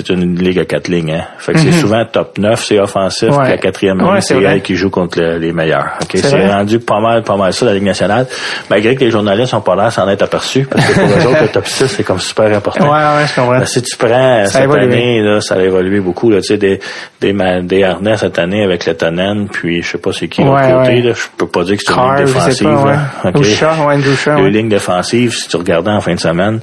c'est 0.08 0.14
une 0.14 0.36
ligue 0.42 0.60
à 0.60 0.66
quatre 0.66 0.88
lignes. 0.88 1.12
Hein. 1.14 1.24
Fait 1.38 1.54
que 1.54 1.60
c'est 1.60 1.72
souvent 1.74 2.04
top 2.06 2.38
9, 2.38 2.64
c'est 2.64 2.80
offensif, 2.80 3.30
Mhm. 3.30 3.36
Ouais. 3.38 3.44
puis 3.44 3.52
la 3.52 3.58
quatrième 3.58 4.02
Ouais, 4.02 4.12
ligne, 4.14 4.22
c'est 4.22 4.42
elle 4.42 4.62
qui 4.62 4.76
joue 4.76 4.90
contre 4.90 5.20
le- 5.20 5.38
les 5.38 5.52
meilleurs. 5.52 5.90
Ok, 6.02 6.12
C'est 6.16 6.48
rendu 6.48 6.80
pas 6.80 7.00
mal, 7.00 7.24
pas 7.24 7.36
mal 7.36 7.52
ça, 7.54 7.66
la 7.66 7.74
Ligue 7.74 7.84
nationale. 7.84 8.26
Malgré 8.70 8.96
que 8.96 9.02
les 9.04 9.12
journalistes 9.12 9.52
sont 9.52 9.62
pas 9.62 9.76
là 9.76 9.92
s'en 9.92 10.08
être 10.10 10.22
aperçus, 10.24 10.66
parce 10.70 10.86
que 10.86 10.94
pour 10.94 11.04
eux 11.10 11.32
autres, 11.32 11.42
le 11.44 11.48
top 11.50 11.68
6, 11.68 11.88
c'est 11.88 12.04
comme 12.04 12.20
super 12.20 12.56
important. 12.56 12.86
Ouais, 12.86 12.92
ouais, 13.20 13.28
je 13.28 13.36
comprends. 13.36 13.60
Ben, 13.60 13.66
si 13.66 13.82
tu 13.82 13.98
prends 13.98 14.46
Ça 14.46 14.62
cette 14.62 14.72
année, 14.72 15.22
là, 15.22 15.42
ça 15.42 15.56
a 15.56 15.60
évolué 15.62 16.00
beaucoup. 16.00 16.30
Là, 16.32 16.38
tu 16.42 16.48
sais, 16.48 16.58
des, 16.58 16.80
des, 17.22 17.34
des 17.64 17.84
harnais 17.84 18.16
cette 18.18 18.40
année 18.40 18.64
avec 18.64 18.86
le 18.86 18.94
Tannen, 18.96 19.48
puis 19.50 19.82
je 19.82 19.90
sais 19.92 19.98
pas 19.98 20.12
c'est 20.14 20.28
qui 20.28 20.42
de 20.42 20.48
l'autre 20.48 20.62
Ouais, 20.62 20.72
côté. 20.72 20.90
ouais. 20.96 21.02
Là, 21.02 21.14
je 21.14 21.24
peux 21.38 21.48
pas 21.48 21.64
dire 21.64 21.78
que 21.78 21.84
c'est 21.86 21.94
une 21.94 22.16
ligne 22.16 22.26
défensive. 22.26 22.64
pas, 22.68 22.84
ouais. 22.84 23.44
Shaw, 23.44 23.88
ouais, 23.88 24.02
Shaw, 24.16 24.36
Deux 24.38 24.44
ouais. 24.44 24.50
lignes 24.50 24.70
défensives, 24.70 25.34
si 25.36 25.48
tu 25.48 25.58
regardais 25.58 25.92
en 25.92 26.00
fin 26.02 26.14
de 26.14 26.20
semaine, 26.20 26.60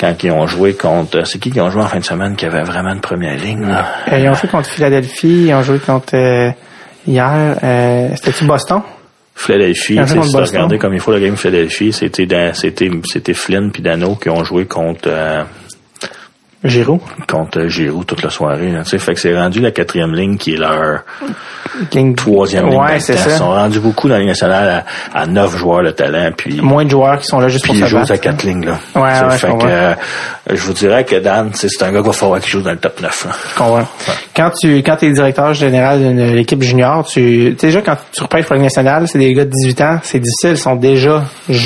quand 0.00 0.14
ils 0.22 0.30
ont 0.30 0.46
joué 0.46 0.72
contre... 0.74 1.26
C'est 1.26 1.38
qui 1.38 1.50
qui 1.50 1.60
ont 1.60 1.70
joué 1.70 1.82
en 1.82 1.86
fin 1.86 1.98
de 1.98 2.04
semaine 2.04 2.34
qui 2.36 2.46
avait 2.46 2.62
vraiment 2.62 2.79
une 2.88 3.00
première 3.00 3.36
ligne? 3.36 3.66
Là? 3.66 3.86
Euh, 4.10 4.18
ils 4.18 4.28
ont 4.28 4.34
joué 4.34 4.48
contre 4.48 4.68
Philadelphie, 4.68 5.46
ils 5.48 5.54
ont 5.54 5.62
joué 5.62 5.78
contre 5.78 6.14
euh, 6.14 6.50
hier. 7.06 7.58
Euh, 7.62 8.08
C'était-tu 8.16 8.44
Boston? 8.44 8.82
Philadelphie, 9.34 9.98
si 10.06 10.14
tu 10.14 10.36
regardais 10.36 10.78
comme 10.78 10.92
il 10.92 11.00
faut 11.00 11.12
la 11.12 11.20
game 11.20 11.36
Philadelphie, 11.36 11.92
c'était 11.92 12.26
c'était 12.52 12.90
c'était 13.04 13.32
Flynn 13.32 13.70
puis 13.72 13.82
Dano 13.82 14.16
qui 14.16 14.28
ont 14.28 14.44
joué 14.44 14.66
contre 14.66 15.08
Giroud? 16.62 17.00
contre 17.28 17.66
Giroud 17.68 18.04
toute 18.06 18.22
la 18.22 18.30
soirée. 18.30 18.70
Là, 18.70 18.84
fait 18.84 19.14
que 19.14 19.20
c'est 19.20 19.34
rendu 19.36 19.60
la 19.60 19.70
quatrième 19.70 20.14
ligne 20.14 20.36
qui 20.36 20.54
est 20.54 20.56
leur 20.58 21.04
troisième 22.16 22.68
ligne. 22.68 22.78
Ouais, 22.80 23.00
c'est 23.00 23.16
ça. 23.16 23.30
Ils 23.30 23.36
sont 23.36 23.50
rendus 23.50 23.80
beaucoup 23.80 24.08
dans 24.08 24.14
la 24.14 24.20
Ligue 24.20 24.28
nationale 24.28 24.84
à, 25.14 25.18
à 25.20 25.26
neuf 25.26 25.56
joueurs 25.56 25.82
de 25.82 25.90
talent, 25.90 26.30
puis 26.36 26.60
Moins 26.60 26.84
de 26.84 26.90
joueurs 26.90 27.18
qui 27.18 27.26
sont 27.26 27.40
là 27.40 27.48
juste 27.48 27.64
puis 27.64 27.72
pour 27.72 27.80
ils 27.82 27.86
jouent 27.88 27.98
à 28.12 28.18
quatre 28.18 28.42
lignes. 28.42 28.64
Là. 28.66 28.78
Ouais, 28.94 29.10
Tu 29.12 29.18
sais, 29.18 29.24
ouais, 29.24 29.30
je 29.32 29.36
fait 29.38 29.46
que, 29.46 29.52
comprends. 29.52 29.68
euh, 29.68 29.94
je 30.50 30.60
vous 30.62 30.72
dirais 30.72 31.04
que 31.04 31.16
Dan, 31.16 31.50
c'est 31.54 31.82
un 31.82 31.92
gars 31.92 31.98
qu'il 32.00 32.06
va 32.06 32.12
falloir 32.12 32.40
qu'il 32.40 32.50
joue 32.50 32.62
dans 32.62 32.72
le 32.72 32.78
top 32.78 33.00
9. 33.00 33.24
Là. 33.24 33.30
Je 33.52 33.58
comprends. 33.58 33.88
Quand 34.36 34.50
tu 34.60 34.76
quand 34.78 35.02
es 35.02 35.10
directeur 35.12 35.54
général 35.54 35.98
d'une 36.00 36.20
équipe 36.38 36.62
junior, 36.62 37.06
tu 37.06 37.52
déjà 37.58 37.80
quand 37.80 37.96
tu 38.12 38.22
repêches 38.22 38.44
pour 38.44 38.54
la 38.54 38.58
Ligue 38.58 38.66
nationale, 38.66 39.08
c'est 39.08 39.18
des 39.18 39.32
gars 39.32 39.44
de 39.44 39.50
18 39.50 39.80
ans, 39.80 39.98
c'est 40.02 40.18
difficile, 40.18 40.50
ils 40.50 40.56
sont 40.58 40.76
déjà 40.76 41.22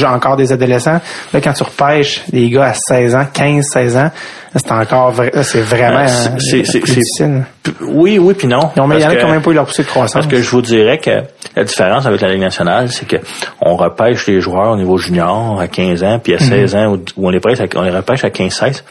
encore 0.08 0.36
des 0.36 0.52
adolescents. 0.52 1.00
Là 1.32 1.40
quand 1.40 1.52
tu 1.52 1.62
repêches 1.64 2.22
des 2.32 2.48
gars 2.50 2.66
à 2.66 2.74
16 2.74 3.14
ans, 3.14 3.26
15, 3.32 3.64
16 3.72 3.96
ans, 3.96 4.10
c'est 4.56 4.70
encore 4.70 4.83
là, 4.90 5.42
c'est 5.42 5.60
vraiment 5.60 5.98
Euh, 6.00 6.04
euh, 6.04 6.38
c'est- 6.38 6.64
c'est- 6.64 6.80
difficile. 6.80 7.44
Oui, 7.80 8.18
oui, 8.18 8.34
puis 8.34 8.46
non. 8.46 8.70
Non, 8.76 8.86
mais 8.86 8.96
il 8.96 9.02
y 9.02 9.06
en 9.06 9.10
a 9.10 9.16
que- 9.16 9.26
même 9.26 9.42
pas 9.42 9.50
eu 9.50 9.54
leur 9.54 9.66
poussée 9.66 9.82
de 9.82 9.88
croissance. 9.88 10.12
Parce 10.14 10.26
que 10.26 10.40
je 10.40 10.50
vous 10.50 10.62
dirais 10.62 10.98
que 10.98 11.22
la 11.56 11.64
différence 11.64 12.06
avec 12.06 12.20
la 12.20 12.28
Ligue 12.30 12.40
nationale, 12.40 12.88
c'est 12.90 13.06
que 13.06 13.16
on 13.60 13.76
repêche 13.76 14.26
les 14.26 14.40
joueurs 14.40 14.72
au 14.72 14.76
niveau 14.76 14.96
junior 14.98 15.60
à 15.60 15.68
15 15.68 16.02
ans, 16.02 16.18
puis 16.22 16.34
à 16.34 16.38
Mhm. 16.40 16.48
16 16.48 16.74
ans, 16.74 16.96
où 17.16 17.26
on 17.26 17.30
les, 17.30 17.38
repêche 17.38 17.60
à, 17.60 17.64
on 17.76 17.82
les 17.82 17.90
repêche 17.90 18.24
à 18.24 18.30
15-16, 18.30 18.84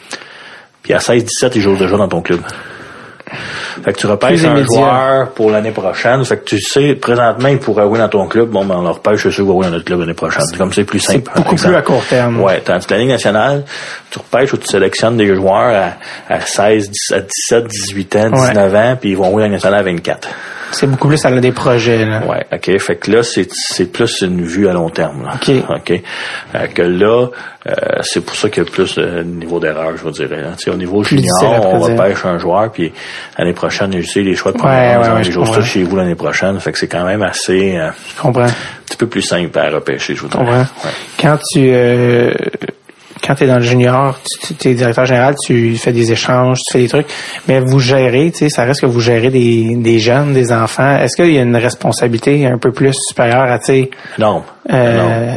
puis 0.82 0.92
à 0.92 0.98
16-17, 1.00 1.56
ils 1.56 1.62
jouent 1.62 1.76
déjà 1.76 1.96
dans 1.96 2.08
ton 2.08 2.20
club. 2.20 2.40
Fait 3.84 3.92
que 3.92 3.98
tu 3.98 4.06
repêches 4.06 4.44
un 4.44 4.62
joueur 4.62 5.30
pour 5.30 5.50
l'année 5.50 5.70
prochaine. 5.70 6.24
Fait 6.24 6.38
que 6.38 6.44
tu 6.44 6.60
sais, 6.60 6.94
présentement, 6.94 7.48
il 7.48 7.58
pourrait 7.58 7.84
jouer 7.84 7.98
dans 7.98 8.08
ton 8.08 8.26
club. 8.26 8.50
Bon, 8.50 8.64
ben, 8.64 8.76
on 8.78 8.82
le 8.82 8.90
repêche, 8.90 9.16
je 9.16 9.28
suis 9.28 9.34
sûr 9.34 9.44
qu'il 9.44 9.52
va 9.52 9.54
jouer 9.54 9.64
dans 9.66 9.72
notre 9.72 9.84
club 9.84 10.00
l'année 10.00 10.14
prochaine. 10.14 10.44
C'est 10.44 10.56
comme 10.56 10.72
c'est 10.72 10.84
plus 10.84 11.00
simple. 11.00 11.30
beaucoup 11.34 11.56
plus 11.56 11.74
à 11.74 11.82
court 11.82 12.04
terme. 12.08 12.40
Ouais. 12.40 12.60
Tandis 12.60 12.86
que 12.86 12.94
la 12.94 13.00
Ligue 13.00 13.08
nationale, 13.10 13.64
tu 14.10 14.18
repêches 14.18 14.52
ou 14.52 14.56
tu 14.56 14.66
sélectionnes 14.66 15.16
des 15.16 15.34
joueurs 15.34 15.94
à, 16.28 16.34
à 16.34 16.40
16, 16.40 16.90
17, 16.90 17.30
17, 17.48 17.66
18 17.66 18.16
ans, 18.16 18.30
19 18.30 18.74
ans, 18.74 18.96
puis 19.00 19.10
ils 19.10 19.16
vont 19.16 19.30
jouer 19.30 19.42
dans 19.42 19.48
la 19.48 19.54
nationale 19.54 19.80
à 19.80 19.82
24. 19.82 20.28
C'est 20.72 20.86
beaucoup 20.86 21.08
plus 21.08 21.24
à 21.24 21.30
des 21.40 21.52
projets. 21.52 22.04
Là. 22.04 22.22
Ouais, 22.26 22.44
ok. 22.52 22.78
Fait 22.78 22.96
que 22.96 23.10
là, 23.10 23.22
c'est 23.22 23.48
c'est 23.52 23.86
plus 23.92 24.22
une 24.22 24.42
vue 24.44 24.68
à 24.68 24.72
long 24.72 24.90
terme. 24.90 25.24
Là. 25.24 25.32
Ok. 25.34 25.50
Ok. 25.68 26.02
Euh, 26.54 26.66
que 26.68 26.82
là, 26.82 27.28
euh, 27.66 27.72
c'est 28.02 28.24
pour 28.24 28.34
ça 28.36 28.50
qu'il 28.50 28.62
y 28.62 28.66
a 28.66 28.70
plus 28.70 28.96
de 28.96 29.22
niveau 29.22 29.58
d'erreur, 29.60 29.96
je 29.96 30.02
vous 30.02 30.10
dirais. 30.10 30.40
là. 30.42 30.50
Sais, 30.56 30.70
au 30.70 30.76
niveau 30.76 31.02
junior, 31.04 31.64
on 31.66 31.78
repêche 31.80 32.24
un 32.24 32.38
joueur, 32.38 32.70
puis 32.72 32.92
l'année 33.38 33.52
prochaine, 33.54 33.92
je 34.00 34.06
sais, 34.06 34.20
les 34.22 34.34
choix 34.34 34.52
de 34.52 34.56
Ouais, 34.58 34.62
première 34.62 35.00
ouais, 35.00 35.08
ouais, 35.08 35.22
les 35.22 35.30
je 35.32 35.60
chez 35.62 35.82
vous 35.82 35.96
l'année 35.96 36.14
prochaine. 36.14 36.58
Fait 36.60 36.72
que 36.72 36.78
c'est 36.78 36.88
quand 36.88 37.04
même 37.04 37.22
assez, 37.22 37.76
euh, 37.76 37.88
un 37.88 37.92
Je 38.16 38.20
comprends. 38.22 38.46
petit 38.86 38.96
peu 38.96 39.06
plus 39.06 39.22
simple 39.22 39.58
à 39.58 39.70
repêcher, 39.70 40.14
je 40.14 40.20
vous 40.22 40.28
dirais. 40.28 40.44
comprends. 40.44 40.58
Ouais. 40.60 40.90
Quand 41.20 41.38
tu 41.52 41.60
euh, 41.72 42.32
quand 43.24 43.34
tu 43.34 43.44
es 43.44 43.46
dans 43.46 43.56
le 43.56 43.62
junior, 43.62 44.18
tu 44.58 44.68
es 44.68 44.74
directeur 44.74 45.04
général, 45.06 45.34
tu 45.46 45.76
fais 45.76 45.92
des 45.92 46.12
échanges, 46.12 46.58
tu 46.66 46.72
fais 46.72 46.80
des 46.80 46.88
trucs, 46.88 47.06
mais 47.48 47.60
vous 47.60 47.78
gérez, 47.78 48.30
tu 48.30 48.38
sais, 48.38 48.48
ça 48.50 48.64
reste 48.64 48.82
que 48.82 48.86
vous 48.86 49.00
gérez 49.00 49.30
des, 49.30 49.76
des 49.76 49.98
jeunes, 49.98 50.32
des 50.34 50.52
enfants. 50.52 50.96
Est-ce 50.98 51.16
qu'il 51.16 51.32
y 51.32 51.38
a 51.38 51.42
une 51.42 51.56
responsabilité 51.56 52.46
un 52.46 52.58
peu 52.58 52.72
plus 52.72 52.92
supérieure 52.94 53.50
à, 53.50 53.58
tu 53.58 53.66
sais, 53.66 53.90
Non. 54.18 54.42
Euh, 54.72 55.36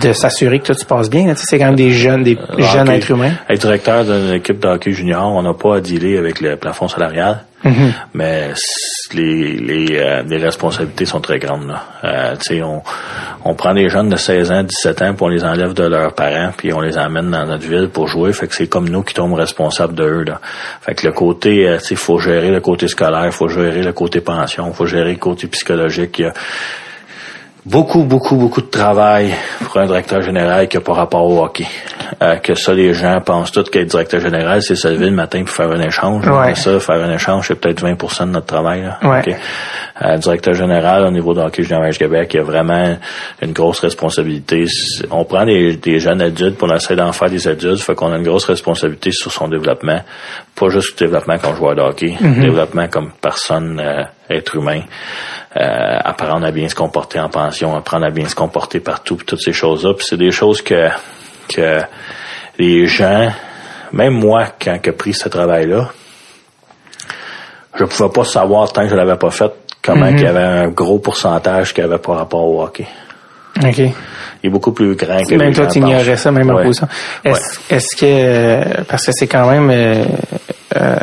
de 0.00 0.12
s'assurer 0.12 0.60
que 0.60 0.66
tout 0.72 0.74
se 0.78 0.84
passe 0.84 1.10
bien? 1.10 1.26
là? 1.26 1.34
Tu 1.34 1.40
sais, 1.40 1.46
c'est 1.50 1.58
quand 1.58 1.66
même 1.66 1.76
des 1.76 1.90
jeunes, 1.90 2.22
des 2.22 2.34
Le 2.56 2.62
jeunes 2.62 2.88
hockey- 2.88 2.96
êtres 2.96 3.10
humains. 3.10 3.32
Être 3.48 3.60
directeur 3.60 4.04
d'une 4.04 4.32
équipe 4.34 4.60
de 4.60 4.68
hockey 4.68 4.92
junior, 4.92 5.26
on 5.34 5.42
n'a 5.42 5.54
pas 5.54 5.76
à 5.76 5.80
dealer 5.80 6.16
avec 6.18 6.40
le 6.40 6.56
plafond 6.56 6.86
salarial, 6.88 7.44
Mhm. 7.64 7.92
mais 8.14 8.50
les, 9.14 9.54
les, 9.56 9.96
euh, 9.98 10.22
les 10.28 10.36
responsabilités 10.36 11.06
sont 11.06 11.20
très 11.20 11.38
grandes. 11.40 11.66
Là. 11.66 11.82
Euh, 12.04 12.62
on, 12.62 12.82
on 13.44 13.54
prend 13.54 13.74
des 13.74 13.88
jeunes 13.88 14.10
de 14.10 14.16
16 14.16 14.52
ans, 14.52 14.62
17 14.62 15.02
ans, 15.02 15.14
puis 15.14 15.22
on 15.24 15.28
les 15.28 15.44
enlève 15.44 15.74
de 15.74 15.82
leurs 15.84 16.12
parents, 16.14 16.50
puis 16.56 16.72
on 16.72 16.80
les 16.80 16.96
emmène 16.98 17.30
dans 17.32 17.46
notre 17.46 17.66
ville 17.66 17.88
pour 17.92 18.06
jouer. 18.06 18.32
Fait 18.32 18.46
que 18.46 18.54
c'est 18.54 18.68
comme 18.68 18.88
nous 18.88 19.02
qui 19.02 19.14
tombons 19.14 19.34
responsables 19.34 19.94
de 19.94 20.04
eux. 20.04 20.22
Là. 20.24 20.40
Fait 20.82 20.94
que 20.94 21.04
le 21.06 21.12
côté, 21.12 21.66
euh, 21.66 21.78
tu 21.78 21.84
sais, 21.86 21.94
faut 21.96 22.20
gérer 22.20 22.50
le 22.50 22.60
côté 22.60 22.86
scolaire, 22.86 23.32
faut 23.34 23.48
gérer 23.48 23.82
le 23.82 23.92
côté 23.92 24.20
pension, 24.20 24.72
faut 24.72 24.86
gérer 24.86 25.12
le 25.12 25.18
côté 25.18 25.48
psychologique. 25.48 26.18
Il 26.20 26.22
y 26.26 26.28
a, 26.28 26.32
beaucoup, 27.68 28.04
beaucoup, 28.04 28.36
beaucoup 28.36 28.60
de 28.60 28.66
travail 28.66 29.34
pour 29.64 29.78
un 29.78 29.86
directeur 29.86 30.22
général 30.22 30.68
qui 30.68 30.76
n'a 30.76 30.82
pas 30.82 30.94
rapport 30.94 31.24
au 31.24 31.42
hockey. 31.42 31.66
Euh, 32.22 32.36
que 32.36 32.54
ça, 32.54 32.72
les 32.72 32.94
gens 32.94 33.20
pensent 33.20 33.52
tous 33.52 33.68
qu'être 33.70 33.88
directeur 33.88 34.20
général, 34.20 34.62
c'est 34.62 34.74
se 34.74 34.88
lever 34.88 35.06
le 35.06 35.16
matin 35.16 35.42
pour 35.44 35.54
faire 35.54 35.70
un 35.70 35.80
échange. 35.80 36.26
Ouais. 36.26 36.54
Ça, 36.54 36.80
faire 36.80 37.02
un 37.02 37.12
échange, 37.12 37.48
c'est 37.48 37.54
peut-être 37.54 37.80
20 37.80 38.26
de 38.26 38.30
notre 38.30 38.46
travail. 38.46 38.82
Là. 38.82 38.98
Ouais. 39.02 39.20
OK? 39.20 39.36
Euh, 40.00 40.16
directeur 40.16 40.54
général 40.54 41.04
au 41.04 41.10
niveau 41.10 41.34
de 41.34 41.40
hockey 41.40 41.64
junior 41.64 41.82
Québec, 41.90 42.30
il 42.32 42.36
y 42.36 42.40
a 42.40 42.44
vraiment 42.44 42.96
une 43.42 43.52
grosse 43.52 43.80
responsabilité. 43.80 44.64
On 45.10 45.24
prend 45.24 45.44
des, 45.44 45.76
des 45.76 45.98
jeunes 45.98 46.20
adultes 46.22 46.56
pour 46.56 46.72
essayer 46.72 46.94
d'en 46.94 47.12
faire 47.12 47.30
des 47.30 47.48
adultes, 47.48 47.80
fait 47.80 47.94
qu'on 47.96 48.12
a 48.12 48.16
une 48.16 48.22
grosse 48.22 48.44
responsabilité 48.44 49.10
sur 49.10 49.32
son 49.32 49.48
développement. 49.48 50.00
Pas 50.54 50.68
juste 50.68 51.00
le 51.00 51.06
développement 51.06 51.38
comme 51.38 51.56
joueur 51.56 51.74
de 51.74 51.80
hockey, 51.80 52.14
développement 52.20 52.86
comme 52.88 53.10
personne, 53.20 53.80
euh, 53.80 54.04
être 54.30 54.54
humain. 54.54 54.82
Euh, 55.56 55.98
apprendre 56.04 56.46
à 56.46 56.52
bien 56.52 56.68
se 56.68 56.74
comporter 56.74 57.18
en 57.18 57.28
pension, 57.28 57.74
apprendre 57.74 58.06
à 58.06 58.10
bien 58.10 58.28
se 58.28 58.34
comporter 58.34 58.80
partout, 58.80 59.16
puis 59.16 59.26
toutes 59.26 59.42
ces 59.42 59.52
choses-là. 59.52 59.94
Puis 59.94 60.06
c'est 60.08 60.16
des 60.16 60.30
choses 60.30 60.62
que, 60.62 60.88
que 61.48 61.80
les 62.58 62.86
gens, 62.86 63.32
même 63.92 64.12
moi, 64.12 64.44
quand 64.62 64.78
j'ai 64.84 64.92
pris 64.92 65.14
ce 65.14 65.28
travail-là, 65.28 65.90
je 67.74 67.84
pouvais 67.84 68.10
pas 68.10 68.24
savoir 68.24 68.72
tant 68.72 68.82
que 68.82 68.90
je 68.90 68.94
l'avais 68.94 69.16
pas 69.16 69.30
fait 69.30 69.52
comment 69.82 70.08
qu'il 70.10 70.22
y 70.22 70.26
avait 70.26 70.42
un 70.42 70.68
gros 70.68 70.98
pourcentage 70.98 71.72
qui 71.74 71.80
avait 71.80 71.98
pas 71.98 72.14
rapport 72.14 72.44
au 72.46 72.62
hockey. 72.62 72.86
OK. 73.64 73.78
Il 73.78 74.46
est 74.46 74.50
beaucoup 74.50 74.70
plus 74.72 74.94
grand 74.94 75.24
que 75.24 75.34
Même 75.34 75.48
les 75.48 75.54
toi, 75.54 75.66
tu 75.66 75.78
ignorais 75.78 76.16
ça, 76.16 76.30
même 76.30 76.48
en 76.50 76.54
Ouais. 76.54 76.64
position. 76.64 76.86
Est-ce 77.24 77.96
que, 77.96 78.82
parce 78.84 79.06
que 79.06 79.12
c'est 79.12 79.26
quand 79.26 79.50
même, 79.50 79.68
euh, 79.70 80.04
euh, 80.76 80.94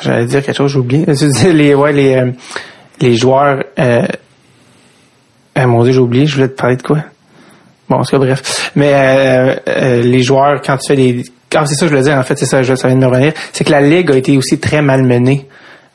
j'allais 0.00 0.24
dire 0.26 0.42
quelque 0.42 0.56
chose, 0.56 0.72
j'ai 0.72 0.78
oublié. 0.78 1.04
Les, 1.52 1.74
ouais, 1.74 1.92
les, 1.92 2.14
euh, 2.16 2.30
les 3.00 3.14
joueurs, 3.16 3.62
euh, 3.78 4.06
ah, 5.54 5.66
mon 5.66 5.82
dieu, 5.84 5.92
j'ai 5.92 5.98
oublié, 6.00 6.26
je 6.26 6.36
voulais 6.36 6.48
te 6.48 6.54
parler 6.60 6.76
de 6.76 6.82
quoi? 6.82 6.98
Bon, 7.88 7.96
en 7.96 8.02
tout 8.04 8.12
cas, 8.12 8.18
bref. 8.18 8.70
Mais 8.76 9.60
les 10.02 10.22
joueurs, 10.22 10.62
quand 10.64 10.76
tu 10.78 10.88
fais 10.88 10.96
des... 10.96 11.22
Ah, 11.54 11.66
c'est 11.66 11.74
ça 11.74 11.80
que 11.82 11.86
je 11.86 11.90
voulais 11.90 12.02
dire, 12.02 12.16
en 12.18 12.22
fait, 12.24 12.36
c'est 12.36 12.46
ça, 12.46 12.62
je- 12.64 12.74
ça 12.74 12.88
vient 12.88 12.96
de 12.96 13.02
me 13.02 13.06
revenir. 13.06 13.32
C'est 13.52 13.62
que 13.62 13.70
la 13.70 13.80
Ligue 13.80 14.10
a 14.10 14.16
été 14.16 14.36
aussi 14.36 14.58
très 14.58 14.80
malmenée 14.82 15.46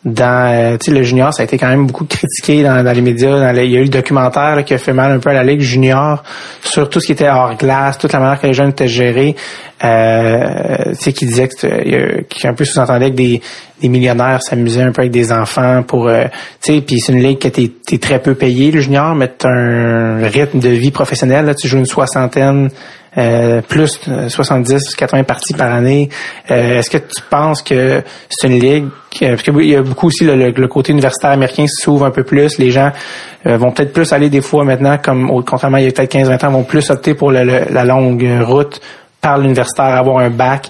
dans 0.06 0.74
euh, 0.74 0.78
le 0.88 1.04
junior 1.04 1.34
ça 1.34 1.42
a 1.42 1.46
été 1.46 1.58
quand 1.58 1.68
même 1.68 1.86
beaucoup 1.88 2.06
critiqué 2.06 2.64
dans, 2.64 2.84
dans 2.84 2.92
les 2.94 3.02
médias. 3.02 3.38
Dans 3.40 3.52
les- 3.52 3.66
il 3.66 3.72
y 3.72 3.78
a 3.78 3.80
eu 3.82 3.84
le 3.84 3.90
documentaire 3.90 4.56
là, 4.56 4.64
qui 4.64 4.74
a 4.74 4.78
fait 4.78 4.94
mal 4.94 5.12
un 5.12 5.20
peu 5.20 5.30
à 5.30 5.34
la 5.34 5.44
ligue 5.44 5.60
junior 5.60 6.24
sur 6.64 6.90
tout 6.90 7.00
ce 7.02 7.08
qui 7.08 7.12
était 7.12 7.28
hors 7.28 7.56
glace 7.58 7.98
toute 7.98 8.14
la 8.14 8.20
manière 8.20 8.40
que 8.40 8.48
les 8.48 8.54
jeunes 8.54 8.70
étaient 8.70 8.88
gérés. 8.88 9.36
Euh, 9.84 10.94
qui 10.94 11.26
disait 11.26 11.48
que 11.48 12.22
qui 12.24 12.48
un 12.48 12.54
peu 12.54 12.66
sous-entendait 12.66 13.12
que 13.12 13.16
des, 13.16 13.42
des 13.82 13.88
millionnaires 13.90 14.42
s'amusaient 14.42 14.82
un 14.84 14.92
peu 14.92 15.02
avec 15.02 15.12
des 15.12 15.32
enfants 15.32 15.84
pour 15.84 16.08
euh, 16.10 16.26
puis 16.62 17.00
c'est 17.00 17.14
une 17.14 17.24
ligue 17.24 17.40
que 17.40 17.48
t'es 17.48 17.72
es 17.92 17.98
très 17.98 18.20
peu 18.20 18.36
payé 18.36 18.72
le 18.72 18.82
junior 18.82 19.16
mais 19.16 19.30
t'as 19.30 19.50
un 19.50 20.28
rythme 20.28 20.60
de 20.60 20.70
vie 20.70 20.92
professionnel 20.92 21.46
là 21.46 21.56
tu 21.56 21.68
joues 21.68 21.78
une 21.78 21.86
soixantaine 21.86 22.70
euh, 23.18 23.62
plus 23.62 24.00
euh, 24.08 24.30
70, 24.30 24.96
80 24.96 25.24
parties 25.24 25.54
par 25.54 25.74
année. 25.74 26.10
Euh, 26.52 26.80
Est-ce 26.80 26.90
que 26.90 26.98
tu 26.98 27.22
penses 27.30 27.62
que 27.62 28.04
c'est 28.30 28.48
une 28.48 28.60
ligue 28.60 28.86
euh, 29.24 29.30
parce 29.32 29.44
qu'il 29.44 29.62
y 29.66 29.76
a 29.76 29.82
beaucoup 29.82 30.08
aussi 30.08 30.24
le, 30.26 30.52
le- 30.52 30.68
côté 30.68 30.92
universitaire 30.92 31.32
américain 31.32 31.66
s'ouvre 31.68 32.06
un 32.06 32.12
peu 32.12 32.24
plus. 32.24 32.58
Les 32.60 32.70
gens 32.72 32.92
euh, 33.48 33.58
vont 33.58 33.72
peut-être 33.72 33.94
plus 33.94 34.14
aller 34.14 34.30
des 34.30 34.42
fois 34.42 34.64
maintenant, 34.64 34.98
comme 34.98 35.30
au- 35.32 35.42
contrairement 35.42 35.78
il 35.78 35.86
y 35.86 35.88
a 35.88 35.92
peut-être 35.92 36.14
15-20 36.14 36.46
ans, 36.46 36.52
vont 36.52 36.64
plus 36.64 36.90
opter 36.92 37.14
pour 37.16 37.32
la 37.32 37.84
longue 37.84 38.24
euh, 38.24 38.44
route 38.46 38.80
par 39.22 39.38
l'universitaire, 39.38 39.86
avoir 39.98 40.20
un 40.20 40.30
bac. 40.30 40.70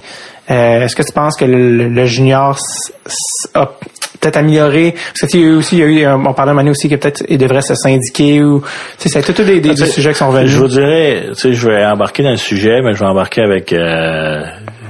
Euh, 0.51 0.81
Est-ce 0.83 0.95
que 0.95 1.03
tu 1.03 1.13
penses 1.13 1.35
que 1.35 1.45
le, 1.45 1.87
le- 1.89 2.05
junior 2.05 2.57
a 3.53 3.65
peut-être 4.19 4.37
amélioré? 4.37 4.91
Parce 4.93 5.21
que 5.21 5.25
tu 5.27 5.31
sais, 5.31 5.37
il 5.37 5.43
y 5.43 5.43
a 5.43 5.47
eu 5.47 5.55
aussi 5.55 5.75
il 5.77 5.79
y 5.79 5.83
a 5.83 5.85
eu 5.85 6.05
euh, 6.05 6.15
on 6.15 6.33
parlait 6.33 6.51
un 6.51 6.55
moment 6.55 6.71
aussi 6.71 6.89
que 6.89 6.95
peut-être 6.95 7.23
il 7.29 7.37
devrait 7.37 7.61
se 7.61 7.75
syndiquer 7.75 8.41
ou 8.41 8.61
tu 8.97 9.09
sais 9.09 9.21
c'est 9.21 9.33
tous 9.33 9.43
des, 9.43 9.59
des, 9.61 9.73
des 9.75 9.85
sujets 9.85 10.11
qui 10.11 10.17
sont 10.17 10.29
revenus. 10.29 10.49
Je 10.51 10.57
vous 10.59 10.67
dirais, 10.67 11.25
tu 11.29 11.35
sais, 11.35 11.53
je 11.53 11.67
vais 11.67 11.85
embarquer 11.85 12.23
dans 12.23 12.31
le 12.31 12.37
sujet, 12.37 12.81
mais 12.81 12.93
je 12.93 12.99
vais 12.99 13.05
embarquer 13.05 13.41
avec 13.41 13.71
euh, 13.73 14.41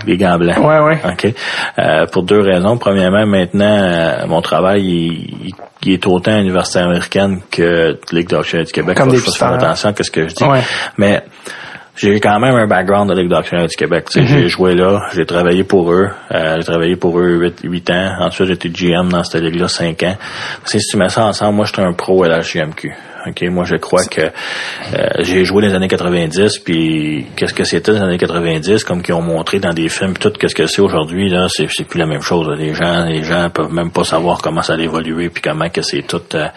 les 0.07 0.16
gants 0.18 0.38
blancs. 0.38 0.57
Ouais, 0.60 0.80
ouais. 0.80 0.99
OK? 1.05 1.34
Euh, 1.78 2.05
pour 2.07 2.24
deux 2.24 2.39
raisons. 2.39 2.78
Premièrement, 2.78 3.26
maintenant, 3.26 3.66
euh, 3.66 4.26
mon 4.28 4.41
travail, 4.41 4.82
il, 4.86 5.53
il- 5.84 5.93
est 5.93 6.07
autant 6.07 6.32
à 6.34 6.38
l'Université 6.38 6.80
américaine 6.80 7.41
que 7.51 7.97
Ligue 8.12 8.30
d'hockey 8.30 8.64
du 8.64 8.72
Québec. 8.72 8.97
Comme 8.97 9.12
des 9.12 9.18
je 9.18 9.30
faire 9.32 9.53
attention 9.53 9.89
à 9.97 10.03
ce 10.03 10.10
que 10.12 10.28
je 10.28 10.34
dis. 10.36 10.43
Ouais. 10.43 10.60
Mais 10.97 11.22
j'ai 12.00 12.20
quand 12.22 12.39
même 12.39 12.56
un 12.56 12.66
background 12.66 13.10
de 13.10 13.16
Ligue 13.20 13.30
d'hockey 13.30 13.68
du 13.68 13.76
Québec. 13.76 14.08
Mm-hmm. 14.10 14.26
J'ai 14.26 14.47
joué 14.47 14.74
là, 14.74 15.02
j'ai 15.14 15.26
travaillé 15.26 15.64
pour 15.66 15.91
eux. 15.91 16.08
Euh, 16.32 16.56
j'ai 16.58 16.64
travaillé 16.64 16.95
pour 16.95 17.20
eux 17.20 17.36
8, 17.36 17.62
huit 17.64 17.89
ans. 17.89 18.16
Ensuite, 18.20 18.47
j'étais 18.47 18.70
GM 18.70 19.10
dans 19.10 19.24
cette 19.24 19.43
ligue-là 19.43 19.68
5 19.68 20.02
ans. 20.04 20.16
Si 20.64 20.78
tu 20.80 20.97
mets 20.97 21.10
ça 21.10 21.26
ensemble, 21.26 21.58
moi, 21.58 21.66
j'étais 21.66 21.82
un 21.82 21.93
pro 21.93 22.26
HGMQ. 22.26 22.95
OK, 23.28 23.43
moi 23.49 23.65
je 23.65 23.76
crois 23.76 24.05
que 24.05 24.22
euh, 24.22 25.07
j'ai 25.20 25.43
joué 25.45 25.61
dans 25.63 25.70
les 25.70 25.76
années 25.76 25.88
90 25.88 26.59
puis 26.59 27.26
qu'est-ce 27.36 27.53
que 27.53 27.63
c'était 27.63 27.91
les 27.91 28.01
années 28.01 28.17
90 28.17 28.84
comme 28.84 29.01
qu'ils 29.01 29.13
ont 29.13 29.22
montré 29.22 29.59
dans 29.59 29.74
des 29.74 29.89
films 29.89 30.17
tout 30.17 30.32
qu'est-ce 30.32 30.55
que 30.55 30.67
c'est 30.67 30.82
aujourd'hui 30.82 31.30
là, 31.30 31.47
c'est 31.49 31.67
plus 31.84 31.99
la 31.99 32.05
même 32.05 32.22
chose. 32.22 32.47
là. 32.47 32.55
Les 32.55 32.74
gens 32.74 33.05
les 33.05 33.24
gens 33.24 33.49
peuvent 33.49 33.74
même 33.74 33.91
pas 33.91 34.03
savoir 34.03 34.41
comment 34.41 34.61
ça 34.61 34.74
a 34.74 34.78
évolué 34.78 35.30
puis 35.30 35.41
comment 35.41 35.70
que 35.70 35.82
c'est 35.82 36.03
tout 36.03 36.22
euh, 36.36 36.47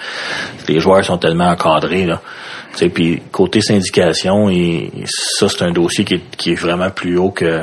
les 0.69 0.81
joueurs 0.81 1.05
sont 1.05 1.19
tellement 1.19 1.49
encadrés 1.49 2.07
là. 2.07 2.21
Tu 2.73 2.79
sais, 2.79 2.89
puis 2.89 3.23
côté 3.31 3.61
syndication, 3.61 4.49
et, 4.49 4.91
ça 5.05 5.47
c'est 5.49 5.63
un 5.63 5.73
dossier 5.73 6.05
qui 6.07 6.15
est, 6.15 6.37
qui 6.39 6.53
est 6.53 6.55
vraiment 6.55 6.91
plus 6.91 7.19
haut 7.19 7.31
que 7.31 7.61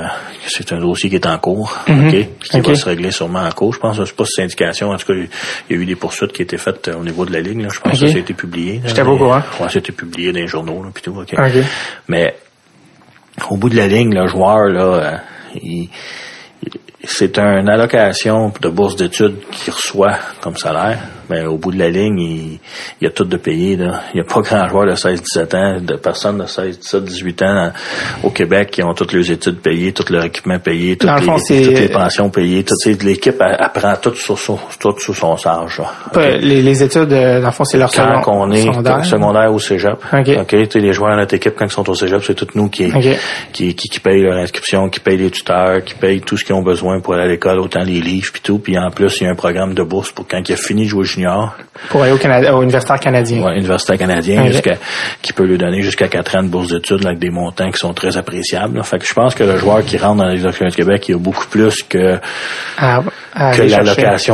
c'est 0.48 0.72
un 0.72 0.80
dossier 0.80 1.10
qui 1.10 1.16
est 1.16 1.26
en 1.26 1.38
cours, 1.40 1.76
ok, 1.88 2.28
qui 2.40 2.60
va 2.62 2.76
se 2.76 2.86
régler 2.86 3.10
sûrement 3.10 3.40
en 3.40 3.52
cours. 3.52 3.74
Je 3.74 3.80
pense, 3.80 3.98
je 3.98 4.06
sais 4.06 4.14
pas 4.14 4.26
si 4.26 4.34
syndication, 4.34 4.90
en 4.90 4.98
tout 4.98 5.08
cas, 5.08 5.14
il 5.14 5.76
y 5.76 5.80
a 5.80 5.82
eu 5.82 5.86
des 5.88 5.96
poursuites 5.96 6.32
qui 6.32 6.44
étaient 6.44 6.58
faites 6.58 6.90
euh, 6.90 6.98
au 6.98 7.04
niveau 7.04 7.26
de 7.26 7.34
la 7.34 7.42
ligue. 7.42 7.62
Là. 7.62 7.70
Je 7.72 7.80
pense 7.80 8.00
que 8.00 8.08
ça 8.08 8.18
a 8.18 8.20
été 8.20 8.36
publié. 8.36 8.82
là. 8.84 8.89
J'étais 8.90 9.04
pas 9.04 9.10
au 9.12 9.18
courant. 9.18 9.42
Ouais, 9.60 9.68
été 9.78 9.92
publié 9.92 10.32
dans 10.32 10.40
les 10.40 10.48
journaux, 10.48 10.84
là, 10.84 10.90
puis 10.94 11.04
tout, 11.04 11.12
ok. 11.18 11.34
OK. 11.38 11.64
Mais 12.08 12.36
au 13.50 13.58
bout 13.58 13.70
de 13.70 13.76
la 13.78 13.88
ligne, 13.88 14.14
le 14.14 14.28
joueur, 14.28 14.66
là, 14.68 14.82
euh, 14.84 15.18
il- 15.62 15.90
c'est 17.04 17.38
une 17.40 17.70
allocation 17.70 18.52
de 18.62 18.70
bourse 18.70 18.96
d'études 18.98 19.38
qu'il 19.52 19.74
reçoit 19.74 20.18
comme 20.42 20.58
salaire. 20.58 21.00
Mais 21.30 21.46
au 21.46 21.58
bout 21.58 21.72
de 21.72 21.80
la 21.80 21.90
ligne, 21.90 22.20
il, 22.20 22.60
il 23.02 23.04
y 23.04 23.08
a 23.08 23.10
tout 23.12 23.24
de 23.26 23.38
payé. 23.38 23.76
Là. 23.76 24.02
Il 24.14 24.18
n'y 24.18 24.22
a 24.22 24.24
pas 24.24 24.42
grand 24.42 24.68
joueur 24.68 24.86
de 24.86 24.94
16-17 24.96 25.56
ans, 25.56 25.80
de 25.82 25.96
personnes 25.96 26.38
de 26.40 26.46
16, 26.46 26.80
17, 26.80 27.04
18 27.04 27.42
ans 27.44 27.46
euh, 27.66 27.70
au 28.24 28.30
Québec 28.30 28.72
qui 28.72 28.84
ont 28.84 28.94
toutes 28.94 29.14
leurs 29.14 29.30
études 29.30 29.60
payées, 29.62 29.92
tout 29.94 30.06
leur 30.12 30.24
équipement 30.26 30.60
payé, 30.60 30.98
toutes, 30.98 31.10
le 31.10 31.16
les, 31.20 31.26
fond, 31.26 31.36
toutes 31.38 31.50
les 31.80 31.90
pensions 31.90 32.30
payées. 32.30 32.66
L'équipe 33.02 33.36
elle, 33.40 33.58
elle 33.60 33.82
prend 33.82 33.96
tout 34.02 34.16
sur 34.16 34.38
son, 34.38 34.58
tout 34.80 34.96
sous 35.00 35.14
son 35.14 35.36
charge. 35.38 35.80
là. 35.80 35.92
Pas- 36.14 36.38
Les, 36.38 36.62
les 36.62 36.84
études, 36.84 37.12
euh, 37.14 37.40
dans 37.42 37.48
le 37.48 37.52
fond, 37.54 37.64
c'est 37.64 37.78
leur 37.78 37.92
Quand 37.92 38.20
second- 38.20 38.44
on 38.44 38.52
est 38.52 38.62
secondaire. 38.64 39.06
secondaire, 39.06 39.54
ou 39.54 39.60
cégep, 39.60 39.98
OK. 40.14 40.48
tu 40.48 40.66
sais, 40.72 40.80
les 40.80 40.94
joueurs 40.94 41.12
de 41.16 41.22
notre 41.22 41.34
équipe, 41.36 41.54
quand 41.58 41.66
ils 41.66 41.72
sont 41.72 41.90
au 41.90 41.94
cégep, 41.94 42.22
c'est 42.24 42.36
tout 42.36 42.48
nous 42.56 42.70
qui, 42.70 42.92
qui, 43.54 43.76
qui 43.76 44.00
payent 44.00 44.22
leur 44.24 44.38
inscription, 44.38 44.90
qui 44.90 45.00
payent 45.00 45.18
les 45.18 45.32
tuteurs, 45.32 45.84
qui 45.84 45.94
payent 45.96 46.22
tout 46.22 46.38
ce 46.38 46.44
qu'ils 46.46 46.56
ont 46.56 46.62
besoin 46.64 47.00
pour 47.02 47.14
aller 47.14 47.24
à 47.24 47.28
l'école, 47.28 47.60
autant 47.60 47.84
les 47.84 48.02
livres 48.02 48.30
puis 48.32 48.42
tout. 48.42 48.60
Puis 48.60 48.78
en 48.78 48.90
plus, 48.92 49.20
il 49.22 49.26
y 49.26 49.28
a 49.28 49.32
un 49.32 49.36
programme 49.36 49.74
de 49.74 49.84
bourse 49.84 50.12
pour 50.12 50.28
quand 50.28 50.42
il 50.48 50.54
a 50.54 50.58
fini 50.58 50.84
de 50.84 50.90
jouer 50.90 51.06
junior, 51.20 51.54
Pour 51.90 52.04
aller 52.04 52.12
au 52.12 52.18
Canada, 52.18 52.56
au 52.56 52.62
universitaire 52.62 53.00
canadien. 53.00 53.42
ouais, 53.44 53.58
universitaire 53.58 53.98
canadien, 53.98 54.46
jusqu'à, 54.48 54.76
qui 55.22 55.34
peut 55.34 55.44
lui 55.46 55.58
donner 55.58 55.82
jusqu'à 55.82 56.08
4 56.08 56.38
ans 56.38 56.44
de 56.44 56.48
bourse 56.48 56.70
d'études 56.72 57.04
là, 57.04 57.10
avec 57.10 57.20
des 57.20 57.30
montants 57.30 57.70
qui 57.70 57.78
sont 57.80 57.94
très 57.94 58.18
appréciables. 58.18 58.78
là. 58.78 58.84
Fait 58.84 58.98
que 59.00 59.06
je 59.06 59.14
pense 59.14 59.36
que 59.36 59.44
le 59.44 59.58
joueur 59.58 59.84
qui 59.84 59.98
rentre 59.98 60.18
dans 60.18 60.28
les 60.30 60.40
du 60.40 60.76
Québec, 60.76 61.08
il 61.08 61.12
y 61.12 61.16
a 61.16 61.18
beaucoup 61.18 61.46
plus 61.48 61.84
que, 61.84 62.20
À, 62.78 63.02
à 63.36 63.52
que 63.52 63.62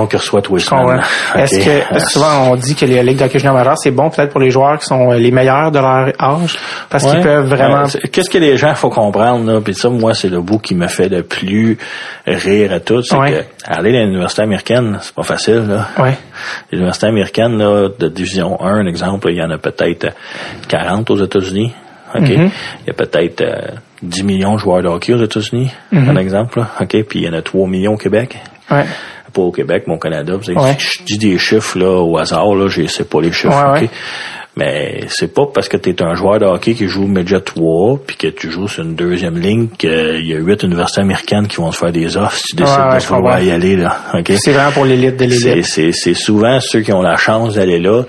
qu'il 0.08 0.18
reçoit 0.20 0.42
tous 0.42 0.56
les. 0.56 0.64
Est-ce 1.36 1.60
que 1.66 2.00
souvent 2.10 2.52
on 2.52 2.56
dit 2.56 2.76
que 2.76 2.86
les 2.86 3.04
ligues 3.04 3.18
d'hockey 3.20 3.40
junior 3.40 3.56
majeur 3.56 3.78
c'est 3.78 3.92
bon 3.92 4.10
peut-être 4.10 4.32
pour 4.32 4.40
les 4.42 4.50
joueurs 4.50 4.80
qui 4.80 4.86
sont 4.86 5.12
les 5.12 5.32
meilleurs 5.32 5.72
de 5.72 5.80
leur 5.80 6.12
âge 6.22 6.58
parce 6.90 7.04
qu'ils 7.06 7.22
peuvent 7.22 7.48
vraiment 7.48 7.84
Ouais, 7.84 8.10
Qu'est-ce 8.12 8.30
que 8.30 8.38
les 8.38 8.58
gens 8.58 8.74
faut 8.76 8.90
comprendre 8.90 9.52
là, 9.52 9.60
puis 9.62 9.74
ça 9.74 9.90
moi 9.90 10.14
c'est 10.14 10.30
le 10.30 10.42
bout 10.42 10.60
qui 10.60 10.76
me 10.76 10.88
fait 10.88 11.10
le 11.10 11.24
plus 11.24 11.78
rire 12.26 12.74
à 12.74 12.80
tout, 12.80 13.02
c'est 13.02 13.16
Ouais. 13.16 13.32
que 13.32 13.72
aller 13.72 13.98
à 13.98 14.04
l'université 14.06 14.42
américaine, 14.44 14.98
c'est 15.02 15.14
pas 15.14 15.24
facile 15.24 15.66
là. 15.68 15.88
L'université 16.76 17.08
américaine 17.08 17.58
là, 17.58 17.90
de 17.98 18.08
division 18.08 18.62
1, 18.62 18.82
un 18.82 18.86
exemple, 18.88 19.30
il 19.32 19.38
y 19.38 19.42
en 19.42 19.50
a 19.50 19.58
peut-être 19.58 20.08
40 20.68 21.10
aux 21.12 21.24
États-Unis. 21.24 21.74
OK, 22.14 22.22
Mhm. 22.30 22.50
il 22.84 22.88
y 22.88 22.90
a 22.90 22.94
peut-être 22.94 23.42
euh, 23.42 23.62
10 24.02 24.24
millions 24.24 24.54
de 24.54 24.60
joueurs 24.60 24.82
de 24.82 24.88
hockey 24.88 25.14
aux 25.14 25.24
États-Unis, 25.24 25.72
Mhm. 25.92 26.10
un 26.10 26.16
exemple 26.18 26.60
là. 26.60 26.70
OK, 26.80 27.04
puis 27.04 27.20
il 27.20 27.26
y 27.26 27.30
en 27.30 27.34
a 27.34 27.42
3 27.42 27.68
millions 27.68 27.94
au 27.94 27.98
Québec. 27.98 28.38
ouais 28.72 28.86
Pas 29.34 29.42
au 29.42 29.52
Québec, 29.52 29.84
mais 29.88 29.96
au 29.96 29.98
Canada. 29.98 30.36
Vous 30.38 30.44
savez, 30.44 30.58
Ouais. 30.58 30.78
Je 30.80 31.04
dis 31.04 31.18
des 31.18 31.38
chiffres 31.38 31.78
là 31.78 32.00
au 32.02 32.18
hasard, 32.18 32.56
là, 32.56 32.68
je 32.70 32.86
sais 32.88 33.04
pas 33.04 33.20
les 33.22 33.34
chiffres. 33.34 33.74
Ouais? 33.74 33.90
Mais 34.58 35.02
c'est 35.10 35.34
pas 35.34 35.48
parce 35.54 35.68
que 35.68 35.76
tu 35.76 35.90
es 35.90 36.02
un 36.02 36.16
joueur 36.16 36.40
de 36.40 36.46
hockey 36.46 36.76
qui 36.76 36.88
joue 36.88 37.08
Midget 37.08 37.42
3 37.42 38.00
puis 38.08 38.16
que 38.16 38.28
tu 38.28 38.50
joues 38.50 38.68
sur 38.70 38.84
une 38.84 38.96
deuxième 38.96 39.38
ligne 39.38 39.68
qu'il 39.78 40.26
y 40.26 40.34
a 40.34 40.38
huit 40.38 40.64
universités 40.64 41.02
américaines 41.02 41.48
qui 41.48 41.58
vont 41.58 41.70
te 41.72 41.76
faire 41.76 41.92
des 41.92 42.16
offres 42.16 42.38
si 42.38 42.56
tu 42.56 42.56
décides 42.56 42.78
Ouais, 42.78 42.92
ouais, 42.94 42.98
de 43.00 43.04
vouloir 43.04 43.42
y 43.42 43.52
aller. 43.52 43.76
Là, 43.76 43.98
OK? 44.14 44.32
c'est 44.38 44.54
vraiment 44.54 44.72
pour 44.72 44.86
l'élite 44.86 45.18
de 45.18 45.26
l'élite 45.26 45.66
c'est, 45.66 45.92
c'est 45.92 46.14
souvent 46.14 46.60
ceux 46.62 46.82
qui 46.82 46.94
ont 46.94 47.02
la 47.02 47.18
chance 47.18 47.56
d'aller 47.56 47.80
là, 47.80 48.04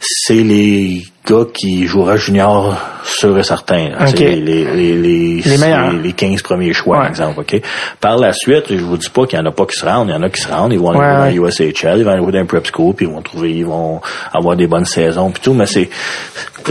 c'est 0.00 0.42
les 0.42 1.04
gars 1.28 1.44
qui 1.54 1.86
jouera 1.86 2.16
junior 2.16 2.76
sûr 3.04 3.38
et 3.38 3.42
certain. 3.42 3.88
là. 3.90 3.96
OK. 4.08 4.14
C'est 4.16 4.24
Les, 4.24 4.36
les, 4.64 4.64
les, 4.96 5.42
les, 5.44 5.58
meilleurs. 5.58 5.90
les- 5.92 5.98
les 6.00 6.12
15 6.12 6.42
premiers 6.42 6.72
choix, 6.72 6.96
Ouais. 6.96 7.02
par 7.02 7.10
exemple. 7.10 7.40
OK? 7.40 7.60
Par 8.00 8.16
la 8.18 8.32
suite, 8.32 8.64
je 8.70 8.76
vous 8.82 8.96
dis 8.96 9.08
pas 9.10 9.26
qu'il 9.26 9.38
y 9.38 9.42
en 9.42 9.46
a 9.46 9.50
pas 9.52 9.66
qui 9.66 9.78
se 9.78 9.84
rendent. 9.86 10.08
Il 10.08 10.12
y 10.12 10.16
en 10.16 10.22
a 10.22 10.30
qui 10.30 10.40
se 10.40 10.48
rendent. 10.52 10.72
Ils 10.72 10.78
vont 10.80 10.90
aller 10.90 10.98
Ouais, 11.00 11.30
jouer 11.32 11.38
dans 11.40 11.44
ouais. 11.46 11.50
USHL, 11.72 11.98
ils 11.98 12.04
vont 12.04 12.10
aller 12.12 12.32
dans 12.32 12.38
un 12.38 12.44
prep 12.46 12.66
school, 12.72 12.94
puis 12.94 13.06
ils 13.06 13.12
vont 13.12 13.20
trouver, 13.22 13.50
ils 13.52 13.66
vont 13.66 14.00
avoir 14.32 14.56
des 14.56 14.66
bonnes 14.66 14.84
saisons, 14.84 15.30
puis 15.30 15.42
tout. 15.42 15.54
Mais 15.54 15.66
c'est 15.66 15.88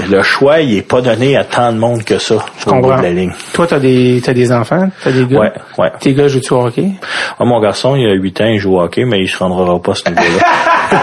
le 0.09 0.21
choix, 0.23 0.59
il 0.61 0.77
est 0.77 0.81
pas 0.87 1.01
donné 1.01 1.35
à 1.35 1.43
tant 1.43 1.73
de 1.73 1.77
monde 1.77 2.03
que 2.03 2.17
ça 2.17 2.35
je 2.59 2.65
comprends 2.65 2.97
de 2.97 3.03
la 3.03 3.09
ligne. 3.11 3.31
toi 3.53 3.67
t'as 3.67 3.79
des 3.79 4.21
t'as 4.23 4.33
des 4.33 4.49
enfants? 4.51 4.89
T'as 5.03 5.11
des 5.11 5.25
gars? 5.25 5.39
Ouais, 5.39 5.51
ouais. 5.77 5.91
tes 5.99 6.13
gars 6.13 6.27
jouent-tu 6.29 6.53
au 6.53 6.61
hockey? 6.65 6.91
Moi, 7.39 7.49
mon 7.49 7.59
garçon, 7.59 7.95
il 7.97 8.07
a 8.07 8.13
8 8.13 8.39
ans, 8.41 8.45
il 8.45 8.57
joue 8.59 8.77
au 8.77 8.81
hockey, 8.81 9.03
mais 9.03 9.19
il 9.19 9.27
se 9.27 9.37
rendra 9.37 9.81
pas 9.81 9.91
à 9.91 9.95
ce 9.95 10.09
niveau-là. 10.09 10.45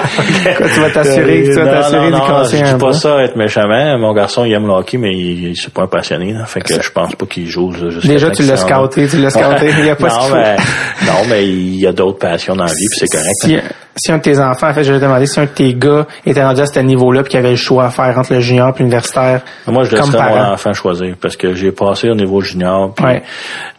Tu 0.75 0.81
vas 0.81 0.91
t'assurer 0.91 1.45
tu 1.45 1.53
vas 1.55 1.67
t'assurer 1.67 2.11
non, 2.11 2.21
casser 2.21 2.59
je 2.59 2.65
dis 2.75 2.79
pas 2.79 2.93
ça 2.93 3.23
être 3.23 3.37
méchamment. 3.37 3.99
Mon 3.99 4.13
garçon, 4.13 4.45
il 4.45 4.53
aime 4.53 4.67
le 4.67 4.73
hockey, 4.73 4.99
mais 4.99 5.13
il, 5.19 5.45
il 5.49 5.57
c'est 5.57 5.73
pas 5.73 5.83
un 5.83 5.87
passionné. 5.87 6.33
Là. 6.33 6.45
Fait 6.47 6.61
que 6.61 6.81
je 6.81 6.91
pense 6.91 7.15
pas 7.15 7.27
qu'il 7.27 7.47
joue 7.47 7.73
Déjà, 8.05 8.31
tu 8.31 8.43
l'as 8.43 8.57
scouté, 8.57 9.07
tu 9.09 9.19
l'as 9.19 9.31
scouté, 9.31 9.71
il 9.79 9.87
y 9.87 9.91
a 9.91 9.97
pas 9.97 10.09
non, 10.09 10.35
mais, 10.35 10.57
non, 11.07 11.29
mais 11.29 11.49
il 11.49 11.77
y 11.77 11.87
a 11.87 11.93
d'autres 11.93 12.19
passions 12.19 12.55
dans 12.55 12.65
la 12.65 12.73
vie, 12.73 12.87
puis 12.91 13.01
c'est 13.01 13.19
correct. 13.19 13.35
si, 13.43 13.57
si 13.99 14.11
un 14.13 14.19
de 14.19 14.23
tes 14.23 14.39
enfants, 14.39 14.69
en 14.71 14.75
fait, 14.75 14.85
je 14.85 14.93
vais 14.93 14.99
te 14.99 15.05
demander 15.05 15.27
si 15.27 15.39
un 15.41 15.45
de 15.45 15.49
tes 15.51 15.75
gars 15.75 16.07
était 16.25 16.43
rendu 16.45 16.61
à 16.61 16.67
ce 16.67 16.79
niveau-là 16.81 17.23
puis 17.23 17.31
qu'il 17.31 17.39
avait 17.41 17.51
le 17.51 17.57
choix 17.57 17.87
à 17.87 17.91
faire 17.91 18.17
entre 18.19 18.33
le 18.35 18.41
junior 18.41 18.69
et 18.75 18.79
l'universitaire. 18.79 19.43
Moi, 19.67 19.85
je 19.85 19.97
laisserais 19.97 20.31
mon 20.35 20.53
enfant 20.53 20.73
choisir 20.73 21.15
parce 21.21 21.37
que 21.37 21.55
j'ai 21.55 21.73
passé 21.73 22.09
au 22.09 22.15
niveau 22.15 22.41
junior. 22.41 22.95
Puis, 22.95 23.05
Ouais. 23.05 23.23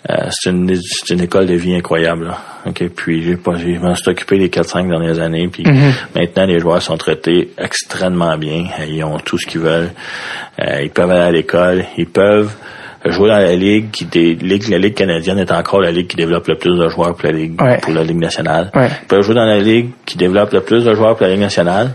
euh, 0.10 0.16
c'est 0.30 0.50
une, 0.52 0.76
c'est 0.76 1.14
une 1.14 1.22
école 1.22 1.46
de 1.48 1.56
vie 1.56 1.76
incroyable. 1.76 2.28
Là. 2.28 2.38
OK, 2.68 2.84
puis 2.96 3.24
j'ai 3.24 3.38
pas, 3.38 3.56
j'ai- 3.56 3.76
je 3.76 3.80
m'en 3.80 3.96
suis 3.96 4.10
occupé 4.12 4.38
les 4.38 4.50
4-5 4.50 4.88
dernières 4.90 5.20
années. 5.20 5.48
Puis 5.48 5.64
Mm-hmm. 5.64 5.94
maintenant, 6.16 6.46
les 6.46 6.60
joueurs 6.60 6.82
sont 6.82 6.98
traités 6.98 7.52
extrêmement 7.58 8.38
bien. 8.38 8.66
Ils 8.88 9.04
ont 9.04 9.18
tout 9.20 9.38
ce 9.38 9.46
qu'ils 9.48 9.62
veulent. 9.62 9.92
Euh, 10.62 10.82
ils 10.84 10.90
peuvent 10.90 11.10
aller 11.12 11.22
à 11.22 11.32
l'école. 11.32 11.86
Ils 11.98 12.08
peuvent 12.08 12.52
jouer 13.12 13.30
dans 13.30 13.38
la 13.40 13.56
ligue 13.56 13.92
qui 13.92 14.06
ligue 14.06 14.68
la 14.70 14.78
ligue 14.78 14.94
canadienne 14.94 15.40
est 15.40 15.52
encore 15.52 15.82
la 15.82 15.92
ligue 15.92 16.08
qui 16.08 16.16
développe 16.18 16.48
le 16.48 16.56
plus 16.58 16.78
de 16.78 16.88
joueurs 16.90 17.16
pour 17.16 17.26
la 17.26 17.32
ligue 17.32 17.62
Ouais. 17.62 17.78
pour 17.82 17.94
la 17.94 18.04
ligue 18.04 18.18
nationale. 18.20 18.72
Ouais. 18.76 18.88
Ils 19.04 19.08
peuvent 19.08 19.22
jouer 19.22 19.36
dans 19.36 19.46
la 19.46 19.60
ligue 19.60 19.90
qui 20.06 20.18
développe 20.18 20.52
le 20.54 20.62
plus 20.62 20.84
de 20.84 20.94
joueurs 20.94 21.16
pour 21.16 21.26
la 21.26 21.32
ligue 21.34 21.42
nationale 21.42 21.92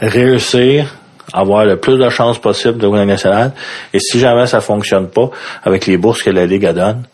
réussir 0.00 0.86
avoir 1.32 1.64
le 1.64 1.76
plus 1.76 1.96
de 1.98 2.08
chances 2.10 2.38
possible 2.38 2.74
de 2.78 2.82
jouer 2.82 2.90
dans 2.92 2.96
la 2.98 3.04
nationale. 3.06 3.52
Et 3.94 3.98
si 4.00 4.18
jamais 4.18 4.46
ça 4.46 4.60
fonctionne 4.60 5.08
pas 5.08 5.30
avec 5.64 5.86
les 5.86 5.96
bourses 5.96 6.22
que 6.22 6.30
la 6.30 6.44
Ligue 6.46 6.66
a 6.66 6.72
donne, 6.72 7.04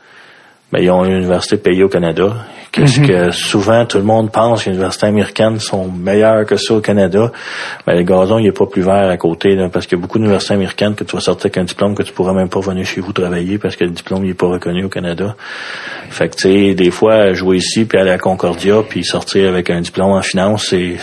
ben, 0.73 0.81
ils 0.83 0.91
ont 0.91 1.05
une 1.05 1.13
université 1.19 1.57
payée 1.57 1.85
au 1.85 1.89
Canada. 1.89 2.33
Qu'est-ce 2.71 3.01
que 3.01 3.31
souvent 3.31 3.85
tout 3.87 3.99
le 3.99 4.05
monde 4.05 4.31
pense 4.31 4.65
que 4.65 4.71
les 4.71 4.77
universités 4.77 5.07
américaines 5.07 5.59
sont 5.59 5.89
meilleures 5.89 6.45
que 6.45 6.57
ça 6.57 6.75
au 6.75 6.81
Canada. 6.81 7.33
Ben, 7.87 7.97
le 7.97 8.03
gazon, 8.03 8.39
il 8.39 8.47
est 8.47 8.53
pas 8.53 8.67
plus 8.67 8.83
vert 8.83 9.09
à 9.09 9.17
côté, 9.17 9.55
là, 9.55 9.69
parce 9.69 9.87
qu'il 9.87 9.97
y 9.97 10.01
a 10.01 10.03
beaucoup 10.03 10.19
d'universités 10.19 10.55
américaines 10.55 10.95
que 10.95 11.05
tu 11.05 11.17
vas 11.17 11.21
sortir 11.21 11.47
avec 11.47 11.59
un 11.59 11.65
diplôme 11.65 11.95
que 11.95 12.03
tu 12.03 12.13
pourras 12.13 12.33
même 12.33 12.49
pas 12.49 12.61
venir 12.61 12.85
chez 12.85 13.01
vous 13.01 13.13
travailler 13.13 13.59
parce 13.59 13.77
que 13.77 13.85
le 13.85 13.91
diplôme, 13.91 14.25
il 14.25 14.31
est 14.31 14.35
pas 14.35 14.49
reconnu 14.49 14.85
au 14.85 14.89
Canada. 14.89 15.35
Fait 16.11 16.29
que, 16.29 16.37
tu 16.37 16.43
sais, 16.43 16.75
des 16.75 16.91
fois, 16.91 17.33
jouer 17.33 17.57
ici 17.57 17.85
puis 17.85 17.99
aller 17.99 18.11
à 18.11 18.19
Concordia 18.19 18.83
puis 18.89 19.05
sortir 19.05 19.49
avec 19.49 19.71
un 19.71 19.81
diplôme 19.81 20.13
en 20.13 20.23
finance, 20.23 20.67
c'est, 20.71 20.97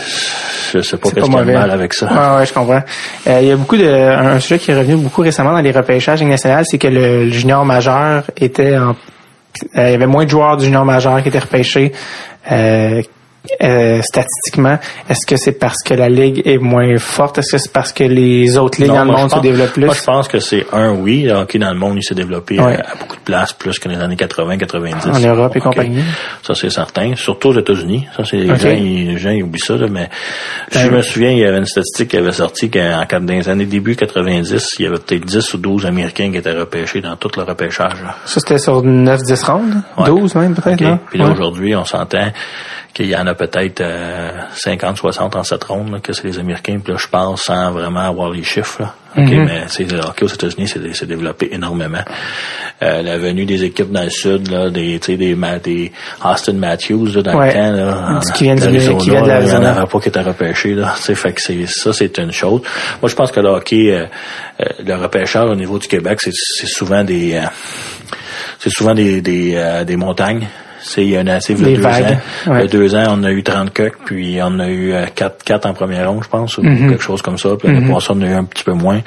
je 0.72 0.80
sais 0.80 0.96
pas 0.96 1.10
qu'est-ce 1.10 1.26
qu'il 1.26 1.34
y 1.34 1.38
a 1.38 1.44
de 1.44 1.52
mal 1.52 1.70
avec 1.70 1.94
ça. 1.94 2.06
Ouais, 2.06 2.38
ouais, 2.38 2.46
je 2.46 2.52
comprends. 2.52 2.82
Euh, 3.26 3.38
il 3.42 3.48
y 3.48 3.50
a 3.50 3.56
beaucoup 3.56 3.76
de 3.76 3.86
un 3.86 4.40
sujet 4.40 4.58
qui 4.58 4.70
est 4.70 4.78
revenu 4.78 4.96
beaucoup 4.96 5.22
récemment 5.22 5.52
dans 5.52 5.60
les 5.60 5.72
repêchages 5.72 6.22
nationaux, 6.22 6.62
c'est 6.64 6.78
que 6.78 6.88
le, 6.88 7.24
le 7.24 7.30
junior 7.30 7.64
majeur 7.64 8.24
était 8.36 8.76
en 8.78 8.94
il 9.74 9.90
y 9.90 9.94
avait 9.94 10.06
moins 10.06 10.24
de 10.24 10.30
joueurs 10.30 10.56
du 10.56 10.64
junior 10.64 10.84
majeur 10.84 11.22
qui 11.22 11.28
étaient 11.28 11.38
repêchés 11.38 11.92
euh, 12.50 13.02
euh, 13.62 14.00
statistiquement. 14.02 14.78
Est-ce 15.08 15.26
que 15.26 15.36
c'est 15.36 15.52
parce 15.52 15.82
que 15.84 15.94
la 15.94 16.08
ligue 16.08 16.42
est 16.44 16.58
moins 16.58 16.96
forte? 16.98 17.38
Est-ce 17.38 17.52
que 17.52 17.58
c'est 17.58 17.72
parce 17.72 17.92
que 17.92 18.04
les 18.04 18.56
autres 18.58 18.80
ligues 18.80 18.90
Non, 18.90 18.96
dans 18.98 19.04
le 19.04 19.12
monde 19.12 19.30
se 19.30 19.38
développent 19.40 19.72
plus? 19.72 19.84
Moi, 19.86 19.94
je 19.94 20.02
pense 20.02 20.28
que 20.28 20.38
c'est 20.40 20.66
un 20.72 20.92
oui. 20.92 21.22
Le 21.24 21.32
hockey 21.32 21.58
dans 21.58 21.72
le 21.72 21.78
monde, 21.78 21.96
il 21.98 22.02
s'est 22.02 22.14
développé 22.14 22.58
Ouais. 22.60 22.76
à, 22.76 22.92
à 22.92 22.94
beaucoup 22.98 23.16
de 23.16 23.20
places, 23.22 23.52
plus 23.52 23.78
que 23.78 23.88
dans 23.88 23.94
les 23.96 24.00
années 24.02 24.16
80, 24.16 24.56
90. 24.58 25.08
En 25.08 25.18
Europe 25.34 25.54
et 25.56 25.60
compagnie. 25.60 26.02
Ça, 26.42 26.54
c'est 26.54 26.70
certain. 26.70 27.14
Surtout 27.16 27.48
aux 27.48 27.58
États-Unis. 27.58 28.06
Ça, 28.16 28.24
c'est 28.24 28.36
les, 28.36 28.56
gens, 28.56 28.70
ils, 28.70 29.06
les 29.08 29.18
gens, 29.18 29.30
ils 29.30 29.42
oublient 29.42 29.60
ça, 29.60 29.76
là, 29.76 29.86
mais 29.90 30.08
je 30.72 30.88
me 30.88 31.02
souviens, 31.02 31.30
il 31.30 31.38
y 31.38 31.44
avait 31.44 31.58
une 31.58 31.66
statistique 31.66 32.08
qui 32.08 32.16
avait 32.16 32.32
sorti 32.32 32.70
qu'en 32.70 33.04
dans 33.20 33.32
les 33.32 33.48
années 33.48 33.66
début 33.66 33.96
90, 33.96 34.76
il 34.78 34.84
y 34.84 34.88
avait 34.88 34.98
peut-être 34.98 35.24
10 35.24 35.54
ou 35.54 35.58
12 35.58 35.86
Américains 35.86 36.30
qui 36.30 36.38
étaient 36.38 36.52
repêchés 36.52 37.00
dans 37.00 37.16
tout 37.16 37.30
le 37.36 37.42
repêchage. 37.42 38.02
là. 38.02 38.14
Ça, 38.24 38.40
c'était 38.40 38.58
sur 38.58 38.82
9-10 38.82 39.44
rounds? 39.44 39.76
Ouais. 39.98 40.06
12 40.06 40.34
même, 40.36 40.54
peut-être, 40.54 40.74
OK. 40.74 40.80
non? 40.80 40.98
Puis 41.10 41.18
là, 41.18 41.24
Ouais. 41.26 41.30
aujourd'hui, 41.32 41.74
on 41.76 41.84
s'entend 41.84 42.28
qu'il 42.96 43.08
y 43.10 43.16
en 43.16 43.26
a 43.26 43.34
peut-être 43.34 43.82
euh, 43.82 44.30
50, 44.54 44.96
60 44.96 45.36
en 45.36 45.42
cette 45.42 45.64
ronde, 45.64 45.92
là, 45.92 45.98
que 46.00 46.12
c'est 46.14 46.24
les 46.24 46.38
Américains. 46.38 46.78
Puis 46.82 46.92
là, 46.94 46.98
je 46.98 47.06
pense 47.08 47.42
sans 47.42 47.70
vraiment 47.70 48.00
avoir 48.00 48.30
les 48.30 48.42
chiffres. 48.42 48.80
Là. 48.82 48.94
OK, 49.18 49.22
Mhm. 49.30 49.44
mais 49.44 49.62
c'est 49.68 49.90
le 49.90 49.98
hockey 50.00 50.24
aux 50.24 50.28
États-Unis, 50.28 50.68
c'est 50.68 50.80
c'est 50.94 51.06
développé 51.06 51.48
énormément. 51.52 52.02
Euh, 52.82 53.02
la 53.02 53.16
venue 53.18 53.44
des 53.46 53.64
équipes 53.64 53.90
dans 53.90 54.02
le 54.02 54.10
sud, 54.10 54.50
là, 54.50 54.68
des, 54.70 54.98
tu 54.98 55.12
sais, 55.12 55.16
des, 55.16 55.34
des 55.62 55.92
Austin 56.24 56.52
Matthews 56.54 57.06
là, 57.16 57.22
dans 57.22 57.38
Ouais. 57.38 57.46
le 57.48 57.52
temps, 57.52 57.72
là, 57.72 58.20
Qui 58.34 58.44
viennent 58.44 58.58
de 58.58 58.64
là, 58.66 58.70
il 58.72 59.06
y 59.12 59.16
en 59.18 59.24
l'Arizona. 59.26 59.70
avait 59.76 59.86
pas 59.86 60.00
qui 60.00 60.08
étaient 60.08 60.20
repêchés. 60.20 60.74
Là, 60.74 60.92
Tu 60.96 61.02
sais, 61.02 61.14
fait 61.14 61.32
que 61.32 61.40
c'est 61.40 61.66
ça, 61.66 61.92
c'est 61.94 62.18
une 62.18 62.32
chose. 62.32 62.60
Moi, 63.02 63.08
je 63.10 63.14
pense 63.14 63.30
que 63.32 63.40
le 63.40 63.48
hockey, 63.48 63.90
euh, 63.92 64.04
euh, 64.60 64.64
le 64.84 64.94
repêcheur 64.96 65.46
au 65.50 65.54
niveau 65.54 65.78
du 65.78 65.86
Québec, 65.88 66.18
c'est 66.22 66.32
c'est 66.34 66.66
souvent 66.68 67.02
des 67.04 67.34
euh, 67.36 67.46
c'est 68.58 68.70
souvent 68.70 68.94
des, 68.94 69.20
des, 69.22 69.52
euh, 69.54 69.84
des 69.84 69.96
montagnes. 69.96 70.46
C'est, 70.88 71.02
il 71.04 71.10
y 71.10 71.16
a 71.16 71.20
un 71.20 71.26
assez, 71.26 71.54
deux 71.54 71.74
vagues, 71.80 72.04
ans. 72.04 72.18
Il 72.46 72.48
y 72.48 72.52
ouais. 72.54 72.62
a 72.62 72.66
deux 72.66 72.94
ans, 72.94 73.04
on 73.10 73.24
a 73.24 73.30
eu 73.32 73.42
30 73.42 73.72
coques, 73.74 73.98
puis 74.04 74.38
on 74.42 74.58
a 74.60 74.68
eu 74.68 74.94
4, 75.14 75.42
4 75.44 75.66
en 75.66 75.74
première 75.74 76.10
ronde, 76.10 76.22
je 76.22 76.28
pense, 76.28 76.56
ou 76.58 76.62
Mhm. 76.62 76.90
quelque 76.90 77.02
chose 77.02 77.22
comme 77.22 77.38
ça. 77.38 77.50
Puis 77.58 77.68
l'année 77.72 77.92
passée, 77.92 78.08
on 78.10 78.20
a 78.22 78.26
eu 78.26 78.34
un 78.34 78.44
petit 78.44 78.64
peu 78.64 78.72
moins. 78.72 79.00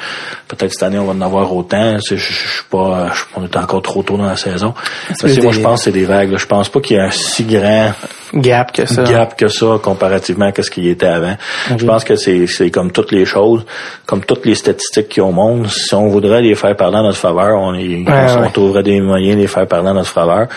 Peut-être 0.48 0.72
cette 0.74 0.84
année, 0.84 1.00
on 1.00 1.06
va 1.06 1.14
en 1.14 1.22
avoir 1.22 1.54
autant. 1.56 1.98
Je, 2.00 2.16
suis 2.16 2.64
pas, 2.70 3.12
on 3.36 3.44
est 3.46 3.56
encore 3.58 3.82
trop 3.82 4.04
tôt 4.04 4.18
dans 4.18 4.26
la 4.26 4.36
saison. 4.36 4.74
C'est 5.14 5.22
Parce 5.22 5.36
que 5.36 5.42
moi, 5.42 5.52
je 5.54 5.62
pense 5.62 5.80
que 5.80 5.84
c'est 5.86 5.92
des 5.92 6.06
vagues. 6.06 6.32
là. 6.32 6.38
Je 6.38 6.46
pense 6.46 6.70
pas 6.70 6.80
qu'il 6.82 6.98
y 6.98 7.00
a 7.00 7.06
un 7.06 7.12
si 7.12 7.46
grand 7.46 7.94
Gap 8.34 8.72
que 8.72 8.86
ça. 8.86 9.04
gap 9.04 9.36
que 9.38 9.48
ça 9.48 9.80
comparativement 9.82 10.52
à 10.56 10.62
ce 10.62 10.70
qu'il 10.70 10.86
y 10.86 10.90
était 10.90 11.08
avant. 11.08 11.36
Ok. 11.72 11.80
Je 11.80 11.86
pense 11.86 12.04
que 12.04 12.16
c'est 12.16 12.46
c'est 12.48 12.70
comme 12.70 12.92
toutes 12.92 13.12
les 13.12 13.26
choses, 13.26 13.66
comme 14.06 14.24
toutes 14.24 14.46
les 14.46 14.56
statistiques 14.56 15.10
qui 15.10 15.22
au 15.22 15.32
monde. 15.32 15.68
Si 15.68 15.94
on 15.96 16.08
voudrait 16.08 16.42
les 16.42 16.56
faire 16.56 16.76
parler 16.76 16.98
en 16.98 17.04
notre 17.04 17.18
faveur, 17.18 17.58
on, 17.60 17.72
les, 17.72 17.98
Ouais, 17.98 18.06
on, 18.08 18.12
ouais. 18.12 18.48
on 18.48 18.50
trouverait 18.52 18.84
des 18.84 19.02
moyens 19.02 19.36
de 19.36 19.42
les 19.42 19.48
faire 19.48 19.68
parler 19.68 19.90
en 19.90 19.96
notre 19.96 20.10
faveur. 20.10 20.48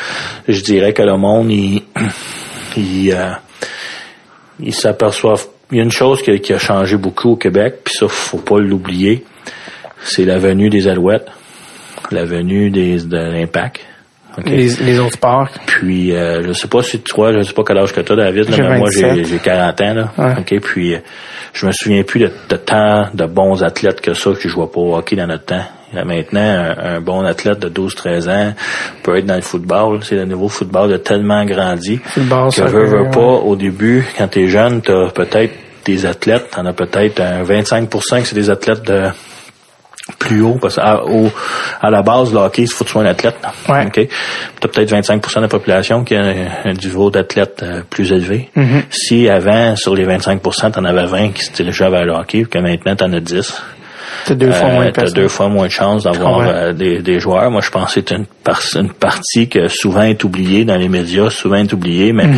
Je 0.48 0.60
dirais 0.60 0.92
que 0.92 1.02
le 1.02 1.16
monde, 1.16 1.50
il, 1.50 1.82
il, 2.76 3.12
euh, 3.12 3.30
ils 4.60 4.74
s'aperçoivent 4.74 5.46
il 5.72 5.78
y 5.78 5.80
a 5.80 5.84
une 5.84 5.90
chose 5.90 6.22
qui, 6.22 6.38
qui 6.40 6.52
a 6.52 6.58
changé 6.58 6.98
beaucoup 6.98 7.30
au 7.30 7.36
Québec, 7.36 7.76
puis 7.84 7.94
ça, 7.94 8.06
faut 8.06 8.36
pas 8.36 8.58
l'oublier, 8.58 9.24
c'est 10.04 10.26
la 10.26 10.38
venue 10.38 10.68
des 10.68 10.86
Alouettes, 10.86 11.28
la 12.10 12.26
venue 12.26 12.70
des, 12.70 12.98
de 13.00 13.16
l'Impact. 13.16 13.80
OK? 14.38 14.46
Les, 14.46 14.68
les 14.68 14.98
autres 14.98 15.14
sports. 15.14 15.48
Puis, 15.66 16.14
euh, 16.14 16.42
je 16.42 16.52
sais 16.52 16.68
pas 16.68 16.82
si 16.82 17.00
toi, 17.00 17.32
je 17.32 17.42
sais 17.42 17.52
pas 17.52 17.62
quel 17.66 17.78
âge 17.78 17.92
que 17.92 18.00
tu 18.00 18.12
as, 18.12 18.16
David, 18.16 18.50
là, 18.50 18.56
mais 18.58 18.78
moi, 18.78 18.88
j'ai 18.90 19.02
27. 19.02 19.26
j'ai 19.26 19.38
40 19.38 19.80
ans. 19.80 19.94
Là. 19.94 20.12
Ouais. 20.18 20.60
Puis, 20.60 20.94
euh, 20.94 20.98
je 21.52 21.66
me 21.66 21.72
souviens 21.72 22.02
plus 22.02 22.20
de, 22.20 22.30
de 22.48 22.56
tant 22.56 23.08
de 23.12 23.26
bons 23.26 23.62
athlètes 23.62 24.00
que 24.00 24.14
ça 24.14 24.30
qui 24.40 24.48
jouaient 24.48 24.66
pas 24.66 24.80
au 24.80 24.96
hockey 24.96 25.16
dans 25.16 25.26
notre 25.26 25.44
temps. 25.44 25.64
Là, 25.92 26.04
maintenant, 26.04 26.40
un, 26.40 26.96
un 26.96 27.00
bon 27.00 27.22
athlète 27.24 27.58
de 27.58 27.68
12-13 27.68 28.30
ans 28.30 28.54
peut 29.02 29.18
être 29.18 29.26
dans 29.26 29.36
le 29.36 29.42
football. 29.42 30.00
C'est 30.02 30.14
le 30.14 30.24
nouveau 30.24 30.48
football 30.48 30.92
a 30.94 30.98
tellement 30.98 31.44
grandi 31.44 32.00
Football, 32.02 32.50
que 32.50 32.62
veux 32.62 33.02
ouais. 33.02 33.10
pas, 33.10 33.20
au 33.20 33.56
début, 33.56 34.06
quand 34.16 34.28
tu 34.28 34.44
es 34.44 34.46
jeune, 34.48 34.80
tu 34.80 34.90
as 34.90 35.10
peut-être 35.10 35.52
des 35.84 36.06
athlètes, 36.06 36.50
t'en 36.50 36.64
as 36.64 36.72
peut-être 36.72 37.20
un 37.20 37.42
25 37.42 37.90
que 37.90 38.24
c'est 38.24 38.34
des 38.34 38.50
athlètes 38.50 38.84
de 38.84 39.08
plus 40.18 40.42
haut, 40.42 40.58
parce 40.60 40.76
qu'à 40.76 41.04
au- 41.04 41.30
à 41.80 41.90
la 41.90 42.02
base, 42.02 42.32
le 42.32 42.38
hockey, 42.40 42.62
il 42.62 42.68
faut 42.68 42.84
que 42.84 42.88
tu 42.88 42.92
sois 42.92 43.02
un 43.02 43.06
athlète. 43.06 43.36
Ouais. 43.68 43.86
OK? 43.86 43.92
Tu 43.94 44.08
as 44.64 44.68
peut-être 44.68 44.90
25% 44.90 45.36
de 45.36 45.40
la 45.42 45.48
population 45.48 46.02
qui 46.04 46.16
a 46.16 46.22
un, 46.22 46.34
un 46.64 46.72
niveau 46.72 47.10
d'athlète 47.10 47.62
euh, 47.62 47.82
plus 47.88 48.10
élevé. 48.12 48.50
Mm-hmm. 48.56 48.82
Si 48.90 49.28
avant, 49.28 49.76
sur 49.76 49.94
les 49.94 50.04
25 50.04 50.40
tu 50.42 50.78
en 50.78 50.84
avais 50.84 51.06
20 51.06 51.28
qui 51.32 51.44
se 51.44 51.52
dirigeaient 51.52 51.90
vers 51.90 52.04
le 52.04 52.12
hockey, 52.12 52.42
puis 52.42 52.48
que 52.50 52.58
maintenant, 52.58 52.96
tu 52.96 53.04
en 53.04 53.12
as 53.12 53.20
10, 53.20 53.62
T'as 54.26 54.34
deux 54.34 54.52
fois 54.52 54.68
euh, 54.68 54.72
moins 54.74 54.86
de 54.86 54.90
personnes. 54.90 55.14
deux 55.14 55.28
fois 55.28 55.48
moins 55.48 55.66
de 55.66 55.70
chances 55.72 56.04
d'avoir 56.04 56.40
euh, 56.40 56.72
des, 56.72 57.00
des 57.00 57.20
joueurs. 57.20 57.50
Moi, 57.50 57.60
je 57.62 57.70
pense 57.70 57.86
que 57.86 57.92
c'est 58.00 58.10
une, 58.12 58.26
par- 58.44 58.60
une 58.76 58.90
partie 58.92 59.48
que 59.48 59.68
souvent 59.68 60.02
est 60.02 60.22
oubliée 60.24 60.64
dans 60.64 60.76
les 60.76 60.88
médias, 60.88 61.30
souvent 61.30 61.56
est 61.56 61.72
oubliée, 61.72 62.12
mais 62.12 62.28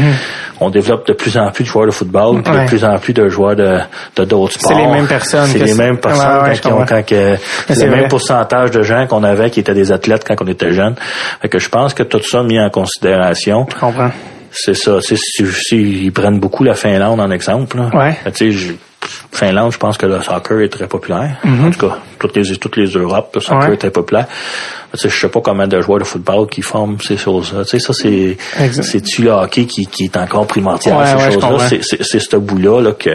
on 0.61 0.71
développe 0.71 1.07
de 1.07 1.13
plus 1.13 1.37
en 1.37 1.51
plus 1.51 1.65
de 1.65 1.69
joueurs 1.69 1.87
de 1.87 1.91
football, 1.91 2.43
puis 2.43 2.53
Mm-hmm. 2.53 2.57
Ouais. 2.57 2.65
de 2.65 2.69
plus 2.69 2.85
en 2.85 2.99
plus 2.99 3.13
de 3.13 3.29
joueurs 3.29 3.57
de 3.57 3.79
de 4.17 4.25
d'autres 4.25 4.53
sports. 4.55 4.73
C'est 4.73 4.77
les 4.83 4.87
mêmes 4.87 5.07
personnes 5.07 5.47
C'est 5.47 5.59
les 5.59 5.75
mêmes 5.75 5.99
personnes 5.99 6.43
Ouais, 6.43 6.51
ouais, 6.51 6.61
quand 6.63 6.73
ont- 6.81 6.85
quand 6.87 7.05
que- 7.05 7.37
le 7.69 7.75
vrai. 7.75 7.87
même 7.89 8.09
pourcentage 8.09 8.71
de 8.71 8.83
gens 8.83 9.07
qu'on 9.07 9.25
avait 9.25 9.51
qui 9.51 9.61
étaient 9.61 9.75
des 9.75 9.91
athlètes 9.93 10.25
quand 10.27 10.37
on 10.41 10.47
était 10.47 10.73
jeunes. 10.73 10.95
Fait 11.43 11.49
que 11.49 11.59
je 11.59 11.69
pense 11.69 11.95
que 11.95 12.03
tout 12.03 12.23
ça 12.23 12.43
mis 12.43 12.61
en 12.61 12.71
considération, 12.71 13.67
Je 13.75 13.81
comprends. 13.81 14.11
c'est 14.51 14.75
ça. 14.75 15.01
Sais, 15.01 15.17
Si, 15.17 15.45
si 15.47 15.77
ils 16.05 16.13
prennent 16.13 16.39
beaucoup 16.41 16.65
la 16.65 16.75
Finlande 16.75 17.21
en 17.21 17.31
exemple, 17.31 17.79
là, 17.79 17.91
Ouais. 17.93 18.17
ben, 18.25 18.33
Finlande, 19.33 19.73
je 19.73 19.79
pense 19.79 19.97
que 19.97 20.07
le 20.07 20.23
soccer 20.23 20.61
est 20.61 20.69
très 20.69 20.87
populaire. 20.87 21.37
En 21.45 21.71
tout 21.71 21.89
cas, 21.89 21.99
toutes 22.19 22.37
les 22.37 22.57
toutes 22.57 22.77
les 22.77 22.87
Europes, 22.87 23.35
le 23.35 23.41
soccer. 23.41 23.69
Ouais. 23.69 23.75
est 23.75 23.79
très 23.79 23.91
populaire. 23.91 24.27
Je 25.03 25.09
sais 25.09 25.29
pas 25.29 25.41
combien 25.41 25.67
de 25.67 25.81
joueurs 25.81 25.99
de 25.99 26.05
football 26.05 26.47
qui 26.49 26.63
forment 26.63 26.99
ces 27.01 27.17
choses-là. 27.17 27.65
Tu 27.65 27.71
sais, 27.71 27.79
ça 27.79 27.93
c'est 27.93 28.37
c'est-tu 28.83 29.23
le 29.23 29.31
hockey 29.31 29.65
qui, 29.67 29.87
qui 29.87 30.05
est 30.05 30.17
encore 30.17 30.47
primordial 30.47 30.97
Ouais, 30.97 31.07
ces 31.07 31.15
ouais, 31.17 31.33
choses-là? 31.41 31.69
C'est 31.69 31.83
c'est 31.83 32.03
c'est 32.03 32.19
ce 32.21 32.37
bout-là 32.37 32.81
là, 32.81 32.93
que 32.93 33.11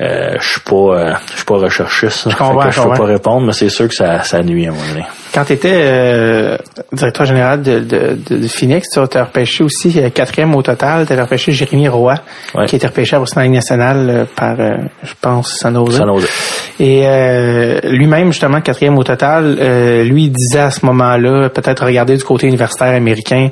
euh, 0.00 0.34
je 0.40 0.48
suis 0.48 0.60
pas 0.60 0.74
euh, 0.76 1.12
je 1.30 1.36
suis 1.36 1.44
pas 1.44 1.56
recherchiste. 1.56 2.30
Je 2.30 2.36
comprends, 2.36 2.70
je 2.70 2.80
peux 2.80 2.88
pas 2.94 3.04
répondre, 3.04 3.46
mais 3.46 3.52
c'est 3.52 3.68
sûr 3.68 3.88
que 3.88 3.94
ça 3.94 4.22
ça 4.22 4.42
nuit 4.42 4.66
à 4.66 4.70
un 4.70 4.72
moment 4.72 4.86
donné. 4.88 5.04
Quand 5.32 5.44
tu 5.44 5.52
étais 5.54 6.56
directeur 6.92 7.26
général 7.26 7.62
de, 7.62 7.80
de, 7.80 8.16
de, 8.28 8.36
de 8.38 8.48
Phoenix, 8.48 8.88
tu 8.90 8.98
as 9.18 9.24
repêché 9.24 9.64
aussi 9.64 9.92
euh, 9.98 10.10
quatrième 10.10 10.54
au 10.54 10.62
total. 10.62 11.06
Tu 11.06 11.12
as 11.12 11.22
repêché 11.22 11.52
Jérémy 11.52 11.88
Roy, 11.88 12.14
Ouais. 12.54 12.66
qui 12.66 12.76
a 12.76 12.78
été 12.78 12.86
repêché 12.86 13.16
la 13.36 13.42
Ligue 13.42 13.52
nationale 13.54 14.10
euh, 14.10 14.24
par, 14.36 14.54
euh, 14.60 14.76
je 15.02 15.12
pense, 15.20 15.56
San 15.58 15.74
Jose. 15.74 15.96
San 15.98 16.06
Jose. 16.06 16.28
Et 16.78 17.02
euh, 17.04 17.80
lui-même, 17.84 18.28
justement, 18.32 18.60
quatrième 18.60 18.96
au 18.98 19.02
total, 19.04 19.56
euh, 19.60 20.04
lui, 20.04 20.24
il 20.24 20.30
disait 20.30 20.60
à 20.60 20.70
ce 20.70 20.84
moment-là, 21.04 21.48
peut-être 21.50 21.84
regarder 21.84 22.16
du 22.16 22.24
côté 22.24 22.46
universitaire 22.46 22.94
américain. 22.94 23.50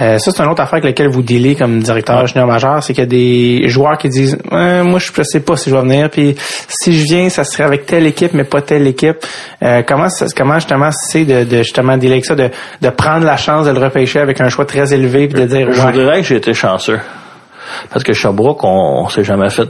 Euh, 0.00 0.16
ça, 0.18 0.30
c'est 0.30 0.42
une 0.42 0.48
autre 0.48 0.62
affaire 0.62 0.74
avec 0.74 0.84
laquelle 0.84 1.08
vous 1.08 1.22
dealez 1.22 1.54
comme 1.54 1.80
directeur 1.80 2.26
junior 2.26 2.46
majeur, 2.46 2.82
c'est 2.82 2.94
qu'il 2.94 3.02
y 3.02 3.06
a 3.06 3.10
des 3.10 3.68
joueurs 3.68 3.98
qui 3.98 4.08
disent 4.08 4.38
moi 4.50 4.98
je 4.98 5.22
sais 5.22 5.40
pas 5.40 5.56
si 5.56 5.68
je 5.68 5.74
vais 5.74 5.82
venir, 5.82 6.08
puis 6.08 6.34
si 6.66 6.98
je 6.98 7.04
viens, 7.04 7.28
ça 7.28 7.44
serait 7.44 7.64
avec 7.64 7.84
telle 7.84 8.06
équipe, 8.06 8.32
mais 8.32 8.44
pas 8.44 8.62
telle 8.62 8.86
équipe. 8.86 9.18
Euh, 9.62 9.82
comment 9.86 10.08
comment 10.34 10.54
justement 10.54 10.90
c'est 10.92 11.26
de, 11.26 11.44
de 11.44 11.58
justement 11.58 11.98
dealer 11.98 12.14
avec 12.14 12.24
ça, 12.24 12.34
de, 12.34 12.48
de 12.80 12.88
prendre 12.88 13.26
la 13.26 13.36
chance 13.36 13.66
de 13.66 13.70
le 13.70 13.80
repêcher 13.80 14.20
avec 14.20 14.40
un 14.40 14.48
choix 14.48 14.64
très 14.64 14.94
élevé 14.94 15.28
puis 15.28 15.42
de 15.42 15.46
dire 15.46 15.70
Je 15.70 15.82
ouais, 15.82 15.92
dirais 15.92 16.20
que 16.22 16.26
j'ai 16.26 16.36
été 16.36 16.54
chanceux. 16.54 17.00
Parce 17.90 18.02
que 18.02 18.14
Sherbrooke, 18.14 18.64
on, 18.64 19.02
on 19.04 19.08
s'est 19.08 19.24
jamais 19.24 19.50
fait. 19.50 19.68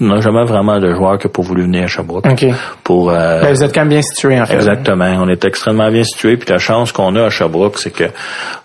On 0.00 0.06
n'a 0.06 0.20
jamais 0.20 0.44
vraiment 0.44 0.78
de 0.78 0.92
joueurs 0.94 1.18
qui 1.18 1.26
ont 1.26 1.30
pas 1.30 1.42
voulu 1.42 1.62
venir 1.62 1.84
à 1.84 1.86
Sherbrooke. 1.86 2.26
OK. 2.26 2.44
Pour, 2.84 3.10
euh, 3.10 3.40
Ben, 3.40 3.52
vous 3.52 3.62
êtes 3.62 3.74
quand 3.74 3.80
même 3.80 3.88
bien 3.88 4.02
situé 4.02 4.38
en 4.38 4.44
fait. 4.44 4.54
Exactement. 4.54 5.06
On 5.22 5.28
est 5.28 5.44
extrêmement 5.44 5.90
bien 5.90 6.04
situé. 6.04 6.36
Puis 6.36 6.48
la 6.50 6.58
chance 6.58 6.92
qu'on 6.92 7.14
a 7.16 7.24
à 7.24 7.30
Sherbrooke, 7.30 7.78
c'est 7.78 7.90
que 7.90 8.04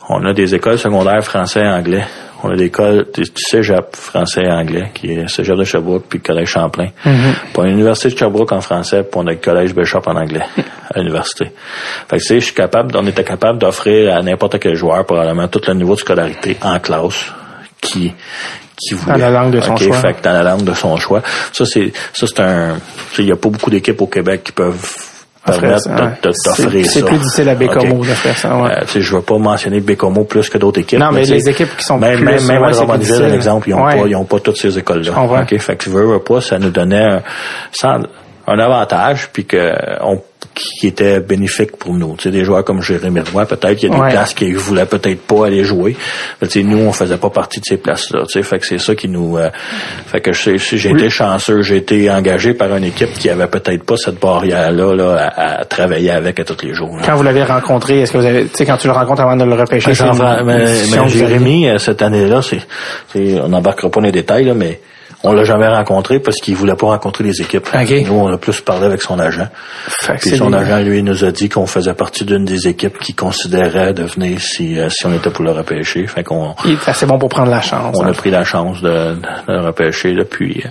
on 0.09 0.25
a 0.25 0.33
des 0.33 0.53
écoles 0.55 0.77
secondaires 0.77 1.23
français 1.23 1.61
et 1.61 1.67
anglais. 1.67 2.03
On 2.43 2.49
a 2.49 2.55
des 2.55 2.65
écoles 2.65 3.05
du 3.13 3.23
cégep 3.35 3.95
français 3.95 4.41
et 4.43 4.51
anglais, 4.51 4.89
qui 4.93 5.11
est 5.11 5.27
cégep 5.29 5.55
de 5.55 5.63
Sherbrooke 5.63 6.05
puis 6.09 6.19
le 6.19 6.27
collège 6.27 6.49
Champlain. 6.49 6.87
Puis 7.03 7.13
on 7.55 7.61
a 7.61 7.67
l'université 7.67 8.09
de 8.09 8.17
Sherbrooke 8.17 8.51
en 8.51 8.61
français, 8.61 9.03
puis 9.03 9.11
on 9.13 9.27
a 9.27 9.31
le 9.31 9.37
collège 9.37 9.75
Bishop 9.75 10.01
en 10.07 10.15
anglais 10.15 10.43
à 10.93 10.99
l'université. 10.99 11.51
Fait 12.09 12.17
que 12.17 12.21
tu 12.21 12.27
sais, 12.27 12.39
je 12.39 12.45
suis 12.45 12.55
capable, 12.55 12.97
on 12.97 13.05
était 13.05 13.23
capable 13.23 13.59
d'offrir 13.59 14.15
à 14.15 14.21
n'importe 14.23 14.59
quel 14.59 14.75
joueur 14.75 15.05
probablement 15.05 15.47
tout 15.47 15.61
le 15.67 15.75
niveau 15.75 15.93
de 15.93 15.99
scolarité 15.99 16.57
en 16.63 16.79
classe 16.79 17.31
qui 17.79 18.11
voulait. 18.95 19.13
Dans 19.13 19.19
la 19.19 19.31
langue 19.31 19.51
de 19.51 19.61
son 19.61 19.77
choix. 19.77 19.95
Fait 19.97 20.13
que 20.13 20.21
dans 20.23 20.33
la 20.33 20.43
langue 20.43 20.63
de 20.63 20.73
son 20.73 20.97
choix. 20.97 21.21
Ça 21.53 21.65
c'est 21.65 21.91
ça 22.13 22.27
c'est 22.27 22.39
un 22.41 22.77
il 23.17 23.25
y 23.25 23.31
a 23.31 23.35
pas 23.35 23.49
beaucoup 23.49 23.69
d'équipes 23.69 24.01
au 24.01 24.07
Québec 24.07 24.43
qui 24.45 24.51
peuvent 24.51 24.95
permettre 25.45 25.89
de- 25.89 26.27
de 26.29 26.31
C'est- 26.33 26.49
ça. 26.49 26.55
c'est 26.55 27.03
plus 27.05 27.17
difficile 27.17 27.49
à 27.49 27.55
Bécomo 27.55 27.95
Ok. 28.01 28.07
d'offrir 28.07 28.37
ça, 28.37 28.55
ouais. 28.57 28.69
Euh, 28.71 28.85
je 29.01 29.15
veux 29.15 29.21
pas 29.21 29.37
mentionner 29.39 29.79
Bécomo 29.79 30.23
plus 30.23 30.47
que 30.49 30.57
d'autres 30.59 30.79
équipes. 30.81 30.99
Non, 30.99 31.11
mais 31.11 31.23
les 31.23 31.49
équipes 31.49 31.75
qui 31.77 31.83
sont 31.83 31.97
même, 31.97 32.17
plus- 32.17 32.25
même, 32.25 32.45
même 32.45 32.61
ouais, 32.61 32.67
à 32.69 32.71
Drummondville, 32.71 33.17
par 33.21 33.33
exemple, 33.33 33.69
ils 33.69 33.73
ont 33.73 33.83
Ouais. 33.83 34.25
pas, 34.29 34.39
toutes 34.39 34.57
ces 34.57 34.77
écoles-là. 34.77 35.13
Ok, 35.41 35.57
fait 35.57 35.75
que 35.75 35.89
veux, 35.89 36.19
pas, 36.19 36.41
ça 36.41 36.59
nous 36.59 36.69
donnait 36.69 37.03
un, 37.03 38.01
un 38.47 38.59
avantage, 38.59 39.29
puis 39.33 39.45
que 39.45 39.71
on 40.03 40.21
qui 40.79 40.87
était 40.87 41.19
bénéfique 41.19 41.75
pour 41.77 41.93
nous. 41.93 42.15
Tu 42.17 42.23
sais, 42.23 42.31
des 42.31 42.43
joueurs 42.43 42.63
comme 42.63 42.81
Jérémy 42.81 43.21
Roy, 43.33 43.45
peut-être 43.45 43.75
qu'il 43.77 43.89
y 43.89 43.91
a 43.91 43.95
des 43.95 44.01
Ouais. 44.01 44.09
places 44.11 44.33
qu'ils 44.33 44.55
voulaient 44.57 44.85
peut-être 44.85 45.21
pas 45.21 45.47
aller 45.47 45.63
jouer. 45.63 45.95
Mais 46.41 46.47
tu 46.47 46.59
sais, 46.61 46.65
nous, 46.65 46.79
on 46.79 46.91
faisait 46.91 47.17
pas 47.17 47.29
partie 47.29 47.59
de 47.59 47.65
ces 47.65 47.77
places-là. 47.77 48.21
Tu 48.27 48.33
sais, 48.33 48.43
fait 48.43 48.59
que 48.59 48.65
c'est 48.65 48.77
ça 48.77 48.95
qui 48.95 49.07
nous... 49.09 49.37
euh, 49.37 49.49
fait 50.07 50.21
que 50.21 50.33
je 50.33 50.41
sais- 50.41 50.57
si 50.57 50.77
j'ai 50.77 50.91
été 50.91 51.09
chanceux, 51.09 51.61
j'ai 51.61 51.77
été 51.77 52.09
engagé 52.11 52.53
par 52.53 52.75
une 52.75 52.83
équipe 52.83 53.13
qui 53.13 53.29
avait 53.29 53.47
peut-être 53.47 53.83
pas 53.83 53.97
cette 53.97 54.19
barrière-là 54.19 54.95
là, 54.95 55.31
à, 55.35 55.59
à 55.61 55.65
travailler 55.65 56.11
avec 56.11 56.39
à 56.39 56.43
tous 56.43 56.65
les 56.65 56.73
jours. 56.73 56.95
là. 56.97 57.03
Quand 57.05 57.15
vous 57.15 57.23
l'avez 57.23 57.43
rencontré, 57.43 58.01
est-ce 58.01 58.11
que 58.11 58.17
vous 58.17 58.25
avez, 58.25 58.43
tu 58.45 58.57
sais, 58.57 58.65
quand 58.65 58.77
tu 58.77 58.87
le 58.87 58.93
rencontres 58.93 59.21
avant 59.21 59.35
de 59.35 59.43
le 59.45 59.53
repêcher, 59.55 59.91
une- 59.91 60.45
mais, 60.45 60.65
mais 60.91 61.09
Jérémy, 61.09 61.69
euh, 61.69 61.77
cette 61.77 62.01
année-là, 62.01 62.41
c'est, 62.41 62.61
c'est- 63.11 63.39
on 63.41 63.49
n'embarquera 63.49 63.89
pas 63.89 63.99
dans 64.01 64.05
les 64.05 64.11
détails, 64.11 64.45
là, 64.45 64.53
mais 64.53 64.79
on 65.23 65.33
l'a 65.33 65.43
jamais 65.43 65.67
rencontré 65.67 66.19
parce 66.19 66.37
qu'il 66.37 66.55
voulait 66.55 66.75
pas 66.75 66.87
rencontrer 66.87 67.23
les 67.23 67.41
équipes. 67.41 67.67
Ok. 67.73 67.91
Nous, 68.05 68.13
on 68.13 68.27
a 68.27 68.37
plus 68.37 68.61
parlé 68.61 68.85
avec 68.85 69.01
son 69.01 69.19
agent. 69.19 69.47
Fait 69.87 70.17
Puis 70.17 70.37
son 70.37 70.51
agent, 70.53 70.79
lui, 70.79 71.03
nous 71.03 71.23
a 71.23 71.31
dit 71.31 71.49
qu'on 71.49 71.67
faisait 71.67 71.93
partie 71.93 72.25
d'une 72.25 72.45
des 72.45 72.67
équipes 72.67 72.97
qui 72.99 73.13
considérait 73.13 73.93
de 73.93 74.03
venir 74.03 74.39
si, 74.39 74.79
euh, 74.79 74.89
si 74.89 75.05
on 75.05 75.13
était 75.13 75.29
pour 75.29 75.43
le 75.43 75.51
repêcher. 75.51 76.07
Fait 76.07 76.23
qu'on 76.23 76.55
Il 76.65 76.73
est 76.73 76.87
assez 76.89 77.05
bon 77.05 77.19
pour 77.19 77.29
prendre 77.29 77.51
la 77.51 77.61
chance. 77.61 77.95
on 77.99 78.03
hein. 78.03 78.09
a 78.09 78.13
pris 78.13 78.31
la 78.31 78.43
chance 78.43 78.81
de, 78.81 78.89
de 79.15 79.21
le 79.47 79.61
repêcher. 79.61 80.13
Là, 80.13 80.23
puis 80.25 80.63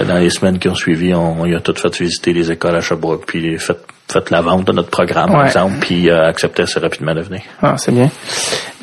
euh, 0.00 0.04
dans 0.04 0.18
les 0.18 0.30
semaines 0.30 0.58
qui 0.58 0.68
ont 0.68 0.74
suivi, 0.74 1.14
on, 1.14 1.40
on 1.40 1.44
lui 1.44 1.54
a 1.54 1.60
tout 1.60 1.74
fait 1.76 1.96
visiter 2.00 2.32
les 2.32 2.50
écoles 2.50 2.76
à 2.76 2.80
Sherbrooke, 2.80 3.24
puis 3.26 3.58
fait, 3.58 3.78
fait 4.08 4.30
la 4.30 4.40
vente 4.40 4.64
de 4.66 4.72
notre 4.72 4.90
programme, 4.90 5.30
par 5.30 5.40
Ouais. 5.40 5.46
exemple, 5.46 5.74
puis 5.80 6.08
euh, 6.10 6.28
accepté 6.28 6.62
assez 6.62 6.78
rapidement 6.80 7.14
de 7.14 7.22
venir. 7.22 7.42
Ah, 7.62 7.74
c'est 7.76 7.92
bien. 7.92 8.08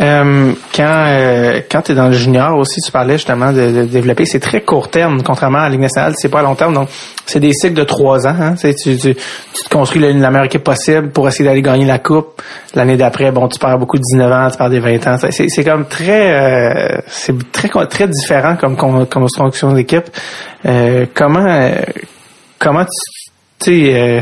Euh, 0.02 0.52
quand 0.76 0.84
euh, 1.08 1.62
quand 1.72 1.84
tu 1.84 1.92
es 1.92 1.96
dans 1.96 2.08
le 2.08 2.14
junior 2.14 2.58
aussi, 2.58 2.82
tu 2.82 2.92
parlais 2.92 3.14
justement 3.14 3.54
de, 3.54 3.72
de 3.72 3.84
développer. 3.86 4.26
C'est 4.26 4.40
très 4.40 4.62
court 4.62 4.90
terme, 4.90 5.22
contrairement 5.24 5.60
à 5.60 5.64
la 5.64 5.70
Ligue 5.70 5.82
nationale, 5.82 6.14
c'est 6.18 6.30
pas 6.30 6.40
à 6.40 6.44
long 6.44 6.56
terme. 6.56 6.74
Donc, 6.74 6.90
c'est 7.26 7.40
des 7.40 7.54
cycles 7.54 7.76
de 7.76 7.84
trois 7.84 8.26
ans. 8.28 8.36
Hein, 8.40 8.56
Tu 8.60 8.74
tu, 8.76 8.98
tu, 8.98 9.14
te 9.16 9.70
construis 9.70 10.02
la, 10.02 10.12
la 10.12 10.30
meilleure 10.32 10.46
équipe 10.46 10.64
possible 10.64 11.10
pour 11.12 11.28
essayer 11.28 11.46
d'aller 11.46 11.62
gagner 11.62 11.86
la 11.86 12.00
coupe. 12.00 12.42
L'année 12.74 12.98
d'après, 12.98 13.32
bon, 13.32 13.48
tu 13.48 13.60
perds 13.60 13.78
beaucoup 13.78 13.98
de 13.98 14.04
19 14.04 14.32
ans, 14.32 14.50
tu 14.52 14.58
perds 14.58 14.70
des 14.72 14.80
20 14.80 15.08
ans. 15.08 15.18
C'est, 15.30 15.48
c'est 15.48 15.64
comme 15.64 15.86
très 15.88 16.34
euh, 16.34 16.98
c'est 17.08 17.52
très 17.52 17.70
très 17.88 18.08
différent 18.08 18.56
comme 18.56 18.76
comme 18.76 19.06
construction 19.08 19.72
d'équipe. 19.74 20.06
Euh, 20.66 21.06
comment 21.14 21.46
euh, 21.48 21.76
comment 22.60 22.84
tu 22.84 22.90
tu 23.64 23.72
sais 23.90 23.94
euh, 23.96 24.22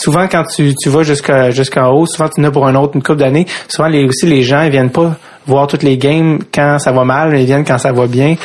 souvent 0.00 0.26
quand 0.28 0.44
tu, 0.44 0.74
tu 0.74 0.88
vas 0.88 1.02
jusqu'à 1.02 1.50
jusqu'en 1.50 1.88
haut, 1.90 2.06
souvent 2.06 2.28
tu 2.28 2.40
en 2.40 2.44
as 2.44 2.50
pour 2.50 2.66
un 2.66 2.74
autre 2.74 2.92
une 2.94 3.02
couple 3.02 3.18
d'années. 3.20 3.46
Souvent 3.68 3.88
les 3.88 4.04
aussi 4.04 4.26
les 4.26 4.42
gens 4.42 4.62
ils 4.62 4.70
viennent 4.70 4.90
pas 4.90 5.16
voir 5.46 5.66
toutes 5.66 5.82
les 5.82 5.96
games 5.96 6.38
quand 6.54 6.78
ça 6.78 6.92
va 6.92 7.04
mal, 7.04 7.30
mais 7.30 7.42
ils 7.42 7.46
viennent 7.46 7.64
quand 7.64 7.78
ça 7.78 7.90
va 7.92 8.06
bien. 8.06 8.36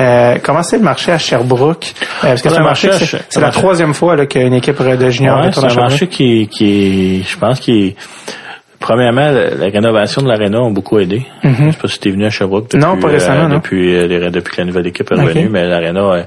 Euh, 0.00 0.36
comment 0.42 0.62
c'est 0.62 0.78
le 0.78 0.84
marché 0.84 1.12
à 1.12 1.18
Sherbrooke? 1.18 1.92
Euh, 2.24 2.28
Parce 2.28 2.42
que 2.42 2.48
c'est 2.48 2.56
un 2.58 2.62
marché, 2.62 2.92
c'est, 2.92 3.04
c'est 3.28 3.40
la 3.40 3.48
marché- 3.48 3.60
troisième 3.60 3.92
fois 3.94 4.16
là, 4.16 4.24
qu'une 4.26 4.54
équipe 4.54 4.82
de 4.82 5.10
juniors 5.10 5.38
Ouais, 5.40 5.46
retourne 5.48 5.68
c'est 5.68 5.78
à 5.78 5.84
un 5.84 5.88
Sherbrooke. 5.88 5.90
marché 5.90 6.06
qui, 6.08 6.48
qui 6.48 7.22
je 7.24 7.36
pense, 7.38 7.60
qui 7.60 7.94
premièrement, 8.78 9.30
la, 9.30 9.50
la 9.50 9.66
rénovation 9.66 10.22
de 10.22 10.28
l'aréna 10.28 10.58
a 10.64 10.70
beaucoup 10.70 10.98
aidé. 10.98 11.26
Je 11.42 11.48
sais 11.50 11.78
pas 11.80 11.88
si 11.88 11.98
t'es 12.00 12.10
venu 12.10 12.24
à 12.24 12.30
Sherbrooke 12.30 12.70
depuis, 12.70 12.78
Mhm. 12.78 12.94
Non, 12.94 13.00
pas 13.00 13.08
récemment, 13.08 13.44
euh, 13.44 13.48
non. 13.48 13.54
depuis, 13.56 13.94
euh, 13.96 14.30
depuis 14.30 14.56
que 14.56 14.60
la 14.62 14.66
nouvelle 14.66 14.86
équipe 14.86 15.10
est 15.10 15.14
revenue, 15.14 15.48
mais 15.50 15.64
l'aréna, 15.66 16.00
euh, 16.00 16.22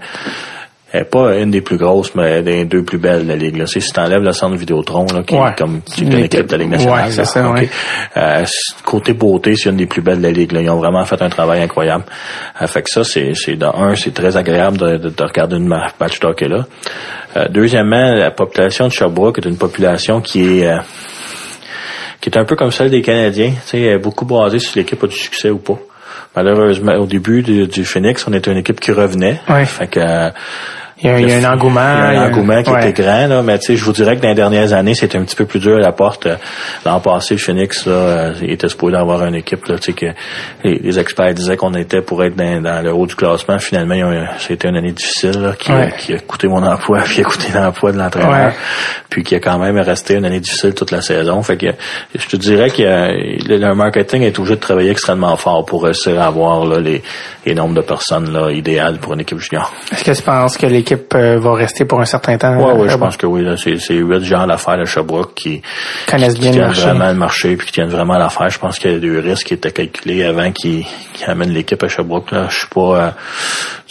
elle 0.91 1.01
est 1.01 1.05
pas 1.05 1.35
une 1.37 1.51
des 1.51 1.61
plus 1.61 1.77
grosses, 1.77 2.15
mais 2.15 2.23
elle 2.23 2.47
est 2.47 2.57
des 2.59 2.65
deux 2.65 2.83
plus 2.83 2.97
belles 2.97 3.23
de 3.23 3.27
la 3.29 3.35
Ligue. 3.35 3.57
Là. 3.57 3.65
Si 3.67 3.79
t'enlèves 3.91 4.21
le 4.23 4.31
centre 4.31 4.55
Vidéotron, 4.55 5.05
là, 5.13 5.21
qui 5.23 5.35
Ouais. 5.35 5.49
est 5.49 5.57
comme 5.57 5.81
Une 6.01 6.13
équipe 6.19 6.47
de 6.47 6.51
la 6.53 6.57
Ligue 6.57 6.71
nationale. 6.71 7.05
Ouais, 7.05 7.11
c'est 7.11 7.25
ça, 7.25 7.49
ouais. 7.51 7.69
Euh, 8.17 8.45
côté 8.83 9.13
beauté, 9.13 9.55
c'est 9.55 9.69
une 9.69 9.77
des 9.77 9.85
plus 9.85 10.01
belles 10.01 10.17
de 10.17 10.23
la 10.23 10.31
Ligue. 10.31 10.51
Là. 10.51 10.61
Ils 10.61 10.69
ont 10.69 10.77
vraiment 10.77 11.03
fait 11.05 11.21
un 11.21 11.29
travail 11.29 11.61
incroyable. 11.61 12.05
Euh, 12.61 12.67
fait 12.67 12.81
que 12.81 12.89
ça, 12.89 13.03
c'est, 13.03 13.33
c'est 13.35 13.55
de 13.55 13.65
un, 13.65 13.95
c'est 13.95 14.13
très 14.13 14.35
agréable 14.35 14.77
de, 14.77 14.97
de, 14.97 15.09
de 15.09 15.23
regarder 15.23 15.57
une 15.57 15.67
ma- 15.67 15.87
match 15.99 16.19
de 16.19 16.25
hockey 16.27 16.47
là. 16.47 16.65
Euh, 17.37 17.45
deuxièmement, 17.49 18.15
la 18.15 18.31
population 18.31 18.87
de 18.87 18.91
Sherbrooke 18.91 19.37
est 19.37 19.45
une 19.47 19.57
population 19.57 20.19
qui 20.21 20.59
est 20.61 20.67
euh, 20.67 20.77
qui 22.21 22.29
est 22.29 22.37
un 22.37 22.43
peu 22.45 22.55
comme 22.55 22.71
celle 22.71 22.89
des 22.89 23.01
Canadiens, 23.01 23.51
tu 23.51 23.55
sais, 23.67 23.81
elle 23.81 23.93
est 23.93 23.97
beaucoup 23.99 24.25
basée 24.25 24.59
si 24.59 24.77
l'équipe 24.77 25.01
a 25.03 25.07
du 25.07 25.15
succès 25.15 25.49
ou 25.49 25.57
pas. 25.59 25.77
Malheureusement, 26.35 26.93
au 26.95 27.05
début 27.05 27.41
du, 27.41 27.65
du 27.67 27.85
Phoenix, 27.85 28.25
on 28.27 28.33
était 28.33 28.51
une 28.51 28.57
équipe 28.57 28.79
qui 28.79 28.91
revenait. 28.91 29.39
Ouais. 29.49 29.65
Fait 29.65 29.87
que 29.87 29.99
euh, 29.99 30.29
Il 31.01 31.09
y 31.09 31.13
a, 31.13 31.19
il 31.19 31.29
y 31.29 31.31
a 31.33 31.49
un 31.49 31.53
engouement. 31.53 31.79
il 32.09 32.13
y 32.13 32.17
a 32.17 32.21
un 32.23 32.27
engouement 32.27 32.61
qui 32.61 32.69
ouais. 32.71 32.89
était 32.89 33.01
grand, 33.03 33.27
là, 33.27 33.41
mais 33.41 33.57
tu 33.59 33.67
sais, 33.67 33.75
je 33.77 33.83
vous 33.85 33.93
dirais 33.93 34.17
que 34.17 34.21
dans 34.21 34.27
les 34.29 34.35
dernières 34.35 34.73
années, 34.73 34.93
c'était 34.93 35.17
un 35.17 35.23
petit 35.23 35.35
peu 35.35 35.45
plus 35.45 35.59
dur 35.59 35.75
à 35.77 35.79
la 35.79 35.91
porte. 35.93 36.25
Euh, 36.25 36.35
L'an 36.85 36.99
passé, 36.99 37.35
le 37.35 37.39
Phoenix, 37.39 37.85
là, 37.85 37.91
euh, 37.93 38.33
il 38.41 38.51
était 38.51 38.67
supposé 38.67 38.97
avoir 38.97 39.23
une 39.25 39.35
équipe, 39.35 39.65
là, 39.67 39.75
que 39.77 40.05
les, 40.63 40.79
les 40.79 40.99
experts 40.99 41.33
disaient 41.33 41.55
qu'on 41.57 41.73
était 41.73 42.01
pour 42.01 42.23
être 42.23 42.35
dans, 42.35 42.61
dans 42.61 42.81
le 42.83 42.93
haut 42.93 43.05
du 43.05 43.15
classement. 43.15 43.59
Finalement, 43.59 43.95
c'était 44.39 44.67
une 44.67 44.75
année 44.75 44.91
difficile, 44.91 45.39
là, 45.41 45.53
qui, 45.57 45.71
a- 45.71 45.75
Ouais. 45.75 45.93
qui 45.97 46.13
a 46.13 46.19
coûté 46.19 46.47
mon 46.47 46.63
emploi, 46.63 46.99
puis 47.05 47.15
qui 47.15 47.21
a 47.21 47.23
coûté 47.23 47.47
l'emploi 47.53 47.91
de 47.91 47.97
l'entraîneur, 47.97 48.31
Ouais. 48.47 48.53
puis 49.09 49.23
qui 49.23 49.35
a 49.35 49.39
quand 49.39 49.57
même 49.57 49.77
resté 49.79 50.15
une 50.15 50.25
année 50.25 50.39
difficile 50.41 50.73
toute 50.73 50.91
la 50.91 51.01
saison. 51.01 51.41
Fait 51.43 51.55
que 51.57 51.67
je 52.13 52.27
te 52.27 52.35
dirais 52.35 52.69
que 52.71 52.81
euh, 52.83 53.37
le, 53.47 53.57
le 53.57 53.73
marketing 53.75 54.23
est 54.23 54.37
obligé 54.37 54.55
de 54.55 54.59
travailler 54.61 54.91
extrêmement 54.91 55.35
fort 55.37 55.65
pour 55.65 55.83
réussir 55.83 56.19
à 56.21 56.25
avoir 56.27 56.65
là, 56.65 56.79
les, 56.79 57.01
les 57.45 57.55
nombres 57.55 57.75
de 57.75 57.81
personnes 57.81 58.31
là, 58.33 58.51
idéales 58.51 58.97
pour 58.97 59.13
une 59.13 59.21
équipe 59.21 59.39
junior. 59.39 59.71
Est-ce 59.93 60.03
que 60.03 60.11
tu 60.11 60.21
penses 60.23 60.57
que 60.57 60.65
l'équipe 60.65 60.88
euh, 61.15 61.39
va 61.39 61.53
rester 61.53 61.85
pour 61.85 61.99
un 61.99 62.05
certain 62.05 62.37
temps? 62.37 62.55
Euh, 62.57 62.87
je 62.87 62.95
pense 62.97 63.17
que 63.17 63.25
oui. 63.25 63.45
C'est 63.57 63.95
huit 63.95 64.23
gens 64.23 64.45
d'affaires 64.47 64.77
de 64.77 64.85
Sherbrooke 64.85 65.33
qui, 65.35 65.61
Connaissent 66.09 66.35
qui 66.35 66.41
bien 66.41 66.49
le 66.51 66.55
tiennent 66.55 66.65
marché. 66.67 66.81
vraiment 66.81 67.07
le 67.07 67.17
marché 67.17 67.55
puis 67.55 67.67
qui 67.67 67.73
tiennent 67.73 67.89
vraiment 67.89 68.17
l'affaire. 68.17 68.49
Je 68.49 68.59
pense 68.59 68.79
qu'il 68.79 68.91
y 68.91 68.95
a 68.95 68.99
des 68.99 69.19
risques 69.19 69.47
qui 69.47 69.53
étaient 69.53 69.71
calculés 69.71 70.23
avant 70.23 70.51
qui, 70.51 70.85
qui 71.13 71.25
amènent 71.25 71.51
l'équipe 71.51 71.81
à 71.83 71.87
Sherbrooke. 71.87 72.31
Là. 72.31 72.47
Je 72.49 72.57
suis 72.59 72.67
pas, 72.67 72.81
euh, 72.81 73.09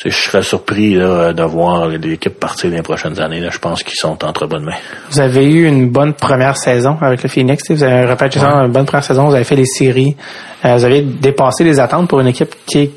je 0.04 0.10
serais 0.10 0.42
surpris 0.42 0.94
là, 0.94 1.32
de 1.32 1.42
voir 1.42 1.86
l'équipe 1.88 2.38
partir 2.38 2.70
dans 2.70 2.76
les 2.76 2.82
prochaines 2.82 3.20
années. 3.20 3.40
Là. 3.40 3.50
Je 3.50 3.58
pense 3.58 3.82
qu'ils 3.82 3.96
sont 3.98 4.24
entre 4.24 4.46
bonnes 4.46 4.64
mains. 4.64 4.76
Vous 5.10 5.20
avez 5.20 5.44
eu 5.44 5.66
une 5.66 5.88
bonne 5.90 6.14
première 6.14 6.56
saison 6.56 6.96
avec 7.00 7.22
le 7.22 7.28
Phoenix. 7.28 7.62
Vous 7.70 7.82
avez 7.82 8.04
un 8.04 8.10
repêchage, 8.10 8.42
une 8.42 8.72
bonne 8.72 8.86
première 8.86 9.04
saison. 9.04 9.28
Vous 9.28 9.34
avez 9.34 9.44
fait 9.44 9.56
les 9.56 9.66
séries. 9.66 10.16
Euh, 10.64 10.76
vous 10.76 10.84
avez 10.84 11.02
dépassé 11.02 11.64
les 11.64 11.78
attentes 11.80 12.08
pour 12.08 12.20
une 12.20 12.28
équipe 12.28 12.54
qui 12.66 12.78
est 12.78 12.90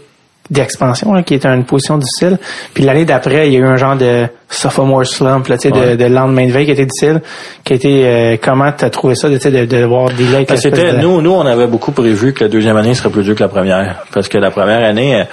d'expansion, 0.52 1.14
là, 1.14 1.24
qui 1.24 1.34
est 1.34 1.46
une 1.46 1.64
position 1.64 1.98
difficile. 1.98 2.38
Puis 2.76 2.84
l'année 2.84 3.06
d'après, 3.06 3.48
il 3.48 3.54
y 3.54 3.56
a 3.56 3.60
eu 3.60 3.66
un 3.66 3.78
genre 3.78 3.96
de 3.96 4.28
sophomore 4.50 5.06
slump, 5.06 5.48
là, 5.48 5.58
tu 5.58 5.70
sais, 5.70 5.74
Ouais. 5.76 5.96
de, 5.96 6.04
de 6.04 6.10
lendemain 6.14 6.46
de 6.46 6.52
veille 6.52 6.66
qui 6.66 6.72
était 6.72 6.86
difficile. 6.86 7.22
Qui 7.64 7.74
été, 7.74 8.06
euh, 8.06 8.38
comment 8.40 8.72
t'as 8.74 8.90
trouvé 8.90 9.16
ça, 9.16 9.30
de, 9.30 9.36
tu 9.38 9.44
sais, 9.44 9.52
de, 9.52 9.66
de 9.66 9.84
voir 9.86 10.10
des 10.12 10.26
C'était 10.58 10.92
de- 10.92 10.98
nous, 10.98 11.22
nous 11.22 11.32
on 11.32 11.46
avait 11.46 11.68
beaucoup 11.68 11.94
prévu 11.94 12.34
que 12.34 12.44
la 12.44 12.50
deuxième 12.50 12.76
année 12.78 12.94
serait 12.94 13.10
plus 13.10 13.24
dure 13.24 13.36
que 13.36 13.44
la 13.44 13.48
première, 13.50 14.04
parce 14.14 14.28
que 14.28 14.38
la 14.38 14.52
première 14.52 14.84
année, 14.88 15.22
euh, 15.22 15.24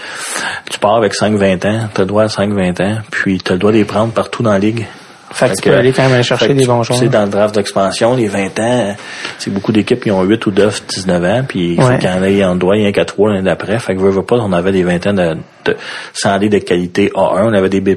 tu 0.70 0.78
pars 0.78 0.94
avec 0.96 1.12
5-20 1.14 1.66
ans, 1.66 1.80
tu 1.92 2.00
as 2.00 2.04
le 2.04 2.06
droit 2.06 2.22
à 2.22 2.28
5-20 2.28 2.80
ans, 2.80 2.98
puis 3.10 3.38
tu 3.44 3.50
as 3.50 3.54
le 3.56 3.58
droit 3.58 3.72
de 3.72 3.76
les 3.78 3.84
prendre 3.84 4.12
partout 4.12 4.42
dans 4.44 4.52
la 4.52 4.58
ligue. 4.60 4.86
Fait 5.30 5.50
que 5.50 5.54
tu 5.56 5.62
peux 5.68 5.74
aller 5.76 5.92
quand 5.92 6.02
même 6.04 6.12
aller 6.14 6.22
chercher 6.22 6.46
fait 6.46 6.54
que 6.54 6.58
des 6.58 6.66
bons 6.66 6.80
tu 6.82 6.92
sais, 6.92 6.98
joueurs. 7.00 7.10
dans 7.10 7.24
le 7.24 7.28
draft 7.28 7.54
d'expansion, 7.54 8.14
les 8.16 8.28
20 8.28 8.58
ans, 8.60 8.96
c'est 9.38 9.52
beaucoup 9.52 9.72
d'équipes 9.72 10.02
qui 10.02 10.10
ont 10.10 10.22
8 10.22 10.46
ou 10.46 10.50
9, 10.52 10.86
19 10.86 11.24
ans, 11.24 11.44
puis 11.46 11.74
il 11.74 11.80
faut 11.82 11.86
Ouais. 11.88 11.98
qu'il 11.98 12.08
y 12.08 12.12
en 12.12 12.22
ait 12.24 12.44
en 12.44 12.56
droit 12.56 12.74
rien 12.74 12.90
qu'à 12.92 13.04
3 13.04 13.30
l'année 13.30 13.42
d'après. 13.42 13.78
Fait 13.78 13.94
que 13.94 14.00
veux, 14.00 14.10
veux 14.10 14.22
pas, 14.24 14.36
on 14.36 14.52
avait 14.52 14.72
des 14.72 14.84
20 14.84 15.06
ans 15.06 15.12
de, 15.12 15.36
de 15.66 15.76
sans 16.14 16.30
aller 16.32 16.48
de 16.48 16.58
qualité 16.58 17.10
A1, 17.14 17.44
on 17.44 17.52
avait 17.52 17.68
des 17.68 17.80
B+. 17.80 17.96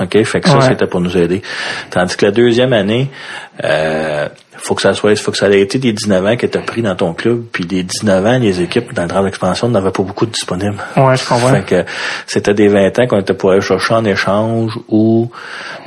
OK? 0.00 0.22
Fait 0.24 0.40
que 0.40 0.48
ça, 0.48 0.56
Ouais. 0.56 0.62
c'était 0.68 0.86
pour 0.86 1.00
nous 1.00 1.16
aider. 1.16 1.42
Tandis 1.90 2.16
que 2.16 2.26
la 2.26 2.32
deuxième 2.32 2.72
année, 2.72 3.10
euh, 3.64 4.28
faut 4.58 4.74
que 4.74 4.82
ça 4.82 4.92
soit, 4.94 5.14
faut 5.16 5.30
que 5.30 5.36
ça 5.38 5.48
ait 5.48 5.60
été 5.60 5.78
des 5.78 5.92
19 5.92 6.26
ans 6.26 6.36
que 6.36 6.46
tu 6.46 6.58
as 6.58 6.60
pris 6.62 6.82
dans 6.82 6.94
ton 6.96 7.12
club, 7.14 7.44
puis 7.52 7.64
des 7.64 7.82
19 7.82 8.26
ans, 8.26 8.38
les 8.38 8.60
équipes 8.60 8.92
dans 8.94 9.02
le 9.02 9.08
draft 9.08 9.24
d'expansion 9.24 9.68
n'avaient 9.68 9.90
pas 9.90 10.02
beaucoup 10.02 10.26
de 10.26 10.30
disponibles. 10.32 10.76
Ouais, 10.96 11.16
je 11.16 11.26
comprends. 11.26 11.48
Fait 11.50 11.62
que 11.62 11.84
c'était 12.26 12.54
des 12.54 12.68
20 12.68 12.98
ans 12.98 13.06
qu'on 13.06 13.20
était 13.20 13.34
pour 13.34 13.50
aller 13.52 13.60
chercher 13.60 13.94
en 13.94 14.04
échange 14.04 14.72
ou 14.88 15.30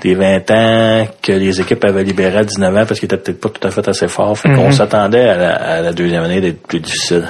des 0.01 0.15
20 0.15 0.51
ans 0.51 1.07
que 1.21 1.31
les 1.31 1.59
équipes 1.61 1.83
avaient 1.83 2.03
libéré 2.03 2.37
à 2.37 2.43
19 2.43 2.75
ans 2.75 2.85
parce 2.87 2.99
qu'ils 2.99 3.05
étaient 3.07 3.17
peut-être 3.17 3.41
pas 3.41 3.49
tout 3.49 3.67
à 3.67 3.71
fait 3.71 3.87
assez 3.87 4.07
forts. 4.07 4.37
Fait 4.37 4.49
qu'on 4.53 4.71
s'attendait 4.71 5.27
à 5.29 5.37
la, 5.37 5.55
à 5.55 5.81
la 5.81 5.91
deuxième 5.93 6.23
année 6.23 6.41
d'être 6.41 6.65
plus 6.65 6.79
difficile. 6.79 7.27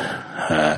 Euh, 0.52 0.74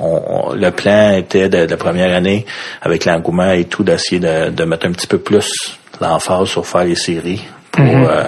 on- 0.00 0.22
on- 0.50 0.52
le 0.54 0.70
plan 0.70 1.12
était 1.16 1.48
de, 1.48 1.66
de 1.66 1.70
la 1.70 1.76
première 1.76 2.14
année, 2.14 2.44
avec 2.82 3.04
l'engouement 3.04 3.52
et 3.52 3.64
tout, 3.64 3.82
d'essayer 3.84 4.20
de, 4.20 4.50
de 4.50 4.64
mettre 4.64 4.86
un 4.86 4.92
petit 4.92 5.06
peu 5.06 5.18
plus 5.18 5.78
l'emphase 6.00 6.48
sur 6.48 6.66
faire 6.66 6.84
les 6.84 6.94
séries 6.94 7.42
pour 7.72 7.84
euh, 7.84 8.24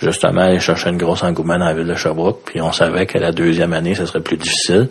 justement 0.00 0.42
aller 0.42 0.60
chercher 0.60 0.90
une 0.90 0.96
grosse 0.96 1.22
engouement 1.22 1.58
dans 1.58 1.66
la 1.66 1.74
ville 1.74 1.86
de 1.86 1.94
Sherbrooke. 1.94 2.42
Puis 2.46 2.60
on 2.60 2.72
savait 2.72 3.06
que 3.06 3.18
la 3.18 3.32
deuxième 3.32 3.72
année, 3.72 3.94
ce 3.94 4.06
serait 4.06 4.20
plus 4.20 4.36
difficile. 4.36 4.88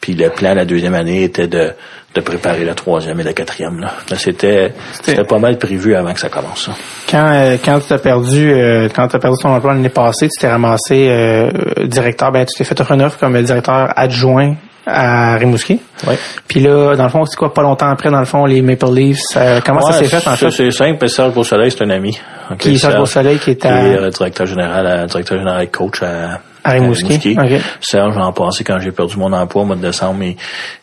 Puis 0.00 0.14
le 0.14 0.30
plan 0.30 0.54
la 0.54 0.64
deuxième 0.64 0.94
année 0.94 1.24
était 1.24 1.48
de, 1.48 1.72
de 2.14 2.20
préparer 2.20 2.64
la 2.64 2.74
troisième 2.74 3.18
et 3.20 3.22
la 3.22 3.32
quatrième. 3.32 3.80
Là. 3.80 3.92
C'était 4.16 4.72
c'était 4.92 5.24
pas 5.24 5.38
mal 5.38 5.58
prévu 5.58 5.94
avant 5.94 6.12
que 6.12 6.20
ça 6.20 6.28
commence. 6.28 6.66
ça. 6.66 6.72
Quand 7.10 7.28
euh, 7.30 7.56
quand 7.64 7.80
tu 7.80 7.92
as 7.92 7.98
perdu 7.98 8.52
euh, 8.52 8.88
quand 8.94 9.08
tu 9.08 9.16
as 9.16 9.18
perdu 9.18 9.36
ton 9.42 9.50
emploi 9.50 9.74
l'année 9.74 9.88
passée, 9.88 10.28
tu 10.28 10.40
t'es 10.40 10.48
ramassé 10.48 11.08
euh, 11.08 11.50
directeur, 11.84 12.30
ben 12.30 12.44
tu 12.44 12.56
t'es 12.56 12.64
fait 12.64 12.80
un 12.88 13.00
offre 13.00 13.18
comme 13.18 13.40
directeur 13.42 13.92
adjoint 13.96 14.54
à 14.86 15.36
Rimouski. 15.36 15.80
Ouais. 16.06 16.16
Puis 16.46 16.60
là, 16.60 16.94
dans 16.94 17.04
le 17.04 17.10
fond, 17.10 17.24
c'est 17.24 17.36
quoi 17.36 17.52
pas 17.52 17.62
longtemps 17.62 17.88
après, 17.90 18.10
dans 18.10 18.20
le 18.20 18.24
fond, 18.24 18.44
les 18.46 18.62
Maple 18.62 18.92
Leafs, 18.94 19.18
euh, 19.36 19.60
comment 19.64 19.80
ça 19.80 19.94
s'est 19.94 20.04
fait 20.06 20.26
en 20.28 20.36
fait? 20.36 20.50
C'est 20.50 20.70
simple. 20.70 21.08
Serge 21.08 21.32
Beausoleil, 21.34 21.70
c'est 21.70 21.82
un 21.84 21.90
ami. 21.90 22.18
Ok, 22.50 22.58
Qui 22.58 22.74
est 22.74 22.78
Serge 22.78 22.96
Beausoleil, 22.96 23.38
qui 23.38 23.50
est 23.50 23.56
qui 23.56 23.66
à- 23.66 23.82
est, 23.88 23.96
euh, 23.98 24.10
directeur 24.10 24.46
général, 24.46 24.86
euh, 24.86 25.06
directeur 25.06 25.38
général 25.38 25.64
et 25.64 25.66
coach 25.68 26.02
à, 26.02 26.38
À 26.66 26.72
Rimouski. 26.72 27.36
Ok. 27.38 27.60
Serge, 27.80 28.16
l'an 28.16 28.32
passé, 28.32 28.64
quand 28.64 28.78
j'ai 28.80 28.92
perdu 28.92 29.16
mon 29.16 29.32
emploi 29.32 29.62
au 29.62 29.64
mois 29.64 29.76
de 29.76 29.82
décembre, 29.82 30.22
il, 30.24 30.36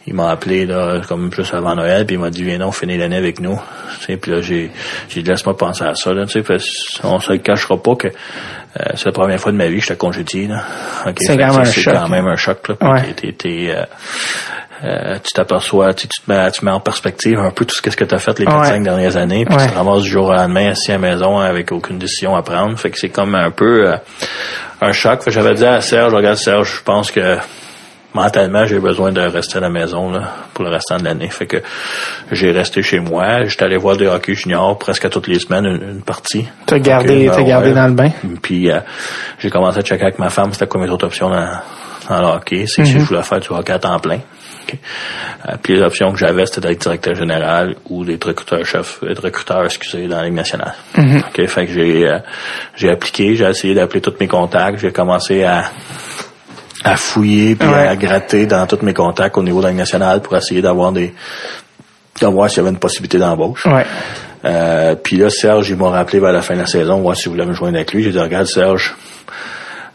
il 0.08 0.14
m'a 0.14 0.30
appelé 0.32 0.66
là, 0.66 1.02
comme 1.08 1.32
juste 1.34 1.54
avant 1.54 1.76
Noël, 1.76 2.06
puis 2.06 2.16
il 2.16 2.20
m'a 2.20 2.30
dit 2.30 2.44
viens 2.44 2.60
donc 2.60 2.74
finir 2.76 3.00
l'année 3.00 3.18
avec 3.18 3.40
nous. 3.40 3.60
Tu 4.00 4.06
sais, 4.06 4.18
puis 4.18 4.32
là 4.32 4.42
j'ai 4.42 4.72
j'ai 5.10 5.22
dit 5.22 5.30
laisse-moi 5.30 5.56
penser 5.58 5.84
à 5.84 5.96
ça. 5.96 6.14
Là, 6.14 6.26
parce 6.48 7.00
on 7.04 7.20
se 7.20 7.32
le 7.34 7.38
cachera 7.40 7.78
pas 7.82 7.96
que 7.96 8.08
euh, 8.08 8.84
c'est 8.96 9.06
la 9.06 9.12
première 9.12 9.40
fois 9.40 9.52
de 9.52 9.58
ma 9.58 9.68
vie 9.68 9.76
que 9.78 9.82
j'étais 9.84 9.96
congédié. 9.98 10.48
Là. 10.48 10.64
Ok, 11.06 11.18
C'est 11.20 11.38
quand 11.38 11.48
même 11.54 11.60
un 11.60 11.64
choc. 11.66 11.94
quand 11.94 12.10
même 12.10 12.28
un 12.28 12.36
choc. 12.36 12.68
Là, 12.70 12.76
puis 12.76 12.88
Ouais. 12.90 13.02
t'es- 13.04 13.14
t'es- 13.14 13.34
t'es, 13.34 13.76
euh, 13.76 13.84
euh, 14.84 15.18
tu 15.24 15.34
t'aperçois, 15.34 15.94
tu, 15.94 16.08
tu 16.08 16.22
te 16.22 16.32
mets, 16.32 16.52
tu 16.52 16.64
mets 16.66 16.72
en 16.72 16.80
perspective 16.80 17.40
un 17.40 17.52
peu 17.52 17.66
tout 17.66 17.76
ce 17.76 17.82
que, 17.82 17.90
tu 18.04 18.16
as 18.16 18.20
fait 18.20 18.38
les 18.40 18.46
4-5 18.46 18.72
Ouais. 18.72 18.80
dernières 18.80 19.18
années, 19.18 19.46
puis 19.46 19.56
Ouais. 19.56 19.66
tu 19.66 19.72
te 19.72 19.78
ramasses 19.78 20.04
du 20.04 20.10
jour 20.10 20.28
au 20.30 20.34
lendemain 20.34 20.72
assis 20.72 20.92
à 20.92 20.96
la 20.96 21.00
maison 21.12 21.40
avec 21.40 21.72
aucune 21.72 21.98
décision 22.00 22.36
à 22.36 22.42
prendre. 22.42 22.78
Fait 22.78 22.90
que 22.90 22.98
c'est 23.00 23.10
comme 23.10 23.36
un 23.36 23.52
peu 23.52 23.90
euh, 23.92 23.96
un 24.82 24.92
choc. 24.92 25.22
Fait 25.24 25.30
que 25.30 25.36
j'avais 25.36 25.54
dit 25.56 25.66
à 25.66 25.80
Serge, 25.82 26.14
regarde 26.14 26.38
Serge, 26.38 26.76
je 26.78 26.84
pense 26.84 27.12
que 27.12 27.38
mentalement, 28.14 28.66
j'ai 28.66 28.80
besoin 28.80 29.12
de 29.12 29.22
rester 29.22 29.58
à 29.58 29.62
la 29.62 29.70
maison 29.70 30.12
là, 30.12 30.22
pour 30.54 30.64
le 30.66 30.70
restant 30.70 30.98
de 30.98 31.04
l'année. 31.04 31.30
Fait 31.30 31.48
que 31.48 31.58
j'ai 32.32 32.52
resté 32.52 32.84
chez 32.84 33.00
moi. 33.00 33.46
J'étais 33.46 33.64
allé 33.64 33.78
voir 33.78 33.98
des 33.98 34.08
hockey 34.08 34.36
junior 34.36 34.78
presque 34.78 35.10
toutes 35.10 35.28
les 35.28 35.40
semaines, 35.40 35.66
une, 35.66 35.82
une 35.96 36.02
partie. 36.04 36.48
T'as 36.66 36.78
gardé, 36.80 37.28
t'as 37.32 37.38
ben 37.38 37.44
gardé 37.48 37.74
dans 37.74 37.88
le 37.88 37.94
bain? 37.94 38.12
Puis 38.42 38.70
euh, 38.70 38.80
j'ai 39.40 39.50
commencé 39.50 39.80
à 39.80 39.82
checker 39.82 40.04
avec 40.04 40.20
ma 40.20 40.30
femme, 40.30 40.54
c'était 40.54 40.68
quoi 40.68 40.80
mes 40.82 40.90
autres 40.92 41.06
options 41.08 41.30
dans, 41.30 41.48
dans 42.10 42.20
le 42.22 42.28
hockey. 42.36 42.66
C'est 42.68 42.86
si 42.86 43.00
je 43.00 43.06
voulais 43.06 43.24
faire 43.24 43.40
du 43.40 43.48
hockey 43.50 43.74
à 43.74 43.80
temps 43.80 43.98
plein. 44.00 44.20
Ok. 44.74 45.50
Euh, 45.50 45.56
puis 45.62 45.76
les 45.76 45.82
options 45.82 46.12
que 46.12 46.18
j'avais, 46.18 46.46
c'était 46.46 46.62
d'être 46.62 46.82
directeur 46.82 47.16
général 47.16 47.76
ou 47.90 48.04
d'être 48.06 48.26
recruteur 48.28 48.66
chef, 48.66 49.00
être 49.10 49.22
recruteur, 49.24 49.66
excusez, 49.66 50.08
dans 50.08 50.18
la 50.18 50.26
Ligue 50.26 50.34
nationale. 50.36 50.74
Ok, 50.98 51.46
fait 51.48 51.66
que 51.66 51.72
j'ai 51.74 52.08
euh, 52.08 52.20
j'ai 52.76 52.90
appliqué, 52.90 53.36
j'ai 53.36 53.46
essayé 53.46 53.74
d'appeler 53.74 54.02
tous 54.02 54.14
mes 54.20 54.28
contacts, 54.28 54.80
j'ai 54.80 54.92
commencé 54.92 55.44
à 55.44 55.66
à 56.84 56.98
fouiller 56.98 57.56
puis 57.56 57.68
Ouais. 57.70 57.88
à 57.88 57.96
gratter 57.96 58.46
dans 58.46 58.68
tous 58.68 58.84
mes 58.84 58.94
contacts 58.94 59.38
au 59.38 59.44
niveau 59.44 59.60
de 59.60 59.64
la 59.66 59.70
Ligue 59.70 59.80
nationale 59.80 60.22
pour 60.22 60.36
essayer 60.36 60.62
d'avoir 60.62 60.92
des 60.92 61.14
d'avoir 62.20 62.50
s'il 62.50 62.58
y 62.58 62.60
avait 62.62 62.70
une 62.72 62.80
possibilité 62.80 63.18
d'embauche. 63.18 63.66
Ouais. 63.66 63.86
Euh, 64.46 64.96
puis 64.96 65.16
là, 65.16 65.30
Serge, 65.30 65.70
il 65.70 65.78
m'a 65.78 65.90
rappelé 65.90 66.20
vers 66.20 66.34
la 66.34 66.42
fin 66.42 66.54
de 66.56 66.60
la 66.60 66.68
saison, 66.68 67.00
voir 67.00 67.16
si 67.16 67.26
vous 67.30 67.32
voulez 67.36 67.46
me 67.46 67.54
joindre 67.54 67.76
avec 67.78 67.94
lui. 67.94 68.04
J'ai 68.04 68.12
dit, 68.12 68.20
regarde, 68.20 68.46
Serge, 68.46 68.94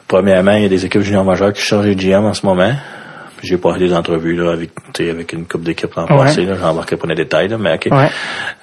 premièrement, 0.08 0.52
il 0.52 0.62
y 0.62 0.66
a 0.66 0.68
des 0.70 0.86
équipes 0.86 1.02
juniors 1.02 1.24
majeures 1.24 1.52
qui 1.52 1.60
changent 1.62 1.86
de 1.86 1.92
GM 1.92 2.24
en 2.24 2.32
ce 2.32 2.46
moment. 2.46 2.72
J'ai 3.42 3.56
passé 3.56 3.78
des 3.78 3.94
entrevues 3.94 4.34
là, 4.36 4.52
avec, 4.52 4.70
avec 4.98 5.32
une 5.32 5.46
coupe 5.46 5.62
d'équipes 5.62 5.94
l'an 5.94 6.06
Ouais. 6.10 6.24
passé. 6.24 6.44
Là, 6.44 6.54
j'embarquerai 6.60 6.96
pas 6.96 7.06
dans 7.06 7.14
les 7.14 7.22
détails, 7.24 7.48
là, 7.48 7.56
mais 7.58 7.74
OK. 7.74 7.88
Ouais. 7.90 8.08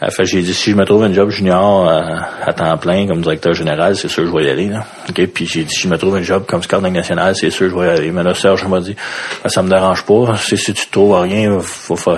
Euh, 0.04 0.10
fait 0.10 0.26
j'ai 0.26 0.42
dit, 0.42 0.54
si 0.54 0.72
je 0.72 0.76
me 0.76 0.86
trouve 0.86 1.04
un 1.04 1.14
job 1.14 1.30
junior 1.30 1.88
euh, 1.90 2.02
à 2.46 2.54
temps 2.54 2.78
plein 2.78 3.08
comme 3.08 3.22
directeur 3.22 3.54
général, 3.54 3.96
c'est 3.96 4.08
sûr 4.10 4.24
que 4.24 4.30
je 4.30 4.36
vais 4.36 4.46
y 4.46 4.50
aller. 4.50 4.68
Là. 4.70 4.86
OK? 5.10 5.26
Puis 5.28 5.46
j'ai 5.46 5.64
dit, 5.64 5.74
si 5.74 5.82
je 5.82 5.88
me 5.88 5.98
trouve 5.98 6.16
un 6.16 6.22
job 6.22 6.44
comme 6.48 6.62
scout 6.62 6.82
national, 6.82 7.36
c'est 7.36 7.50
sûr 7.50 7.68
que 7.68 7.74
je 7.74 7.80
vais 7.80 7.88
y 7.88 7.98
aller. 7.98 8.12
Mais 8.12 8.24
là, 8.24 8.34
Serge 8.34 8.66
m'a 8.68 8.80
dit, 8.80 8.96
Ben, 9.44 9.50
ça 9.50 9.62
me 9.64 9.70
dérange 9.70 10.04
pas. 10.06 10.36
Si, 10.38 10.58
si 10.58 10.74
tu 10.74 10.88
trouves 10.90 11.20
rien, 11.22 11.58
faut, 11.62 11.96
faut- 11.96 12.18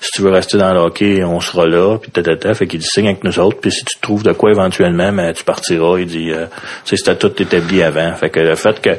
si 0.00 0.10
tu 0.12 0.22
veux 0.22 0.30
rester 0.30 0.58
dans 0.58 0.72
le 0.72 0.80
hockey, 0.80 1.22
on 1.24 1.40
sera 1.40 1.66
là. 1.66 1.98
Puis 1.98 2.10
tata, 2.10 2.54
Fait 2.54 2.66
qu'il 2.66 2.80
dit, 2.80 2.86
signe 2.86 3.06
avec 3.08 3.22
nous 3.24 3.38
autres. 3.38 3.58
Puis 3.60 3.70
si 3.72 3.84
tu 3.84 3.96
trouves 4.00 4.22
de 4.22 4.32
quoi 4.32 4.50
éventuellement, 4.50 5.12
mais 5.12 5.32
tu 5.34 5.44
partiras. 5.44 5.98
Il 5.98 6.06
dit, 6.06 6.30
euh, 6.32 6.46
c'était 6.84 7.16
tout 7.16 7.32
établi 7.40 7.82
avant. 7.82 8.12
Fait 8.14 8.30
que 8.30 8.40
le 8.40 8.54
fait 8.56 8.80
que 8.80 8.90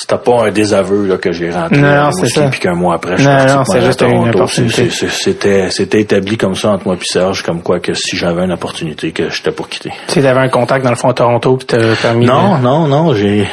c'était 0.00 0.16
pas 0.16 0.46
un 0.46 0.50
désaveu 0.50 1.06
là, 1.06 1.18
que 1.18 1.30
j'ai 1.30 1.50
rentré 1.50 1.76
Non, 1.76 2.04
non, 2.04 2.10
c'est 2.12 2.48
puis 2.48 2.58
qu'un 2.58 2.74
mois 2.74 2.94
après, 2.94 3.18
je 3.18 3.22
suis 3.22 3.28
Non, 3.28 3.64
c'est 3.66 3.82
juste 3.82 4.00
une 4.00 4.30
opportunité. 4.30 4.88
C'était 4.88 5.68
c'était 5.70 6.00
établi 6.00 6.38
comme 6.38 6.54
ça 6.54 6.70
entre 6.70 6.86
moi 6.86 6.96
et 6.96 7.04
Serge, 7.04 7.42
comme 7.42 7.62
quoi 7.62 7.80
que 7.80 7.92
si 7.92 8.16
j'avais 8.16 8.42
une 8.44 8.52
opportunité, 8.52 9.12
que 9.12 9.28
j'étais 9.28 9.50
pour 9.50 9.68
quitter. 9.68 9.92
Tu 10.06 10.14
sais, 10.14 10.22
t'avais 10.22 10.40
un 10.40 10.48
contact 10.48 10.84
dans 10.84 10.90
le 10.90 10.96
fond 10.96 11.10
à 11.10 11.14
Toronto 11.14 11.58
qui 11.58 11.66
t'a 11.66 11.78
permis 12.00 12.24
Non, 12.24 12.56
de... 12.56 12.62
non, 12.62 12.86
non, 12.86 13.12
j'ai, 13.12 13.46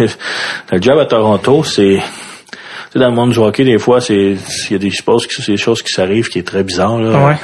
le 0.72 0.80
job 0.80 0.98
à 0.98 1.04
Toronto, 1.04 1.64
c'est, 1.64 1.98
sais, 2.92 2.98
dans 2.98 3.08
le 3.08 3.14
monde 3.14 3.30
du 3.30 3.38
hockey, 3.38 3.64
des 3.64 3.78
fois, 3.78 4.00
c'est, 4.00 4.14
il 4.36 4.72
y 4.72 4.74
a 4.74 4.78
des 4.78 4.90
choses, 4.90 5.26
qui- 5.26 5.40
c'est 5.42 5.52
des 5.52 5.58
choses 5.58 5.82
qui 5.82 5.92
s'arrivent 5.92 6.28
qui 6.28 6.38
est 6.38 6.46
très 6.46 6.62
bizarre, 6.62 6.98
là. 6.98 7.26
Ouais. 7.26 7.36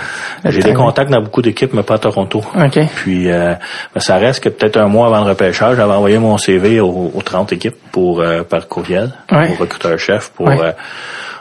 J'ai 0.46 0.60
des 0.62 0.74
contacts 0.74 1.10
dans 1.10 1.20
beaucoup 1.22 1.42
d'équipes, 1.42 1.72
mais 1.72 1.82
pas 1.82 1.94
à 1.94 1.98
Toronto. 1.98 2.42
OK. 2.54 2.78
Puis, 2.96 3.30
euh, 3.30 3.54
ben, 3.94 4.00
ça 4.00 4.16
reste 4.16 4.42
que 4.44 4.48
peut-être 4.48 4.76
un 4.76 4.88
mois 4.88 5.06
avant 5.06 5.24
le 5.24 5.30
repêchage, 5.30 5.76
j'avais 5.76 5.92
envoyé 5.92 6.18
mon 6.18 6.36
CV 6.38 6.80
aux, 6.80 7.10
aux 7.14 7.22
30 7.22 7.52
équipes 7.52 7.76
pour, 7.92 8.20
euh, 8.20 8.42
par 8.42 8.68
courriel, 8.68 9.12
Ouais. 9.32 9.50
au 9.52 9.60
recruteur-chef, 9.60 10.30
pour, 10.30 10.46
Ouais. 10.46 10.58
euh, 10.60 10.72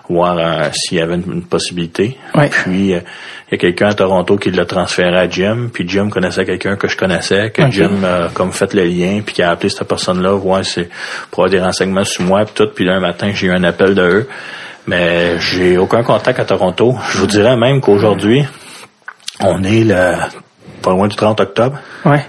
voir 0.07 0.38
euh, 0.38 0.69
s'il 0.71 0.99
y 0.99 1.01
avait 1.01 1.15
une, 1.15 1.23
une 1.34 1.43
possibilité. 1.43 2.15
Ouais. 2.35 2.49
Puis, 2.49 2.93
euh, 2.93 2.99
il 3.47 3.51
y 3.51 3.55
a 3.55 3.57
quelqu'un 3.57 3.89
à 3.89 3.93
Toronto 3.93 4.38
qui 4.38 4.49
l'a 4.51 4.65
transféré 4.65 5.15
à 5.15 5.30
Jim, 5.30 5.69
puis 5.72 5.88
Jim 5.88 6.09
connaissait 6.09 6.45
quelqu'un 6.45 6.76
que 6.76 6.88
je 6.88 6.97
connaissais, 6.97 7.51
que. 7.51 7.69
Jim 7.69 8.03
a 8.03 8.30
comme 8.34 8.51
fait 8.51 8.73
le 8.73 8.85
lien, 8.85 9.22
puis 9.23 9.35
qui 9.35 9.43
a 9.43 9.51
appelé 9.51 9.69
cette 9.69 9.88
personne-là, 9.88 10.31
voir 10.31 10.65
c'est 10.65 10.89
pour 11.30 11.43
avoir 11.43 11.51
des 11.51 11.61
renseignements 11.61 12.03
sur 12.03 12.23
moi, 12.23 12.45
puis 12.45 12.53
tout. 12.55 12.67
Puis 12.73 12.85
là, 12.85 12.95
un 12.95 12.99
matin, 12.99 13.31
j'ai 13.34 13.47
eu 13.47 13.51
un 13.51 13.63
appel 13.63 13.93
de 13.93 14.01
eux. 14.01 14.30
Mais 14.88 15.39
j'ai 15.39 15.77
aucun 15.77 16.03
contact 16.03 16.39
à 16.39 16.45
Toronto. 16.45 16.95
Je 17.09 17.17
vous 17.17 17.26
dirais 17.26 17.57
même 17.57 17.81
qu'aujourd'hui, 17.81 18.45
on 19.39 19.63
est 19.63 19.84
le 19.84 20.13
pas 20.81 20.91
loin 20.91 21.07
du 21.07 21.15
30 21.15 21.39
octobre. 21.39 21.80
Ouais. 22.05 22.23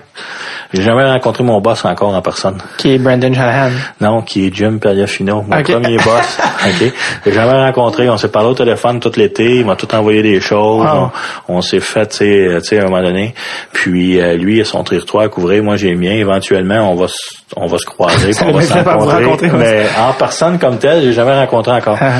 J'ai 0.77 0.83
jamais 0.83 1.05
rencontré 1.05 1.43
mon 1.43 1.61
boss 1.61 1.85
encore 1.85 2.15
en 2.15 2.21
personne. 2.23 2.59
Qui 2.77 2.95
est 2.95 2.99
Brandon 2.99 3.33
Shanahan. 3.33 3.71
Non, 4.01 4.23
qui 4.23 4.47
est 4.47 4.55
Jim 4.55 4.79
Perriafino, 4.81 5.43
mon 5.49 5.63
premier 5.63 5.97
boss. 5.97 6.39
OK. 6.67 6.93
J'ai 7.25 7.33
jamais 7.33 7.53
rencontré. 7.65 8.09
On 8.11 8.17
s'est 8.17 8.29
parlé 8.29 8.51
au 8.51 8.55
téléphone 8.55 9.01
tout 9.01 9.11
l'été. 9.17 9.57
Il 9.57 9.67
m'a 9.67 9.77
tout 9.77 9.93
envoyé 9.95 10.23
des 10.23 10.41
choses. 10.41 10.85
Wow. 10.87 11.11
On, 11.49 11.57
on 11.57 11.61
s'est 11.63 11.81
fait, 11.81 12.07
tu 12.09 12.17
sais, 12.19 12.49
tu 12.61 12.65
sais, 12.69 12.79
à 12.79 12.83
un 12.83 12.89
moment 12.89 13.03
donné. 13.03 13.35
Puis 13.73 14.21
euh, 14.21 14.35
lui, 14.37 14.57
il 14.59 14.61
a 14.61 14.65
son 14.65 14.85
territoire 14.85 15.25
à 15.25 15.29
couvrir. 15.29 15.63
Moi, 15.63 15.77
j'ai 15.77 15.91
le 15.91 15.97
mien. 15.99 16.13
Éventuellement, 16.13 16.91
on 16.93 16.95
va, 16.95 17.09
se- 17.09 17.15
on 17.57 17.67
va 17.67 17.79
se 17.79 17.87
croiser. 17.87 18.31
On 18.45 18.53
va 18.53 18.63
se 18.63 18.73
rencontrer. 18.73 19.51
Mais 19.57 19.87
en 19.99 20.13
personne 20.13 20.59
comme 20.59 20.79
tel, 20.79 21.03
j'ai 21.03 21.13
jamais 21.13 21.35
rencontré 21.35 21.73
encore. 21.73 21.99
Ah. 22.01 22.13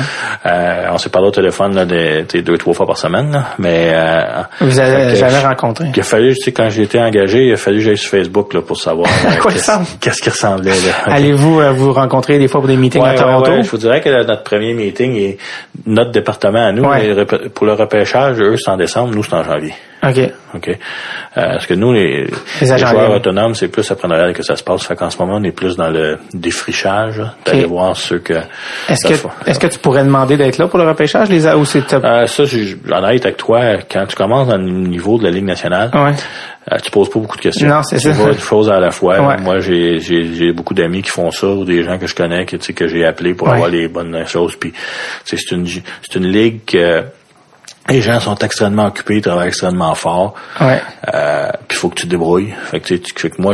Euh, 0.45 0.87
on 0.91 0.97
s'est 0.97 1.09
parlé 1.09 1.27
au 1.27 1.31
téléphone 1.31 1.75
là, 1.75 1.85
des, 1.85 2.23
deux, 2.41 2.57
trois 2.57 2.73
fois 2.73 2.87
par 2.87 2.97
semaine. 2.97 3.31
là. 3.31 3.43
Mais 3.59 3.91
euh, 3.93 4.21
Vous 4.61 4.79
avez 4.79 5.15
jamais 5.15 5.39
rencontré. 5.39 5.85
il 5.93 5.99
a 5.99 6.03
fallu, 6.03 6.33
tu 6.35 6.41
sais, 6.43 6.51
quand 6.51 6.69
j'ai 6.69 6.83
été 6.83 6.99
engagé, 7.01 7.45
il 7.47 7.53
a 7.53 7.57
fallu 7.57 7.77
que 7.77 7.83
j'aille 7.83 7.97
sur 7.97 8.11
Facebook 8.11 8.46
là, 8.53 8.61
pour 8.61 8.77
savoir 8.77 9.09
euh, 9.25 9.49
qu'est-ce 9.99 10.21
qui 10.21 10.29
ressemblait. 10.29 10.71
Allez-vous 11.05 11.59
euh, 11.59 11.71
vous 11.71 11.93
rencontrer 11.93 12.37
des 12.39 12.47
fois 12.47 12.61
pour 12.61 12.67
des 12.67 12.77
meetings 12.77 13.03
à 13.03 13.15
Toronto? 13.15 13.51
Je 13.61 13.69
vous 13.69 13.77
dirais 13.77 14.01
que 14.01 14.09
notre 14.25 14.43
premier 14.43 14.73
meeting 14.73 15.15
est 15.15 15.37
notre 15.85 16.11
département 16.11 16.67
à 16.67 16.71
nous. 16.71 16.83
Pour 17.53 17.65
le 17.65 17.73
repêchage, 17.73 18.39
eux, 18.39 18.55
c'est 18.57 18.71
en 18.71 18.77
décembre, 18.77 19.13
nous, 19.13 19.23
c'est 19.23 19.33
en 19.33 19.43
janvier. 19.43 19.73
OK. 20.09 20.31
OK. 20.55 20.69
Euh, 20.69 20.75
parce 21.33 21.67
que 21.67 21.73
nous, 21.73 21.93
les, 21.93 22.27
Les 22.61 22.77
joueurs 22.77 23.11
autonomes, 23.11 23.53
c'est 23.55 23.67
plus 23.67 23.89
après 23.91 24.07
Noël 24.07 24.33
que 24.33 24.43
ça 24.43 24.55
se 24.55 24.63
passe. 24.63 24.83
Fait 24.85 24.95
qu'en 24.95 25.09
ce 25.09 25.17
moment, 25.17 25.35
on 25.35 25.43
est 25.43 25.51
plus 25.51 25.75
dans 25.75 25.89
le 25.89 26.17
défrichage, 26.33 27.21
d'aller 27.45 27.63
OK. 27.65 27.69
voir 27.69 27.95
ceux 27.97 28.19
que... 28.19 28.33
Est-ce 28.89 29.05
que, 29.07 29.49
est-ce 29.49 29.59
que 29.59 29.67
tu 29.67 29.79
pourrais 29.79 30.03
demander 30.03 30.37
d'être 30.37 30.57
là 30.57 30.67
pour 30.67 30.79
le 30.79 30.87
repêchage, 30.87 31.29
les 31.29 31.45
ou 31.47 31.65
c'est? 31.65 31.93
Euh, 31.93 32.25
ça, 32.27 32.43
j'ai- 32.45 32.77
honnête 32.89 33.25
avec 33.25 33.37
toi, 33.37 33.77
quand 33.91 34.05
tu 34.07 34.15
commences 34.15 34.47
dans 34.47 34.57
le 34.57 34.63
niveau 34.63 35.17
de 35.17 35.23
la 35.23 35.31
Ligue 35.31 35.45
nationale, 35.45 35.91
Ouais. 35.93 36.13
Euh, 36.69 36.75
tu 36.83 36.91
poses 36.91 37.09
pas 37.09 37.19
beaucoup 37.19 37.37
de 37.37 37.41
questions. 37.41 37.65
Non, 37.69 37.81
c'est 37.81 37.95
tu 37.95 38.01
ça. 38.01 38.11
vas 38.11 38.31
une 38.33 38.39
chose 38.39 38.69
à 38.69 38.77
la 38.81 38.91
fois. 38.91 39.21
Ouais. 39.25 39.37
Moi, 39.37 39.59
j'ai, 39.61 40.51
beaucoup 40.51 40.73
d'amis 40.73 41.01
qui 41.01 41.09
font 41.11 41.31
ça 41.31 41.47
ou 41.47 41.63
des 41.63 41.81
gens 41.85 41.97
que 41.97 42.07
je 42.07 42.13
connais 42.15 42.45
que, 42.45 42.57
tu 42.57 42.65
sais, 42.65 42.73
que 42.73 42.87
j'ai 42.89 43.05
appelé 43.05 43.33
pour 43.35 43.47
Ouais. 43.47 43.53
avoir 43.53 43.69
les 43.69 43.87
bonnes 43.87 44.25
choses. 44.27 44.55
Puis, 44.57 44.73
tu 45.25 45.37
c'est 45.37 45.55
une, 45.55 45.65
c'est 45.65 46.15
une 46.15 46.27
ligue 46.27 46.65
que 46.65 47.03
les 47.89 48.01
gens 48.01 48.19
sont 48.19 48.35
extrêmement 48.39 48.87
occupés, 48.87 49.17
ils 49.17 49.21
travaillent 49.21 49.47
extrêmement 49.47 49.95
fort. 49.95 50.33
Ouais. 50.59 50.81
Euh, 51.13 51.49
puis 51.67 51.77
faut 51.77 51.89
que 51.89 51.95
tu 51.95 52.03
te 52.05 52.09
débrouilles. 52.09 52.53
Fait 52.71 52.79
que, 52.79 52.87
tu 52.87 52.95
sais, 52.97 53.01
tu- 53.01 53.13
fait 53.17 53.29
que 53.29 53.41
moi, 53.41 53.53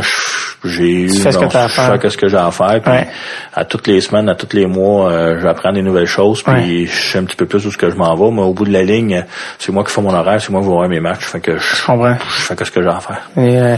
j'ai 0.64 0.90
eu, 0.90 1.08
fais 1.08 1.30
ce 1.32 1.38
que 1.38 1.44
je 1.44 2.08
ce 2.08 2.16
que 2.16 2.28
j'ai 2.28 2.36
à 2.36 2.50
faire. 2.50 2.80
Puis 2.82 2.92
Ouais. 2.92 3.06
à 3.54 3.64
toutes 3.64 3.86
les 3.86 4.00
semaines, 4.00 4.28
à 4.28 4.34
tous 4.34 4.54
les 4.56 4.66
mois, 4.66 5.10
euh, 5.10 5.38
j'apprends 5.40 5.72
des 5.72 5.82
nouvelles 5.82 6.06
choses. 6.06 6.42
Puis 6.42 6.52
Ouais. 6.82 6.86
je 6.86 7.12
sais 7.12 7.18
un 7.18 7.24
petit 7.24 7.36
peu 7.36 7.46
plus 7.46 7.64
où 7.66 7.70
ce 7.70 7.78
que 7.78 7.90
je 7.90 7.96
m'en 7.96 8.14
vais. 8.16 8.30
Mais 8.34 8.42
au 8.42 8.52
bout 8.52 8.64
de 8.64 8.72
la 8.72 8.82
ligne, 8.82 9.24
c'est 9.58 9.70
moi 9.72 9.84
qui 9.84 9.92
fais 9.92 10.00
mon 10.00 10.12
horaire, 10.14 10.40
c'est 10.40 10.50
moi 10.50 10.60
qui 10.60 10.66
vais 10.66 10.72
voir 10.72 10.88
mes 10.88 11.00
matchs. 11.00 11.24
Fait 11.26 11.40
que 11.40 11.56
je, 11.58 11.76
Je 11.76 11.84
comprends. 11.84 12.14
je 12.28 12.40
fais 12.42 12.56
que 12.56 12.64
ce 12.64 12.70
que 12.70 12.82
j'ai 12.82 12.88
à 12.88 13.00
faire. 13.00 13.20
Euh, 13.38 13.76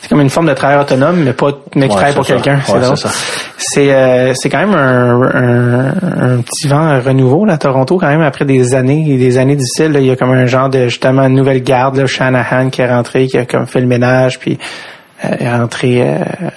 c'est 0.00 0.08
comme 0.08 0.20
une 0.20 0.30
forme 0.30 0.46
de 0.48 0.54
travail 0.54 0.78
autonome, 0.78 1.22
mais 1.24 1.32
pas 1.32 1.50
mais 1.74 1.88
qui 1.88 1.94
travaille 1.96 2.14
pour 2.14 2.24
quelqu'un. 2.26 2.60
C'est 2.64 2.80
c'est 2.82 2.96
ça. 2.96 3.10
C'est 3.58 3.92
euh, 3.92 4.32
c'est 4.34 4.48
quand 4.48 4.58
même 4.66 4.74
un, 4.74 5.22
un, 5.22 6.36
un 6.36 6.40
petit 6.42 6.68
vent 6.68 7.00
renouveau 7.00 7.44
là, 7.44 7.54
à 7.54 7.58
Toronto 7.58 7.98
quand 7.98 8.06
même 8.08 8.22
après 8.22 8.44
des 8.44 8.74
années 8.74 9.04
et 9.08 9.18
des 9.18 9.36
années 9.38 9.56
difficiles. 9.56 9.97
Là. 9.98 10.02
il 10.04 10.06
y 10.06 10.10
a 10.10 10.16
comme 10.16 10.30
un 10.30 10.46
genre 10.46 10.68
de 10.68 10.84
justement 10.88 11.22
une 11.26 11.34
nouvelle 11.34 11.62
garde, 11.62 11.96
là, 11.96 12.06
Shanahan 12.06 12.70
qui 12.70 12.80
est 12.82 12.88
rentré, 12.88 13.26
qui 13.26 13.38
a 13.38 13.44
comme 13.44 13.66
fait 13.66 13.80
le 13.80 13.86
ménage, 13.86 14.38
puis 14.38 14.58
euh, 15.24 15.28
est 15.40 15.50
rentré 15.50 16.00
euh, 16.00 16.14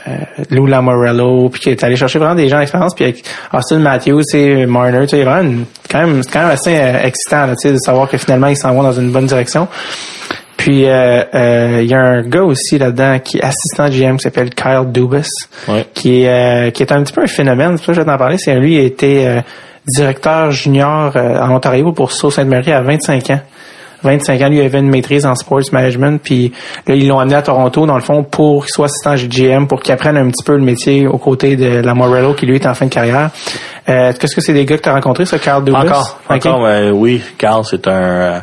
euh, 0.08 0.12
Lou 0.52 0.68
Lamorello, 0.68 1.50
puis 1.50 1.62
qui 1.62 1.70
est 1.72 1.84
allé 1.84 1.96
chercher 1.96 2.20
vraiment 2.20 2.36
des 2.36 2.48
gens 2.48 2.60
d'expérience, 2.60 2.94
puis 2.96 3.06
avec 3.06 3.24
Austin 3.54 3.80
Matthews, 3.80 4.22
et 4.36 4.66
Marner, 4.68 5.02
tu 5.02 5.08
sais, 5.10 5.20
il 5.20 5.26
vraiment 5.26 5.42
une- 5.50 5.66
quand 5.90 6.00
même 6.06 6.22
c'est 6.24 6.32
quand 6.32 6.42
même 6.42 6.52
assez 6.52 6.78
euh, 6.78 7.02
excitant 7.04 7.48
là, 7.48 7.56
tu 7.60 7.68
sais, 7.68 7.74
de 7.74 7.80
savoir 7.80 8.08
que 8.08 8.18
finalement 8.18 8.48
ils 8.48 8.58
s'en 8.58 8.74
vont 8.74 8.84
dans 8.84 8.94
une 8.94 9.12
bonne 9.12 9.26
direction. 9.26 9.68
Puis 10.58 10.86
euh, 10.86 11.24
euh, 11.34 11.80
il 11.82 11.90
y 11.90 11.94
a 11.96 12.00
un 12.00 12.22
gars 12.22 12.44
aussi 12.44 12.78
là-dedans 12.78 13.18
qui 13.18 13.38
est 13.40 13.44
assistant 13.44 13.90
GM 13.90 14.18
qui 14.18 14.22
s'appelle 14.24 14.52
Kyle 14.52 14.84
Dubas, 14.92 15.28
Ouais. 15.68 15.88
qui 15.96 16.22
est 16.22 16.30
euh, 16.30 16.70
qui 16.70 16.84
est 16.84 16.92
un 16.92 17.02
petit 17.02 17.14
peu 17.14 17.24
un 17.24 17.28
phénomène. 17.28 17.78
C'est 17.78 17.86
pour 17.86 17.86
ça 17.88 17.92
que 17.94 17.96
je 17.96 18.02
vais 18.02 18.06
t'en 18.12 18.18
parler. 18.20 18.38
C'est 18.38 18.54
lui 18.56 18.78
a 18.78 18.82
été 18.84 19.26
directeur 19.88 20.52
junior 20.52 21.12
euh, 21.16 21.40
en 21.40 21.52
Ontario 21.56 21.92
pour 21.92 22.12
Sault 22.12 22.32
Sainte 22.32 22.48
Marie 22.48 22.72
à 22.72 22.82
25 22.82 23.30
ans. 23.32 23.40
25 24.04 24.42
ans, 24.42 24.50
lui 24.50 24.58
il 24.58 24.62
avait 24.66 24.80
une 24.80 24.90
maîtrise 24.90 25.28
en 25.28 25.36
sports 25.36 25.62
management, 25.72 26.20
puis 26.24 26.52
là 26.88 26.96
ils 26.96 27.08
l'ont 27.08 27.20
amené 27.20 27.36
à 27.36 27.44
Toronto 27.44 27.86
dans 27.86 27.94
le 27.94 28.02
fond 28.02 28.24
pour 28.24 28.66
qu'il 28.66 28.74
soit 28.74 28.86
assistant 28.88 29.14
GM, 29.16 29.68
pour 29.68 29.80
qu'il 29.80 29.92
apprenne 29.94 30.18
un 30.18 30.28
petit 30.32 30.44
peu 30.44 30.54
le 30.54 30.64
métier 30.64 31.06
aux 31.06 31.20
côtés 31.20 31.56
de 31.56 31.82
la 31.86 31.94
Morello 31.94 32.34
qui 32.34 32.48
lui 32.48 32.56
est 32.56 32.66
en 32.66 32.74
fin 32.74 32.88
de 32.88 32.90
carrière. 32.92 33.30
Euh, 33.90 34.12
Qu'est-ce 34.20 34.36
que 34.36 34.42
c'est 34.42 34.54
des 34.54 34.66
gars 34.66 34.78
que 34.80 34.82
tu 34.82 34.90
as 34.90 34.94
rencontrés, 34.96 35.26
ça, 35.28 35.38
Carl 35.38 35.64
Dubas? 35.64 35.82
Encore, 35.82 36.20
encore, 36.30 36.68
oui, 36.96 37.22
Carl, 37.38 37.64
c'est 37.64 37.88
un, 37.88 37.92
euh, 37.92 38.40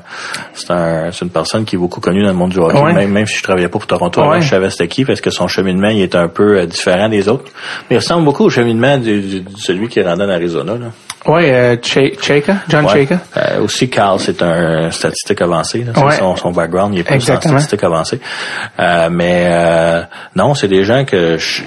c'est 0.54 0.70
un, 0.70 1.10
c'est 1.10 1.24
une 1.24 1.30
personne 1.32 1.64
qui 1.64 1.74
est 1.74 1.78
beaucoup 1.78 2.00
connue 2.00 2.22
dans 2.22 2.28
le 2.30 2.34
monde 2.36 2.50
du 2.50 2.58
hockey. 2.60 2.80
Ouais. 2.80 2.92
Même, 2.92 3.10
même 3.10 3.26
si 3.26 3.38
je 3.38 3.42
travaillais 3.42 3.66
pas 3.66 3.72
pour 3.80 3.86
Toronto, 3.88 4.20
avant, 4.20 4.30
Ouais. 4.34 4.40
je 4.40 4.48
savais 4.48 4.70
c'était 4.70 4.86
qui 4.86 5.04
parce 5.04 5.20
que 5.20 5.30
son 5.30 5.48
cheminement, 5.48 5.88
il 5.88 6.02
est 6.02 6.14
un 6.14 6.28
peu 6.28 6.58
euh, 6.60 6.66
différent 6.66 7.08
des 7.08 7.28
autres. 7.28 7.46
Mais 7.90 7.96
il 7.96 7.98
ressemble 7.98 8.24
beaucoup 8.24 8.44
au 8.44 8.50
cheminement 8.50 8.96
de 8.98 9.42
celui 9.56 9.88
qui 9.88 9.98
est 9.98 10.04
rendu 10.08 10.22
en 10.22 10.28
Arizona, 10.28 10.74
là. 10.74 10.86
Ouais, 11.26 11.52
euh, 11.52 11.76
Cheka, 11.82 12.56
John 12.68 12.86
Ouais. 12.86 12.92
Cheka. 12.92 13.18
Euh, 13.36 13.62
aussi, 13.62 13.90
Carl, 13.90 14.20
c'est 14.20 14.40
un 14.42 14.90
statistique 14.90 15.40
avancé. 15.42 15.84
Là. 15.84 15.92
Ouais. 16.04 16.16
Son, 16.16 16.36
son 16.36 16.52
background, 16.52 16.94
il 16.94 17.00
est 17.00 17.04
plus 17.04 17.30
en 17.30 17.40
statistique 17.40 17.82
avancée. 17.84 18.20
Euh, 18.78 19.08
mais 19.10 19.46
euh, 19.50 20.02
non, 20.36 20.54
c'est 20.54 20.68
des 20.68 20.84
gens 20.84 21.04
que 21.04 21.36
je, 21.36 21.62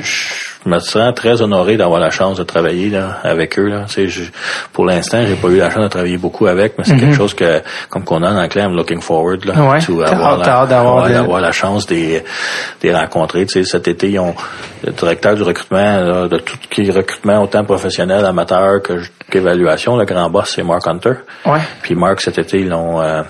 je 0.63 0.69
me 0.69 0.79
sens 0.79 1.13
très 1.15 1.41
honoré 1.41 1.75
d'avoir 1.77 1.99
la 1.99 2.09
chance 2.11 2.37
de 2.37 2.43
travailler 2.43 2.89
là, 2.89 3.17
avec 3.23 3.57
eux. 3.57 3.67
Là. 3.67 3.85
Tu 3.87 3.93
sais, 3.93 4.07
je- 4.07 4.29
pour 4.73 4.85
l'instant, 4.85 5.23
j'ai 5.25 5.35
pas 5.35 5.47
eu 5.47 5.57
la 5.57 5.69
chance 5.71 5.83
de 5.83 5.87
travailler 5.87 6.17
beaucoup 6.17 6.45
avec, 6.47 6.77
mais 6.77 6.83
c'est 6.83 6.97
quelque 6.97 7.15
chose 7.15 7.33
que, 7.33 7.61
comme 7.89 8.03
qu'on 8.03 8.21
a 8.21 8.29
en 8.31 8.37
anglais, 8.37 8.61
I'm 8.61 8.75
looking 8.75 9.01
forward 9.01 9.43
là, 9.45 9.53
Mhm. 9.55 9.69
Ouais. 9.69 10.05
avoir, 10.05 10.41
hâte 10.47 10.69
d'avoir 10.69 11.41
la 11.41 11.51
chance 11.51 11.87
de 11.87 12.21
les, 12.83 12.93
rencontrer. 12.93 13.45
Tu 13.45 13.63
sais, 13.63 13.63
cet 13.63 13.87
été, 13.87 14.09
ils 14.11 14.19
ont 14.19 14.35
le 14.85 14.91
directeur 14.91 15.35
du 15.35 15.43
recrutement, 15.43 15.99
là, 16.01 16.27
de 16.27 16.37
tout 16.37 16.57
qui 16.69 16.81
est 16.87 16.91
recrutement, 16.91 17.41
autant 17.41 17.63
professionnel, 17.63 18.23
amateur 18.25 18.81
que 18.81 19.01
qu'évaluation, 19.31 19.95
le 19.97 20.05
grand 20.05 20.29
boss, 20.29 20.53
c'est 20.55 20.63
Mark 20.63 20.85
Hunter. 20.87 21.13
Ouais. 21.45 21.59
Puis 21.81 21.95
Mark, 21.95 22.19
cet 22.21 22.37
été, 22.37 22.59
ils 22.59 22.69
l'ont 22.69 23.01
euh, 23.01 23.23